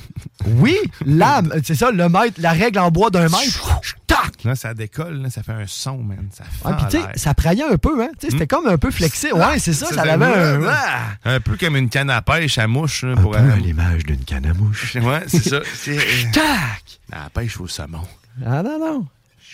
Oui, 0.49 0.77
là, 1.05 1.43
c'est 1.65 1.75
ça, 1.75 1.91
le 1.91 2.09
maître, 2.09 2.35
la 2.41 2.53
règle 2.53 2.79
en 2.79 2.91
bois 2.91 3.11
d'un 3.11 3.29
maître. 3.29 3.81
Tac! 4.07 4.45
Là, 4.45 4.55
ça 4.55 4.75
décolle, 4.75 5.23
là, 5.23 5.31
ça 5.31 5.43
fait 5.43 5.53
un 5.55 5.67
son, 5.67 5.99
man. 5.99 6.29
Ça 6.31 6.45
fait 6.45 6.51
Ah, 6.65 6.75
puis 6.75 6.87
tu 6.91 6.99
sais, 7.03 7.19
ça 7.19 7.35
praillait 7.35 7.65
un 7.65 7.79
peu, 7.79 8.01
hein? 8.05 8.11
C'était 8.21 8.47
comme 8.47 8.67
un 8.69 8.79
peu 8.79 8.93
flexé. 8.93 9.33
Ouais, 9.33 9.59
c'est 9.59 9.73
ça, 9.73 9.87
ça, 9.87 10.03
avait 10.03 10.25
un. 10.25 10.61
ouais, 10.61 10.69
Ah! 10.71 11.07
Un 11.25 11.41
peu 11.41 11.57
comme 11.57 11.75
une 11.77 11.89
canne 11.89 12.11
à 12.11 12.23
pêche 12.23 12.59
à 12.59 12.69
mouche. 12.69 13.03
là, 13.03 13.17
pour, 13.17 13.35
euh, 13.35 13.57
l'image 13.57 14.05
d'une 14.05 14.23
canne 14.25 14.47
à 14.47 14.55
mouche. 14.55 14.95
Ouais, 15.03 15.23
c'est 15.27 15.49
ça. 15.49 15.61
Tac! 16.33 17.01
à 17.11 17.25
la 17.25 17.31
pêche 17.31 17.59
au 17.61 17.67
saumon. 17.67 18.03
Ah 18.45 18.63
non, 18.63 18.79
non. 18.79 19.07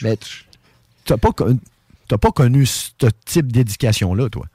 Mais 0.03 0.17
tu- 0.19 0.45
t'as 1.07 1.17
pas, 1.17 1.31
con- 1.33 1.59
pas 2.09 2.33
connu 2.33 2.67
ce 2.67 2.91
type 3.25 3.51
d'éducation-là, 3.51 4.29
toi? 4.29 4.47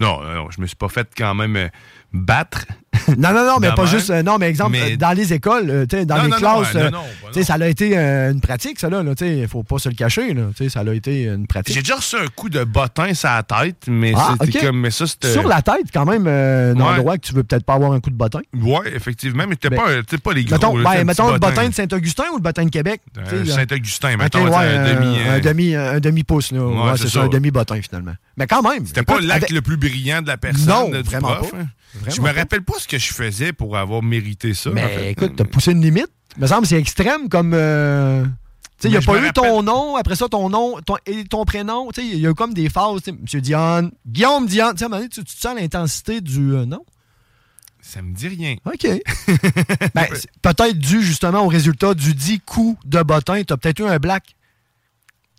Non, 0.00 0.22
non, 0.22 0.50
je 0.50 0.60
me 0.60 0.66
suis 0.66 0.76
pas 0.76 0.88
fait 0.88 1.08
quand 1.16 1.34
même 1.34 1.56
euh, 1.56 1.68
battre. 2.12 2.66
Non, 3.18 3.32
non, 3.32 3.44
non, 3.46 3.56
mais 3.60 3.72
pas 3.74 3.86
juste. 3.86 4.10
euh, 4.10 4.22
non, 4.22 4.36
mais 4.38 4.48
exemple, 4.48 4.72
Mais- 4.72 4.92
euh, 4.92 4.96
dans 4.96 5.12
les 5.12 5.32
écoles, 5.32 5.70
euh, 5.70 5.86
tu 5.86 6.04
dans 6.04 6.16
Non, 6.18 6.22
les 6.24 6.28
non, 6.30 6.36
classes, 6.36 6.74
non, 6.74 6.98
tu 7.32 7.42
ça 7.44 7.54
a 7.54 7.66
été 7.66 7.96
euh, 7.96 8.32
une 8.32 8.40
pratique, 8.40 8.78
ça, 8.78 8.88
là. 8.90 9.02
là, 9.02 9.14
tu 9.14 9.26
Il 9.26 9.48
faut 9.48 9.62
pas 9.62 9.78
se 9.78 9.88
le 9.88 9.94
cacher, 9.94 10.34
là. 10.34 10.42
Tu 10.56 10.68
Ça 10.68 10.80
a 10.80 10.94
été 10.94 11.24
une 11.24 11.46
pratique. 11.46 11.74
J'ai 11.74 11.80
déjà 11.80 11.96
reçu 11.96 12.16
un 12.16 12.26
coup 12.34 12.48
de 12.50 12.64
bottin 12.64 13.12
sur 13.14 13.28
la 13.28 13.42
tête, 13.42 13.84
mais 13.88 14.12
Ah, 14.16 14.34
c'était 14.42 14.60
comme. 14.66 14.80
Mais 14.80 14.90
ça. 14.90 15.04
Sur 15.06 15.46
la 15.48 15.62
tête, 15.62 15.86
quand 15.92 16.04
même, 16.04 16.24
euh, 16.26 16.74
un 16.74 16.76
Ouais. 16.80 16.82
endroit 16.98 17.16
que 17.18 17.26
tu 17.26 17.32
veux 17.34 17.44
peut-être 17.44 17.64
pas 17.64 17.74
avoir 17.74 17.92
un 17.92 18.00
coup 18.00 18.10
de 18.10 18.14
bottin. 18.16 18.40
Ouais, 18.54 18.94
effectivement, 18.94 19.44
mais 19.48 19.54
c'était 19.60 19.70
Ben, 19.70 20.02
pas, 20.02 20.18
pas 20.22 20.32
les 20.34 20.44
gros. 20.44 20.54
Mettons, 20.54 20.76
là, 20.76 20.90
ben, 20.94 21.04
mettons 21.06 21.32
le 21.32 21.38
bottin 21.38 21.68
de 21.68 21.74
Saint-Augustin 21.74 22.24
ou 22.32 22.36
le 22.36 22.42
bottin 22.42 22.64
de 22.64 22.70
Québec? 22.70 23.00
Tu. 23.28 23.46
Saint-Augustin, 23.50 24.16
mettons, 24.16 24.44
ouais, 24.44 24.50
c'est 24.52 24.58
un 24.90 24.94
demi, 24.94 25.18
un 25.28 25.38
demi, 25.40 25.74
un 25.74 26.00
demi-pouce, 26.00 26.52
là. 26.52 26.60
Ouais, 26.64 26.90
Ouais, 26.90 26.96
c'est 26.96 27.08
ça, 27.08 27.22
un 27.22 27.28
demi-bottin, 27.28 27.80
finalement. 27.82 28.14
Mais 28.36 28.46
quand 28.46 28.62
même. 28.62 28.86
C'était 28.86 29.02
pas 29.02 29.20
l'acte 29.20 29.50
le 29.50 29.62
plus 29.62 29.76
brillant 29.76 30.20
de 30.22 30.28
la 30.28 30.36
personne, 30.36 30.66
Non, 30.68 30.90
vraiment 31.02 31.34
prof. 31.36 31.50
pas. 31.52 31.56
hein. 31.58 31.66
Je 32.14 32.20
me 32.20 32.30
rappelle 32.30 32.62
pas 32.62 32.74
ce 32.78 32.88
que 32.88 32.98
je 32.98 33.12
faisais 33.12 33.52
pour 33.52 33.76
avoir 33.76 34.02
mérité 34.02 34.54
ça. 34.54 34.70
Mais 34.70 34.84
en 34.84 34.88
fait. 34.88 35.10
écoute, 35.12 35.32
t'as 35.36 35.44
poussé 35.44 35.72
une 35.72 35.82
limite. 35.82 36.08
Il 36.36 36.42
me 36.42 36.46
semble 36.46 36.62
que 36.62 36.68
c'est 36.68 36.78
extrême 36.78 37.28
comme. 37.28 37.52
euh, 37.54 38.24
Tu 38.24 38.30
sais, 38.82 38.88
il 38.88 38.90
n'y 38.92 38.96
a 38.96 39.00
pas 39.00 39.18
eu 39.20 39.32
ton 39.32 39.62
nom, 39.62 39.96
après 39.96 40.14
ça, 40.16 40.28
ton 40.28 40.48
nom 40.48 40.80
ton, 40.86 40.96
et 41.06 41.24
ton 41.24 41.44
prénom. 41.44 41.88
Tu 41.92 42.00
sais, 42.00 42.06
il 42.06 42.18
y 42.20 42.26
a 42.26 42.30
eu 42.30 42.34
comme 42.34 42.54
des 42.54 42.68
phases. 42.68 43.02
tu 43.02 43.10
sais, 43.10 43.16
Monsieur 43.20 43.40
Dion, 43.40 43.90
Guillaume 44.06 44.46
Dion. 44.46 44.70
Tu 44.72 44.78
sais, 44.78 44.84
à 44.84 44.86
un 44.86 44.88
moment 44.90 45.00
donné, 45.00 45.08
tu, 45.08 45.24
tu 45.24 45.36
sens 45.36 45.56
l'intensité 45.56 46.20
du 46.20 46.52
euh, 46.54 46.64
nom? 46.66 46.84
Ça 47.80 48.02
me 48.02 48.12
dit 48.14 48.28
rien. 48.28 48.56
OK. 48.66 48.86
Ben, 49.94 50.06
peut-être 50.42 50.78
dû 50.78 51.02
justement 51.02 51.40
au 51.44 51.48
résultat 51.48 51.94
du 51.94 52.14
dit 52.14 52.40
coup 52.40 52.76
de 52.84 53.02
bottin. 53.02 53.42
T'as 53.44 53.56
peut-être 53.56 53.80
eu 53.80 53.86
un 53.86 53.98
black. 53.98 54.34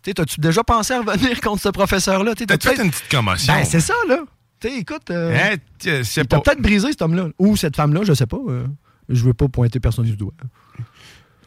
Tu 0.02 0.14
t'as-tu 0.14 0.40
déjà 0.40 0.64
pensé 0.64 0.94
à 0.94 1.00
revenir 1.02 1.40
contre 1.42 1.62
ce 1.62 1.68
professeur-là? 1.68 2.34
Tu 2.34 2.40
sais, 2.40 2.46
T'as 2.46 2.58
t'as 2.58 2.74
fait 2.74 2.82
une 2.82 2.90
petite 2.90 3.08
commotion? 3.10 3.52
Ben, 3.52 3.64
c'est 3.64 3.80
ça, 3.80 3.94
là. 4.08 4.18
Sais, 4.62 4.78
écoute. 4.78 5.10
euh, 5.10 5.36
Hein, 5.36 5.56
il 5.84 6.26
t'a 6.26 6.38
peut-être 6.40 6.60
brisé 6.60 6.88
cet 6.88 7.02
homme-là. 7.02 7.28
Ou 7.38 7.56
cette 7.56 7.76
femme-là, 7.76 8.00
je 8.04 8.12
sais 8.12 8.26
pas. 8.26 8.38
euh, 8.48 8.66
je 9.08 9.24
veux 9.24 9.34
pas 9.34 9.48
pointer 9.48 9.80
personne 9.80 10.04
du 10.04 10.16
doigt. 10.16 10.34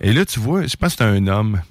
Et 0.02 0.12
là, 0.14 0.26
tu 0.26 0.40
vois, 0.40 0.66
je 0.66 0.76
pense 0.76 0.96
que 0.96 1.04
c'est 1.04 1.10
un 1.10 1.28
homme. 1.28 1.62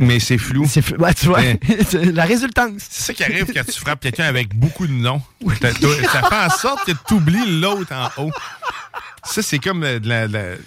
Mais, 0.00 0.18
c'est 0.18 0.36
flou. 0.38 0.66
C'est 0.68 0.82
flou. 0.82 0.96
Ouais, 1.00 1.14
tu 1.14 1.26
vois. 1.26 1.40
Mais- 1.40 1.60
la 2.12 2.24
résultance. 2.24 2.82
C'est 2.90 3.02
ça 3.04 3.14
qui 3.14 3.22
arrive 3.22 3.46
quand 3.54 3.64
tu 3.64 3.78
frappes 3.80 4.00
quelqu'un 4.00 4.24
avec 4.24 4.54
beaucoup 4.54 4.86
de 4.86 4.92
noms. 4.92 5.22
Ça 5.60 5.72
fait 6.28 6.46
en 6.46 6.50
sorte 6.50 6.84
que 6.84 6.92
tu 7.06 7.14
oublies 7.14 7.60
l'autre 7.60 7.92
en 7.94 8.24
haut. 8.24 8.32
Ça, 9.26 9.40
c'est 9.42 9.58
comme 9.58 9.82
euh, 9.84 9.98
de 9.98 10.08
la. 10.08 10.28
de 10.28 10.58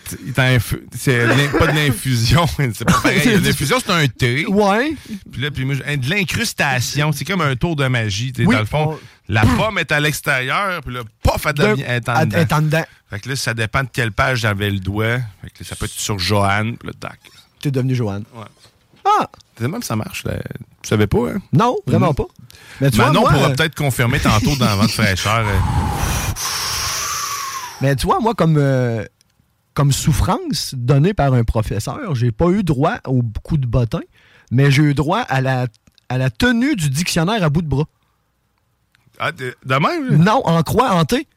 c'est 0.96 1.52
pas 1.60 1.68
de 1.68 1.76
l'infusion. 1.76 2.46
C'est 2.74 2.86
pas 2.86 2.94
pareil. 2.94 3.40
L'infusion, 3.40 3.78
c'est 3.80 3.92
un 3.92 4.08
thé. 4.08 4.46
Ouais. 4.48 4.96
Puis 5.32 5.42
là, 5.42 5.52
puis 5.52 5.64
moi, 5.66 5.76
j'ai- 5.76 5.98
de 5.98 6.10
l'incrustation. 6.10 7.12
C'est 7.12 7.24
comme 7.26 7.42
un 7.42 7.56
tour 7.56 7.76
de 7.76 7.88
magie. 7.88 8.34
Oui, 8.40 8.46
dans 8.48 8.60
le 8.60 8.66
fond, 8.66 8.94
on- 8.94 9.00
la 9.30 9.42
pomme 9.46 9.78
est 9.78 9.92
à 9.92 10.00
l'extérieur, 10.00 10.82
puis 10.82 10.94
là, 10.96 11.02
pof, 11.22 11.46
elle, 11.46 11.84
elle 11.86 11.96
est 11.98 12.10
en 12.10 12.26
dedans. 12.26 12.30
elle 12.38 12.42
est 12.42 12.54
en 12.54 12.62
dedans. 12.62 12.86
Fait 13.10 13.20
que 13.20 13.30
là, 13.30 13.36
ça 13.36 13.54
dépend 13.54 13.84
de 13.84 13.90
quelle 13.92 14.12
page 14.12 14.40
j'avais 14.40 14.70
le 14.72 14.80
doigt. 14.80 15.18
Fait 15.42 15.50
que 15.50 15.60
là, 15.64 15.66
ça 15.70 15.76
peut 15.76 15.86
être 15.86 15.92
sur 15.92 16.18
Joanne, 16.18 16.78
puis 16.78 16.88
là, 16.88 16.94
tac. 17.00 17.20
T'es 17.62 17.70
devenu 17.72 17.94
Joanne. 17.96 18.24
Ouais. 18.36 18.46
Ah! 19.06 19.28
C'est 19.60 19.68
même 19.68 19.82
ça 19.84 19.96
marche. 19.96 20.24
Là. 20.24 20.34
Tu 20.82 20.90
savais 20.90 21.08
pas, 21.08 21.30
hein? 21.32 21.38
Non, 21.54 21.76
vraiment 21.86 22.10
Mhm. 22.10 22.16
pas. 22.16 22.26
Mais 22.82 22.90
tu 22.92 22.98
vois, 22.98 23.08
Manon 23.08 23.22
moi, 23.22 23.32
pourra 23.32 23.48
euh, 23.50 23.56
peut-être 23.56 23.76
confirmer 23.76 24.20
tantôt 24.20 24.56
dans 24.56 24.76
Vent 24.78 24.86
de 24.86 24.92
fraîcheur. 24.92 25.46
euh, 25.48 26.27
Mais 27.82 27.96
tu 27.96 28.06
vois, 28.08 28.20
moi, 28.20 28.34
comme, 28.34 28.58
euh, 28.58 29.04
comme 29.74 29.92
souffrance 29.92 30.74
donnée 30.76 31.14
par 31.14 31.34
un 31.34 31.44
professeur, 31.44 32.16
j'ai 32.16 32.32
pas 32.32 32.48
eu 32.50 32.64
droit 32.64 32.98
au 33.06 33.22
coup 33.44 33.58
de 33.58 33.68
bottin, 33.68 34.02
mais 34.52 34.72
j'ai 34.72 34.84
eu 34.84 34.94
droit 34.94 35.20
à 35.20 35.42
la, 35.42 35.68
à 36.10 36.18
la 36.18 36.30
tenue 36.30 36.76
du 36.76 36.90
dictionnaire 36.90 37.44
à 37.44 37.50
bout 37.50 37.62
de 37.62 37.68
bras. 37.68 37.86
Ah, 39.20 39.32
de, 39.32 39.56
même? 39.66 40.24
Non, 40.24 40.42
en 40.46 40.62
croix, 40.64 41.04
T. 41.06 41.28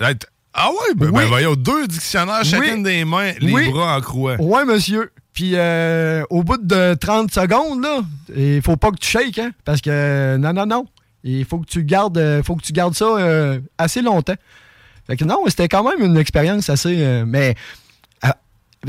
Ah, 0.00 0.10
Ah 0.54 0.68
ouais? 0.70 0.94
Ben, 0.96 1.06
Oui. 1.06 1.12
ben 1.22 1.26
voyons, 1.28 1.54
deux 1.54 1.86
dictionnaires, 1.86 2.44
chacune 2.44 2.82
des 2.82 3.04
mains, 3.04 3.32
les 3.40 3.52
Oui. 3.52 3.70
bras 3.70 3.96
en 3.96 4.00
croix. 4.00 4.36
Ouais, 4.40 4.64
monsieur. 4.64 5.10
Puis 5.34 5.52
euh, 5.54 6.22
au 6.30 6.42
bout 6.42 6.56
de 6.56 6.94
30 6.94 7.30
secondes, 7.30 7.82
là, 7.82 8.00
il 8.34 8.62
faut 8.62 8.76
pas 8.78 8.90
que 8.90 8.96
tu 8.96 9.08
shakes, 9.08 9.38
hein, 9.38 9.50
parce 9.66 9.82
que 9.82 10.36
non, 10.38 10.54
non, 10.54 10.64
non. 10.64 10.86
Il 11.24 11.44
faut 11.44 11.58
que 11.58 11.66
tu 11.66 11.84
gardes, 11.84 12.16
euh, 12.16 12.42
faut 12.42 12.56
que 12.56 12.62
tu 12.62 12.72
gardes 12.72 12.94
ça 12.94 13.04
euh, 13.04 13.60
assez 13.76 14.00
longtemps. 14.00 14.36
Fait 15.06 15.16
que 15.16 15.24
non, 15.24 15.38
c'était 15.46 15.68
quand 15.68 15.84
même 15.84 16.04
une 16.04 16.16
expérience 16.16 16.68
assez. 16.70 16.96
euh, 17.00 17.24
mais 17.26 17.54
à- 18.22 18.36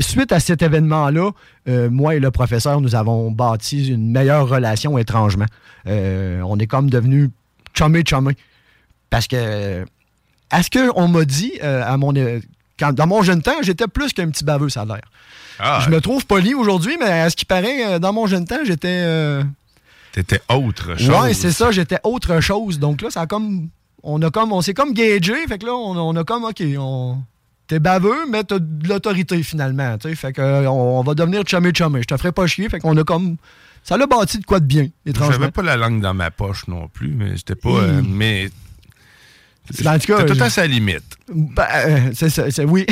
suite 0.00 0.32
à 0.32 0.40
cet 0.40 0.62
événement-là, 0.62 1.30
euh, 1.68 1.90
moi 1.90 2.14
et 2.14 2.20
le 2.20 2.30
professeur, 2.30 2.80
nous 2.80 2.94
avons 2.94 3.30
bâti 3.30 3.88
une 3.88 4.10
meilleure 4.10 4.48
relation 4.48 4.98
étrangement. 4.98 5.46
Euh, 5.86 6.40
on 6.44 6.58
est 6.58 6.66
comme 6.66 6.90
devenus 6.90 7.30
chumé 7.74 8.02
chumé. 8.06 8.36
Parce 9.10 9.26
que 9.26 9.84
à 10.50 10.62
ce 10.62 10.70
qu'on 10.70 11.08
m'a 11.08 11.24
dit 11.24 11.52
euh, 11.62 11.82
à 11.84 11.96
mon 11.96 12.14
euh, 12.16 12.40
quand, 12.78 12.92
dans 12.92 13.06
mon 13.06 13.22
jeune 13.22 13.42
temps, 13.42 13.60
j'étais 13.62 13.86
plus 13.88 14.12
qu'un 14.12 14.28
petit 14.30 14.44
baveux, 14.44 14.68
ça 14.68 14.82
a 14.82 14.84
l'air. 14.84 15.00
Ah, 15.58 15.80
Je 15.84 15.90
me 15.90 16.00
trouve 16.00 16.24
poli 16.26 16.54
aujourd'hui, 16.54 16.96
mais 17.00 17.06
à 17.10 17.28
ce 17.30 17.34
qui 17.36 17.44
paraît, 17.44 17.84
euh, 17.94 17.98
dans 17.98 18.12
mon 18.12 18.26
jeune 18.28 18.44
temps, 18.44 18.60
j'étais. 18.64 18.88
euh, 19.02 19.42
T'étais 20.12 20.40
autre 20.48 20.96
chose. 20.96 21.08
Ouais, 21.10 21.34
c'est 21.34 21.50
ça, 21.50 21.70
j'étais 21.72 21.98
autre 22.04 22.40
chose. 22.40 22.78
Donc 22.78 23.02
là, 23.02 23.10
ça 23.10 23.22
a 23.22 23.26
comme. 23.26 23.68
On 24.02 24.20
a 24.22 24.30
comme. 24.30 24.52
On 24.52 24.60
s'est 24.62 24.74
comme 24.74 24.92
gagé. 24.92 25.46
Fait 25.46 25.58
que 25.58 25.66
là, 25.66 25.74
on, 25.74 25.96
on 25.96 26.16
a 26.16 26.24
comme. 26.24 26.44
OK, 26.44 26.62
on. 26.78 27.18
T'es 27.66 27.78
baveux, 27.80 28.26
mais 28.30 28.44
t'as 28.44 28.58
de 28.58 28.88
l'autorité 28.88 29.42
finalement. 29.42 29.98
tu 29.98 30.08
sais. 30.08 30.14
Fait 30.14 30.32
que 30.32 30.40
euh, 30.40 30.70
on, 30.70 31.00
on 31.00 31.02
va 31.02 31.14
devenir 31.14 31.42
chumé 31.46 31.70
chumé. 31.74 32.00
Je 32.02 32.06
te 32.06 32.16
ferai 32.16 32.32
pas 32.32 32.46
chier. 32.46 32.68
Fait 32.68 32.78
qu'on 32.78 32.96
a 32.96 33.04
comme. 33.04 33.36
Ça 33.84 33.96
l'a 33.96 34.06
bâti 34.06 34.38
de 34.38 34.44
quoi 34.44 34.60
de 34.60 34.66
bien, 34.66 34.88
étrangement. 35.06 35.32
J'avais 35.34 35.50
pas 35.50 35.62
la 35.62 35.76
langue 35.76 36.00
dans 36.00 36.12
ma 36.14 36.30
poche 36.30 36.66
non 36.68 36.88
plus, 36.88 37.08
mais 37.08 37.36
j'étais 37.36 37.54
pas. 37.54 37.68
euh, 37.70 38.02
mais. 38.06 38.50
En 39.86 39.98
tout 39.98 40.06
cas, 40.06 40.24
tout 40.24 40.42
à 40.42 40.50
sa 40.50 40.66
limite. 40.66 41.04
Ben, 41.28 41.66
euh, 41.74 42.10
c'est 42.14 42.30
ça, 42.30 42.50
c'est 42.50 42.64
oui. 42.64 42.86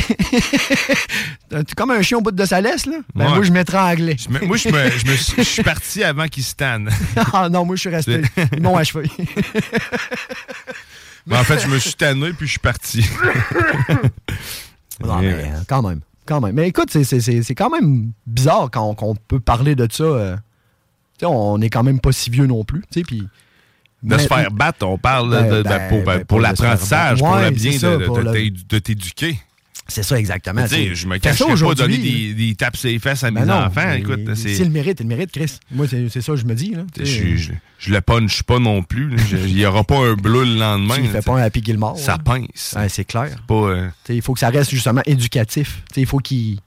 Comme 1.76 1.90
un 1.90 2.02
chien 2.02 2.18
au 2.18 2.20
bout 2.20 2.32
de 2.32 2.44
sa 2.44 2.60
laisse, 2.60 2.86
là. 2.86 2.98
Ben, 3.14 3.24
Ouais. 3.26 3.34
moi, 3.36 3.42
je 3.44 3.52
m'étranglais. 3.52 4.16
Moi, 4.42 4.56
je, 4.56 4.68
me, 4.68 4.90
je, 4.90 5.06
me 5.10 5.16
suis, 5.16 5.36
je 5.42 5.48
suis 5.48 5.62
parti 5.62 6.04
avant 6.04 6.26
qu'il 6.28 6.42
se 6.44 6.54
tanne. 6.54 6.90
ah 7.32 7.48
non, 7.48 7.64
moi, 7.64 7.76
je 7.76 7.80
suis 7.80 7.88
resté. 7.90 8.22
Ils 8.52 8.62
m'ont 8.62 8.76
achevé. 8.76 9.10
Mais 11.26 11.36
en 11.38 11.44
fait, 11.44 11.60
je 11.60 11.68
me 11.68 11.78
suis 11.78 11.94
tanné 11.94 12.32
puis 12.32 12.46
je 12.46 12.52
suis 12.52 12.60
parti. 12.60 13.04
Non, 15.04 15.18
mais 15.20 15.50
quand 15.68 15.82
même. 15.82 16.00
Quand 16.26 16.40
même. 16.40 16.54
Mais 16.54 16.68
écoute, 16.68 16.88
c'est- 16.90 17.04
c'est 17.04 17.20
c'est- 17.20 17.42
c'est 17.42 17.54
quand 17.54 17.70
même 17.70 18.10
bizarre 18.26 18.68
quand 18.72 18.82
on, 18.90 18.94
qu'on 18.94 19.14
peut 19.14 19.38
parler 19.40 19.74
de 19.76 19.86
ça. 19.90 20.02
euh. 20.04 20.36
Tu 21.18 21.20
sais, 21.20 21.26
on 21.26 21.60
est 21.60 21.70
quand 21.70 21.84
même 21.84 22.00
pas 22.00 22.12
si 22.12 22.30
vieux 22.30 22.46
non 22.46 22.64
plus. 22.64 22.80
tu 22.90 23.00
sais, 23.00 23.02
Puis 23.02 23.26
De 24.02 24.14
Mais- 24.14 24.22
se 24.22 24.28
faire 24.28 24.50
battre, 24.50 24.86
on 24.86 24.98
parle 24.98 25.30
Ben, 25.30 25.48
de, 25.50 25.56
de- 25.58 25.62
ben, 25.62 25.88
pour, 25.88 26.38
ben, 26.38 26.42
l'apprentissage, 26.42 27.18
pour 27.18 27.36
le 27.36 27.50
bien 27.50 27.72
ça, 27.78 27.96
de, 27.96 28.78
t'éduquer. 28.78 29.38
C'est 29.88 30.02
ça, 30.02 30.18
exactement. 30.18 30.66
Je 30.66 31.06
me 31.06 31.18
cache 31.18 31.38
pas 31.38 31.44
donner 31.44 31.52
aujourd'hui. 31.54 31.98
des, 31.98 32.34
des 32.34 32.54
tapes 32.56 32.76
sur 32.76 32.88
les 32.90 32.98
fesses 32.98 33.22
à 33.22 33.30
mes 33.30 33.40
Ben 33.40 33.46
non, 33.46 33.54
enfants. 33.66 33.92
Écoute, 33.92 34.34
C'est 34.34 34.58
le 34.64 34.70
mérite, 34.70 35.00
le 35.00 35.06
mérite, 35.06 35.30
Chris. 35.30 35.58
Moi, 35.70 35.86
c'est 35.88 36.20
ça 36.20 36.32
que 36.32 36.36
je 36.38 36.44
me 36.44 36.54
dis. 36.54 36.74
Là. 36.74 36.82
Je, 36.98 37.52
je, 37.78 37.92
le 37.92 38.00
punch 38.00 38.42
pas 38.42 38.58
non 38.58 38.82
plus. 38.82 39.14
Il 39.46 39.54
n'y 39.54 39.64
aura 39.64 39.84
pas 39.84 39.98
un 39.98 40.14
bleu 40.14 40.44
le 40.44 40.56
lendemain. 40.58 40.96
Tu 40.96 41.02
ne 41.02 41.08
fais 41.08 41.22
pas 41.22 41.34
un 41.38 41.42
Happy 41.42 41.62
Gilmore. 41.64 41.96
Ça 41.98 42.12
là. 42.12 42.18
pince. 42.18 42.74
Ouais, 42.76 42.88
c'est 42.88 43.04
clair. 43.04 43.30
Pas, 43.46 43.54
euh, 43.54 43.88
Il 44.08 44.22
faut 44.22 44.34
que 44.34 44.40
ça 44.40 44.48
reste 44.50 44.70
justement 44.72 45.02
éducatif. 45.06 45.82
Il 45.96 46.06
faut 46.06 46.18
qu'ils 46.18 46.58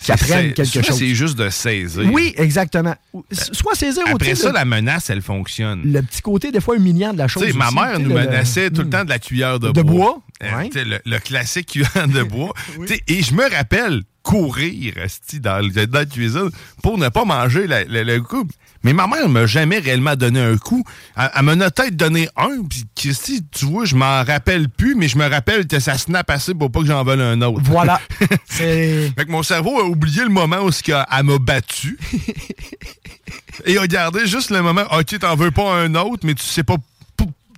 qu'ils 0.00 0.12
apprennent 0.14 0.48
c'est- 0.48 0.54
quelque 0.54 0.82
chose. 0.86 0.96
C'est 0.98 1.14
juste 1.14 1.36
de 1.38 1.48
saisir. 1.50 2.08
Oui, 2.12 2.32
exactement. 2.36 2.94
Soit 3.32 3.74
saisir 3.74 4.02
Après 4.06 4.30
sais, 4.30 4.42
ça, 4.42 4.48
le- 4.48 4.54
la 4.54 4.64
menace, 4.64 5.10
elle 5.10 5.22
fonctionne. 5.22 5.82
le 5.84 6.02
petit 6.02 6.22
côté, 6.22 6.50
des 6.52 6.60
fois, 6.60 6.76
humiliant 6.76 7.12
de 7.12 7.18
la 7.18 7.28
chose. 7.28 7.42
Tu 7.44 7.50
sais, 7.52 7.56
ma 7.58 7.66
aussi, 7.66 7.74
mère 7.76 7.98
nous 7.98 8.08
le- 8.10 8.14
menaçait 8.14 8.70
tout 8.70 8.82
le 8.82 8.86
Hmm. 8.86 8.90
temps 8.90 9.04
de 9.04 9.08
la 9.10 9.18
cuillère 9.18 9.58
de, 9.58 9.70
De 9.70 9.82
bois, 9.82 10.20
Euh, 10.42 10.56
ouais. 10.56 10.68
tu 10.68 10.78
sais, 10.78 10.84
le, 10.84 10.98
le 11.04 11.18
classique 11.18 11.66
cuillère 11.68 12.06
de 12.08 12.22
bois. 12.22 12.52
Et 13.08 13.22
je 13.22 13.34
me 13.34 13.42
rappelle 13.50 14.02
courir 14.22 14.94
dans, 15.40 15.66
dans 15.66 15.90
la 15.92 16.04
cuisine 16.06 16.50
pour 16.82 16.98
ne 16.98 17.08
pas 17.08 17.24
manger 17.24 17.66
la- 17.66 17.84
la- 17.84 18.04
le 18.04 18.20
coup. 18.20 18.46
Mais 18.84 18.92
ma 18.92 19.06
mère 19.08 19.26
ne 19.26 19.32
m'a 19.32 19.46
jamais 19.46 19.78
réellement 19.80 20.14
donné 20.14 20.40
un 20.40 20.56
coup. 20.56 20.84
Elle, 21.16 21.30
elle 21.34 21.42
m'en 21.42 21.52
a 21.60 21.70
peut-être 21.70 21.96
donné 21.96 22.28
un, 22.36 22.62
puis 22.68 22.84
Christy, 22.94 23.44
tu 23.50 23.64
vois, 23.64 23.84
je 23.84 23.96
m'en 23.96 24.22
rappelle 24.22 24.68
plus, 24.68 24.94
mais 24.94 25.08
je 25.08 25.18
me 25.18 25.28
rappelle 25.28 25.66
que 25.66 25.80
ça 25.80 25.98
snap 25.98 26.30
assez 26.30 26.54
pour 26.54 26.70
pas 26.70 26.80
que 26.80 26.86
j'en 26.86 27.02
vole 27.02 27.20
un 27.20 27.40
autre. 27.42 27.60
Voilà. 27.64 28.00
Fait 28.46 29.12
que 29.16 29.30
mon 29.30 29.42
cerveau 29.42 29.80
a 29.80 29.84
oublié 29.84 30.22
le 30.22 30.28
moment 30.28 30.58
où 30.64 30.70
elle 30.86 31.24
m'a 31.24 31.38
battu. 31.38 31.98
Et 33.66 33.76
a 33.78 33.86
gardé 33.88 34.26
juste 34.26 34.50
le 34.50 34.62
moment, 34.62 34.84
OK, 34.92 35.18
t'en 35.18 35.34
veux 35.34 35.50
pas 35.50 35.74
un 35.74 35.94
autre, 35.96 36.24
mais 36.24 36.34
tu 36.34 36.44
sais 36.44 36.62
pas 36.62 36.76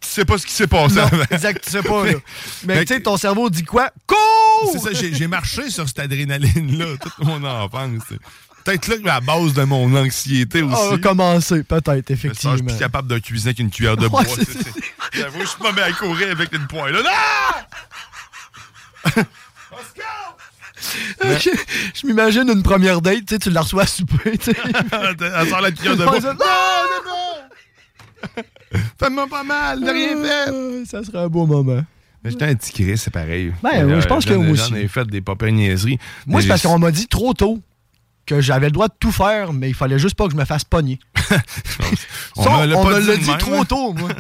tu 0.01 0.09
sais 0.09 0.24
pas 0.24 0.39
ce 0.39 0.47
qui 0.47 0.52
s'est 0.52 0.66
passé 0.66 0.97
Non, 0.97 1.02
avant. 1.02 1.22
exact, 1.31 1.64
tu 1.64 1.70
sais 1.70 1.82
pas. 1.82 2.05
Là. 2.06 2.12
Mais 2.64 2.85
tu 2.85 2.94
sais, 2.94 3.01
ton 3.01 3.16
cerveau 3.16 3.51
dit 3.51 3.64
quoi? 3.64 3.90
C'est 4.09 4.14
Cours! 4.14 4.82
ça, 4.82 4.90
j'ai 4.93 5.27
marché 5.27 5.70
sur 5.70 5.86
cette 5.89 5.98
adrénaline-là 6.01 6.97
toute 7.01 7.18
mon 7.27 7.43
enfance. 7.44 8.02
C'est 8.09 8.18
Peut-être 8.62 8.89
là 8.89 8.98
que 8.98 9.06
la 9.06 9.20
base 9.20 9.55
de 9.55 9.64
mon 9.64 9.94
anxiété 9.97 10.60
aussi. 10.62 10.74
On 10.77 10.90
va 10.90 10.98
commencer, 10.98 11.62
peut-être, 11.64 11.86
Ça, 11.86 11.94
Je 12.09 12.12
effectivement. 12.12 12.56
suis 12.56 12.66
plus 12.66 12.77
capable 12.78 13.09
de 13.09 13.18
cuisiner 13.18 13.55
qu'une 13.55 13.70
cuillère 13.70 13.97
de 13.97 14.06
bois. 14.06 14.20
Ouais, 14.20 14.27
c'est- 14.28 14.44
c'est- 14.44 14.62
c'est- 14.62 14.81
J'avoue, 15.14 15.40
je 15.40 15.47
suis 15.47 15.59
pas 15.59 15.72
mis 15.72 15.81
à 15.81 15.90
courir 15.93 16.31
avec 16.32 16.52
une 16.55 16.66
poêle. 16.66 16.93
Là. 16.94 17.02
Non! 19.16 19.24
je 21.39 21.51
je 21.94 22.06
m'imagine 22.06 22.48
une 22.51 22.62
première 22.62 23.01
date, 23.01 23.24
tu 23.27 23.35
sais, 23.35 23.39
tu 23.39 23.51
la 23.51 23.62
reçois 23.62 23.85
à 23.85 23.86
souper. 23.86 24.16
Elle 24.93 25.48
sort 25.48 25.60
la 25.62 25.70
cuillère 25.72 25.97
de 25.97 26.05
bois. 26.05 26.20
ça- 26.20 26.36
Fais-moi 28.98 29.26
pas 29.28 29.42
mal, 29.42 29.80
de 29.80 29.90
rien 29.90 30.16
fait. 30.22 30.51
Euh, 30.52 30.84
Ça 30.84 31.02
serait 31.05 31.18
un 31.18 31.28
beau 31.28 31.47
moment. 31.47 31.82
Mais 32.22 32.30
j'étais 32.30 32.44
un 32.44 32.55
petit 32.55 32.72
Chris, 32.72 32.98
c'est 32.98 33.10
pareil. 33.12 33.52
Ben, 33.62 34.01
je 34.01 34.06
pense 34.06 34.24
que 34.24 34.34
J'en 34.34 34.42
ai- 34.42 34.47
moi 34.47 34.55
J'en 34.56 34.64
aussi. 34.64 34.74
ai 34.76 34.88
fait 34.88 35.06
des 35.09 35.20
papiers 35.22 35.52
niaiseries. 35.52 35.98
Moi, 36.26 36.42
c'est 36.42 36.48
parce 36.48 36.62
qu'on 36.62 36.78
m'a 36.78 36.90
dit 36.90 37.06
trop 37.06 37.32
tôt 37.34 37.60
que 38.26 38.40
j'avais 38.40 38.66
le 38.66 38.72
droit 38.72 38.88
de 38.88 38.94
tout 39.01 39.10
faire, 39.10 39.52
mais 39.52 39.68
il 39.70 39.74
fallait 39.74 39.98
juste 39.98 40.14
pas 40.14 40.26
que 40.26 40.32
je 40.32 40.36
me 40.36 40.44
fasse 40.44 40.62
pogner. 40.64 40.98
On 42.36 42.42
Ça, 42.44 42.51
me 42.60 42.66
l'a 42.66 42.76
on 42.78 42.84
pas 42.84 43.01
me 43.01 43.16
dit 43.18 43.26
l'a 43.26 43.36
trop 43.38 43.64
tôt, 43.64 43.92
moi. 43.94 44.10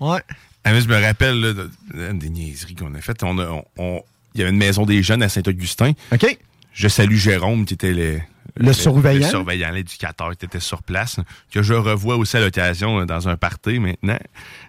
ouais. 0.00 0.20
Ah, 0.64 0.72
mais 0.72 0.80
je 0.80 0.88
me 0.88 1.00
rappelle 1.00 1.40
là, 1.40 1.52
de- 1.52 1.70
de- 1.94 2.12
des 2.12 2.28
niaiseries 2.30 2.74
qu'on 2.74 2.94
a 2.94 3.00
faites. 3.00 3.22
On 3.22 3.38
a- 3.38 3.46
on- 3.48 3.64
on- 3.78 4.02
Il 4.34 4.40
y 4.40 4.42
avait 4.42 4.50
une 4.50 4.58
maison 4.58 4.84
des 4.84 5.00
jeunes 5.02 5.22
à 5.22 5.28
Saint-Augustin. 5.28 5.92
OK. 6.12 6.38
Je 6.72 6.88
salue 6.88 7.14
Jérôme, 7.16 7.64
qui 7.66 7.74
était 7.74 8.26
le, 8.56 8.66
Le 8.66 8.72
surveillant. 8.72 9.24
Le 9.26 9.30
surveillant, 9.30 9.70
l'éducateur 9.72 10.36
qui 10.36 10.44
était 10.44 10.60
sur 10.60 10.82
place, 10.82 11.18
que 11.52 11.62
je 11.62 11.74
revois 11.74 12.16
aussi 12.16 12.36
à 12.36 12.40
l'occasion 12.40 13.00
euh, 13.00 13.04
dans 13.04 13.28
un 13.28 13.36
party 13.36 13.78
maintenant. 13.80 14.18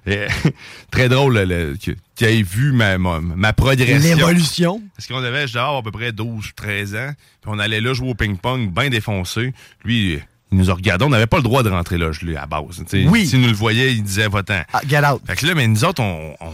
Et, 0.08 0.26
très 0.92 1.08
drôle 1.10 1.38
le- 1.40 1.78
que- 1.78 2.26
ait 2.26 2.42
vu 2.42 2.72
ma, 2.72 2.98
ma, 2.98 3.20
ma 3.22 3.54
progression. 3.54 4.16
L'évolution. 4.16 4.82
Parce 4.96 5.08
qu'on 5.08 5.24
avait 5.24 5.48
genre 5.48 5.78
à 5.78 5.84
peu 5.84 5.92
près 5.92 6.12
12 6.12 6.52
13 6.56 6.96
ans, 6.96 7.12
puis 7.42 7.52
on 7.54 7.60
allait 7.60 7.82
là 7.82 7.94
jouer 7.94 8.10
au 8.10 8.16
ping-pong, 8.16 8.72
bien 8.74 8.90
défoncé. 8.90 9.54
Lui, 9.84 10.20
il 10.52 10.58
nous 10.58 10.72
a 10.72 10.74
regardé, 10.74 11.06
on 11.06 11.10
n'avait 11.10 11.28
pas 11.28 11.38
le 11.38 11.44
droit 11.44 11.62
de 11.64 11.70
rentrer 11.70 11.98
là, 11.98 12.10
lui, 12.22 12.36
à 12.38 12.46
base. 12.46 12.78
tu 12.78 13.04
sais. 13.04 13.08
Oui. 13.08 13.28
S'il 13.28 13.42
nous 13.42 13.48
le 13.50 13.54
voyait, 13.54 13.94
il 13.94 14.04
disait 14.04 14.28
va-t'en. 14.28 14.62
Ah, 14.74 14.82
get 14.88 15.06
out. 15.06 15.22
Fait 15.28 15.36
que 15.36 15.46
là, 15.46 15.54
mais 15.56 15.68
nous 15.68 15.84
autres, 15.86 16.02
on, 16.02 16.36
on, 16.40 16.52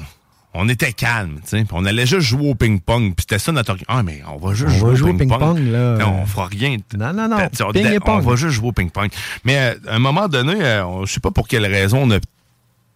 on 0.54 0.68
était 0.70 0.92
calmes, 0.94 1.40
tu 1.44 1.58
sais. 1.60 1.66
On 1.72 1.86
allait 1.86 2.06
juste 2.06 2.28
jouer 2.28 2.50
au 2.50 2.56
ping-pong. 2.56 3.14
Puis 3.16 3.22
c'était 3.28 3.40
ça 3.40 3.52
notre... 3.52 3.78
Ah, 3.88 4.04
mais 4.04 4.22
on 4.28 4.38
va 4.38 4.54
juste 4.54 4.72
On 4.76 4.80
jouer, 4.80 4.88
va 4.88 4.94
au 4.94 4.96
jouer 4.96 5.12
au 5.12 5.14
ping-pong. 5.18 5.40
ping-pong, 5.40 5.72
là. 5.72 5.98
On 6.08 6.26
fera 6.26 6.48
rien. 6.48 6.78
Non, 6.98 7.14
non, 7.14 7.28
non. 7.30 7.38
On, 7.38 7.72
Ping 7.72 8.00
on 8.06 8.20
va 8.20 8.36
juste 8.36 8.54
jouer 8.54 8.68
au 8.68 8.72
ping-pong. 8.74 9.10
Mais 9.46 9.58
euh, 9.58 9.76
à 9.88 9.96
un 9.96 10.00
moment 10.00 10.28
donné, 10.28 10.56
euh, 10.62 10.86
on- 10.86 11.06
je 11.06 11.14
sais 11.14 11.20
pas 11.22 11.32
pour 11.32 11.48
quelle 11.48 11.66
raison, 11.66 12.00
on 12.04 12.12
a 12.12 12.20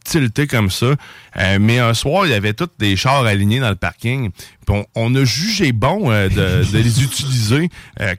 tilté 0.03 0.48
comme 0.48 0.69
ça. 0.69 0.88
Euh, 1.38 1.57
mais 1.60 1.80
un 1.80 1.94
soir, 1.94 2.26
il 2.26 2.32
y 2.32 2.36
avait 2.36 2.53
tous 2.53 2.69
des 2.77 2.95
chars 2.95 3.26
alignés 3.26 3.60
dans 3.60 3.69
le 3.69 3.76
parking. 3.76 4.32
Puis 4.32 4.76
on, 4.76 4.86
on 4.95 5.15
a 5.15 5.23
jugé 5.23 5.72
bon 5.72 6.11
euh, 6.11 6.27
de, 6.30 6.69
de 6.72 6.77
les 6.77 7.03
utiliser 7.03 7.69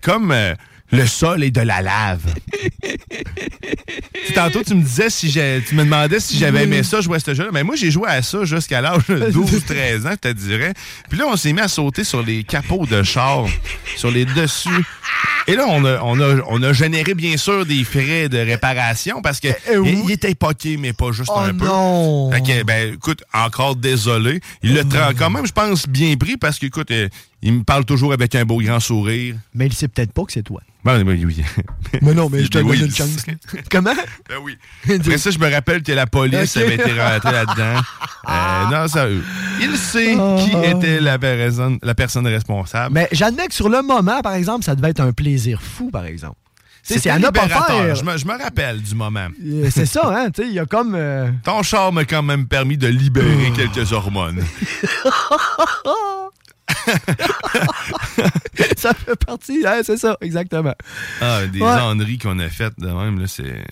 comme 0.03 0.35
le 0.93 1.07
sol 1.07 1.43
et 1.45 1.51
de 1.51 1.61
la 1.61 1.83
lave. 1.83 2.23
Tantôt, 4.35 4.63
tu 4.63 4.75
me 4.75 4.83
disais 4.83 5.09
si 5.11 5.31
j'ai, 5.31 5.63
tu 5.67 5.75
me 5.75 5.85
demandais 5.85 6.21
si 6.21 6.39
j'avais 6.39 6.65
aimé 6.65 6.83
ça, 6.83 7.01
jouer 7.01 7.17
à 7.17 7.21
ce 7.21 7.35
jeu-là. 7.35 7.51
Mais 7.53 7.63
moi, 7.63 7.75
j'ai 7.77 7.91
joué 7.91 8.09
à 8.09 8.23
ça 8.23 8.45
jusqu'à 8.45 8.81
l'âge 8.81 9.07
de 9.09 9.31
12-13 9.31 10.07
ans, 10.07 10.11
je 10.13 10.29
te 10.29 10.33
dirais. 10.33 10.73
Puis 11.09 11.19
là, 11.19 11.25
on 11.29 11.37
s'est 11.37 11.53
mis 11.53 11.61
à 11.61 11.69
sauter 11.69 12.05
sur 12.05 12.23
les 12.23 12.45
capots 12.45 12.87
de 12.87 13.03
chars, 13.03 13.47
sur 13.97 14.11
les 14.11 14.25
dessus. 14.25 14.69
Et 15.47 15.55
là, 15.55 15.65
on 15.69 15.85
a, 15.85 16.01
on, 16.03 16.21
a, 16.21 16.43
on 16.49 16.63
a 16.63 16.73
généré, 16.73 17.15
bien 17.15 17.37
sûr, 17.37 17.65
des 17.65 17.85
frais 17.85 18.29
de 18.29 18.39
réparation 18.39 19.23
parce 19.23 19.41
que 19.41 19.49
il, 19.85 20.03
il 20.05 20.11
était 20.11 20.35
poqué, 20.35 20.77
mais 20.77 20.93
pas 20.93 21.13
juste 21.13 21.31
Oh 21.35 21.39
un 21.39 21.55
peu. 21.55 21.65
non. 21.67 22.31
Fait 22.33 22.41
que, 22.43 22.63
ben, 22.65 22.95
écoute, 22.95 23.23
encore 23.33 23.77
désolé. 23.77 24.41
Il 24.63 24.75
l'a 24.75 24.83
tra- 24.83 25.15
quand 25.17 25.31
même, 25.31 25.47
je 25.47 25.53
pense, 25.53 25.89
bien 25.89 26.17
pris 26.17 26.37
parce 26.37 26.59
que, 26.59 26.67
écoute, 26.67 26.91
euh, 26.91 27.09
il 27.47 27.53
me 27.55 27.63
parle 27.65 27.85
toujours 27.85 28.13
avec 28.13 28.35
un 28.35 28.45
beau 28.45 28.61
grand 28.61 28.81
sourire. 28.81 29.37
Mais 29.55 29.67
il 29.67 29.73
sait 29.73 29.89
peut-être 29.89 30.13
pas 30.13 30.25
que 30.25 30.33
c'est 30.33 30.43
toi. 30.43 30.61
Ben, 30.85 31.03
oui, 31.07 31.25
oui. 31.25 31.43
Mais 32.03 32.15
non, 32.15 32.29
mais 32.31 32.45
je 32.45 32.49
te 32.49 32.59
donne 32.63 32.73
une 32.75 32.91
chance. 32.95 33.25
Comment? 33.71 33.95
Ben 34.29 34.37
oui. 34.43 34.57
Après 34.89 35.19
ça, 35.19 35.31
je 35.31 35.39
me 35.39 35.51
rappelle 35.51 35.83
que 35.83 35.91
la 35.93 36.07
police 36.07 36.57
avait 36.57 36.75
été 36.75 36.93
rentrée 37.01 37.33
là-dedans. 37.33 37.81
Euh, 38.29 38.65
non, 38.71 38.87
ça, 38.89 39.07
il 39.61 39.77
sait 39.77 40.17
Ah. 40.19 40.37
qui 40.41 40.51
était 40.71 41.01
la 41.01 41.19
personne, 41.19 41.79
la 41.83 41.95
personne 41.97 42.27
responsable. 42.29 42.95
Mais 42.95 43.09
j'admets 43.11 43.49
que 43.49 43.55
sur 43.55 43.69
le 43.69 43.83
moment, 43.83 44.21
par 44.23 44.35
exemple, 44.35 44.65
ça 44.65 44.75
devait 44.77 44.91
être 44.91 45.01
un 45.01 45.13
plaisir 45.13 45.61
fou, 45.61 45.91
par 45.91 46.05
exemple. 46.05 46.37
C'est 46.85 47.05
libérateur. 47.17 47.67
faire. 47.67 47.95
Je 47.97 48.05
me, 48.05 48.17
je 48.17 48.25
me 48.27 48.39
rappelle 48.41 48.81
du 48.81 48.95
moment. 48.95 49.27
Euh, 49.45 49.69
C'est 49.73 49.87
ça, 49.87 50.03
hein? 50.07 50.31
Tu 50.31 50.43
sais, 50.43 50.49
il 50.49 50.55
y 50.55 50.61
a 50.61 50.67
comme. 50.67 50.95
euh, 50.95 51.29
Ton 51.43 51.65
char 51.65 51.93
m'a 51.93 52.05
quand 52.05 52.23
même 52.23 52.47
permis 52.47 52.79
de 52.79 52.87
libérer 52.87 53.53
quelques 53.57 53.91
hormones. 53.93 54.45
ça 58.77 58.95
fait 58.95 59.17
partie, 59.17 59.65
hein, 59.67 59.81
c'est 59.83 59.97
ça, 59.97 60.17
exactement. 60.21 60.75
Ah, 61.21 61.47
des 61.47 61.61
Ouais. 61.61 62.19
qu'on 62.23 62.39
a 62.39 62.49
faites 62.49 62.79
de 62.79 62.89
même, 62.89 63.19
là, 63.21 63.27
c'est. 63.27 63.65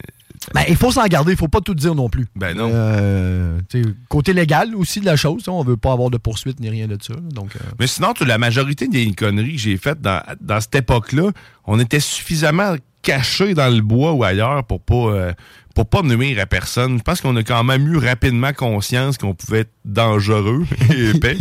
Ben, 0.52 0.62
il 0.68 0.76
faut 0.76 0.90
s'en 0.90 1.06
garder, 1.06 1.32
il 1.32 1.38
faut 1.38 1.48
pas 1.48 1.60
tout 1.62 1.74
dire 1.74 1.94
non 1.94 2.10
plus. 2.10 2.26
Ben 2.36 2.54
non. 2.56 2.70
Euh, 2.72 3.60
côté 4.08 4.34
légal 4.34 4.74
aussi 4.74 5.00
de 5.00 5.06
la 5.06 5.16
chose, 5.16 5.44
sais, 5.44 5.50
on 5.50 5.62
veut 5.62 5.76
pas 5.78 5.92
avoir 5.92 6.10
de 6.10 6.18
poursuite 6.18 6.60
ni 6.60 6.68
rien 6.68 6.86
de 6.86 6.98
ça. 7.00 7.14
Donc, 7.30 7.56
euh, 7.56 7.60
Mais 7.78 7.86
sinon, 7.86 8.12
la 8.26 8.36
majorité 8.36 8.86
des 8.88 9.10
conneries 9.12 9.54
que 9.54 9.60
j'ai 9.60 9.76
faites 9.78 10.02
dans, 10.02 10.22
dans 10.40 10.60
cette 10.60 10.74
époque-là, 10.74 11.30
on 11.66 11.80
était 11.80 12.00
suffisamment 12.00 12.74
cachés 13.04 13.54
dans 13.54 13.72
le 13.72 13.80
bois 13.82 14.12
ou 14.12 14.24
ailleurs 14.24 14.64
pour 14.64 14.80
pas, 14.80 14.94
euh, 14.94 15.32
pour 15.74 15.86
pas 15.88 16.02
nuire 16.02 16.40
à 16.40 16.46
personne. 16.46 16.98
Je 16.98 17.02
pense 17.02 17.20
qu'on 17.20 17.36
a 17.36 17.42
quand 17.42 17.62
même 17.64 17.86
eu 17.92 17.98
rapidement 17.98 18.52
conscience 18.52 19.18
qu'on 19.18 19.34
pouvait 19.34 19.60
être 19.60 19.72
dangereux 19.84 20.64
et 20.96 21.10
épais 21.10 21.36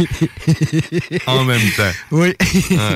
en 1.27 1.44
même 1.45 1.61
temps. 1.76 1.91
Oui. 2.11 2.34
Ah, 2.77 2.91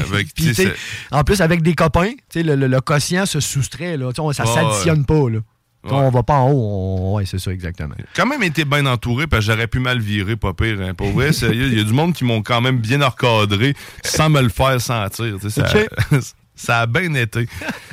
en 1.11 1.23
plus, 1.23 1.41
avec 1.41 1.61
des 1.61 1.73
copains, 1.75 2.11
tu 2.11 2.17
sais, 2.39 2.43
le, 2.43 2.55
le- 2.55 2.67
le 2.67 2.81
quotient 2.81 3.25
se 3.25 3.39
soustrait. 3.39 3.97
Là, 3.97 4.09
on- 4.19 4.31
ça 4.33 4.45
Ouais, 4.45 4.53
s'additionne 4.53 5.05
pas. 5.05 5.29
Là. 5.29 5.39
Ouais. 5.83 5.91
On 5.93 6.09
va 6.09 6.23
pas 6.23 6.33
en 6.35 6.51
haut. 6.51 7.09
on- 7.13 7.15
Ouais, 7.17 7.25
c'est 7.25 7.39
ça, 7.39 7.51
exactement. 7.51 7.95
quand 8.15 8.25
même 8.25 8.43
été 8.43 8.65
bien 8.65 8.85
entouré 8.85 9.25
parce 9.27 9.45
que 9.45 9.51
j'aurais 9.51 9.67
pu 9.67 9.79
mal 9.79 9.99
virer, 9.99 10.35
pas 10.35 10.53
pire. 10.53 10.81
hein. 10.81 10.93
Pour 10.93 11.11
vrai, 11.11 11.31
sérieux, 11.33 11.67
il 11.67 11.77
y 11.77 11.79
a 11.79 11.83
du 11.83 11.93
monde 11.93 12.13
qui 12.13 12.25
m'ont 12.25 12.41
quand 12.41 12.61
même 12.61 12.77
bien 12.79 13.01
recadré 13.07 13.73
sans 14.03 14.29
me 14.29 14.41
le 14.41 14.49
faire 14.49 14.81
sentir. 14.81 15.37
sais, 15.49 15.61
Ça, 16.57 16.81
a 16.81 16.85
bien 16.87 17.13
été. 17.13 17.47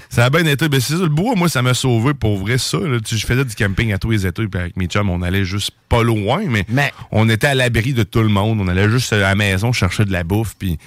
Ça 0.08 0.24
a 0.24 0.30
bien 0.30 0.44
été. 0.46 0.68
Ben, 0.68 0.80
c'est 0.80 0.94
ça, 0.94 1.02
le 1.02 1.08
bois, 1.08 1.34
moi, 1.36 1.48
ça 1.48 1.62
m'a 1.62 1.74
sauvé 1.74 2.14
pour 2.14 2.38
vrai, 2.38 2.58
ça. 2.58 2.78
là. 2.78 2.98
Tu 3.00 3.16
Je 3.16 3.26
faisais 3.26 3.44
du 3.44 3.54
camping 3.54 3.92
à 3.92 3.98
tous 3.98 4.10
les 4.10 4.26
étés, 4.26 4.46
puis 4.48 4.60
avec 4.60 4.76
mes 4.76 4.86
chums, 4.86 5.10
on 5.10 5.22
allait 5.22 5.44
juste 5.44 5.70
pas 5.88 6.02
loin, 6.02 6.42
mais, 6.48 6.64
on 7.12 7.28
était 7.28 7.46
à 7.48 7.54
l'abri 7.54 7.92
de 7.92 8.02
tout 8.02 8.22
le 8.22 8.28
monde. 8.28 8.60
On 8.60 8.66
allait 8.68 8.88
juste 8.90 9.12
à 9.12 9.18
la 9.18 9.34
maison 9.34 9.72
chercher 9.72 10.04
de 10.04 10.12
la 10.12 10.24
bouffe, 10.24 10.54
puis 10.58 10.78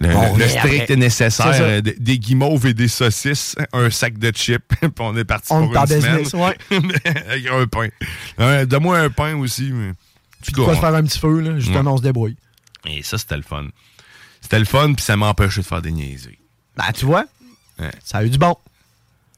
le, 0.00 0.08
strict 0.48 0.82
après. 0.82 0.96
nécessaire, 0.96 1.46
euh, 1.60 1.80
des, 1.80 1.94
des 1.98 2.18
guimauves 2.20 2.66
et 2.66 2.74
des 2.74 2.86
saucisses, 2.88 3.56
un 3.72 3.90
sac 3.90 4.16
de 4.16 4.30
chips, 4.30 4.62
puis 4.80 4.90
on 5.00 5.16
est 5.16 5.24
parti 5.24 5.48
On 5.52 5.66
pour 5.68 5.74
une 5.76 5.86
semaine. 5.88 6.18
business, 6.22 6.34
ouais. 6.34 6.56
avec 7.28 7.46
un 7.50 7.66
pain. 7.66 7.88
Un- 8.38 8.64
Donne-moi 8.64 8.96
un 8.98 9.10
pain 9.10 9.34
aussi. 9.36 9.70
Mais... 9.72 9.92
Puis 10.42 10.52
de 10.52 10.60
quoi 10.60 10.76
se 10.76 10.80
faire 10.80 10.94
un 10.94 11.02
petit 11.02 11.18
feu, 11.18 11.40
là, 11.40 11.58
justement, 11.58 11.80
Ouais. 11.80 11.88
on 11.88 11.96
se 11.96 12.02
débrouille. 12.02 12.36
Et 12.86 13.02
ça, 13.02 13.18
c'était 13.18 13.36
le 13.36 13.42
fun. 13.42 13.66
C'était 14.40 14.60
le 14.60 14.64
fun, 14.66 14.92
puis 14.94 15.04
ça 15.04 15.16
m'empêchait 15.16 15.62
de 15.62 15.66
faire 15.66 15.82
des 15.82 15.90
niaiseries. 15.90 16.38
Ben, 16.78 16.92
tu 16.94 17.04
vois, 17.06 17.24
Ouais. 17.78 17.90
ça 18.04 18.18
a 18.18 18.24
eu 18.24 18.30
du 18.30 18.38
bon. 18.38 18.54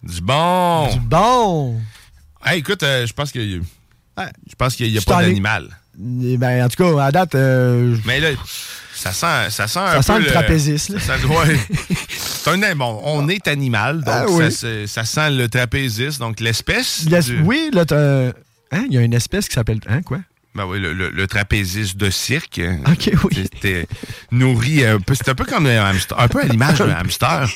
Du 0.03 0.21
bon! 0.21 0.89
Du 0.93 1.01
bon! 1.01 1.81
Hey, 2.45 2.59
écoute, 2.61 2.83
euh, 2.83 3.07
je 3.07 3.13
pense 3.15 3.33
qu'il 3.33 3.63
je 4.47 4.55
pense 4.57 4.77
qu'il 4.77 4.91
n'y 4.93 4.99
a 4.99 5.01
pas 5.03 5.23
d'animal. 5.23 5.69
Eh 6.23 6.37
Ben, 6.37 6.65
en 6.65 6.69
tout 6.69 6.83
cas, 6.83 7.05
à 7.05 7.11
date, 7.11 7.35
euh, 7.35 7.97
Mais 8.07 8.21
là, 8.21 8.29
ça 8.95 9.13
sent, 9.13 9.51
ça 9.51 9.67
sent 9.69 9.79
un 9.79 10.01
Ça 10.03 10.15
peu 10.15 10.21
sent 10.23 10.27
le 10.27 10.27
trapéziste, 10.33 10.89
là. 10.91 11.01
Ça, 11.01 11.17
un 12.63 12.75
bon, 12.75 13.01
on 13.05 13.29
est 13.29 13.47
animal, 13.49 13.99
donc 14.03 14.09
Ah 14.15 14.25
oui. 14.29 14.53
se- 14.53 14.87
ça 14.87 15.05
sent 15.05 15.31
le 15.31 15.49
trapéziste, 15.49 16.19
donc 16.19 16.41
l'espèce. 16.41 17.05
du- 17.21 17.41
oui, 17.43 17.71
là, 17.73 17.85
t'as- 17.87 18.29
hein, 18.73 18.85
il 18.89 18.93
y 18.95 18.99
a 18.99 19.01
une 19.03 19.15
espèce 19.15 19.49
qui 19.49 19.55
s'appelle. 19.55 19.81
Hein, 19.89 20.03
quoi? 20.03 20.19
Ben 20.55 20.67
oui, 20.67 20.81
le, 20.81 20.93
le- 20.93 21.11
le 21.11 21.27
trapéziste 21.29 21.97
de 21.97 22.11
cirque. 22.11 22.61
Ok, 22.89 23.11
oui. 23.25 23.35
C'était 23.35 23.87
nourri 24.33 24.85
un 24.85 24.99
peu. 24.99 25.15
C'est 25.15 25.29
un 25.29 25.35
peu 25.37 25.45
comme 25.45 25.67
un 25.67 25.85
hamster, 25.85 26.19
un 26.19 26.27
peu 26.29 26.41
à 26.41 26.45
l'image 26.47 26.79
d'un 26.79 26.91
hamster. 26.91 27.49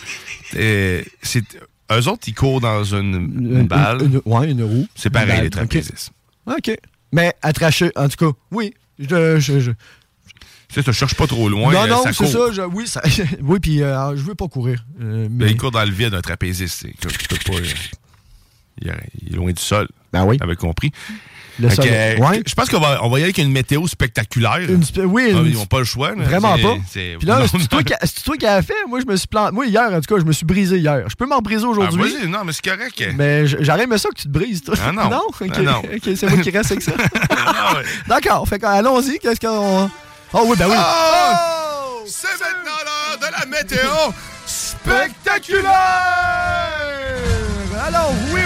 Euh, 0.56 1.02
c'est, 1.20 1.42
eux 1.90 2.08
autres, 2.08 2.22
ils 2.28 2.34
courent 2.34 2.60
dans 2.60 2.84
une, 2.84 3.14
une 3.36 3.56
Une- 3.60 3.66
balle. 3.66 4.00
une- 4.02 4.22
ouais, 4.24 4.50
une 4.50 4.62
roue. 4.62 4.86
C'est 4.94 5.10
pareil, 5.10 5.28
balle, 5.28 5.44
les 5.44 5.50
trapézistes. 5.50 6.12
OK. 6.46 6.70
Mais 7.12 7.34
attraché, 7.42 7.90
en 7.96 8.08
tout 8.08 8.30
cas, 8.32 8.38
oui. 8.52 8.74
Je, 9.00 9.40
je, 9.40 9.58
je- 9.58 9.70
Tu 9.72 10.74
sais, 10.74 10.82
tu 10.84 10.92
cherches 10.92 11.16
pas 11.16 11.26
trop 11.26 11.48
loin. 11.48 11.72
non, 11.72 11.82
euh, 11.82 11.86
non, 11.88 12.02
c'est 12.06 12.12
ça. 12.26 12.52
je- 12.52 12.62
oui, 12.62 12.86
ça, 12.86 13.02
oui, 13.42 13.58
puis 13.58 13.82
euh, 13.82 14.16
je 14.16 14.22
veux 14.22 14.36
pas 14.36 14.46
courir. 14.46 14.84
euh, 15.00 15.26
Ben, 15.28 15.46
mais- 15.46 15.50
il 15.50 15.56
court 15.56 15.72
dans 15.72 15.84
le 15.84 15.90
vide, 15.90 16.14
un 16.14 16.20
trapéziste. 16.20 16.84
euh, 16.86 16.90
il, 18.80 18.88
est, 18.88 18.92
il 19.22 19.32
est 19.32 19.36
loin 19.36 19.52
du 19.52 19.60
sol. 19.62 19.88
Ben 20.12 20.24
oui. 20.24 20.36
T'avais 20.38 20.56
compris. 20.56 20.92
Le 21.60 21.68
que, 21.68 21.74
euh, 21.82 22.16
ouais. 22.16 22.42
Je 22.46 22.54
pense 22.54 22.68
qu'on 22.68 22.80
va, 22.80 22.98
on 23.04 23.08
va 23.08 23.18
y 23.18 23.22
aller 23.22 23.24
avec 23.24 23.38
une 23.38 23.50
météo 23.52 23.86
spectaculaire. 23.86 24.58
Une 24.68 24.82
oui, 25.04 25.32
Ah, 25.34 25.38
une- 25.38 25.46
ils 25.46 25.54
n'ont 25.54 25.66
pas 25.66 25.78
le 25.78 25.84
choix. 25.84 26.10
là. 26.14 26.24
Vraiment 26.24 26.56
pas. 26.58 26.76
c'est- 26.90 27.16
Puis 27.18 27.26
là, 27.28 27.42
c'est 27.50 27.68
toi, 27.68 27.80
toi 28.24 28.36
qui 28.36 28.46
as 28.46 28.62
fait? 28.62 28.74
Moi, 28.88 29.00
je 29.00 29.06
me 29.06 29.14
suis 29.16 29.28
planté. 29.28 29.52
Moi, 29.52 29.66
hier, 29.66 29.84
en 29.92 30.00
tout 30.00 30.12
cas, 30.14 30.20
je 30.20 30.26
me 30.26 30.32
suis 30.32 30.44
brisé 30.46 30.78
hier. 30.78 31.04
Je 31.08 31.14
peux 31.14 31.26
m'en 31.26 31.38
briser 31.40 31.64
Ah, 31.64 31.68
aujourd'hui. 31.70 32.12
vas-y, 32.18 32.28
non, 32.28 32.40
mais 32.44 32.52
c'est 32.52 32.64
correct. 32.68 33.02
mais 33.16 33.46
j'aurais 33.46 33.84
aimé 33.84 33.98
ça 33.98 34.08
que 34.08 34.16
tu 34.16 34.24
te 34.24 34.28
brises, 34.32 34.62
toi. 34.62 34.74
Ah 34.84 34.90
non. 34.92 35.08
Non? 35.14 35.22
Ah 35.52 35.62
non. 35.62 35.82
C'est 36.16 36.28
moi 36.28 36.38
qui 36.42 36.50
reste 36.50 36.72
avec 36.72 36.82
ça. 36.82 36.92
Ah, 37.30 37.74
ouais. 37.76 37.82
D'accord. 38.08 38.48
Fait 38.48 38.62
allons-y. 38.64 39.18
Qu'est-ce 39.18 39.40
qu'on. 39.40 39.88
Oh 40.32 40.42
oui, 40.46 40.56
ben 40.58 40.66
oui. 40.68 40.74
Oh! 40.76 42.02
C'est 42.06 42.26
maintenant 42.40 42.80
l'heure 42.84 43.18
de 43.20 43.26
la 43.38 43.46
météo 43.46 43.90
spectaculaire! 44.46 46.93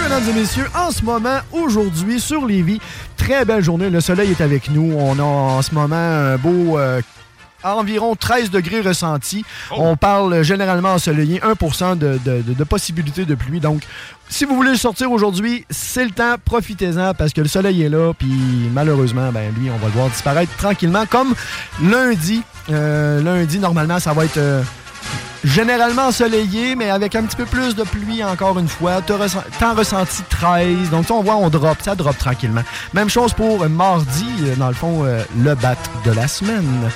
Mesdames 0.09 0.29
et 0.29 0.39
messieurs, 0.39 0.65
en 0.75 0.89
ce 0.89 1.03
moment, 1.03 1.37
aujourd'hui, 1.51 2.19
sur 2.19 2.45
Lévis, 2.47 2.79
très 3.15 3.45
belle 3.45 3.63
journée. 3.63 3.91
Le 3.91 4.01
soleil 4.01 4.31
est 4.31 4.41
avec 4.41 4.71
nous. 4.71 4.91
On 4.97 5.19
a 5.19 5.23
en 5.23 5.61
ce 5.61 5.73
moment 5.73 5.95
un 5.95 6.35
beau. 6.37 6.77
euh, 6.79 6.99
environ 7.61 8.15
13 8.15 8.51
degrés 8.51 8.79
ressentis. 8.79 9.43
On 9.71 9.97
parle 9.97 10.43
généralement 10.43 10.93
ensoleillé, 10.93 11.41
1 11.43 11.95
de, 11.95 12.17
de, 12.23 12.41
de- 12.41 12.53
de 12.53 12.63
possibilité 12.63 13.25
de 13.25 13.35
pluie. 13.35 13.59
Donc, 13.59 13.83
si 14.29 14.45
vous 14.45 14.55
voulez 14.55 14.77
sortir 14.77 15.11
aujourd'hui, 15.11 15.65
c'est 15.69 16.05
le 16.05 16.11
temps, 16.11 16.35
profitez-en 16.43 17.13
parce 17.13 17.33
que 17.33 17.41
le 17.41 17.49
soleil 17.49 17.83
est 17.83 17.89
là. 17.89 18.13
Puis 18.17 18.31
malheureusement, 18.73 19.29
ben 19.33 19.53
lui, 19.59 19.69
on 19.69 19.77
va 19.77 19.87
le 19.87 19.91
voir 19.93 20.07
disparaître 20.09 20.55
tranquillement. 20.55 21.05
Comme 21.05 21.35
lundi. 21.83 22.41
Euh, 22.71 23.21
lundi, 23.21 23.59
normalement, 23.59 23.99
ça 23.99 24.13
va 24.13 24.23
être. 24.25 24.37
euh, 24.37 24.63
Généralement 25.43 26.07
ensoleillé, 26.07 26.75
mais 26.75 26.89
avec 26.89 27.15
un 27.15 27.23
petit 27.23 27.37
peu 27.37 27.45
plus 27.45 27.73
de 27.75 27.83
pluie 27.83 28.23
encore 28.23 28.59
une 28.59 28.67
fois. 28.67 29.01
Temps 29.01 29.73
ressenti 29.73 30.21
13. 30.29 30.89
Donc, 30.91 31.09
on 31.11 31.21
voit, 31.23 31.35
on 31.37 31.49
drop. 31.49 31.77
Ça 31.83 31.95
drop 31.95 32.17
tranquillement. 32.17 32.63
Même 32.93 33.09
chose 33.09 33.33
pour 33.33 33.63
euh, 33.63 33.69
mardi, 33.69 34.27
euh, 34.43 34.55
dans 34.57 34.67
le 34.67 34.73
fond, 34.73 35.03
euh, 35.05 35.23
le 35.41 35.55
bat 35.55 35.75
de 36.05 36.11
la 36.11 36.27
semaine. 36.27 36.89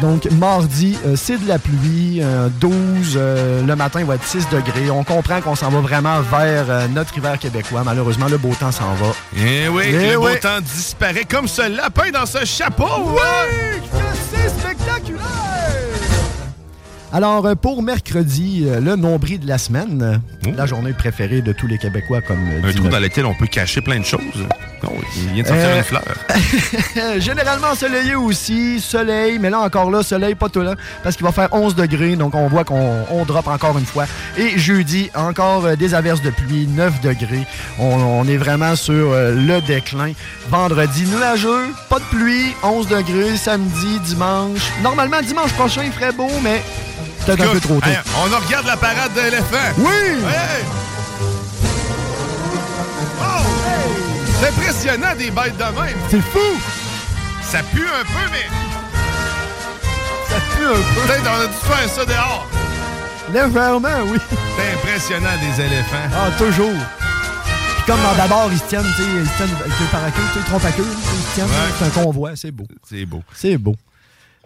Donc, 0.00 0.30
mardi, 0.30 0.96
euh, 1.04 1.14
c'est 1.16 1.36
de 1.42 1.48
la 1.48 1.58
pluie. 1.58 2.20
euh, 2.22 2.48
12, 2.60 3.14
euh, 3.16 3.62
le 3.66 3.76
matin, 3.76 4.00
il 4.00 4.06
va 4.06 4.14
être 4.14 4.24
6 4.26 4.48
degrés. 4.48 4.90
On 4.90 5.02
comprend 5.04 5.40
qu'on 5.40 5.56
s'en 5.56 5.68
va 5.68 5.80
vraiment 5.80 6.20
vers 6.20 6.88
notre 6.90 7.18
hiver 7.18 7.38
québécois. 7.40 7.82
Malheureusement, 7.84 8.26
le 8.28 8.38
beau 8.38 8.54
temps 8.58 8.72
s'en 8.72 8.94
va. 8.94 9.08
Eh 9.36 9.68
oui, 9.68 9.82
Eh 9.88 10.12
le 10.12 10.16
beau 10.16 10.28
oui. 10.28 10.38
temps 10.40 10.60
disparaît 10.60 11.26
comme 11.28 11.48
ce 11.48 11.68
lapin 11.68 12.10
dans 12.12 12.24
ce 12.24 12.44
chapeau! 12.46 12.86
Oui! 13.08 13.80
Que 13.90 13.98
c'est 14.30 14.48
spectaculaire! 14.48 15.89
Alors, 17.12 17.44
euh, 17.44 17.54
pour 17.56 17.82
mercredi, 17.82 18.64
euh, 18.66 18.78
le 18.78 18.94
nombril 18.94 19.40
de 19.40 19.48
la 19.48 19.58
semaine, 19.58 20.20
euh, 20.46 20.50
la 20.56 20.64
journée 20.66 20.92
préférée 20.92 21.42
de 21.42 21.52
tous 21.52 21.66
les 21.66 21.76
Québécois, 21.76 22.20
comme 22.20 22.38
euh, 22.52 22.68
Un 22.68 22.72
trou 22.72 22.88
dans 22.88 23.00
lequel 23.00 23.26
on 23.26 23.34
peut 23.34 23.48
cacher 23.48 23.80
plein 23.80 23.98
de 23.98 24.04
choses. 24.04 24.20
Non, 24.84 24.92
il 25.16 25.32
vient 25.32 25.42
de 25.42 25.48
sortir 25.48 25.66
Euh, 25.70 25.76
une 25.78 25.82
fleur. 25.82 26.02
Généralement 27.20 27.66
ensoleillé 27.72 28.14
aussi, 28.14 28.78
soleil, 28.80 29.40
mais 29.40 29.50
là 29.50 29.58
encore 29.58 29.90
là, 29.90 30.04
soleil 30.04 30.36
pas 30.36 30.48
tout 30.48 30.60
là, 30.62 30.76
parce 31.02 31.16
qu'il 31.16 31.26
va 31.26 31.32
faire 31.32 31.48
11 31.50 31.74
degrés, 31.74 32.14
donc 32.14 32.36
on 32.36 32.46
voit 32.46 32.62
qu'on 32.62 33.04
on 33.10 33.24
drop 33.24 33.48
encore 33.48 33.76
une 33.76 33.86
fois. 33.86 34.04
Et 34.38 34.56
jeudi, 34.56 35.10
encore 35.16 35.76
des 35.76 35.94
averses 35.94 36.22
de 36.22 36.30
pluie, 36.30 36.68
9 36.68 37.00
degrés. 37.00 37.44
On, 37.80 37.86
on 37.96 38.24
est 38.28 38.36
vraiment 38.36 38.76
sur 38.76 39.10
le 39.14 39.60
déclin. 39.66 40.12
Vendredi, 40.48 41.04
nuageux, 41.06 41.74
pas 41.88 41.98
de 41.98 42.04
pluie, 42.04 42.54
11 42.62 42.86
degrés. 42.86 43.36
Samedi, 43.36 43.98
dimanche. 44.04 44.60
Normalement, 44.82 45.20
dimanche 45.22 45.52
prochain, 45.54 45.82
il 45.84 45.92
ferait 45.92 46.12
beau, 46.12 46.30
mais 46.42 46.62
peut-être 47.26 47.42
un 47.42 47.52
peu 47.52 47.60
trop 47.60 47.80
tôt. 47.80 47.88
Hey, 47.88 47.98
on 48.18 48.32
en 48.32 48.38
regarde 48.44 48.66
la 48.66 48.76
parade 48.76 49.12
d'éléphants. 49.14 49.72
Oui! 49.78 50.18
Hey! 50.28 50.64
Oh! 53.20 53.42
C'est 54.40 54.48
impressionnant 54.48 55.14
des 55.16 55.30
bêtes 55.30 55.56
de 55.56 55.62
même. 55.64 55.96
C'est 56.10 56.20
fou! 56.22 56.38
Ça 57.42 57.58
pue 57.72 57.82
un 57.86 58.04
peu, 58.04 58.30
mais 58.32 58.46
Ça 60.28 60.36
pue 60.56 60.64
un 60.64 60.68
peu. 60.72 61.06
peut-être 61.06 61.24
on 61.30 61.40
a 61.42 61.46
dû 61.46 61.52
faire 61.52 61.88
ça 61.88 62.04
dehors. 62.04 62.46
Légèrement, 63.32 63.88
oui. 64.12 64.18
C'est 64.56 64.74
impressionnant 64.74 65.36
des 65.40 65.62
éléphants. 65.64 66.08
Ah, 66.14 66.30
toujours. 66.38 66.72
Puis 66.72 67.84
comme 67.86 68.00
dans 68.02 68.14
d'abord, 68.16 68.48
ils 68.52 68.58
se 68.58 68.64
tiennent, 68.64 68.82
tu 68.96 69.02
sais, 69.02 69.08
ils 69.08 69.26
se 69.28 69.36
tiennent 69.36 69.56
avec 69.60 69.78
le 69.80 69.86
paracule, 69.86 70.22
tu 70.32 70.38
sais, 70.40 70.44
trompe 70.46 70.64
à 70.64 70.72
queue, 70.72 70.84
ils 70.86 71.28
se 71.30 71.34
tiennent, 71.34 71.46
Ouais. 71.46 71.72
c'est 71.78 71.84
un 71.86 72.02
convoi, 72.04 72.30
c'est 72.36 72.50
beau. 72.50 72.64
C'est 72.88 73.06
beau. 73.06 73.22
C'est 73.34 73.56
beau. 73.56 73.74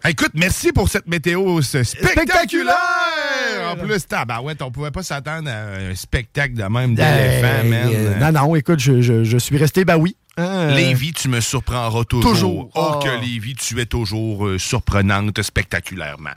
Écoute, 0.07 0.33
merci 0.35 0.71
pour 0.71 0.89
cette 0.91 1.07
météo 1.09 1.63
ce 1.63 1.83
spectaculaire! 1.83 2.27
Spectaculaire! 2.27 3.71
En 3.73 3.77
plus, 3.77 4.07
tabarouette, 4.07 4.61
on 4.61 4.71
pouvait 4.71 4.91
pas 4.91 5.03
s'attendre 5.03 5.49
à 5.49 5.77
un 5.91 5.95
spectacle 5.95 6.53
de 6.55 6.63
même 6.65 6.91
Hey, 6.91 6.97
d'éléphants, 6.97 7.69
man. 7.69 7.91
euh, 7.95 8.19
non, 8.19 8.33
non, 8.33 8.55
écoute, 8.55 8.81
je, 8.81 9.01
je- 9.01 9.25
je 9.25 9.39
suis 9.39 9.57
resté, 9.57 9.85
bah 9.87 9.97
oui. 9.97 10.15
Hein, 10.37 10.45
euh, 10.45 10.75
Lévi, 10.75 11.13
tu 11.13 11.29
me 11.29 11.41
surprendras 11.41 12.05
toujours. 12.05 12.31
Toujours. 12.33 12.71
Oh, 12.75 12.91
Ah. 12.97 13.01
que 13.03 13.25
Lévi, 13.25 13.55
tu 13.55 13.81
es 13.81 13.87
toujours 13.87 14.47
euh, 14.47 14.59
surprenante 14.59 15.41
spectaculairement. 15.41 16.31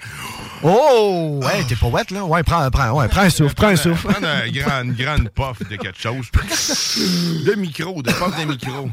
Oh! 0.64 1.42
Ouais, 1.44 1.64
t'es 1.68 1.76
pas 1.76 1.88
wet, 1.88 2.04
là? 2.12 2.24
Ouais, 2.24 2.44
prends, 2.44 2.70
prends, 2.72 2.92
ouais, 2.92 3.08
prends 3.10 3.22
un 3.22 3.30
souffle, 3.30 3.56
prends 3.56 3.68
un 3.68 3.76
souffle. 3.76 4.08
Un 4.24 4.50
grand- 4.50 4.84
une 4.84 4.94
grande 4.94 5.30
puff 5.30 5.68
de 5.68 5.76
quelque 5.76 6.00
chose. 6.00 6.28
De 7.46 7.56
micro, 7.56 8.02
de 8.02 8.12
puff 8.12 8.40
de 8.40 8.46
micro. 8.46 8.90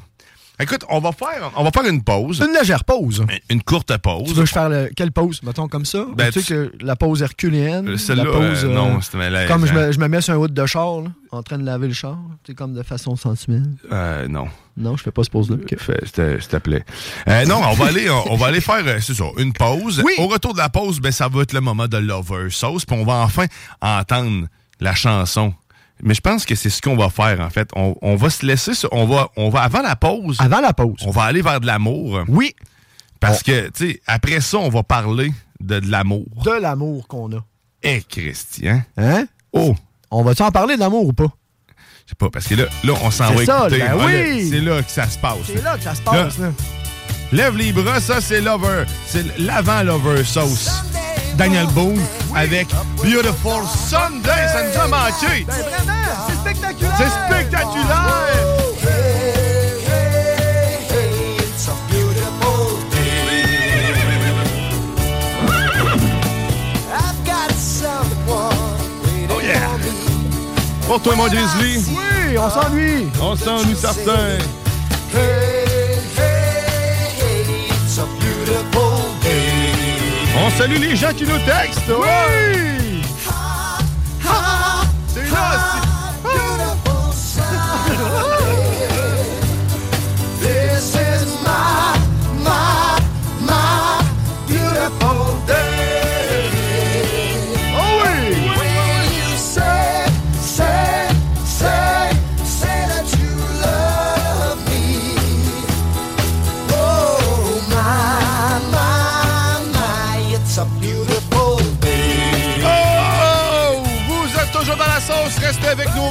Écoute, 0.60 0.84
on 0.88 1.00
va 1.00 1.10
faire, 1.10 1.50
on 1.56 1.64
va 1.64 1.70
faire 1.72 1.84
une 1.90 2.02
pause. 2.04 2.40
Une 2.40 2.54
légère 2.56 2.84
pause. 2.84 3.24
Une 3.50 3.60
courte 3.62 3.96
pause. 3.98 4.28
Tu 4.28 4.34
veux 4.34 4.42
que 4.42 4.48
je 4.48 4.52
fasse 4.52 4.70
le- 4.70 4.90
quelle 4.94 5.10
pause, 5.10 5.40
mettons, 5.42 5.66
comme 5.66 5.84
ça? 5.84 6.06
Ben, 6.16 6.30
tu 6.30 6.40
sais 6.42 6.46
que 6.54 6.72
la 6.80 6.94
pause 6.94 7.22
herculéenne, 7.22 7.88
Euh, 7.88 7.96
celle-là, 7.96 8.22
la 8.24 8.30
pause... 8.30 8.64
euh, 8.64 8.72
non, 8.72 9.00
c'était. 9.00 9.46
Comme 9.48 9.66
je 9.66 9.72
me, 9.72 9.90
je 9.90 9.98
me 9.98 10.06
mets 10.06 10.20
sur 10.20 10.32
un 10.34 10.36
hood 10.36 10.54
de 10.54 10.66
char, 10.66 11.00
là, 11.00 11.08
en 11.32 11.42
train 11.42 11.58
de 11.58 11.64
laver 11.64 11.88
le 11.88 11.92
char, 11.94 12.16
tu 12.44 12.52
sais, 12.52 12.54
comme 12.54 12.72
de 12.72 12.84
façon 12.84 13.16
sensuelle. 13.16 13.64
Euh, 13.90 14.28
non. 14.28 14.46
Non, 14.76 14.96
je 14.96 15.02
fais 15.02 15.10
pas 15.10 15.24
ce 15.24 15.30
pause-là. 15.30 15.56
Ok. 15.56 15.76
Fait, 15.76 15.98
s'il 16.04 16.12
te- 16.12 16.38
s'il 16.40 16.48
te 16.50 16.56
plaît. 16.58 16.84
Euh, 17.28 17.44
non, 17.46 17.60
on 17.64 17.72
va 17.74 17.86
aller, 17.86 18.08
on, 18.08 18.32
on 18.32 18.36
va 18.36 18.46
aller 18.46 18.60
faire, 18.60 18.82
euh, 18.86 18.98
c'est 19.00 19.14
ça, 19.14 19.24
une 19.38 19.52
pause. 19.52 20.04
Au 20.18 20.28
retour 20.28 20.52
de 20.52 20.58
la 20.58 20.68
pause, 20.68 21.00
ben, 21.00 21.10
ça 21.10 21.26
va 21.26 21.42
être 21.42 21.52
le 21.52 21.60
moment 21.62 21.88
de 21.88 21.96
Lover 21.96 22.48
Sauce, 22.50 22.84
puis 22.84 22.96
on 22.96 23.04
va 23.04 23.14
enfin 23.24 23.46
entendre 23.82 24.46
la 24.80 24.94
chanson. 24.94 25.52
Mais 26.02 26.14
je 26.14 26.20
pense 26.20 26.44
que 26.44 26.54
c'est 26.54 26.70
ce 26.70 26.82
qu'on 26.82 26.96
va 26.96 27.08
faire, 27.08 27.40
en 27.40 27.50
fait. 27.50 27.68
On, 27.76 27.94
on 28.02 28.16
va 28.16 28.28
se 28.30 28.44
laisser, 28.44 28.74
ça- 28.74 28.88
on 28.92 29.06
va, 29.06 29.28
on 29.36 29.48
va, 29.48 29.62
avant 29.62 29.80
la 29.82 29.96
pause. 29.96 30.36
Avant 30.40 30.60
la 30.60 30.72
pause. 30.72 30.96
On 31.06 31.10
va 31.10 31.22
aller 31.24 31.40
vers 31.42 31.60
de 31.60 31.66
l'amour. 31.66 32.20
Oui. 32.28 32.54
Parce 33.20 33.42
que, 33.42 33.68
tu 33.70 33.90
sais, 33.92 34.00
après 34.06 34.40
ça, 34.40 34.58
on 34.58 34.68
va 34.68 34.82
parler 34.82 35.32
de, 35.60 35.80
de 35.80 35.90
l'amour. 35.90 36.26
De 36.44 36.50
l'amour 36.60 37.06
qu'on 37.08 37.32
a. 37.36 37.44
Eh, 37.82 38.02
Christian. 38.02 38.82
Hein? 38.96 39.26
Oh. 39.52 39.74
On 40.10 40.22
va-tu 40.22 40.42
en 40.42 40.50
parler 40.50 40.74
de 40.74 40.80
l'amour 40.80 41.06
ou 41.06 41.12
pas? 41.12 41.32
Je 42.06 42.10
sais 42.10 42.14
pas, 42.18 42.28
parce 42.28 42.46
que 42.46 42.54
là, 42.54 42.64
là 42.82 42.92
on 43.02 43.10
s'en 43.10 43.30
va 43.32 43.38
C'est 43.38 43.46
ça, 43.46 43.60
écouter. 43.60 43.78
ben 43.78 43.90
Ah, 43.92 43.96
là, 43.96 44.04
oui. 44.06 44.48
C'est 44.50 44.60
là 44.60 44.82
que 44.82 44.90
ça 44.90 45.08
se 45.08 45.18
passe. 45.18 45.38
C'est 45.46 45.62
là 45.64 45.76
que 45.78 45.82
ça 45.84 45.94
se 45.94 46.02
passe, 46.02 46.38
là. 46.38 46.50
Lève 47.32 47.56
les 47.56 47.72
bras, 47.72 47.98
ça 48.00 48.20
c'est 48.20 48.42
Lover. 48.42 48.84
C'est 49.06 49.38
l'avant 49.38 49.82
Lover 49.82 50.22
Sauce. 50.24 50.68
Daniel 51.36 51.66
Boone 51.68 52.00
avec 52.34 52.68
Beautiful 52.96 53.62
Sunday. 53.88 54.48
Ça 54.52 54.62
nous 54.62 54.80
a 54.80 54.88
manqué. 54.88 55.44
Ben 55.46 55.54
vraiment, 55.54 55.92
c'est 56.28 56.36
spectaculaire! 56.36 56.94
C'est 56.98 57.34
spectaculaire. 57.34 58.44
Oh 69.30 69.40
yeah. 69.42 69.68
Pour 70.86 71.00
toi, 71.00 71.14
mon 71.16 71.26
Grizzly. 71.26 71.84
Oui, 71.88 72.38
on 72.38 72.50
s'ennuie. 72.50 73.06
On 73.20 73.36
s'ennuie 73.36 73.76
certain. 73.76 74.38
On 80.46 80.50
salue 80.50 80.76
les 80.76 80.94
gens 80.94 81.14
qui 81.16 81.24
nous 81.24 81.38
textent. 81.38 81.88
Oui! 81.88 83.00
C'est 85.08 85.30
là, 85.30 85.80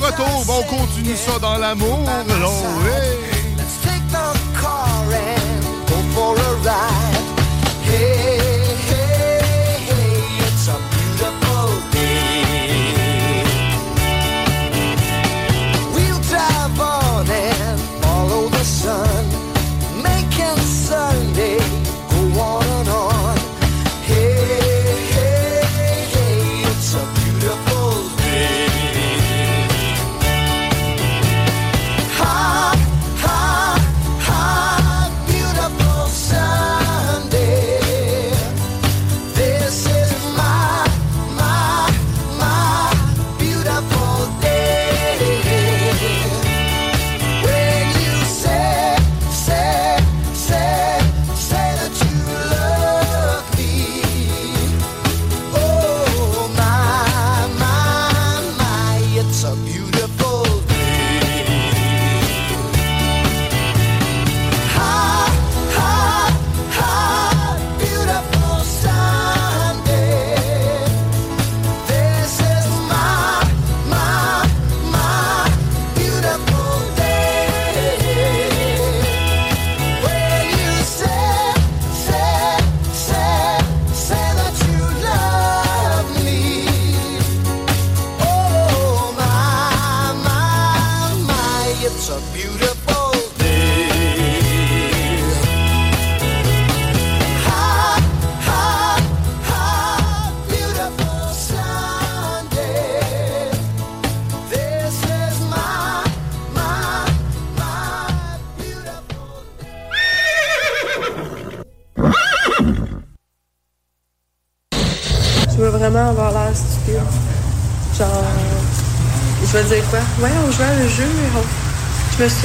retours. 0.04 0.44
On 0.48 0.64
continue 0.64 1.16
ça 1.16 1.40
dans 1.40 1.58
l'amour. 1.58 2.00
Oh, 2.46 2.74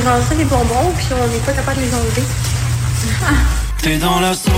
me 0.08 0.22
suis 0.22 0.30
rentré 0.30 0.36
des 0.36 0.44
bonbons, 0.44 0.92
puis 0.96 1.06
on 1.12 1.26
n'est 1.28 1.38
pas 1.38 1.52
capable 1.52 1.76
de 1.78 1.82
les 1.82 1.94
enlever. 1.94 2.22
T'es 3.82 3.96
dans 3.98 4.20
la 4.20 4.34
sauce. 4.34 4.52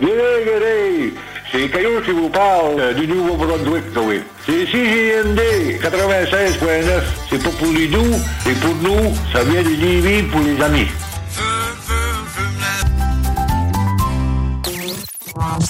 G'day, 0.00 0.44
g'day. 0.44 1.14
C'est 1.50 1.68
Caillou 1.68 2.00
qui 2.02 2.12
vous 2.12 2.30
parle 2.30 2.80
euh, 2.80 2.94
du 2.94 3.06
Nouveau-Brunswick, 3.06 3.84
oui. 3.96 4.20
C'est 4.46 4.64
CJMD 4.64 5.40
96.9. 5.82 7.02
C'est 7.28 7.42
pas 7.42 7.50
pour 7.50 7.72
les 7.72 7.88
doux, 7.88 8.16
c'est 8.42 8.58
pour 8.60 8.74
nous. 8.76 9.14
Ça 9.32 9.44
vient 9.44 9.62
de 9.62 9.68
Lévis 9.68 10.22
pour 10.24 10.40
les 10.40 10.60
amis. 10.62 10.88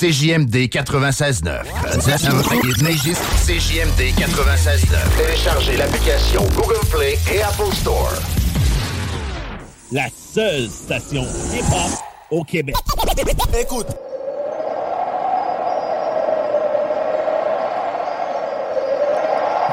CJMD 0.03 0.69
96.9. 0.69 1.63
CJMD 3.47 4.01
96.9. 4.19 4.97
Téléchargez 5.17 5.77
l'application 5.77 6.43
Google 6.57 6.85
Play 6.91 7.17
et 7.33 7.41
Apple 7.41 7.73
Store. 7.73 8.11
La 9.93 10.07
seule 10.11 10.69
station 10.69 11.23
hip-hop 11.55 11.93
au 12.33 12.43
Québec. 12.43 12.75
Écoute. 13.61 13.87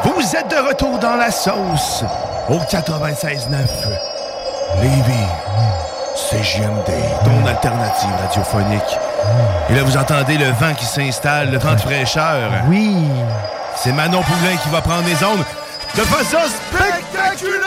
Vous 0.03 0.35
êtes 0.35 0.51
de 0.51 0.67
retour 0.67 0.99
dans 0.99 1.15
la 1.15 1.31
sauce 1.31 2.03
au 2.49 2.57
96.9 2.57 3.65
Lévis. 4.83 5.49
CGMD, 6.15 6.91
ton 7.23 7.45
alternative 7.47 8.11
radiophonique. 8.21 9.08
Et 9.69 9.73
là, 9.75 9.83
vous 9.83 9.97
entendez 9.97 10.37
le 10.37 10.47
vent 10.51 10.73
qui 10.77 10.85
s'installe, 10.85 11.51
le 11.51 11.57
vent 11.59 11.73
de 11.75 11.81
fraîcheur. 11.81 12.51
Oui. 12.67 12.95
C'est 13.77 13.91
Manon 13.93 14.21
Poulain 14.23 14.55
qui 14.61 14.69
va 14.69 14.81
prendre 14.81 15.05
les 15.07 15.23
ondes 15.25 15.43
de 15.95 16.01
façon 16.01 16.37
spectaculaire! 16.71 17.65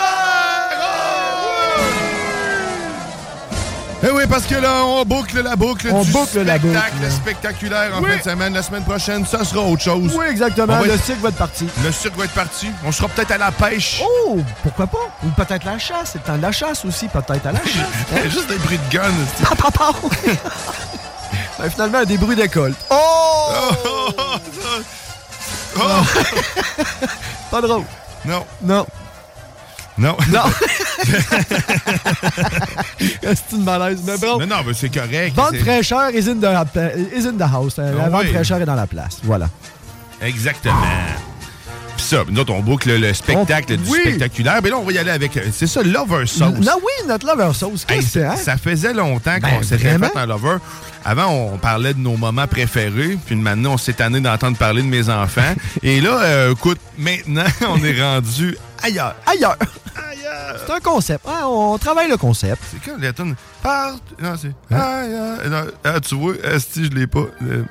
Eh 4.04 4.10
oui, 4.10 4.24
parce 4.28 4.42
que 4.46 4.56
là, 4.56 4.84
on 4.84 5.04
boucle 5.04 5.40
la 5.42 5.54
boucle 5.54 5.88
On 5.92 6.02
du 6.02 6.10
boucle 6.10 6.42
la 6.42 6.56
spectacle 6.58 6.94
boucle. 6.96 7.10
spectaculaire 7.12 7.90
en 7.96 8.00
Oui. 8.02 8.10
fin 8.10 8.16
de 8.16 8.22
semaine. 8.22 8.52
La 8.52 8.62
semaine 8.62 8.82
prochaine, 8.82 9.24
ça 9.24 9.44
sera 9.44 9.60
autre 9.60 9.82
chose. 9.84 10.12
Oui, 10.16 10.24
exactement. 10.28 10.76
Va 10.80 10.86
Le 10.86 10.98
cirque 10.98 11.20
va 11.20 11.28
être 11.28 11.36
parti. 11.36 11.68
Le 11.84 11.92
cirque 11.92 12.16
va 12.18 12.24
être 12.24 12.32
parti. 12.34 12.68
On 12.84 12.90
sera 12.90 13.06
peut-être 13.08 13.30
à 13.30 13.38
la 13.38 13.52
pêche. 13.52 14.02
Oh, 14.04 14.38
pourquoi 14.64 14.88
pas? 14.88 14.98
Ou 15.24 15.28
peut-être 15.28 15.64
la 15.64 15.78
chasse. 15.78 16.10
C'est 16.14 16.18
le 16.18 16.24
temps 16.24 16.36
de 16.36 16.42
la 16.42 16.50
chasse 16.50 16.84
aussi, 16.84 17.06
peut-être 17.06 17.46
à 17.46 17.52
la 17.52 17.60
chasse. 17.64 18.24
Juste 18.32 18.48
des 18.48 18.58
bruits 18.58 18.80
de 18.90 18.92
gun. 18.92 19.02
Ben, 21.62 21.70
finalement, 21.70 22.04
des 22.04 22.18
bruits 22.18 22.34
d'école. 22.34 22.74
Oh! 22.90 23.52
Pas 27.50 27.60
drôle. 27.60 27.84
Non. 28.24 28.44
Non. 28.62 28.84
Non. 29.96 30.16
Non. 30.30 30.42
C'est 32.98 33.52
une 33.52 33.62
malaise. 33.62 34.00
Mais 34.04 34.18
bon. 34.18 34.38
Non, 34.38 34.46
non, 34.46 34.56
mais 34.66 34.74
c'est 34.74 34.88
correct. 34.88 35.36
Vente 35.36 35.56
fraîcheur 35.58 36.10
is 36.10 36.28
in 36.28 36.40
the, 36.40 36.48
is 37.14 37.26
in 37.28 37.36
the 37.36 37.42
house. 37.42 37.76
La 37.76 37.92
Ah 38.06 38.08
vente 38.08 38.22
oui. 38.24 38.32
fraîcheur 38.32 38.60
est 38.60 38.66
dans 38.66 38.74
la 38.74 38.88
place. 38.88 39.18
Voilà. 39.22 39.48
Exactement. 40.20 40.74
Ça, 42.12 42.24
nous 42.28 42.40
autres, 42.40 42.52
on 42.52 42.60
boucle 42.60 42.94
le 42.94 43.14
spectacle 43.14 43.74
du 43.78 43.88
oui. 43.88 44.00
spectaculaire. 44.02 44.60
Mais 44.62 44.68
là, 44.68 44.76
on 44.76 44.84
va 44.84 44.92
y 44.92 44.98
aller 44.98 45.10
avec. 45.10 45.34
euh, 45.38 45.48
C'est 45.50 45.66
ça, 45.66 45.82
Lover 45.82 46.26
Sauce. 46.26 46.58
Non, 46.60 46.72
oui, 46.76 47.08
notre 47.08 47.26
lover 47.26 47.54
sauce. 47.54 47.86
Hey, 47.88 48.02
c'est, 48.02 48.22
hein? 48.24 48.36
ça 48.36 48.58
faisait 48.58 48.92
longtemps 48.92 49.36
qu'on 49.40 49.46
Ben, 49.58 49.62
s'était 49.62 49.88
vraiment? 49.88 50.08
fait 50.10 50.18
un 50.18 50.26
lover. 50.26 50.56
Avant, 51.06 51.28
on 51.28 51.56
parlait 51.56 51.94
de 51.94 52.00
nos 52.00 52.18
moments 52.18 52.46
préférés. 52.46 53.16
Puis 53.24 53.34
maintenant, 53.34 53.72
on 53.72 53.78
s'est 53.78 53.94
tanné 53.94 54.20
d'entendre 54.20 54.58
parler 54.58 54.82
de 54.82 54.88
mes 54.88 55.08
enfants. 55.08 55.54
Et 55.82 56.02
là, 56.02 56.20
euh, 56.22 56.52
écoute, 56.52 56.78
maintenant, 56.98 57.44
on 57.68 57.82
est 57.82 57.98
rendu 58.02 58.58
ailleurs. 58.82 59.14
Ailleurs. 59.26 59.56
C'est 60.66 60.72
un 60.74 60.80
concept. 60.80 61.24
hein, 61.26 61.44
on 61.46 61.78
travaille 61.78 62.10
le 62.10 62.18
concept. 62.18 62.62
C'est 62.70 62.90
quand 62.90 62.98
les 63.00 63.10
tonnes 63.14 63.34
Part... 63.62 63.94
Non, 64.22 64.34
c'est. 64.36 64.52
Ailleurs. 64.74 65.38
Non, 65.48 65.64
ah, 65.82 65.98
tu 66.00 66.14
vois, 66.14 66.34
si 66.58 66.84
je 66.84 66.90
l'ai 66.90 67.06
pas. 67.06 67.24
euh, 67.42 67.64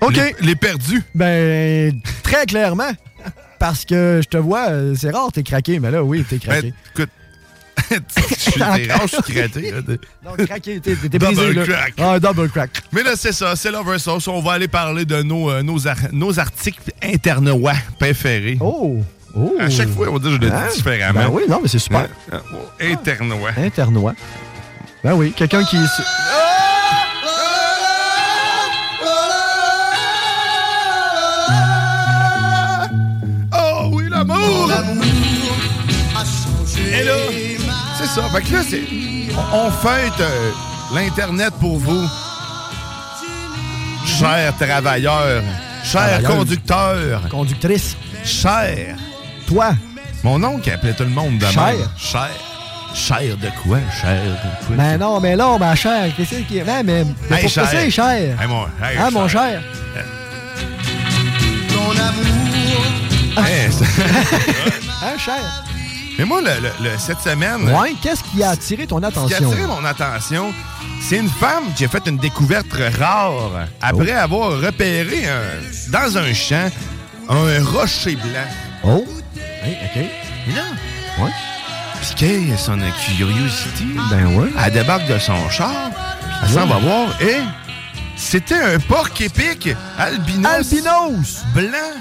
OK. 0.00 0.14
Les, 0.16 0.34
les 0.40 0.56
perdus. 0.56 1.02
Ben, 1.14 2.00
très 2.24 2.44
clairement. 2.46 2.90
Parce 3.58 3.84
que 3.84 4.20
je 4.22 4.28
te 4.28 4.36
vois, 4.36 4.68
euh, 4.70 4.94
c'est 4.98 5.10
rare, 5.10 5.30
t'es 5.32 5.42
craqué. 5.42 5.78
Mais 5.80 5.90
là, 5.90 6.02
oui, 6.02 6.24
t'es 6.28 6.38
craqué. 6.38 6.72
Ben, 6.96 7.04
écoute, 7.04 7.10
je 8.30 8.50
suis 8.50 8.62
rare, 8.62 8.78
je 9.02 9.06
suis 9.06 9.34
craqué. 9.34 9.72
Non, 10.24 10.32
craqué, 10.44 10.80
t'es 10.80 10.94
Double 10.94 11.18
brisé. 11.34 11.52
là. 11.52 11.64
crack. 11.64 11.94
Ah, 11.98 12.18
double 12.20 12.48
crack. 12.50 12.70
Mais 12.92 13.02
là, 13.02 13.12
c'est 13.16 13.32
ça, 13.32 13.56
c'est 13.56 13.70
Lover 13.70 13.98
Sauce. 13.98 14.28
On 14.28 14.40
va 14.40 14.52
aller 14.52 14.68
parler 14.68 15.04
de 15.04 15.22
nos, 15.22 15.50
euh, 15.50 15.62
nos, 15.62 15.86
ar- 15.88 15.96
nos 16.12 16.38
articles 16.38 16.92
internois 17.02 17.74
préférés. 17.98 18.58
Oh! 18.60 19.02
Oh! 19.34 19.54
À 19.60 19.68
chaque 19.70 19.88
fois, 19.90 20.08
on 20.08 20.14
va 20.14 20.18
dire 20.18 20.38
que 20.38 20.44
je 20.46 20.50
le 20.50 20.54
Hein? 20.56 20.66
dis 20.70 20.76
différemment. 20.76 21.20
Ben 21.20 21.28
oui, 21.30 21.42
non, 21.48 21.60
mais 21.62 21.68
c'est 21.68 21.78
super. 21.78 22.08
Internois. 22.80 23.50
Internois. 23.58 24.14
Ben 25.04 25.12
oui, 25.14 25.32
quelqu'un 25.36 25.62
qui. 25.64 25.76
Oh 25.76 26.02
Et 36.98 37.04
là, 37.04 37.14
c'est 37.98 38.06
ça. 38.06 38.22
Fait 38.30 38.42
que 38.42 38.52
là, 38.54 38.60
c'est. 38.68 38.82
On, 39.52 39.66
on 39.66 39.70
fête 39.70 40.20
euh, 40.20 40.50
l'Internet 40.94 41.52
pour 41.60 41.78
vous. 41.78 42.08
Chers 44.06 44.56
travailleurs, 44.56 45.42
Cher 45.84 46.00
Travailleuse. 46.20 46.26
conducteur. 46.30 47.22
Conductrice. 47.28 47.96
Cher. 48.24 48.96
Toi. 49.46 49.74
Mon 50.22 50.42
oncle 50.42 50.70
appelait 50.70 50.94
tout 50.94 51.02
le 51.04 51.10
monde 51.10 51.38
de 51.38 51.46
Cher. 51.46 51.64
même. 51.66 51.88
Cher. 51.98 52.30
Cher 52.94 53.20
de 53.36 53.48
quoi? 53.62 53.78
Cher 54.00 54.18
de 54.22 54.66
quoi? 54.66 54.76
Ben 54.76 54.96
non, 54.98 55.20
mais 55.20 55.36
là, 55.36 55.58
ma 55.58 55.74
chère, 55.74 56.06
qu'est-ce 56.16 56.36
qui 56.48 56.58
est. 56.58 56.64
Ben, 56.64 56.82
mais, 56.82 57.04
mais 57.28 57.36
Hey, 57.36 57.42
pourquoi 57.44 57.64
cher. 57.64 57.68
c'est 57.70 57.90
cher? 57.90 58.40
Hey, 58.40 58.48
mon, 58.48 58.62
hey, 58.82 58.96
hein, 58.98 59.10
mon 59.12 59.28
cher? 59.28 59.60
Ton 61.68 61.90
amour. 61.90 63.44
Hey, 63.46 63.70
c'est- 63.70 63.84
Hein, 65.02 65.18
cher? 65.18 65.34
Mais 66.18 66.24
moi, 66.24 66.40
le- 66.40 66.48
le- 66.62 66.90
le- 66.90 66.98
cette 66.98 67.20
semaine. 67.20 67.68
Ouais, 67.70 67.94
qu'est-ce 68.02 68.22
qui 68.24 68.42
a 68.42 68.50
attiré 68.50 68.86
ton 68.86 68.96
Ce 68.96 69.00
qui 69.00 69.04
a 69.04 69.08
attention? 69.08 69.50
attiré 69.50 69.66
mon 69.66 69.84
attention, 69.84 70.52
c'est 71.02 71.16
une 71.18 71.28
femme 71.28 71.64
qui 71.76 71.84
a 71.84 71.88
fait 71.88 72.06
une 72.06 72.16
découverte 72.16 72.72
rare 72.98 73.50
après 73.82 74.14
Oh. 74.16 74.20
avoir 74.22 74.50
repéré 74.60 75.26
un- 75.28 75.90
dans 75.90 76.16
un 76.18 76.32
champ 76.32 76.70
un 77.28 77.62
rocher 77.64 78.16
blanc. 78.16 78.48
Oh! 78.84 79.04
Hey, 79.62 79.76
OK. 79.84 80.54
Là, 80.54 80.62
Ouais. 81.24 81.30
piqué 82.00 82.56
son 82.56 82.78
curiosité. 83.04 83.84
Ben 84.10 84.26
ouais. 84.36 84.48
Elle 84.64 84.72
débarque 84.72 85.06
de 85.06 85.18
son 85.18 85.50
char, 85.50 85.90
elle 86.42 86.48
s'en 86.48 86.62
Ouais. 86.62 86.66
va 86.68 86.78
voir, 86.78 87.20
et 87.20 87.40
c'était 88.16 88.54
un 88.60 88.78
porc 88.78 89.10
épic 89.20 89.68
albinos. 89.98 90.46
Albinos! 90.54 91.42
Blanc. 91.52 91.92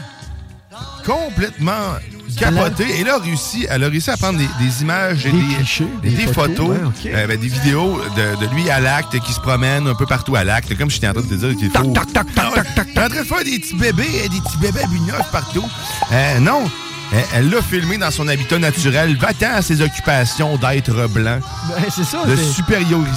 Complètement 1.06 1.96
capoté. 2.36 2.84
Et 3.00 3.04
là, 3.04 3.16
elle 3.16 3.22
a 3.22 3.24
réussi, 3.26 3.68
elle 3.70 3.84
a 3.84 3.88
réussi 3.88 4.10
à 4.10 4.18
prendre 4.18 4.38
des, 4.40 4.48
des 4.60 4.82
images 4.82 5.26
et 5.26 5.32
Des 5.32 5.38
des, 5.40 5.56
clichés, 5.56 5.88
des 6.04 6.10
photos, 6.28 6.34
photos, 6.34 6.70
ouais, 6.70 6.84
ok. 6.86 7.06
euh, 7.08 7.28
ben, 7.28 7.40
des 7.40 7.48
vidéos 7.48 8.02
de, 8.16 8.46
de 8.46 8.54
lui 8.54 8.70
à 8.70 8.80
l'acte 8.80 9.20
qui 9.20 9.34
se 9.34 9.40
promène 9.40 9.88
un 9.88 9.96
peu 9.96 10.06
partout 10.06 10.36
à 10.36 10.44
l'acte. 10.44 10.76
Comme 10.78 10.90
j'étais 10.90 11.08
en 11.08 11.14
train 11.14 11.22
de 11.24 11.28
te 11.28 11.34
dire 11.36 11.56
qu'il 11.56 11.70
faut... 11.70 11.84
Tac, 11.92 12.14
tac, 12.14 12.34
tac, 12.34 12.54
tac, 12.54 12.76
tac, 12.76 12.88
en 12.90 13.10
train 13.10 13.22
de 13.22 13.26
faire 13.26 13.44
des 13.44 13.60
petits 13.60 13.76
bébés, 13.76 14.04
euh, 14.26 14.28
des 14.30 14.42
petits 14.42 14.58
bébés 14.62 14.82
albinos 14.84 15.16
partout. 15.32 15.66
Euh, 16.12 16.40
non, 16.40 16.64
elle- 17.34 17.50
l'a 17.50 17.62
filmé 17.62 17.98
dans 17.98 18.12
son 18.12 18.28
habitat 18.28 18.58
naturel, 18.60 19.16
va-t'en 19.18 19.54
à 19.56 19.62
ses 19.62 19.82
occupations 19.82 20.58
d'être 20.58 21.08
blanc, 21.10 21.40
Ben, 21.70 21.84
c'est 21.96 22.04
ça. 22.04 22.26
de 22.26 22.36
supériorité 22.36 23.12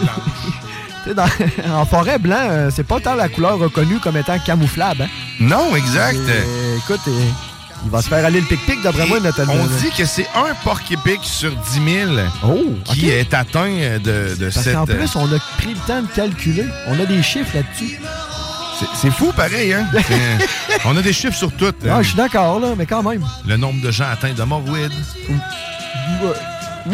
blanche. 0.00 1.14
dans- 1.16 1.72
en 1.74 1.86
forêt 1.86 2.18
blanc, 2.18 2.36
euh, 2.50 2.70
c'est 2.74 2.86
pas 2.86 3.00
tant 3.00 3.14
la 3.14 3.28
couleur 3.28 3.58
reconnue 3.58 3.98
comme 4.00 4.16
étant 4.16 4.38
camouflable. 4.38 5.02
Hein? 5.02 5.08
Non, 5.40 5.74
exact. 5.76 6.18
Et, 6.18 6.76
écoute, 6.78 7.00
il 7.84 7.90
va 7.90 8.02
se 8.02 8.08
faire 8.08 8.24
aller 8.24 8.40
le 8.40 8.46
pic-pic, 8.46 8.82
d'après 8.82 9.06
moi, 9.06 9.20
notre 9.20 9.42
On 9.48 9.66
dit 9.66 9.90
que 9.96 10.04
c'est 10.04 10.26
un 10.34 10.54
porc 10.64 10.80
épic 10.90 11.20
sur 11.22 11.54
10 11.54 12.06
000 12.06 12.10
qui 12.84 13.08
est 13.10 13.32
atteint 13.34 13.68
de, 14.02 14.34
de 14.36 14.50
Parce 14.52 14.64
cette... 14.64 14.74
qu'en 14.74 14.84
plus, 14.86 15.14
on 15.16 15.26
a 15.32 15.38
pris 15.58 15.74
le 15.74 15.86
temps 15.86 16.02
de 16.02 16.08
calculer. 16.08 16.66
On 16.88 16.98
a 17.00 17.06
des 17.06 17.22
chiffres 17.22 17.54
là-dessus. 17.54 17.98
C'est- 18.94 19.10
fou, 19.10 19.32
pareil, 19.32 19.72
hein? 19.72 19.88
On 20.84 20.96
a 20.96 21.02
des 21.02 21.12
chiffres 21.12 21.36
sur 21.36 21.50
tout. 21.50 21.72
Ah, 21.84 21.94
hein. 21.96 22.02
je 22.02 22.08
suis 22.08 22.16
d'accord, 22.16 22.60
là, 22.60 22.74
mais 22.78 22.86
quand 22.86 23.02
même. 23.02 23.24
Le 23.44 23.56
nombre 23.56 23.80
de 23.82 23.90
gens 23.90 24.04
atteints 24.08 24.34
de 24.34 24.42
morroïdes. 24.44 24.92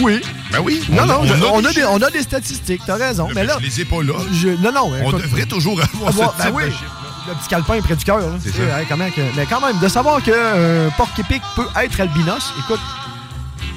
Oui. 0.01 0.20
Ben 0.51 0.61
oui. 0.65 0.82
Non, 0.89 1.05
non, 1.06 1.24
je- 1.24 1.35
on, 1.35 1.62
a 1.65 1.73
des, 1.73 1.85
on 1.85 1.98
a 2.02 2.11
des 2.11 2.23
statistiques, 2.23 2.81
t'as 2.86 2.97
raison. 2.97 3.28
Mais 3.35 3.44
là, 3.44 3.56
Je 3.61 3.66
les 3.66 3.81
ai 3.82 3.85
pas 3.85 4.02
là. 4.02 4.15
je- 4.32 4.48
non, 4.62 4.73
non. 4.73 4.93
On 5.02 5.11
écoute, 5.11 5.23
devrait 5.23 5.44
toujours 5.47 5.78
avoir 5.81 6.09
avoir- 6.09 6.32
ce 6.32 6.39
ben 6.39 6.44
type 6.47 6.55
oui, 6.56 6.65
de 6.65 6.70
chiffre. 6.70 7.14
Le 7.28 7.34
petit 7.34 7.48
calepin 7.48 7.80
près 7.80 7.96
du 7.96 8.05
cœur. 8.05 8.20
C'est 8.42 8.51
ça. 8.51 8.62
comment 8.88 9.09
que- 9.10 9.36
mais 9.36 9.46
quand 9.46 9.60
même, 9.60 9.78
de 9.80 9.88
savoir 9.88 10.22
qu'un 10.22 10.90
porc 10.96 11.10
épic 11.18 11.42
peut 11.56 11.66
être 11.82 12.01
albinos, 12.01 12.52
écoute, 12.59 12.80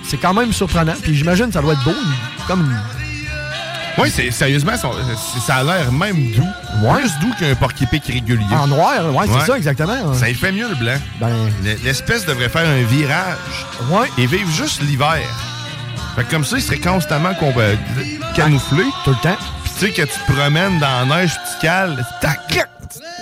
c'est 0.04 0.18
quand 0.18 0.34
même 0.34 0.54
surprenant. 0.54 0.94
Puis 1.02 1.16
j'imagine 1.16 1.48
que 1.48 1.54
ça 1.54 1.62
doit 1.62 1.74
être 1.74 1.84
beau, 1.84 1.94
comme 2.48 2.70
Oui, 3.98 4.12
c'est, 4.14 4.30
sérieusement, 4.32 4.74
ça 4.78 5.56
a 5.56 5.64
l'air 5.64 5.92
même 5.92 6.32
doux. 6.34 6.46
Plus 6.94 7.12
doux 7.20 7.34
qu'un 7.40 7.56
porc 7.56 7.72
épic 7.82 8.06
régulier. 8.06 8.46
en 8.52 8.68
noir. 8.68 9.14
Ouais, 9.14 9.26
c'est 9.28 9.46
ça, 9.46 9.58
exactement. 9.58 10.14
Ça 10.14 10.30
y 10.30 10.36
fait 10.36 10.52
mieux 10.52 10.70
le 10.70 10.76
blanc. 10.76 10.98
Ben, 11.20 11.34
L'espèce 11.84 12.26
devrait 12.26 12.50
faire 12.50 12.68
un 12.68 12.84
virage 12.84 13.38
ouais. 13.90 14.08
et 14.18 14.28
vivre 14.28 14.52
juste 14.52 14.82
l'hiver. 14.84 15.18
Fait 16.16 16.24
que 16.24 16.32
comme 16.32 16.46
ça, 16.46 16.58
il 16.58 16.62
serait 16.64 16.80
constamment 16.80 17.30
euh, 17.42 17.76
camouflé. 18.36 18.84
Tout 19.04 19.12
le 19.12 19.22
temps. 19.22 19.38
Tu 19.80 19.86
sais 19.86 19.92
que 19.92 20.02
tu 20.02 20.08
te 20.20 20.32
promènes 20.32 20.80
dans 20.80 21.08
la 21.08 21.18
neige, 21.18 21.34
tu 21.34 21.66
cales, 21.68 22.04
tac, 22.22 22.68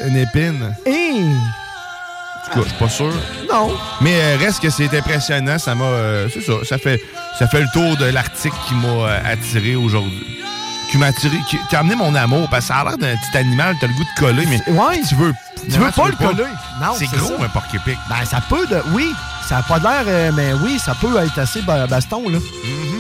une 0.06 0.16
épine. 0.18 0.74
En 0.88 2.54
tout 2.54 2.62
cas, 2.62 2.68
c'est 2.70 2.78
pas 2.78 2.90
sûr. 2.90 3.12
Non. 3.52 3.76
Mais 4.02 4.14
euh, 4.22 4.38
reste 4.40 4.62
que 4.62 4.70
c'est 4.70 4.96
impressionnant. 4.98 5.58
Ça 5.58 5.76
m'a. 5.76 5.84
euh, 5.86 6.30
c'est 6.34 6.42
ça. 6.42 6.54
Ça 6.64 6.78
fait, 6.78 7.02
ça 7.40 7.48
fait 7.48 7.60
le 7.62 7.68
tour 7.74 7.98
de 7.98 8.06
l'article 8.06 8.56
qui 8.68 8.74
m'a 8.76 8.88
euh, 8.88 9.20
attiré 9.34 9.76
aujourd'hui. 9.76 10.40
Qui 10.92 10.98
m'a 10.98 11.08
attiré. 11.08 11.36
Qui, 11.50 11.58
qui 11.70 11.76
a 11.76 11.80
amené 11.80 11.96
mon 11.96 12.14
amour. 12.16 12.48
Parce 12.50 12.68
que 12.68 12.74
ça 12.74 12.80
a 12.80 12.84
l'air 12.86 12.98
d'un 12.98 13.16
petit 13.18 13.38
animal. 13.38 13.76
T'as 13.82 13.88
le 13.88 13.94
goût 13.94 14.04
de 14.04 14.20
coller, 14.20 14.46
mais 14.46 14.62
Ouais. 14.72 15.02
tu 15.10 15.16
veux. 15.16 15.34
Tu 15.70 15.78
veux 15.80 15.92
pas 15.92 16.08
le 16.08 16.16
coller. 16.16 16.44
Non, 16.80 16.94
C'est 16.98 17.08
gros, 17.08 17.38
ça. 17.38 17.44
un 17.44 17.50
porc 17.50 17.66
épic. 17.74 17.98
Ben, 18.08 18.24
ça 18.30 18.40
peut 18.48 18.68
de. 18.68 18.80
Oui, 18.94 19.12
ça 19.50 19.58
a 19.58 19.64
pas 19.64 19.80
l'air, 19.80 20.32
mais 20.34 20.54
oui, 20.54 20.78
ça 20.80 20.94
peut 21.02 21.18
être 21.24 21.38
assez 21.40 21.62
ba- 21.64 21.88
baston, 21.88 22.30
là. 22.30 22.38
Mhm. 22.38 22.95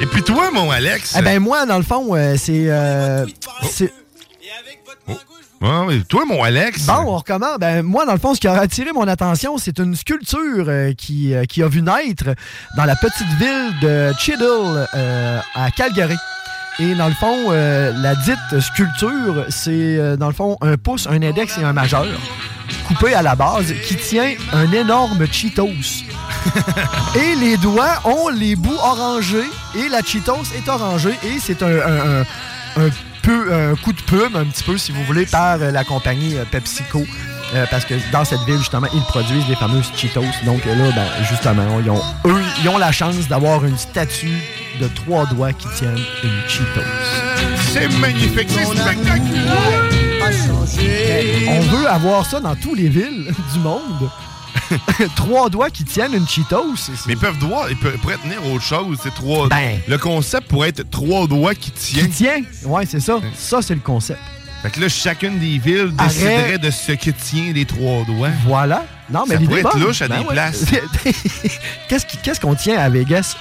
Et 0.00 0.06
puis 0.06 0.22
toi, 0.22 0.50
mon 0.52 0.70
Alex? 0.70 1.14
Eh 1.18 1.22
ben, 1.22 1.40
moi, 1.40 1.64
dans 1.66 1.78
le 1.78 1.82
fond, 1.82 2.14
euh, 2.14 2.36
c'est. 2.36 2.66
euh, 2.68 3.24
c'est- 3.62 3.92
Ouais. 5.62 6.02
Toi, 6.06 6.24
mon 6.26 6.42
Alex? 6.42 6.84
Bon, 6.84 6.92
on 7.06 7.16
recommence. 7.16 7.58
Ben, 7.58 7.82
moi, 7.82 8.04
dans 8.04 8.12
le 8.12 8.18
fond, 8.18 8.34
ce 8.34 8.40
qui 8.40 8.46
a 8.46 8.52
attiré 8.60 8.92
mon 8.92 9.08
attention, 9.08 9.56
c'est 9.56 9.78
une 9.78 9.96
sculpture 9.96 10.66
euh, 10.68 10.92
qui, 10.92 11.32
euh, 11.34 11.44
qui 11.44 11.62
a 11.62 11.68
vu 11.68 11.80
naître 11.80 12.26
dans 12.76 12.84
la 12.84 12.94
petite 12.94 13.26
ville 13.38 13.72
de 13.80 14.12
Chiddle, 14.18 14.86
euh, 14.94 15.40
à 15.54 15.70
Calgary. 15.70 16.16
Et 16.78 16.94
dans 16.94 17.08
le 17.08 17.14
fond, 17.14 17.50
la 17.50 18.14
dite 18.16 18.60
sculpture, 18.60 19.46
c'est 19.48 20.16
dans 20.18 20.26
le 20.26 20.34
fond 20.34 20.58
un 20.60 20.76
pouce, 20.76 21.06
un 21.06 21.22
index 21.22 21.56
et 21.56 21.64
un 21.64 21.72
majeur, 21.72 22.04
coupé 22.86 23.14
à 23.14 23.22
la 23.22 23.34
base, 23.34 23.72
qui 23.86 23.96
tient 23.96 24.32
un 24.52 24.70
énorme 24.72 25.26
Cheetos. 25.30 26.04
et 27.14 27.34
les 27.36 27.56
doigts 27.56 28.00
ont 28.04 28.28
les 28.28 28.56
bouts 28.56 28.78
orangés 28.78 29.48
et 29.74 29.88
la 29.88 30.02
Cheetos 30.02 30.44
est 30.56 30.68
orangée 30.68 31.14
et 31.24 31.38
c'est 31.40 31.62
un, 31.62 31.66
un- 31.66 32.20
un- 32.20 32.86
un 32.86 32.90
peu 33.22 33.52
un 33.52 33.74
coup 33.76 33.92
de 33.92 34.00
pub 34.02 34.36
un 34.36 34.44
petit 34.44 34.62
peu 34.62 34.78
si 34.78 34.92
vous 34.92 35.02
voulez 35.04 35.26
par 35.26 35.56
euh, 35.60 35.70
la 35.72 35.82
compagnie 35.84 36.36
euh, 36.36 36.44
PepsiCo 36.50 37.04
Euh, 37.54 37.64
parce 37.70 37.84
que 37.84 37.94
dans 38.10 38.24
cette 38.24 38.40
ville 38.40 38.58
justement 38.58 38.88
ils 38.92 39.02
produisent 39.02 39.46
les 39.48 39.54
fameuses 39.54 39.90
Cheetos 39.96 40.24
donc 40.44 40.64
là 40.64 40.72
ben, 40.96 41.06
justement 41.30 41.62
ils 41.80 41.88
ont, 41.90 42.02
eux 42.26 42.42
ils 42.60 42.68
ont 42.68 42.76
la 42.78 42.90
chance 42.90 43.28
d'avoir 43.28 43.64
une 43.64 43.78
statue 43.78 44.38
de 44.80 44.88
trois 44.88 45.26
doigts 45.26 45.52
qui 45.52 45.68
tiennent 45.76 46.04
une 46.24 46.40
Cheetos. 46.48 46.80
C'est 47.72 47.88
magnifique, 48.00 48.48
c'est 48.50 48.64
spectaculaire. 48.66 49.95
On 51.48 51.60
veut 51.60 51.86
avoir 51.88 52.26
ça 52.26 52.40
dans 52.40 52.54
toutes 52.56 52.78
les 52.78 52.88
villes 52.88 53.32
du 53.52 53.58
monde. 53.60 54.10
trois 55.16 55.48
doigts 55.48 55.70
qui 55.70 55.84
tiennent 55.84 56.14
une 56.14 56.26
Cheetos. 56.26 56.74
c'est- 56.76 56.92
c'est- 56.96 57.06
Mais 57.06 57.12
ils 57.12 57.18
peuvent 57.18 57.38
doigts, 57.38 57.66
ils 57.70 57.76
peuvent- 57.76 57.96
pourraient 57.98 58.16
tenir 58.16 58.44
autre 58.46 58.64
chose. 58.64 58.98
C'est 59.02 59.14
trois. 59.14 59.48
Ben. 59.48 59.78
Le 59.86 59.98
concept 59.98 60.48
pourrait 60.48 60.70
être 60.70 60.90
trois 60.90 61.26
doigts 61.28 61.54
qui 61.54 61.70
tiennent. 61.70 62.06
Qui 62.08 62.12
tient? 62.24 62.42
Ouais, 62.64 62.84
c'est 62.86 62.98
ça. 63.00 63.18
Ça, 63.36 63.62
c'est 63.62 63.74
le 63.74 63.80
concept. 63.80 64.18
Fait 64.62 64.70
que 64.70 64.80
là, 64.80 64.88
chacune 64.88 65.38
des 65.38 65.58
villes 65.58 65.92
Arrête. 65.98 66.12
déciderait 66.14 66.58
de 66.58 66.70
ce 66.70 66.92
que 66.92 67.10
tient 67.10 67.52
les 67.52 67.64
trois 67.66 68.04
doigts. 68.04 68.30
Voilà. 68.46 68.84
Non, 69.10 69.24
mais 69.28 69.34
Ça 69.34 69.40
l'idée 69.40 69.46
pourrait 69.46 69.60
être 69.60 69.72
bonne. 69.78 69.82
louche 69.88 70.02
à 70.02 70.08
des 70.08 70.14
ouais. 70.16 70.24
places. 70.24 70.64
Qu'est-ce 71.88 72.06
qui- 72.06 72.16
qu'est-ce 72.16 72.40
qu'on 72.40 72.54
tient 72.56 72.78
à 72.78 72.88
Vegas? 72.88 73.36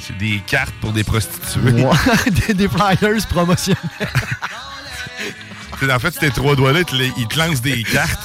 C'est 0.00 0.18
des 0.18 0.42
cartes 0.46 0.74
pour 0.80 0.92
des 0.92 1.04
prostituées. 1.04 1.84
Ouais, 1.84 1.96
des, 2.48 2.52
des 2.54 2.68
flyers 2.68 3.26
promotionnels. 3.30 3.80
En 5.90 5.98
fait, 5.98 6.14
ces 6.18 6.30
trois 6.30 6.56
doigts-là, 6.56 6.80
ils 6.80 6.84
te 6.84 6.94
les- 6.96 7.12
ils 7.18 7.26
te 7.28 7.38
lancent 7.38 7.60
des 7.60 7.82
cartes. 7.82 8.20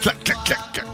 Clac, 0.00 0.22
clac, 0.24 0.38
clac, 0.44 0.58
clac. 0.72 0.86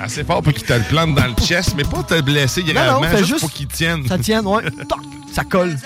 Assez 0.00 0.22
fort 0.24 0.42
pour 0.42 0.52
qu'ils 0.52 0.64
te 0.64 0.72
le 0.72 0.82
plantent 0.82 1.14
dans 1.14 1.26
le 1.26 1.34
chest, 1.46 1.74
mais 1.76 1.84
pas 1.84 2.02
te 2.02 2.20
blesser 2.20 2.60
Non, 2.62 2.66
non, 2.68 2.72
gravement, 2.74 3.08
fais 3.08 3.18
juste, 3.18 3.28
juste- 3.28 3.40
pour 3.40 3.50
qu'ils 3.52 3.68
tiennent. 3.68 4.06
Ça 4.06 4.18
tienne, 4.18 4.46
ouais. 4.46 4.62
Toc, 4.88 4.98
ça 5.32 5.44
colle. 5.44 5.76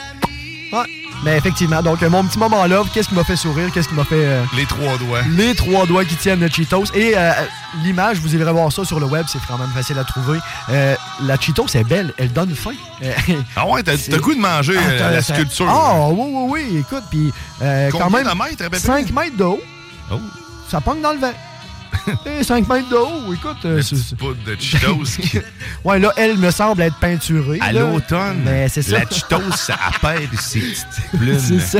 Ouais. 0.72 0.84
Mais 1.24 1.36
effectivement, 1.36 1.82
donc 1.82 2.00
euh, 2.02 2.10
mon 2.10 2.22
petit 2.24 2.38
moment 2.38 2.64
là, 2.66 2.82
qu'est-ce 2.94 3.08
qui 3.08 3.14
m'a 3.14 3.24
fait 3.24 3.34
sourire? 3.36 3.70
Qu'est-ce 3.72 3.88
qui 3.88 3.94
m'a 3.94 4.04
fait. 4.04 4.14
euh, 4.24 4.44
Les 4.56 4.66
trois 4.66 4.96
doigts. 4.98 5.22
les 5.30 5.54
trois 5.54 5.84
doigts 5.86 6.04
qui 6.04 6.14
tiennent 6.14 6.38
le 6.40 6.48
Cheetos. 6.48 6.84
Et 6.94 7.14
euh, 7.16 7.32
l'image, 7.82 8.18
vous 8.18 8.34
irez 8.36 8.52
voir 8.52 8.70
ça 8.72 8.84
sur 8.84 9.00
le 9.00 9.06
web, 9.06 9.26
c'est 9.28 9.40
quand 9.48 9.58
même 9.58 9.70
facile 9.74 9.98
à 9.98 10.04
trouver. 10.04 10.38
Euh, 10.70 10.94
la 11.22 11.36
Cheetos 11.40 11.66
est 11.74 11.82
belle, 11.84 12.14
elle 12.18 12.32
donne 12.32 12.54
faim. 12.54 12.70
Euh, 13.02 13.12
Ah 13.56 13.66
ouais, 13.66 13.82
t'as 13.82 13.92
le 14.08 14.18
goût 14.20 14.34
de 14.34 14.38
manger 14.40 14.74
Ah, 14.78 14.88
euh, 14.90 14.98
t'as- 14.98 15.10
la 15.10 15.22
sculpture. 15.22 15.66
Ah, 15.68 16.08
oui, 16.10 16.26
oui, 16.32 16.44
oui, 16.70 16.76
écoute, 16.78 17.04
puis 17.10 17.32
euh, 17.62 17.90
quand 17.90 18.10
même. 18.10 18.22
de 18.24 18.28
mètres, 18.38 18.62
à 18.64 18.70
peu 18.70 18.70
près? 18.70 18.78
5 18.78 19.10
mètres 19.12 19.36
de 19.36 19.44
haut. 19.44 19.60
Oh. 20.12 20.20
Ça 20.70 20.80
pogne 20.80 21.00
dans 21.00 21.12
le 21.12 21.18
vent. 21.18 21.32
Et 22.26 22.42
5 22.44 22.68
mètres 22.68 22.88
de 22.88 22.96
haut, 22.96 23.32
écoute. 23.34 23.56
euh, 23.64 23.82
c'est- 23.82 23.96
c'est- 23.96 24.16
Poudre 24.16 24.36
de 24.46 24.56
Cheetos. 24.60 25.04
qui- 25.20 25.38
Ouais, 25.84 25.98
là, 25.98 26.12
elle 26.16 26.36
me 26.38 26.50
semble 26.50 26.82
être 26.82 26.96
peinturée. 26.96 27.58
À 27.60 27.72
l'automne, 27.72 28.44
ça. 28.82 28.98
la 28.98 29.00
Cheetos, 29.10 29.56
ça 29.56 29.76
appelle 29.88 30.28
ses 30.40 30.60
petites 30.60 31.18
plumes. 31.18 31.38
C'est 31.38 31.60
ça. 31.60 31.78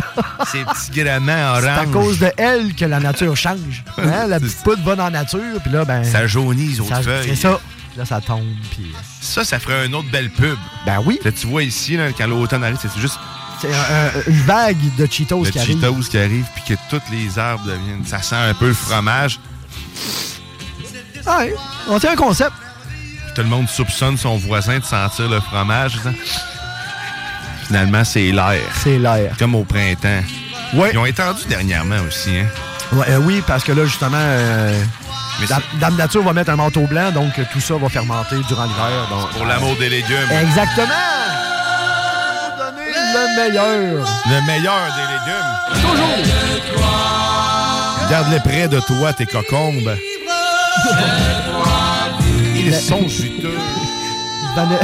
Ses 0.51 0.65
petits 0.65 1.01
orange. 1.11 1.63
C'est 1.63 1.69
à 1.69 1.87
cause 1.87 2.19
de 2.19 2.31
elle 2.37 2.75
que 2.75 2.85
la 2.85 3.01
nature 3.01 3.37
change. 3.37 3.85
Hein, 3.99 4.27
La 4.27 4.41
petite 4.41 4.63
poudre 4.63 4.83
va 4.85 4.97
dans 4.97 5.05
la 5.05 5.11
nature, 5.11 5.61
puis 5.63 5.73
là, 5.73 5.85
ben. 5.85 6.05
Ça 6.05 6.27
jaunit 6.27 6.67
les 6.69 6.81
autres 6.81 6.89
ça- 6.97 7.03
feuilles. 7.03 7.27
C'est 7.31 7.37
ça. 7.37 7.61
Là, 7.97 8.05
ça 8.05 8.21
tombe, 8.21 8.45
puis. 8.71 8.93
Ça, 9.21 9.45
ça 9.45 9.59
ferait 9.59 9.87
une 9.87 9.95
autre 9.95 10.11
belle 10.11 10.31
pub. 10.31 10.57
Ben 10.87 11.01
oui. 11.05 11.19
Là, 11.25 11.33
tu 11.33 11.47
vois 11.49 11.65
ici, 11.65 11.97
là, 11.97 12.13
quand 12.17 12.27
l'automne 12.29 12.63
arrive, 12.63 12.79
c'est 12.81 13.01
juste 13.01 13.19
C'est 13.61 13.67
un- 13.69 13.73
un- 13.75 14.31
une 14.31 14.43
vague 14.43 14.77
de 14.97 15.07
Cheetos 15.11 15.43
qui 15.43 15.59
arrive. 15.59 15.81
Cheetos 15.81 16.09
qui 16.09 16.17
arrive, 16.19 16.47
puis 16.55 16.77
que 16.77 16.81
tous 16.89 17.03
les 17.11 17.37
arbres 17.41 17.65
deviennent. 17.65 18.05
Ça 18.07 18.23
sent 18.23 18.37
un 18.37 18.55
peu 18.55 18.69
le 18.69 18.75
fromage. 18.75 19.41
Ouais, 21.27 21.55
on 21.89 21.99
tient 21.99 22.13
un 22.13 22.17
concept. 22.17 22.53
Tout 23.35 23.43
le 23.43 23.49
monde 23.49 23.69
soupçonne 23.69 24.17
son 24.17 24.37
voisin 24.37 24.79
de 24.79 24.85
sentir 24.85 25.29
le 25.29 25.41
fromage. 25.41 25.99
ça. 26.03 26.11
Finalement, 27.67 28.03
c'est 28.05 28.33
l'air. 28.33 28.61
C'est 28.83 28.99
l'air. 28.99 29.33
Comme 29.39 29.55
au 29.55 29.65
printemps. 29.65 30.23
Ouais. 30.75 30.91
Ils 30.93 30.99
ont 30.99 31.07
étendu 31.07 31.43
dernièrement 31.49 31.99
aussi, 32.07 32.31
hein? 32.39 32.47
Ouais, 32.93 33.07
euh, 33.11 33.19
oui, 33.19 33.43
parce 33.47 33.63
que 33.65 33.73
là, 33.73 33.85
justement, 33.85 34.17
euh, 34.19 34.83
Mais 35.41 35.47
Dame, 35.79 35.97
Nature 35.97 36.23
va 36.23 36.33
mettre 36.33 36.51
un 36.51 36.57
manteau 36.57 36.87
blanc, 36.87 37.11
donc 37.13 37.33
tout 37.53 37.61
ça 37.61 37.75
va 37.77 37.89
fermenter 37.91 38.37
durant 38.49 38.65
l'hiver. 38.65 39.07
donc- 39.11 39.31
Pour 39.33 39.45
l'amour 39.45 39.77
des 39.77 39.91
légumes. 39.91 40.17
Exactement! 40.31 40.87
Donner 42.59 42.93
le 43.15 43.37
meilleur. 43.37 44.09
Le 44.27 44.47
meilleur 44.47 44.81
des 44.97 45.07
légumes. 45.13 45.83
Toujours! 45.83 47.28
Garde-les 48.11 48.41
près 48.41 48.69
de 48.69 48.81
toi, 48.81 49.13
tes 49.13 49.27
cocombes. 49.27 49.95
Ils 52.57 52.75
sont 52.75 53.07
juteux. 53.09 53.59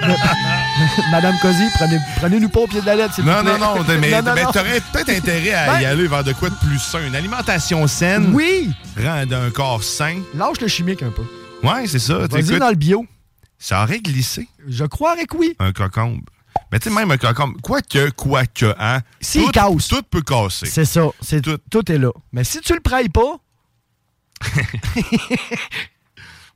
Madame 1.10 1.36
Cozy, 1.42 1.64
prenez, 1.74 1.98
prenez-nous 2.16 2.48
pas 2.48 2.60
au 2.60 2.66
pied 2.66 2.80
de 2.80 2.86
la 2.86 2.96
lettre, 2.96 3.14
s'il 3.14 3.24
Non, 3.24 3.36
vous 3.38 3.42
plaît. 3.44 3.58
non, 3.58 3.74
non, 3.76 3.84
mais, 4.00 4.10
Non, 4.12 4.22
non, 4.22 4.32
mais 4.34 4.44
non. 4.44 4.50
t'aurais 4.52 4.80
peut-être 4.92 5.10
intérêt 5.10 5.52
à 5.52 5.78
y 5.80 5.84
Ben- 5.84 5.90
aller 5.90 6.06
vers 6.06 6.24
de 6.24 6.32
quoi 6.32 6.48
de 6.48 6.54
plus 6.54 6.78
sain. 6.78 7.06
Une 7.06 7.14
alimentation 7.14 7.86
saine 7.86 8.30
Oui! 8.32 8.70
rend 8.98 9.24
un 9.30 9.50
corps 9.50 9.82
sain. 9.82 10.20
Lâche 10.34 10.60
le 10.60 10.68
chimique 10.68 11.02
un 11.02 11.10
peu. 11.10 11.22
Ouais, 11.66 11.86
c'est 11.86 11.98
ça. 11.98 12.14
Vas-y 12.26 12.58
dans 12.58 12.70
le 12.70 12.76
bio. 12.76 13.04
Ça 13.58 13.82
aurait 13.82 14.00
glissé. 14.00 14.48
Je 14.66 14.84
croirais 14.86 15.26
que 15.26 15.36
oui. 15.36 15.54
Un 15.58 15.72
cocombe. 15.72 16.22
Mais 16.72 16.78
tu 16.78 16.88
sais, 16.88 16.94
même 16.94 17.10
un 17.10 17.16
cocombe, 17.16 17.60
quoique, 17.60 18.10
quoique, 18.10 18.74
hein. 18.78 19.00
S'il 19.20 19.44
tout, 19.46 19.50
casse. 19.50 19.88
Tout 19.88 20.02
peut 20.08 20.22
casser. 20.22 20.66
C'est 20.66 20.84
ça. 20.84 21.08
C'est 21.20 21.42
tout. 21.42 21.92
est 21.92 21.98
là. 21.98 22.10
Mais 22.32 22.44
si 22.44 22.60
tu 22.60 22.74
le 22.74 22.80
prailles 22.80 23.08
pas, 23.08 23.38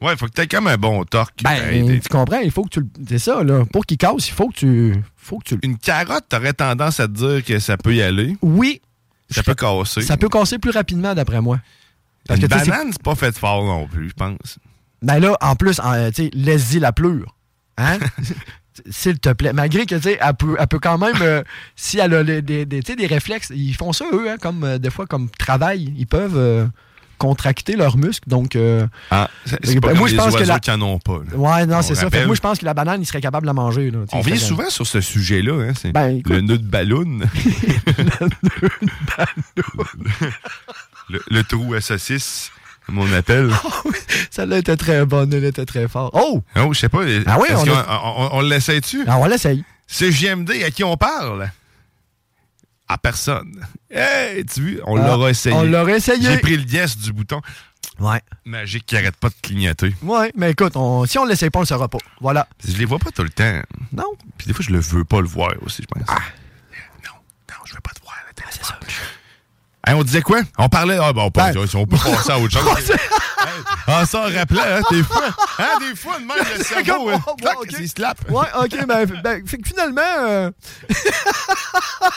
Ouais, 0.01 0.16
faut 0.16 0.27
que 0.27 0.32
t'aies 0.32 0.47
comme 0.47 0.66
un 0.66 0.77
bon 0.77 1.05
torque. 1.05 1.43
ben, 1.43 1.73
Hey, 1.73 2.01
tu 2.01 2.09
comprends, 2.09 2.41
il 2.41 2.51
faut 2.51 2.65
que 2.65 2.69
tu 2.69 2.81
le. 2.81 2.86
C'est 3.09 3.19
ça, 3.19 3.43
là. 3.43 3.65
Pour 3.65 3.86
qu'il 3.86 3.97
casse, 3.97 4.28
il 4.28 4.32
faut 4.32 4.49
que 4.49 4.55
tu. 4.55 4.95
Faut 5.16 5.39
que 5.39 5.45
tu. 5.45 5.59
Une 5.62 5.78
carotte, 5.78 6.27
t'aurais 6.28 6.53
tendance 6.53 7.01
à 7.01 7.09
te 7.09 7.12
dire 7.12 7.45
que 7.45 7.59
ça 7.59 7.77
peut 7.77 7.95
y 7.95 8.03
aller. 8.03 8.36
Oui. 8.43 8.82
Ça 9.31 9.43
peut 9.43 9.55
casser. 9.55 10.03
Ça 10.03 10.16
peut 10.16 10.28
casser 10.28 10.59
plus 10.59 10.73
rapidement, 10.73 11.15
d'après 11.15 11.41
moi. 11.41 11.59
Parce 12.27 12.41
Une 12.41 12.49
que, 12.49 12.55
banane, 12.55 12.89
c'est 12.93 13.03
pas 13.03 13.15
fait 13.15 13.36
fort 13.36 13.65
non 13.65 13.86
plus, 13.86 14.11
je 14.11 14.15
pense. 14.15 14.59
Ben 15.01 15.19
là, 15.20 15.36
en 15.41 15.57
plus, 15.57 15.81
en, 15.81 16.11
tu 16.11 16.24
sais, 16.24 16.31
laisse-y 16.35 16.81
la 16.81 16.93
pleure. 16.93 17.36
Hein? 17.78 17.99
S'il 18.91 19.19
te 19.21 19.33
plaît. 19.33 19.53
Malgré 19.53 19.87
que, 19.87 19.95
tu 19.95 20.03
sais, 20.03 20.19
elle 20.21 20.35
peut, 20.35 20.57
elle 20.59 20.67
peut 20.67 20.81
quand 20.81 20.99
même, 20.99 21.15
euh, 21.23 21.43
si 21.77 21.99
elle 21.99 22.13
a 22.15 22.23
les- 22.23 22.43
des, 22.43 22.65
des, 22.67 23.07
réflexes, 23.07 23.53
ils 23.55 23.75
font 23.75 23.93
ça, 23.93 24.05
eux, 24.13 24.29
hein, 24.31 24.37
comme 24.41 24.65
euh, 24.65 24.79
des 24.79 24.91
fois, 24.91 25.07
comme 25.07 25.31
travail. 25.31 25.93
Ils 25.97 26.07
peuvent 26.09 26.37
euh, 26.37 26.67
contracter 27.17 27.77
leurs 27.77 27.97
muscles. 27.97 28.29
Donc, 28.29 28.57
euh, 28.57 28.87
Ah, 29.13 29.31
c'est 29.47 29.61
ben, 29.65 29.81
pas 29.81 29.89
moi, 29.95 29.99
comme 30.01 30.09
je 30.09 30.13
les 30.13 30.19
pense 30.19 30.35
que 30.35 30.41
oiseaux 30.41 30.53
la- 30.53 30.59
qui 30.59 30.71
en 30.73 30.83
ont 30.83 30.99
pas. 30.99 31.21
là. 31.31 31.37
Ouais, 31.37 31.67
non, 31.67 31.77
On 31.79 31.83
c'est 31.83 31.95
ça. 31.95 32.01
Fait 32.01 32.07
que 32.07 32.15
rappelle. 32.17 32.27
moi, 32.27 32.35
je 32.35 32.41
pense 32.41 32.59
que 32.59 32.65
la 32.65 32.75
banane, 32.75 33.01
il 33.01 33.07
serait 33.07 33.21
capable 33.21 33.45
de 33.45 33.49
la 33.49 33.53
manger. 33.55 33.91
Là, 33.93 34.01
On 34.13 34.21
vient 34.21 34.37
souvent 34.37 34.69
sur 34.69 34.87
ce 34.87 35.01
sujet-là. 35.01 35.69
Hein, 35.69 35.73
c'est 35.81 35.93
Ben, 35.93 36.21
le 36.27 36.41
nœud 36.41 36.59
de 36.59 36.67
ballon. 36.67 37.21
le, 41.09 41.23
le 41.31 41.43
trou 41.45 41.75
à 41.75 41.81
saucisse, 41.81 42.51
comme 42.86 42.98
on 42.98 43.12
appelle. 43.12 43.51
Celle-là 44.31 44.59
était 44.59 44.77
très 44.77 45.05
bonne, 45.06 45.32
elle 45.32 45.44
était 45.44 45.65
très 45.66 45.89
forte. 45.89 46.12
Oh! 46.16 46.43
Oh, 46.56 46.73
je 46.73 46.78
sais 46.81 46.89
pas. 46.89 47.02
Ah 47.27 47.39
oui, 47.40 47.48
on 47.55 47.69
a- 47.73 48.02
on, 48.16 48.39
on 48.39 48.40
l'essaye-tu? 48.43 49.05
Ah, 49.06 49.19
on 49.19 49.27
l'essaye. 49.27 49.65
C'est 49.86 50.11
JMD 50.12 50.51
à 50.65 50.70
qui 50.70 50.82
on 50.85 50.97
parle? 50.97 51.51
À 52.89 52.98
personne. 52.98 53.65
Hey, 53.90 54.44
tu 54.44 54.77
vois, 54.77 54.82
on 54.90 54.97
Ah, 55.02 55.06
l'aura 55.09 55.31
essayé. 55.31 55.55
on 55.55 55.62
l'aura 55.65 55.93
essayé. 55.93 56.20
J'ai 56.31 56.39
pris 56.39 56.56
le 56.56 56.65
yes 56.65 56.97
du 56.98 57.12
bouton. 57.12 57.40
Ouais. 58.01 58.20
Magique 58.44 58.86
qui 58.86 58.97
arrête 58.97 59.16
pas 59.16 59.28
de 59.28 59.35
clignoter. 59.43 59.94
Ouais, 60.02 60.32
mais 60.36 60.51
écoute, 60.51 60.77
on- 60.77 61.06
si 61.06 61.16
on 61.19 61.24
l'essaye 61.24 61.51
pas, 61.51 61.61
on 61.61 61.62
le 61.62 61.66
saura 61.66 61.89
pas. 61.89 61.98
Voilà. 62.20 62.47
Je 62.66 62.77
les 62.77 62.85
vois 62.85 62.98
pas 62.98 63.11
tout 63.11 63.23
le 63.23 63.31
temps. 63.31 63.61
Non. 63.93 64.12
Puis 64.36 64.47
des 64.48 64.52
fois, 64.52 64.65
je 64.66 64.73
le 64.73 64.81
veux 64.81 65.05
pas 65.05 65.20
le 65.20 65.27
voir 65.28 65.52
aussi, 65.62 65.82
je 65.82 65.86
pense. 65.86 66.09
Ah. 66.09 66.19
Hey, 69.86 69.94
on 69.94 70.02
disait 70.02 70.23
quoi? 70.23 70.40
On 70.59 70.69
parlait. 70.69 70.98
Ah, 71.01 71.12
bon, 71.12 71.31
pas, 71.31 71.52
Ben. 71.52 71.66
si 71.66 71.77
on 71.77 71.86
peut 71.86 71.97
passer 71.97 72.31
à 72.31 72.39
autre 72.39 72.52
chose. 72.59 72.93
Hey, 73.86 73.94
ah, 73.98 74.06
ça, 74.06 74.20
en 74.20 74.32
rappelant, 74.35 74.62
hein, 74.66 74.81
des 74.90 75.02
fois. 75.02 75.27
Hein, 75.59 75.78
des 75.78 75.94
fois, 75.94 76.19
de 76.19 76.24
même, 76.24 76.36
le 76.56 76.65
cerveau, 76.65 77.11
hein, 77.11 77.20
oh, 77.27 77.35
clac, 77.35 77.61
ouais, 77.61 77.66
ok. 77.70 77.77
il 77.78 77.89
slap. 77.90 78.31
Ouais, 78.31 78.47
ok, 78.59 78.86
ben, 78.86 79.05
ben, 79.23 79.47
fait 79.47 79.59
que 79.59 79.69
finalement. 79.69 80.01
euh, 80.20 80.51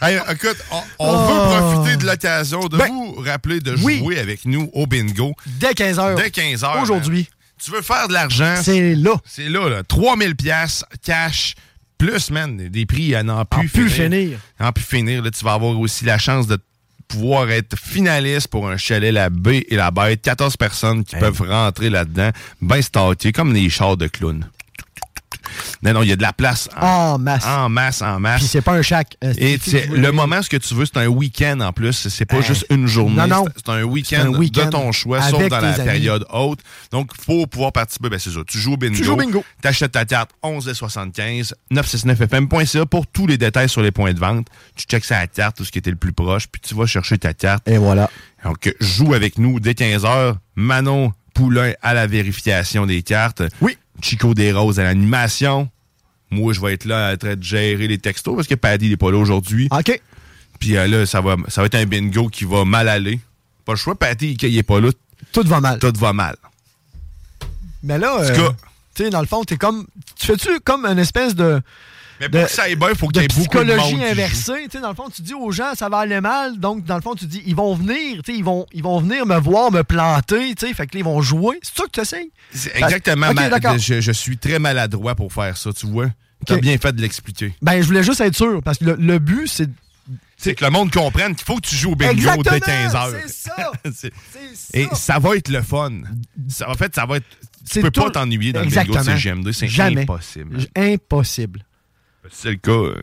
Hey, 0.00 0.20
écoute, 0.30 0.56
on, 0.70 0.76
on 0.76 0.82
Oh. 0.98 1.26
veut 1.26 1.72
profiter 1.74 1.96
de 1.96 2.06
l'occasion 2.06 2.60
de 2.68 2.76
Ben, 2.76 2.86
vous 2.88 3.16
rappeler 3.26 3.58
de 3.60 3.74
oui. 3.82 3.98
jouer 3.98 4.20
avec 4.20 4.44
nous 4.44 4.70
au 4.74 4.86
bingo. 4.86 5.34
Dès 5.46 5.72
15h. 5.72 6.14
Dès 6.16 6.28
15h. 6.28 6.80
Aujourd'hui. 6.82 7.28
Tu 7.62 7.70
veux 7.72 7.82
faire 7.82 8.06
de 8.06 8.12
l'argent? 8.12 8.54
C'est 8.62 8.94
là. 8.94 9.14
C'est 9.24 9.48
là, 9.48 9.68
là. 9.68 9.82
3000 9.82 10.36
pièces 10.36 10.84
cash, 11.02 11.54
plus, 11.98 12.30
man, 12.30 12.56
des 12.56 12.86
prix 12.86 13.14
à 13.14 13.22
n'en 13.22 13.44
plus, 13.44 13.68
plus 13.68 13.90
finir. 13.90 14.38
À 14.58 14.64
n'en 14.64 14.72
plus 14.72 14.84
finir. 14.84 15.22
Là, 15.22 15.30
tu 15.30 15.44
vas 15.44 15.54
avoir 15.54 15.78
aussi 15.78 16.04
la 16.04 16.18
chance 16.18 16.46
de 16.46 16.58
pouvoir 17.08 17.50
être 17.50 17.78
finaliste 17.78 18.48
pour 18.48 18.68
un 18.68 18.76
chalet 18.76 19.12
La 19.12 19.30
Baie 19.30 19.64
et 19.68 19.76
la 19.76 19.90
Bête. 19.90 20.22
14 20.22 20.56
personnes 20.56 21.04
qui 21.04 21.16
peuvent 21.16 21.42
rentrer 21.42 21.90
là-dedans, 21.90 22.30
bien 22.60 22.82
stockées, 22.82 23.32
comme 23.32 23.52
des 23.52 23.68
chars 23.70 23.96
de 23.96 24.08
clowns. 24.08 24.46
Non, 25.82 25.92
non, 25.92 26.02
il 26.02 26.08
y 26.08 26.12
a 26.12 26.16
de 26.16 26.22
la 26.22 26.32
place 26.32 26.68
En 26.80 27.18
masse. 27.18 27.44
en 27.46 27.68
masse, 27.68 28.02
en 28.02 28.18
masse. 28.20 28.38
Puis 28.40 28.48
c'est 28.48 28.60
pas 28.62 28.72
un 28.72 28.82
chac. 28.82 29.16
euh, 29.24 29.32
Et 29.36 29.58
le 29.92 30.10
moment, 30.12 30.42
ce 30.42 30.48
que 30.48 30.56
tu 30.56 30.74
veux, 30.74 30.84
c'est 30.86 30.96
un 30.98 31.06
week-end 31.06 31.60
en 31.60 31.72
plus. 31.72 32.08
C'est 32.08 32.24
pas 32.24 32.36
Euh, 32.36 32.42
juste 32.42 32.66
une 32.70 32.86
journée. 32.86 33.16
non, 33.16 33.26
non. 33.26 33.44
C'est- 33.56 33.68
un 33.70 33.82
week-end 33.84 34.30
de 34.30 34.70
ton 34.70 34.92
choix, 34.92 35.22
sauf 35.22 35.48
dans 35.48 35.60
la 35.60 35.68
amis. 35.74 35.84
période 35.84 36.26
haute. 36.32 36.60
Donc, 36.92 37.14
pour 37.24 37.48
pouvoir 37.48 37.72
participer, 37.72 38.08
ben, 38.08 38.18
c'est 38.18 38.30
ça. 38.30 38.40
Tu 38.46 38.58
joues 38.58 38.74
au 38.74 38.76
bingo. 38.76 38.96
Tu 38.96 39.04
joues 39.04 39.12
au 39.12 39.16
bingo. 39.16 39.44
T'achètes 39.62 39.92
ta 39.92 40.04
carte 40.04 40.30
11,75, 40.42 41.52
969fm.ca 41.70 42.86
pour 42.86 43.06
tous 43.06 43.26
les 43.26 43.38
détails 43.38 43.68
sur 43.68 43.82
les 43.82 43.90
points 43.90 44.12
de 44.12 44.18
vente. 44.20 44.46
Tu 44.76 44.84
checks 44.86 45.08
la 45.10 45.26
carte, 45.26 45.56
tout 45.56 45.64
ce 45.64 45.72
qui 45.72 45.78
était 45.78 45.90
le 45.90 45.96
plus 45.96 46.12
proche, 46.12 46.46
puis 46.46 46.60
tu 46.60 46.74
vas 46.74 46.86
chercher 46.86 47.18
ta 47.18 47.34
carte. 47.34 47.66
Et 47.68 47.78
voilà. 47.78 48.10
Donc, 48.44 48.74
joue 48.80 49.14
avec 49.14 49.38
nous 49.38 49.60
dès 49.60 49.72
15h. 49.74 50.36
Manon 50.54 51.12
Poulain 51.34 51.72
à 51.82 51.92
la 51.92 52.06
vérification 52.06 52.86
des 52.86 53.02
cartes. 53.02 53.42
Oui. 53.60 53.76
Chico 54.02 54.34
Desroses 54.34 54.80
à 54.80 54.84
l'animation. 54.84 55.68
Moi, 56.30 56.52
je 56.52 56.60
vais 56.60 56.74
être 56.74 56.84
là 56.84 57.16
train 57.16 57.36
de 57.36 57.42
gérer 57.42 57.86
les 57.86 57.98
textos 57.98 58.34
parce 58.34 58.48
que 58.48 58.54
Paddy 58.54 58.88
n'est 58.88 58.96
pas 58.96 59.10
là 59.10 59.18
aujourd'hui. 59.18 59.68
OK. 59.70 60.00
Puis 60.58 60.76
euh, 60.76 60.86
là, 60.86 61.06
ça 61.06 61.20
va, 61.20 61.36
ça 61.48 61.60
va 61.60 61.66
être 61.66 61.74
un 61.74 61.86
bingo 61.86 62.28
qui 62.28 62.44
va 62.44 62.64
mal 62.64 62.88
aller. 62.88 63.20
Pas 63.64 63.72
le 63.72 63.78
choix, 63.78 63.94
Patty, 63.94 64.36
qu'il 64.36 64.54
n'est 64.54 64.62
pas 64.62 64.80
là. 64.80 64.90
Tout 65.32 65.42
va 65.46 65.60
mal. 65.60 65.78
Tout 65.78 65.92
va 65.96 66.12
mal. 66.12 66.36
Mais 67.82 67.98
là, 67.98 68.20
euh, 68.20 68.50
tu 68.94 69.04
sais, 69.04 69.10
dans 69.10 69.20
le 69.20 69.26
fond, 69.26 69.44
t'es 69.44 69.56
comme. 69.56 69.86
Tu 70.16 70.26
fais-tu 70.26 70.60
comme 70.60 70.86
une 70.86 70.98
espèce 70.98 71.34
de. 71.34 71.60
Mais 72.20 72.28
pour 72.28 72.40
de- 72.40 72.46
que 72.46 72.50
ça 72.50 72.62
aille 72.64 72.76
bien, 72.76 72.88
il 72.90 72.96
faut 72.96 73.08
qu'il 73.08 73.22
y 73.22 73.24
ait 73.24 73.28
beaucoup 73.28 73.40
de 73.40 73.46
psychologie 73.48 74.02
inversée. 74.04 74.68
Tu 74.70 74.80
dans 74.80 74.88
le 74.90 74.94
fond, 74.94 75.08
tu 75.14 75.22
dis 75.22 75.34
aux 75.34 75.50
gens, 75.50 75.74
ça 75.74 75.88
va 75.88 75.98
aller 75.98 76.20
mal. 76.20 76.58
Donc, 76.58 76.84
dans 76.84 76.96
le 76.96 77.02
fond, 77.02 77.14
tu 77.14 77.26
dis, 77.26 77.42
ils 77.46 77.54
vont 77.56 77.74
venir, 77.74 78.22
tu 78.22 78.32
sais, 78.32 78.38
ils 78.38 78.44
vont, 78.44 78.66
ils 78.72 78.82
vont 78.82 79.00
venir 79.00 79.26
me 79.26 79.38
voir, 79.38 79.70
me 79.70 79.82
planter, 79.82 80.54
tu 80.54 80.66
sais, 80.66 80.74
fait 80.74 80.86
que 80.86 80.94
là, 80.96 81.00
ils 81.00 81.04
vont 81.04 81.20
jouer. 81.22 81.58
C'est 81.62 81.76
ça 81.76 81.84
que 81.84 81.90
tu 81.90 82.00
essayes? 82.00 82.30
Exactement. 82.74 83.28
Je, 83.78 84.00
je 84.00 84.12
suis 84.12 84.38
très 84.38 84.58
maladroit 84.58 85.14
pour 85.14 85.32
faire 85.32 85.56
ça, 85.56 85.72
tu 85.72 85.86
vois. 85.86 86.06
T'as 86.46 86.58
bien 86.58 86.76
fait 86.78 86.92
de 86.94 87.00
l'expliquer. 87.00 87.54
Ben, 87.62 87.80
je 87.80 87.86
voulais 87.86 88.02
juste 88.02 88.20
être 88.20 88.36
sûr, 88.36 88.62
parce 88.62 88.78
que 88.78 88.84
le, 88.84 88.96
le 88.98 89.18
but, 89.18 89.48
c'est. 89.48 89.68
C'est 90.38 90.54
que 90.54 90.62
le 90.66 90.70
monde 90.70 90.92
comprenne 90.92 91.34
qu'il 91.34 91.46
faut 91.46 91.56
que 91.56 91.66
tu 91.66 91.74
joues 91.74 91.92
au 91.92 91.96
bingo 91.96 92.12
Exactement, 92.12 92.52
dès 92.52 92.58
15h. 92.60 93.14
c'est 93.22 93.28
ça. 93.48 93.72
C'est- 93.94 94.12
C'est 94.54 94.80
Et 94.82 94.88
ça 94.92 95.18
va 95.18 95.34
être 95.34 95.48
le 95.48 95.62
fun. 95.62 95.90
Ça, 96.48 96.68
en 96.70 96.74
fait, 96.74 96.94
ça 96.94 97.06
va 97.06 97.16
être. 97.16 97.26
Tu 97.72 97.80
peux 97.80 97.90
pas 97.90 98.10
t'ennuyer 98.10 98.52
dans 98.52 98.62
Exactement. 98.62 98.98
le 98.98 99.04
bingo 99.04 99.44
de 99.44 99.50
CGM2. 99.50 99.52
C'est 99.52 99.66
Jamais. 99.66 100.02
impossible. 100.02 100.58
Impossible. 100.76 101.64
Si 102.30 102.42
c'est 102.42 102.50
le 102.50 102.56
cas, 102.56 102.70
euh, 102.72 103.02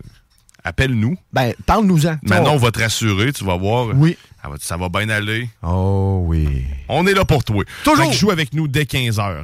appelle-nous. 0.64 1.18
Ben, 1.32 1.54
parle-nous-en. 1.66 2.18
Maintenant, 2.24 2.54
on 2.54 2.58
va 2.58 2.72
te 2.72 2.80
rassurer, 2.80 3.34
tu 3.34 3.44
vas 3.44 3.58
voir. 3.58 3.88
Oui. 3.96 4.18
Ça 4.42 4.50
va, 4.50 4.56
ça 4.60 4.78
va 4.78 4.90
bien 4.90 5.10
aller. 5.10 5.50
Oh 5.62 6.22
oui. 6.26 6.64
On 6.90 7.06
est 7.08 7.14
là 7.14 7.26
pour 7.26 7.44
toi. 7.44 7.64
Toujours. 7.84 8.06
Fait 8.06 8.12
que 8.12 8.18
joue 8.18 8.32
avec 8.32 8.54
nous 8.54 8.68
dès 8.68 8.84
15h. 8.84 9.44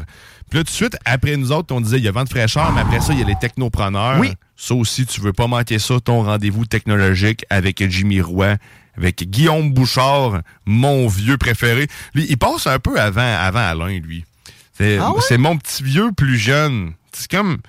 Puis 0.49 0.57
là, 0.57 0.63
tout 0.63 0.63
de 0.63 0.69
suite, 0.69 0.97
après 1.05 1.37
nous 1.37 1.51
autres, 1.51 1.73
on 1.75 1.79
disait, 1.81 1.97
il 1.99 2.03
y 2.03 2.07
a 2.07 2.11
vent 2.11 2.23
de 2.23 2.29
fraîcheur, 2.29 2.71
mais 2.73 2.81
après 2.81 2.99
ça, 2.99 3.13
il 3.13 3.19
y 3.19 3.21
a 3.21 3.25
les 3.25 3.35
technopreneurs. 3.39 4.19
Oui. 4.19 4.33
Ça 4.57 4.73
aussi, 4.73 5.05
tu 5.05 5.21
veux 5.21 5.31
pas 5.31 5.47
manquer 5.47 5.79
ça, 5.79 5.99
ton 6.03 6.23
rendez-vous 6.23 6.65
technologique 6.65 7.45
avec 7.49 7.87
Jimmy 7.89 8.19
Roy, 8.19 8.55
avec 8.97 9.29
Guillaume 9.29 9.71
Bouchard, 9.71 10.41
mon 10.65 11.07
vieux 11.07 11.37
préféré. 11.37 11.87
Lui, 12.13 12.25
il 12.29 12.37
passe 12.37 12.67
un 12.67 12.79
peu 12.79 12.99
avant, 12.99 13.21
avant 13.39 13.59
Alain, 13.59 13.99
lui. 13.99 14.25
C'est 14.73 14.97
Ah 14.97 15.11
ouais? 15.11 15.37
mon 15.37 15.55
petit 15.57 15.83
vieux 15.83 16.11
plus 16.11 16.37
jeune. 16.37 16.91
C'est 17.13 17.29
comme 17.29 17.59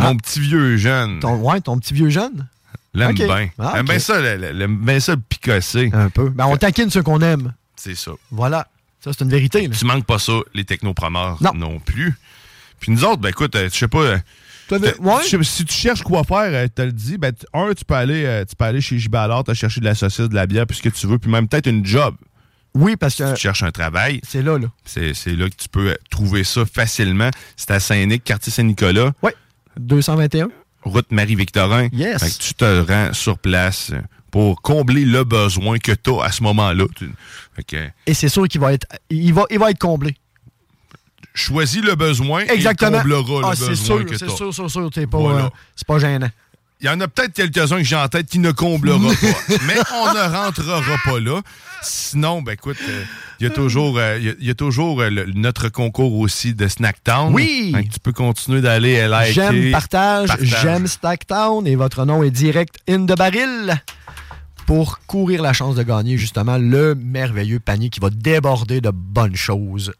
mon 0.00 0.16
petit 0.16 0.40
vieux 0.40 0.76
jeune. 0.76 1.20
Ton, 1.20 1.36
ouais, 1.36 1.60
ton 1.60 1.78
petit 1.78 1.94
vieux 1.94 2.10
jeune? 2.10 2.46
L'aime 2.94 3.10
Ok. 3.10 3.16
bien. 3.16 3.48
Ah, 3.58 3.82
bien 3.82 3.98
ça, 3.98 4.20
l'aime 4.36 4.78
bien 4.78 4.98
ça 5.00 5.12
le 5.14 5.20
picosser. 5.20 5.90
Un 5.92 6.08
peu. 6.10 6.30
Ben, 6.30 6.46
on 6.46 6.56
taquine 6.56 6.90
ceux 6.90 7.02
qu'on 7.02 7.20
aime. 7.20 7.52
C'est 7.76 7.94
ça. 7.94 8.12
Voilà. 8.30 8.66
Ça, 9.04 9.12
c'est 9.12 9.22
une 9.24 9.30
vérité. 9.30 9.68
là. 9.68 9.74
Tu 9.76 9.84
manques 9.84 10.06
pas 10.06 10.18
ça, 10.18 10.32
les 10.54 10.64
technopreneurs 10.64 11.38
Non. 11.40 11.52
non, 11.54 11.78
plus. 11.80 12.14
Puis 12.80 12.90
nous 12.92 13.04
autres, 13.04 13.18
ben 13.20 13.28
écoute, 13.28 13.54
euh, 13.56 13.68
je 13.72 13.76
sais 13.78 13.88
pas, 13.88 13.98
euh, 13.98 14.18
ouais. 14.70 15.24
tu- 15.28 15.44
Si 15.44 15.64
tu 15.64 15.74
cherches 15.74 16.02
quoi 16.02 16.24
faire, 16.24 16.48
euh, 16.52 16.66
te 16.68 16.82
le 16.82 16.92
dis, 16.92 17.16
ben, 17.18 17.32
un, 17.52 17.72
tu 17.74 17.84
peux 17.84 17.94
aller, 17.94 18.24
euh, 18.24 18.44
tu 18.44 18.56
peux 18.56 18.64
aller 18.64 18.80
chez 18.80 18.98
Giballard, 18.98 19.44
t'as 19.44 19.54
cherché 19.54 19.80
de 19.80 19.84
la 19.84 19.94
saucisse, 19.94 20.28
de 20.28 20.34
la 20.34 20.46
bière, 20.46 20.66
puis 20.66 20.76
ce 20.76 20.82
que 20.82 20.88
tu 20.88 21.06
veux, 21.06 21.18
puis 21.18 21.30
même 21.30 21.46
peut-être 21.48 21.66
une 21.68 21.84
job. 21.86 22.14
Oui, 22.74 22.96
parce 22.96 23.14
que. 23.14 23.26
Si 23.28 23.34
tu 23.34 23.40
cherches 23.40 23.62
un 23.62 23.70
travail. 23.70 24.20
C'est 24.26 24.42
là, 24.42 24.58
là. 24.58 24.66
C'est 24.84 25.12
là 25.36 25.48
que 25.48 25.56
tu 25.56 25.68
peux 25.68 25.90
euh, 25.90 25.94
trouver 26.10 26.44
ça 26.44 26.64
facilement. 26.66 27.30
C'est 27.56 27.70
à 27.70 27.80
Saint-Nic, 27.80 28.22
quartier 28.24 28.52
Saint-Nicolas. 28.52 29.12
Oui. 29.22 29.30
221. 29.78 30.48
Route 30.82 31.10
Marie-Victorin. 31.10 31.88
Yes. 31.92 32.22
Fait 32.22 32.30
que 32.30 32.42
tu 32.42 32.54
te 32.54 32.80
rends 32.92 33.12
sur 33.12 33.38
place 33.38 33.92
pour 34.30 34.60
combler 34.62 35.04
le 35.04 35.24
besoin 35.24 35.78
que 35.78 35.92
tu 35.92 36.10
as 36.20 36.24
à 36.24 36.32
ce 36.32 36.42
moment-là. 36.44 36.84
Et 38.06 38.14
c'est 38.14 38.28
sûr 38.28 38.46
qu'il 38.48 38.60
va 38.60 38.72
être. 38.72 38.86
Il 39.10 39.32
va, 39.34 39.44
il 39.50 39.58
va 39.58 39.70
être 39.70 39.78
comblé. 39.78 40.14
choisis 41.34 41.82
le 41.82 41.94
besoin 41.94 42.40
Exactement. 42.42 42.98
et 42.98 43.02
comblera 43.02 43.40
Ah, 43.44 43.50
le 43.50 43.56
c'est 43.56 43.68
besoin 43.68 43.84
sûr, 43.86 44.04
que 44.06 44.10
tu 44.10 44.18
c'est 44.18 44.28
sûr, 44.30 44.52
sûr, 44.54 44.70
sûr. 44.70 44.90
C'est 44.94 45.06
pas, 45.06 45.18
Voilà. 45.18 45.44
euh, 45.46 45.50
c'est 45.76 45.86
pas 45.86 45.98
gênant. 45.98 46.30
Il 46.80 46.86
y 46.86 46.88
en 46.90 47.00
a 47.00 47.08
peut-être 47.08 47.32
quelques-uns 47.34 47.78
que 47.78 47.82
j'ai 47.84 47.96
en 47.96 48.06
tête 48.08 48.26
qui 48.28 48.38
ne 48.38 48.52
comblera 48.52 48.98
pas. 49.20 49.54
Mais 49.66 49.74
on 49.92 50.14
ne 50.14 50.32
rentrera 50.36 50.80
pas 51.04 51.18
là. 51.18 51.40
Sinon, 51.82 52.42
ben 52.42 52.52
écoute, 52.52 52.76
euh, 52.88 53.04
il 53.40 53.44
y 53.44 53.50
a 53.50 53.52
toujours, 53.52 53.98
euh, 53.98 54.16
il 54.18 54.24
y 54.26 54.28
a- 54.30 54.34
il 54.40 54.46
y 54.46 54.50
a 54.50 54.54
toujours 54.54 55.00
euh, 55.00 55.10
le- 55.10 55.26
notre 55.34 55.68
concours 55.68 56.14
aussi 56.18 56.54
de 56.54 56.66
Snacktown. 56.68 57.32
Oui. 57.34 57.72
Que 57.74 57.92
tu 57.94 58.00
peux 58.00 58.12
continuer 58.12 58.60
d'aller 58.60 59.06
liker. 59.08 59.32
J'aime 59.32 59.70
partage, 59.72 60.28
Partage. 60.28 60.56
j'aime 60.62 60.86
Stacktown 60.86 61.66
et 61.66 61.74
votre 61.76 62.04
nom 62.04 62.22
est 62.22 62.30
direct 62.30 62.76
in 62.88 63.06
the 63.06 63.16
baril 63.16 63.80
pour 64.66 64.98
courir 65.06 65.40
la 65.42 65.52
chance 65.52 65.76
de 65.76 65.82
gagner 65.82 66.16
justement 66.18 66.58
le 66.58 66.94
merveilleux 66.94 67.58
panier 67.60 67.90
qui 67.90 68.00
va 68.00 68.10
déborder 68.10 68.80
de 68.80 68.90
bonnes 68.92 69.36
choses 69.36 69.92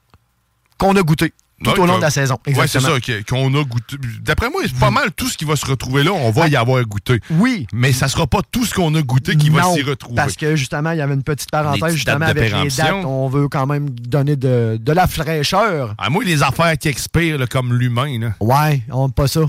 qu'on 0.78 0.94
a 0.96 1.02
goûté 1.02 1.32
tout 1.62 1.70
au 1.80 1.86
long 1.86 1.96
de 1.96 2.02
la 2.02 2.10
saison. 2.10 2.34
Ouais, 2.46 2.54
c'est 2.54 2.78
Exactement. 2.78 2.98
ça, 3.04 3.22
qu'on 3.28 3.54
a 3.54 3.64
goûté. 3.64 3.96
D'après 4.22 4.48
moi, 4.50 4.62
c'est 4.64 4.78
pas 4.78 4.90
mal 4.90 5.10
tout 5.12 5.28
ce 5.28 5.36
qui 5.36 5.44
va 5.44 5.56
se 5.56 5.66
retrouver 5.66 6.04
là, 6.04 6.12
on 6.12 6.30
va 6.30 6.48
y 6.48 6.56
avoir 6.56 6.82
goûté. 6.84 7.20
Oui. 7.30 7.66
Mais 7.72 7.92
ça 7.92 8.08
sera 8.08 8.26
pas 8.26 8.40
tout 8.50 8.64
ce 8.64 8.74
qu'on 8.74 8.94
a 8.94 9.02
goûté 9.02 9.36
qui 9.36 9.50
va 9.50 9.62
s'y 9.74 9.82
retrouver. 9.82 10.16
Parce 10.16 10.36
que 10.36 10.56
justement, 10.56 10.92
il 10.92 10.98
y 10.98 11.00
avait 11.00 11.14
une 11.14 11.22
petite 11.22 11.50
parenthèse 11.50 11.94
justement 11.94 12.26
avec 12.26 12.52
les 12.52 12.68
dates. 12.68 13.04
On 13.04 13.28
veut 13.28 13.48
quand 13.48 13.66
même 13.66 13.90
donner 13.90 14.36
de, 14.36 14.78
de 14.80 14.92
la 14.92 15.06
fraîcheur. 15.06 15.94
Ah, 15.98 16.10
moi, 16.10 16.24
les 16.24 16.42
affaires 16.42 16.76
qui 16.78 16.88
expirent 16.88 17.38
là, 17.38 17.46
comme 17.46 17.74
l'humain, 17.74 18.18
là. 18.18 18.34
Ouais, 18.40 18.82
on 18.90 19.08
pas 19.10 19.26
ça. 19.28 19.40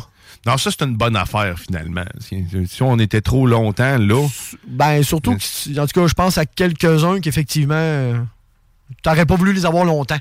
Non, 0.45 0.57
ça, 0.57 0.71
c'est 0.71 0.83
une 0.85 0.95
bonne 0.95 1.15
affaire, 1.15 1.59
finalement. 1.59 2.05
Si, 2.19 2.45
si 2.67 2.81
on 2.81 2.97
était 2.97 3.21
trop 3.21 3.45
longtemps 3.45 3.97
là. 3.97 4.27
Ben, 4.67 5.03
surtout, 5.03 5.31
en 5.33 5.87
tout 5.87 6.01
cas, 6.01 6.07
je 6.07 6.13
pense 6.13 6.37
à 6.37 6.45
quelques-uns 6.45 7.19
qu'effectivement, 7.19 7.73
euh, 7.75 8.17
t'aurais 9.03 9.25
pas 9.25 9.35
voulu 9.35 9.53
les 9.53 9.65
avoir 9.65 9.85
longtemps. 9.85 10.19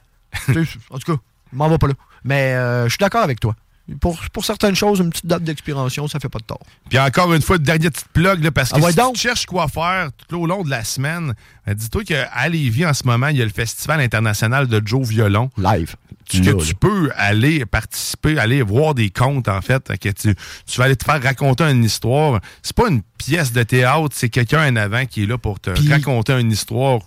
En 0.91 0.99
tout 0.99 1.13
cas, 1.15 1.21
m'en 1.53 1.69
va 1.69 1.79
pas 1.79 1.89
là. 1.89 1.95
Mais 2.25 2.55
euh, 2.55 2.85
je 2.85 2.91
suis 2.91 2.99
d'accord 2.99 3.23
avec 3.23 3.41
toi. 3.41 3.55
Pour, 4.03 4.21
pour 4.35 4.45
certaines 4.45 4.75
choses, 4.75 4.99
une 4.99 5.09
petite 5.09 5.25
date 5.25 5.45
d'expiration, 5.45 6.09
ça 6.09 6.21
fait 6.21 6.29
pas 6.29 6.41
de 6.41 6.45
tort. 6.45 6.61
Puis 6.91 6.99
encore 6.99 7.33
une 7.33 7.41
fois, 7.41 7.57
dernière 7.57 7.91
petite 7.91 8.09
plug, 8.13 8.45
là, 8.45 8.51
parce 8.51 8.71
que 8.71 8.77
Ah 8.77 8.81
ouais, 8.85 8.91
si 8.91 8.97
donc? 8.99 9.15
tu 9.15 9.23
cherches 9.23 9.47
quoi 9.47 9.67
faire 9.67 10.11
tout 10.29 10.39
au 10.39 10.47
long 10.47 10.63
de 10.63 10.69
la 10.69 10.85
semaine, 10.85 11.33
ben, 11.67 11.73
dis-toi 11.75 12.05
qu'à 12.05 12.49
Lévis, 12.51 12.85
en 12.85 12.93
ce 12.93 13.05
moment, 13.05 13.29
il 13.29 13.39
y 13.39 13.43
a 13.43 13.47
le 13.47 13.51
Festival 13.51 14.03
international 14.03 14.67
de 14.67 14.83
Joe 14.85 15.09
Violon. 15.09 15.49
Live. 15.57 15.97
Tu, 16.29 16.43
que 16.43 16.63
tu 16.63 16.75
peux 16.75 17.11
aller 17.17 17.65
participer, 17.65 18.39
aller 18.39 18.61
voir 18.61 18.95
des 18.95 19.09
contes, 19.09 19.49
en 19.49 19.63
fait. 19.63 19.97
Que 19.99 20.11
tu, 20.11 20.35
tu 20.67 20.79
vas 20.79 20.85
aller 20.85 20.97
te 20.97 21.05
faire 21.05 21.23
raconter 21.23 21.65
une 21.65 21.83
histoire. 21.83 22.41
C'est 22.63 22.77
pas 22.77 22.91
une 22.91 23.01
pièce 23.17 23.53
de 23.53 23.63
théâtre, 23.63 24.11
c'est 24.13 24.29
quelqu'un 24.29 24.71
en 24.71 24.77
avant 24.77 25.07
qui 25.07 25.23
est 25.23 25.27
là 25.27 25.39
pour 25.39 25.61
te 25.61 25.71
raconter 25.89 26.35
une 26.39 26.53
histoire, 26.53 27.01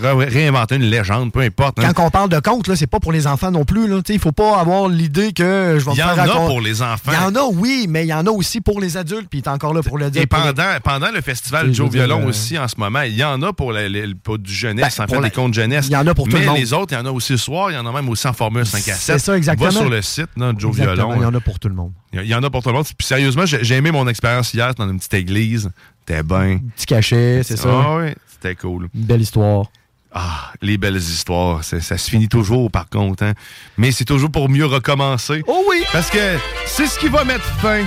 réinventer 0.00 0.76
une 0.76 0.82
légende, 0.82 1.32
peu 1.32 1.40
importe. 1.40 1.78
hein. 1.78 1.92
Quand 1.94 2.06
on 2.06 2.10
parle 2.10 2.28
de 2.28 2.38
contes, 2.40 2.74
c'est 2.74 2.86
pas 2.86 3.00
pour 3.00 3.12
les 3.12 3.26
enfants 3.26 3.50
non 3.50 3.64
plus. 3.64 3.88
là. 3.88 4.00
Il 4.08 4.18
faut 4.18 4.32
pas 4.32 4.58
avoir 4.60 4.88
l'idée 4.88 5.32
que 5.32 5.76
je 5.78 5.84
vais 5.84 5.90
me 5.90 5.96
Il 5.96 5.98
y 5.98 6.02
faire 6.02 6.18
en 6.18 6.44
a 6.44 6.46
pour 6.46 6.60
les 6.60 6.82
enfants. 6.82 7.12
Il 7.12 7.14
y 7.14 7.16
en 7.16 7.34
a, 7.34 7.44
oui, 7.52 7.86
mais 7.88 8.04
il 8.04 8.08
y 8.08 8.14
en 8.14 8.26
a 8.26 8.30
aussi 8.30 8.60
pour 8.60 8.80
les 8.80 8.96
adultes, 8.96 9.28
puis 9.30 9.38
il 9.40 9.42
est 9.44 9.48
encore 9.48 9.72
là 9.74 9.82
pour 9.82 9.98
le 9.98 10.10
dire. 10.10 10.20
Et 10.20 10.24
les- 10.24 10.26
pendant, 10.26 10.52
pendant 10.82 11.10
le 11.10 11.20
festival 11.20 11.72
Joe 11.72 11.90
Violon 11.90 12.22
euh, 12.24 12.28
aussi, 12.28 12.58
en 12.58 12.68
ce 12.68 12.74
moment, 12.78 13.02
il 13.02 13.14
y 13.16 13.24
en 13.24 13.40
a 13.42 13.52
pour, 13.52 13.72
la- 13.72 13.88
pour 14.22 14.38
du 14.38 14.52
jeunesse, 14.52 14.96
Ben, 14.98 15.04
en 15.04 15.06
pour 15.06 15.16
fait, 15.16 15.22
la- 15.22 15.28
des 15.28 15.34
contes 15.34 15.54
jeunesse. 15.54 15.86
il 15.88 15.92
y 15.92 15.96
en 15.96 16.06
a 16.06 16.14
pour 16.14 16.26
tout 16.28 16.34
Mais 16.36 16.40
le 16.42 16.46
monde. 16.46 16.58
les 16.58 16.72
autres, 16.72 16.92
il 16.92 16.98
y 16.98 17.00
en 17.00 17.06
a 17.06 17.10
aussi 17.10 17.32
le 17.32 17.38
soir, 17.38 17.70
il 17.70 17.74
y 17.74 17.78
en 17.78 17.86
a 17.86 17.92
même 17.92 18.08
aussi 18.08 18.26
en 18.26 18.32
formule 18.32 18.66
5 18.66 18.78
à 18.88 18.94
7. 18.94 18.94
C'est 18.96 19.18
ça, 19.18 19.36
exactement. 19.36 19.70
Va 19.70 19.76
sur 19.76 19.88
le 19.88 20.02
site, 20.02 20.28
là, 20.36 20.52
Joe 20.56 20.70
Exactement, 20.78 21.08
Violon. 21.08 21.20
Il 21.20 21.22
y 21.22 21.26
en 21.26 21.34
a 21.34 21.40
pour 21.40 21.58
tout 21.58 21.68
le 21.68 21.74
monde. 21.74 21.92
Il 22.12 22.22
y- 22.24 22.34
en 22.34 22.42
a 22.42 22.50
pour 22.50 22.62
tout 22.62 22.68
le 22.70 22.74
monde. 22.74 22.84
Puis 22.96 23.06
sérieusement, 23.06 23.44
j'ai 23.46 23.74
aimé 23.76 23.90
mon 23.90 24.06
expérience 24.08 24.52
hier 24.54 24.74
dans 24.74 24.88
une 24.88 24.96
petite 24.98 25.14
église. 25.14 25.70
C'était 26.08 26.22
bien. 26.22 26.58
Petit 26.74 26.86
cachet, 26.86 27.42
c'est 27.44 27.58
ça. 27.58 27.68
Ah 27.70 27.96
oui, 27.98 28.14
c'était 28.26 28.54
cool. 28.54 28.88
Une 28.94 29.02
belle 29.02 29.20
histoire. 29.20 29.66
Ah, 30.10 30.52
les 30.62 30.78
belles 30.78 30.96
histoires. 30.96 31.62
Ça 31.62 31.80
se 31.98 32.08
finit 32.10 32.28
toujours, 32.28 32.70
par 32.70 32.88
contre. 32.88 33.24
hein. 33.24 33.34
Mais 33.76 33.92
c'est 33.92 34.06
toujours 34.06 34.30
pour 34.30 34.48
mieux 34.48 34.64
recommencer. 34.64 35.42
Oh 35.46 35.64
oui! 35.68 35.84
Parce 35.92 36.08
que 36.08 36.38
c'est 36.66 36.86
ce 36.86 36.98
qui 36.98 37.08
va 37.08 37.24
mettre 37.24 37.44
fin 37.60 37.82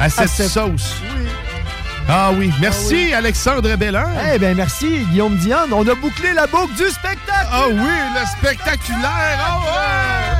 à 0.00 0.08
cette, 0.08 0.30
cette- 0.30 0.48
sauce. 0.48 0.94
Ah 2.08 2.30
oui. 2.34 2.50
Merci, 2.58 3.12
Alexandre 3.12 3.76
Bellin. 3.76 4.08
Eh 4.34 4.38
bien, 4.38 4.54
merci, 4.54 5.04
Guillaume 5.10 5.36
Diane. 5.36 5.70
On 5.74 5.86
a 5.86 5.94
bouclé 5.94 6.32
la 6.32 6.46
boucle 6.46 6.72
du 6.74 6.88
spectacle. 6.88 7.48
Ah 7.52 7.66
oui, 7.68 7.74
le 7.76 8.26
spectaculaire. 8.38 9.38
Ah 9.38 9.58
ouais. 9.60 10.37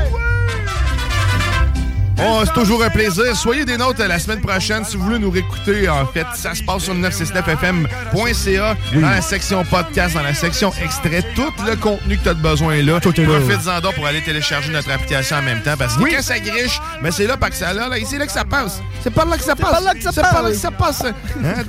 Oh, 2.20 2.42
c'est 2.44 2.52
toujours 2.52 2.82
un 2.82 2.90
plaisir. 2.90 3.36
Soyez 3.36 3.64
des 3.64 3.76
notes 3.76 3.98
la 4.00 4.18
semaine 4.18 4.40
prochaine 4.40 4.84
si 4.84 4.96
vous 4.96 5.04
voulez 5.04 5.18
nous 5.18 5.30
réécouter. 5.30 5.88
En 5.88 6.04
fait, 6.06 6.26
ça 6.34 6.54
se 6.54 6.62
passe 6.62 6.82
sur 6.82 6.94
969fm.ca 6.94 8.76
dans 8.94 9.00
la 9.10 9.20
section 9.20 9.64
podcast, 9.64 10.14
dans 10.14 10.22
la 10.22 10.34
section 10.34 10.72
extrait. 10.82 11.22
Tout 11.34 11.52
le 11.66 11.76
contenu 11.76 12.16
que 12.18 12.22
tu 12.24 12.28
as 12.28 12.34
besoin 12.34 12.74
est 12.74 12.82
là. 12.82 12.98
Profites-en 13.00 13.80
donc 13.80 13.94
pour 13.94 14.06
aller 14.06 14.20
télécharger 14.22 14.72
notre 14.72 14.90
application 14.90 15.36
en 15.36 15.42
même 15.42 15.62
temps 15.62 15.76
parce 15.78 15.96
que 15.96 16.02
quand 16.02 16.22
ça 16.22 16.38
griche, 16.40 16.80
mais 17.02 17.10
c'est 17.12 17.26
là 17.26 17.36
pas 17.36 17.50
que 17.50 17.56
ça 17.56 17.72
là, 17.72 17.88
là 17.88 17.96
c'est 18.04 18.18
là 18.18 18.26
que 18.26 18.32
ça 18.32 18.44
passe. 18.44 18.80
C'est 19.02 19.12
par 19.12 19.26
là 19.26 19.36
que 19.36 19.44
ça 19.44 19.54
passe. 19.54 19.70
par 19.70 19.80
là 19.80 19.94
que 19.94 20.02
ça 20.02 20.10
C'est 20.12 20.20
par 20.20 20.32
là 20.34 20.40
passe. 20.42 20.52
que 20.52 20.58
ça 20.58 20.70
passe. 20.70 21.02
Hein, 21.44 21.64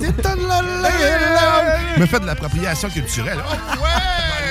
Me 1.98 2.06
fait 2.06 2.20
de 2.20 2.26
l'appropriation 2.26 2.88
culturelle. 2.90 3.38
Oh, 3.48 3.52
ouais! 3.82 4.49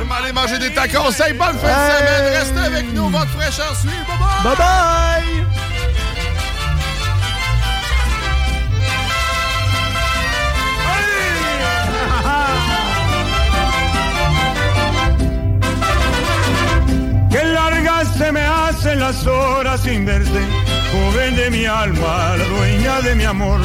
Vais 0.00 0.06
m'aller 0.06 0.32
manger 0.32 0.58
des 0.58 0.70
tacos. 0.70 1.12
Hey, 1.20 1.34
bonne 1.34 1.58
fin 1.58 1.68
de 1.68 1.72
semaine. 1.92 2.38
Restez 2.38 2.60
avec 2.60 2.94
nous. 2.94 3.10
Votre 3.10 3.28
fraîcheur 3.28 3.76
suit. 3.76 3.88
Bye 3.88 4.16
bye. 4.18 4.44
Bye 4.44 4.56
bye! 4.56 5.60
Qué 17.30 17.44
largas 17.44 18.08
se 18.16 18.32
me 18.32 18.40
hacen 18.40 19.00
las 19.00 19.26
horas 19.26 19.80
sin 19.82 20.06
verte, 20.06 20.40
joven 20.92 21.36
de 21.36 21.50
mi 21.50 21.66
alma, 21.66 22.36
la 22.38 22.44
dueña 22.44 23.00
de 23.02 23.14
mi 23.16 23.24
amor, 23.24 23.60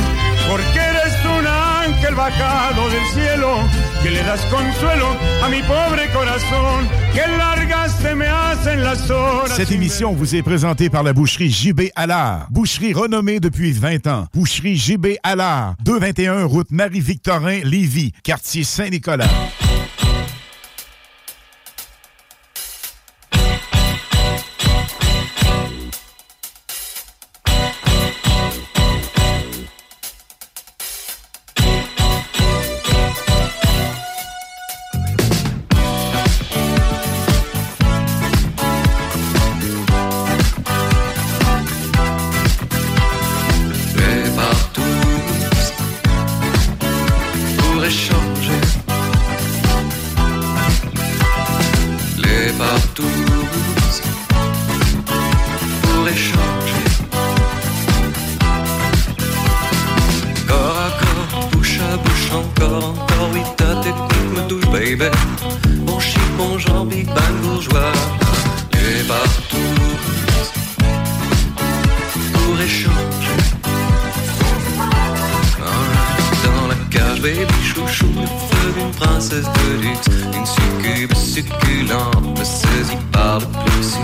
porque 0.49 0.79
eres 0.79 1.13
un 1.37 1.47
ángel 1.85 2.15
bajado 2.15 2.89
del 2.89 3.05
cielo, 3.13 3.57
que 4.01 4.09
le 4.09 4.23
das 4.23 4.41
consuelo 4.45 5.07
a 5.43 5.49
mi 5.49 5.61
pobre 5.61 6.09
corazón. 6.11 6.87
Qué 7.13 7.21
largas 7.37 7.91
se 8.01 8.15
me 8.15 8.27
hacen 8.27 8.81
las 8.83 9.09
horas. 9.09 9.55
Cette 9.55 9.71
émission 9.71 10.13
vous 10.13 10.35
est 10.35 10.41
présentée 10.41 10.89
par 10.89 11.03
la 11.03 11.13
boucherie 11.13 11.49
JB 11.49 11.91
Allard. 11.95 12.47
Boucherie 12.49 12.93
renommée 12.93 13.39
depuis 13.39 13.71
20 13.71 14.07
ans. 14.07 14.27
Boucherie 14.33 14.75
JB 14.75 15.17
Allard. 15.23 15.75
221 15.83 16.45
route 16.45 16.71
Marie-Victorin, 16.71 17.59
Lévis, 17.63 18.11
quartier 18.23 18.63
Saint-Nicolas. 18.63 19.27
Bon 64.97 65.99
chic, 65.99 66.21
bon 66.37 66.57
genre, 66.57 66.85
big 66.85 67.05
bang 67.07 67.35
bourgeois. 67.41 67.91
Les 68.71 69.03
partout 69.03 69.57
pour 72.33 72.61
échanger. 72.61 72.95
Dans 76.43 76.67
la 76.67 76.75
cage, 76.89 77.21
baby 77.21 77.53
chouchou, 77.61 78.07
le 78.15 78.25
feu 78.25 78.73
d'une 78.77 78.91
princesse 78.91 79.43
de 79.43 79.81
luxe, 79.81 80.07
une 80.33 80.45
succube 80.45 81.13
succulente 81.13 82.39
me 82.39 82.45
saisit 82.45 82.97
par 83.11 83.39
le 83.39 83.47
plexus. 83.47 83.99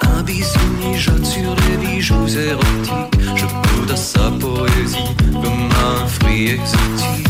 Un 0.00 0.22
bisou 0.22 0.58
mijote 0.80 1.26
sur 1.26 1.54
les 1.54 1.86
bijoux 1.86 2.28
érotique. 2.28 3.20
Je 3.34 3.44
goûte 3.44 3.90
à 3.92 3.96
sa 3.96 4.30
poésie 4.40 4.96
comme 5.32 5.68
un 5.70 6.06
fruit 6.06 6.52
exotique. 6.52 7.28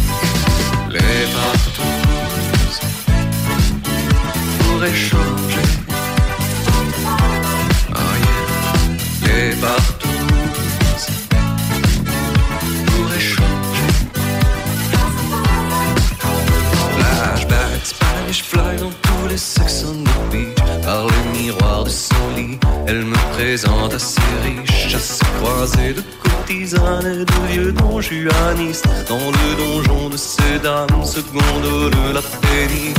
Les 0.91 1.27
partous 1.35 1.76
pour 4.87 4.95
échanger. 4.95 5.67
Oh 7.91 7.99
yeah. 9.25 9.51
Les 9.51 9.57
partous 9.57 10.09
pour 12.87 13.15
échanger. 13.15 13.91
Flashback, 16.97 17.85
Spanish 17.85 18.43
fly 18.43 18.77
dans 18.79 18.91
tous 19.03 19.29
les 19.29 19.39
sex 19.39 19.85
on 19.89 20.05
the 20.05 20.31
beach. 20.31 20.57
Par 20.85 21.07
le 21.07 21.39
miroir 21.39 21.85
de 21.85 21.91
son 21.91 22.15
lit, 22.37 22.59
elle 22.87 23.05
me 23.05 23.17
présente 23.35 23.95
assez 23.95 24.21
riche. 24.45 24.95
À 24.95 24.99
se 24.99 25.25
croiser 25.41 25.95
de 25.95 26.03
courtisanes 26.23 27.07
et 27.07 27.25
de 27.25 27.53
vieux 27.53 27.73
don 27.73 28.01
juanistes. 28.01 28.89
Dans 29.09 29.17
le 29.17 29.57
donjon 29.57 30.11
de 30.11 30.17
ces 30.17 30.59
dames, 30.63 31.05
seconde 31.05 31.91
de 31.91 32.15
la 32.15 32.23
péniche. 32.23 32.95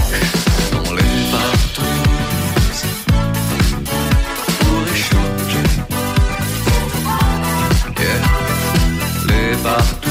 Dans 0.71 0.93
les 0.93 1.26
partous 1.51 1.81
pour 4.59 4.81
échanger. 4.93 5.65
Les 9.27 9.55
partous 9.63 10.09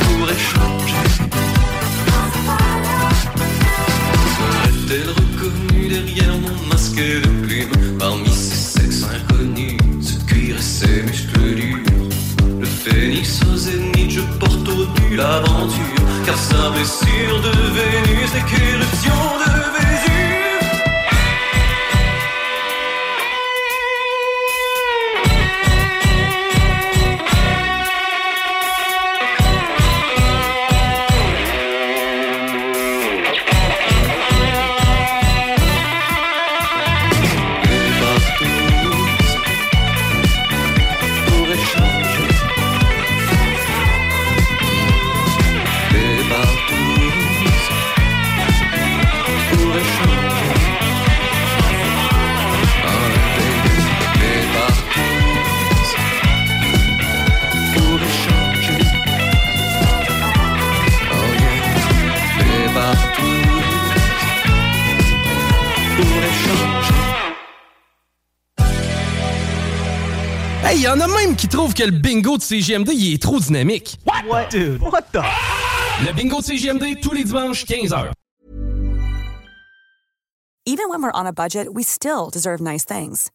pour 0.00 0.30
échanger. 0.30 1.04
Serait-elle 4.36 5.10
reconnue 5.10 5.88
derrière 5.88 6.34
mon 6.38 6.66
masque 6.68 6.96
de 6.96 7.28
plume 7.44 7.98
Parmi 7.98 8.28
ces 8.30 8.80
sexes 8.80 9.06
inconnus, 9.14 9.78
ce 10.00 10.24
cuir 10.26 10.56
et 10.56 10.62
ces 10.62 11.02
muscles 11.02 11.54
durs 11.56 11.78
Le 12.60 12.66
phénix 12.66 13.40
au 13.52 13.56
zénith, 13.56 14.10
je 14.10 14.20
porte 14.38 14.68
au 14.68 14.86
nu 15.00 15.16
l'aventure 15.16 15.91
Car 16.24 16.38
sa 16.38 16.70
blessure 16.70 17.40
de 17.40 17.50
Vénus 17.74 18.30
qu'éruption 18.48 19.18
de 19.40 19.41
qui 71.42 71.48
trouvent 71.48 71.74
que 71.74 71.82
le 71.82 71.90
bingo 71.90 72.38
de 72.38 72.42
CGMD 72.42 72.90
il 72.94 73.14
est 73.14 73.20
trop 73.20 73.40
dynamique. 73.40 73.98
What? 74.28 74.50
Dude, 74.50 74.80
what 74.80 75.10
the? 75.12 75.24
Le 76.06 76.12
bingo 76.12 76.38
de 76.38 76.44
CGMD 76.44 77.00
tous 77.00 77.10
les 77.10 77.24
dimanches 77.24 77.64
15h. 77.66 78.12
Even 80.64 80.88
when 80.88 81.02
we're 81.02 81.10
on 81.12 81.26
a 81.26 81.32
budget, 81.32 81.74
we 81.74 81.82
still 81.82 82.30
deserve 82.30 82.60
nice 82.60 82.84
things. 82.84 83.32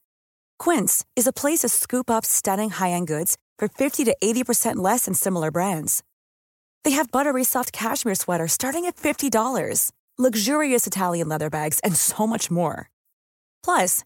Quince 0.58 1.04
is 1.18 1.28
a 1.28 1.34
place 1.34 1.60
to 1.64 1.68
scoop 1.68 2.10
up 2.10 2.26
stunning 2.26 2.70
high-end 2.70 3.08
goods 3.08 3.36
for 3.60 3.68
50 3.68 4.06
to 4.06 4.16
80% 4.24 4.78
less 4.78 5.04
than 5.04 5.14
similar 5.14 5.52
brands. 5.52 6.02
They 6.86 6.92
have 6.92 7.12
buttery 7.12 7.44
soft 7.44 7.74
cashmere 7.74 8.16
sweaters 8.16 8.54
starting 8.54 8.86
at 8.86 8.96
$50, 8.96 9.92
luxurious 10.18 10.88
Italian 10.88 11.28
leather 11.28 11.50
bags, 11.50 11.82
and 11.84 11.94
so 11.94 12.26
much 12.26 12.50
more. 12.50 12.90
Plus, 13.66 14.06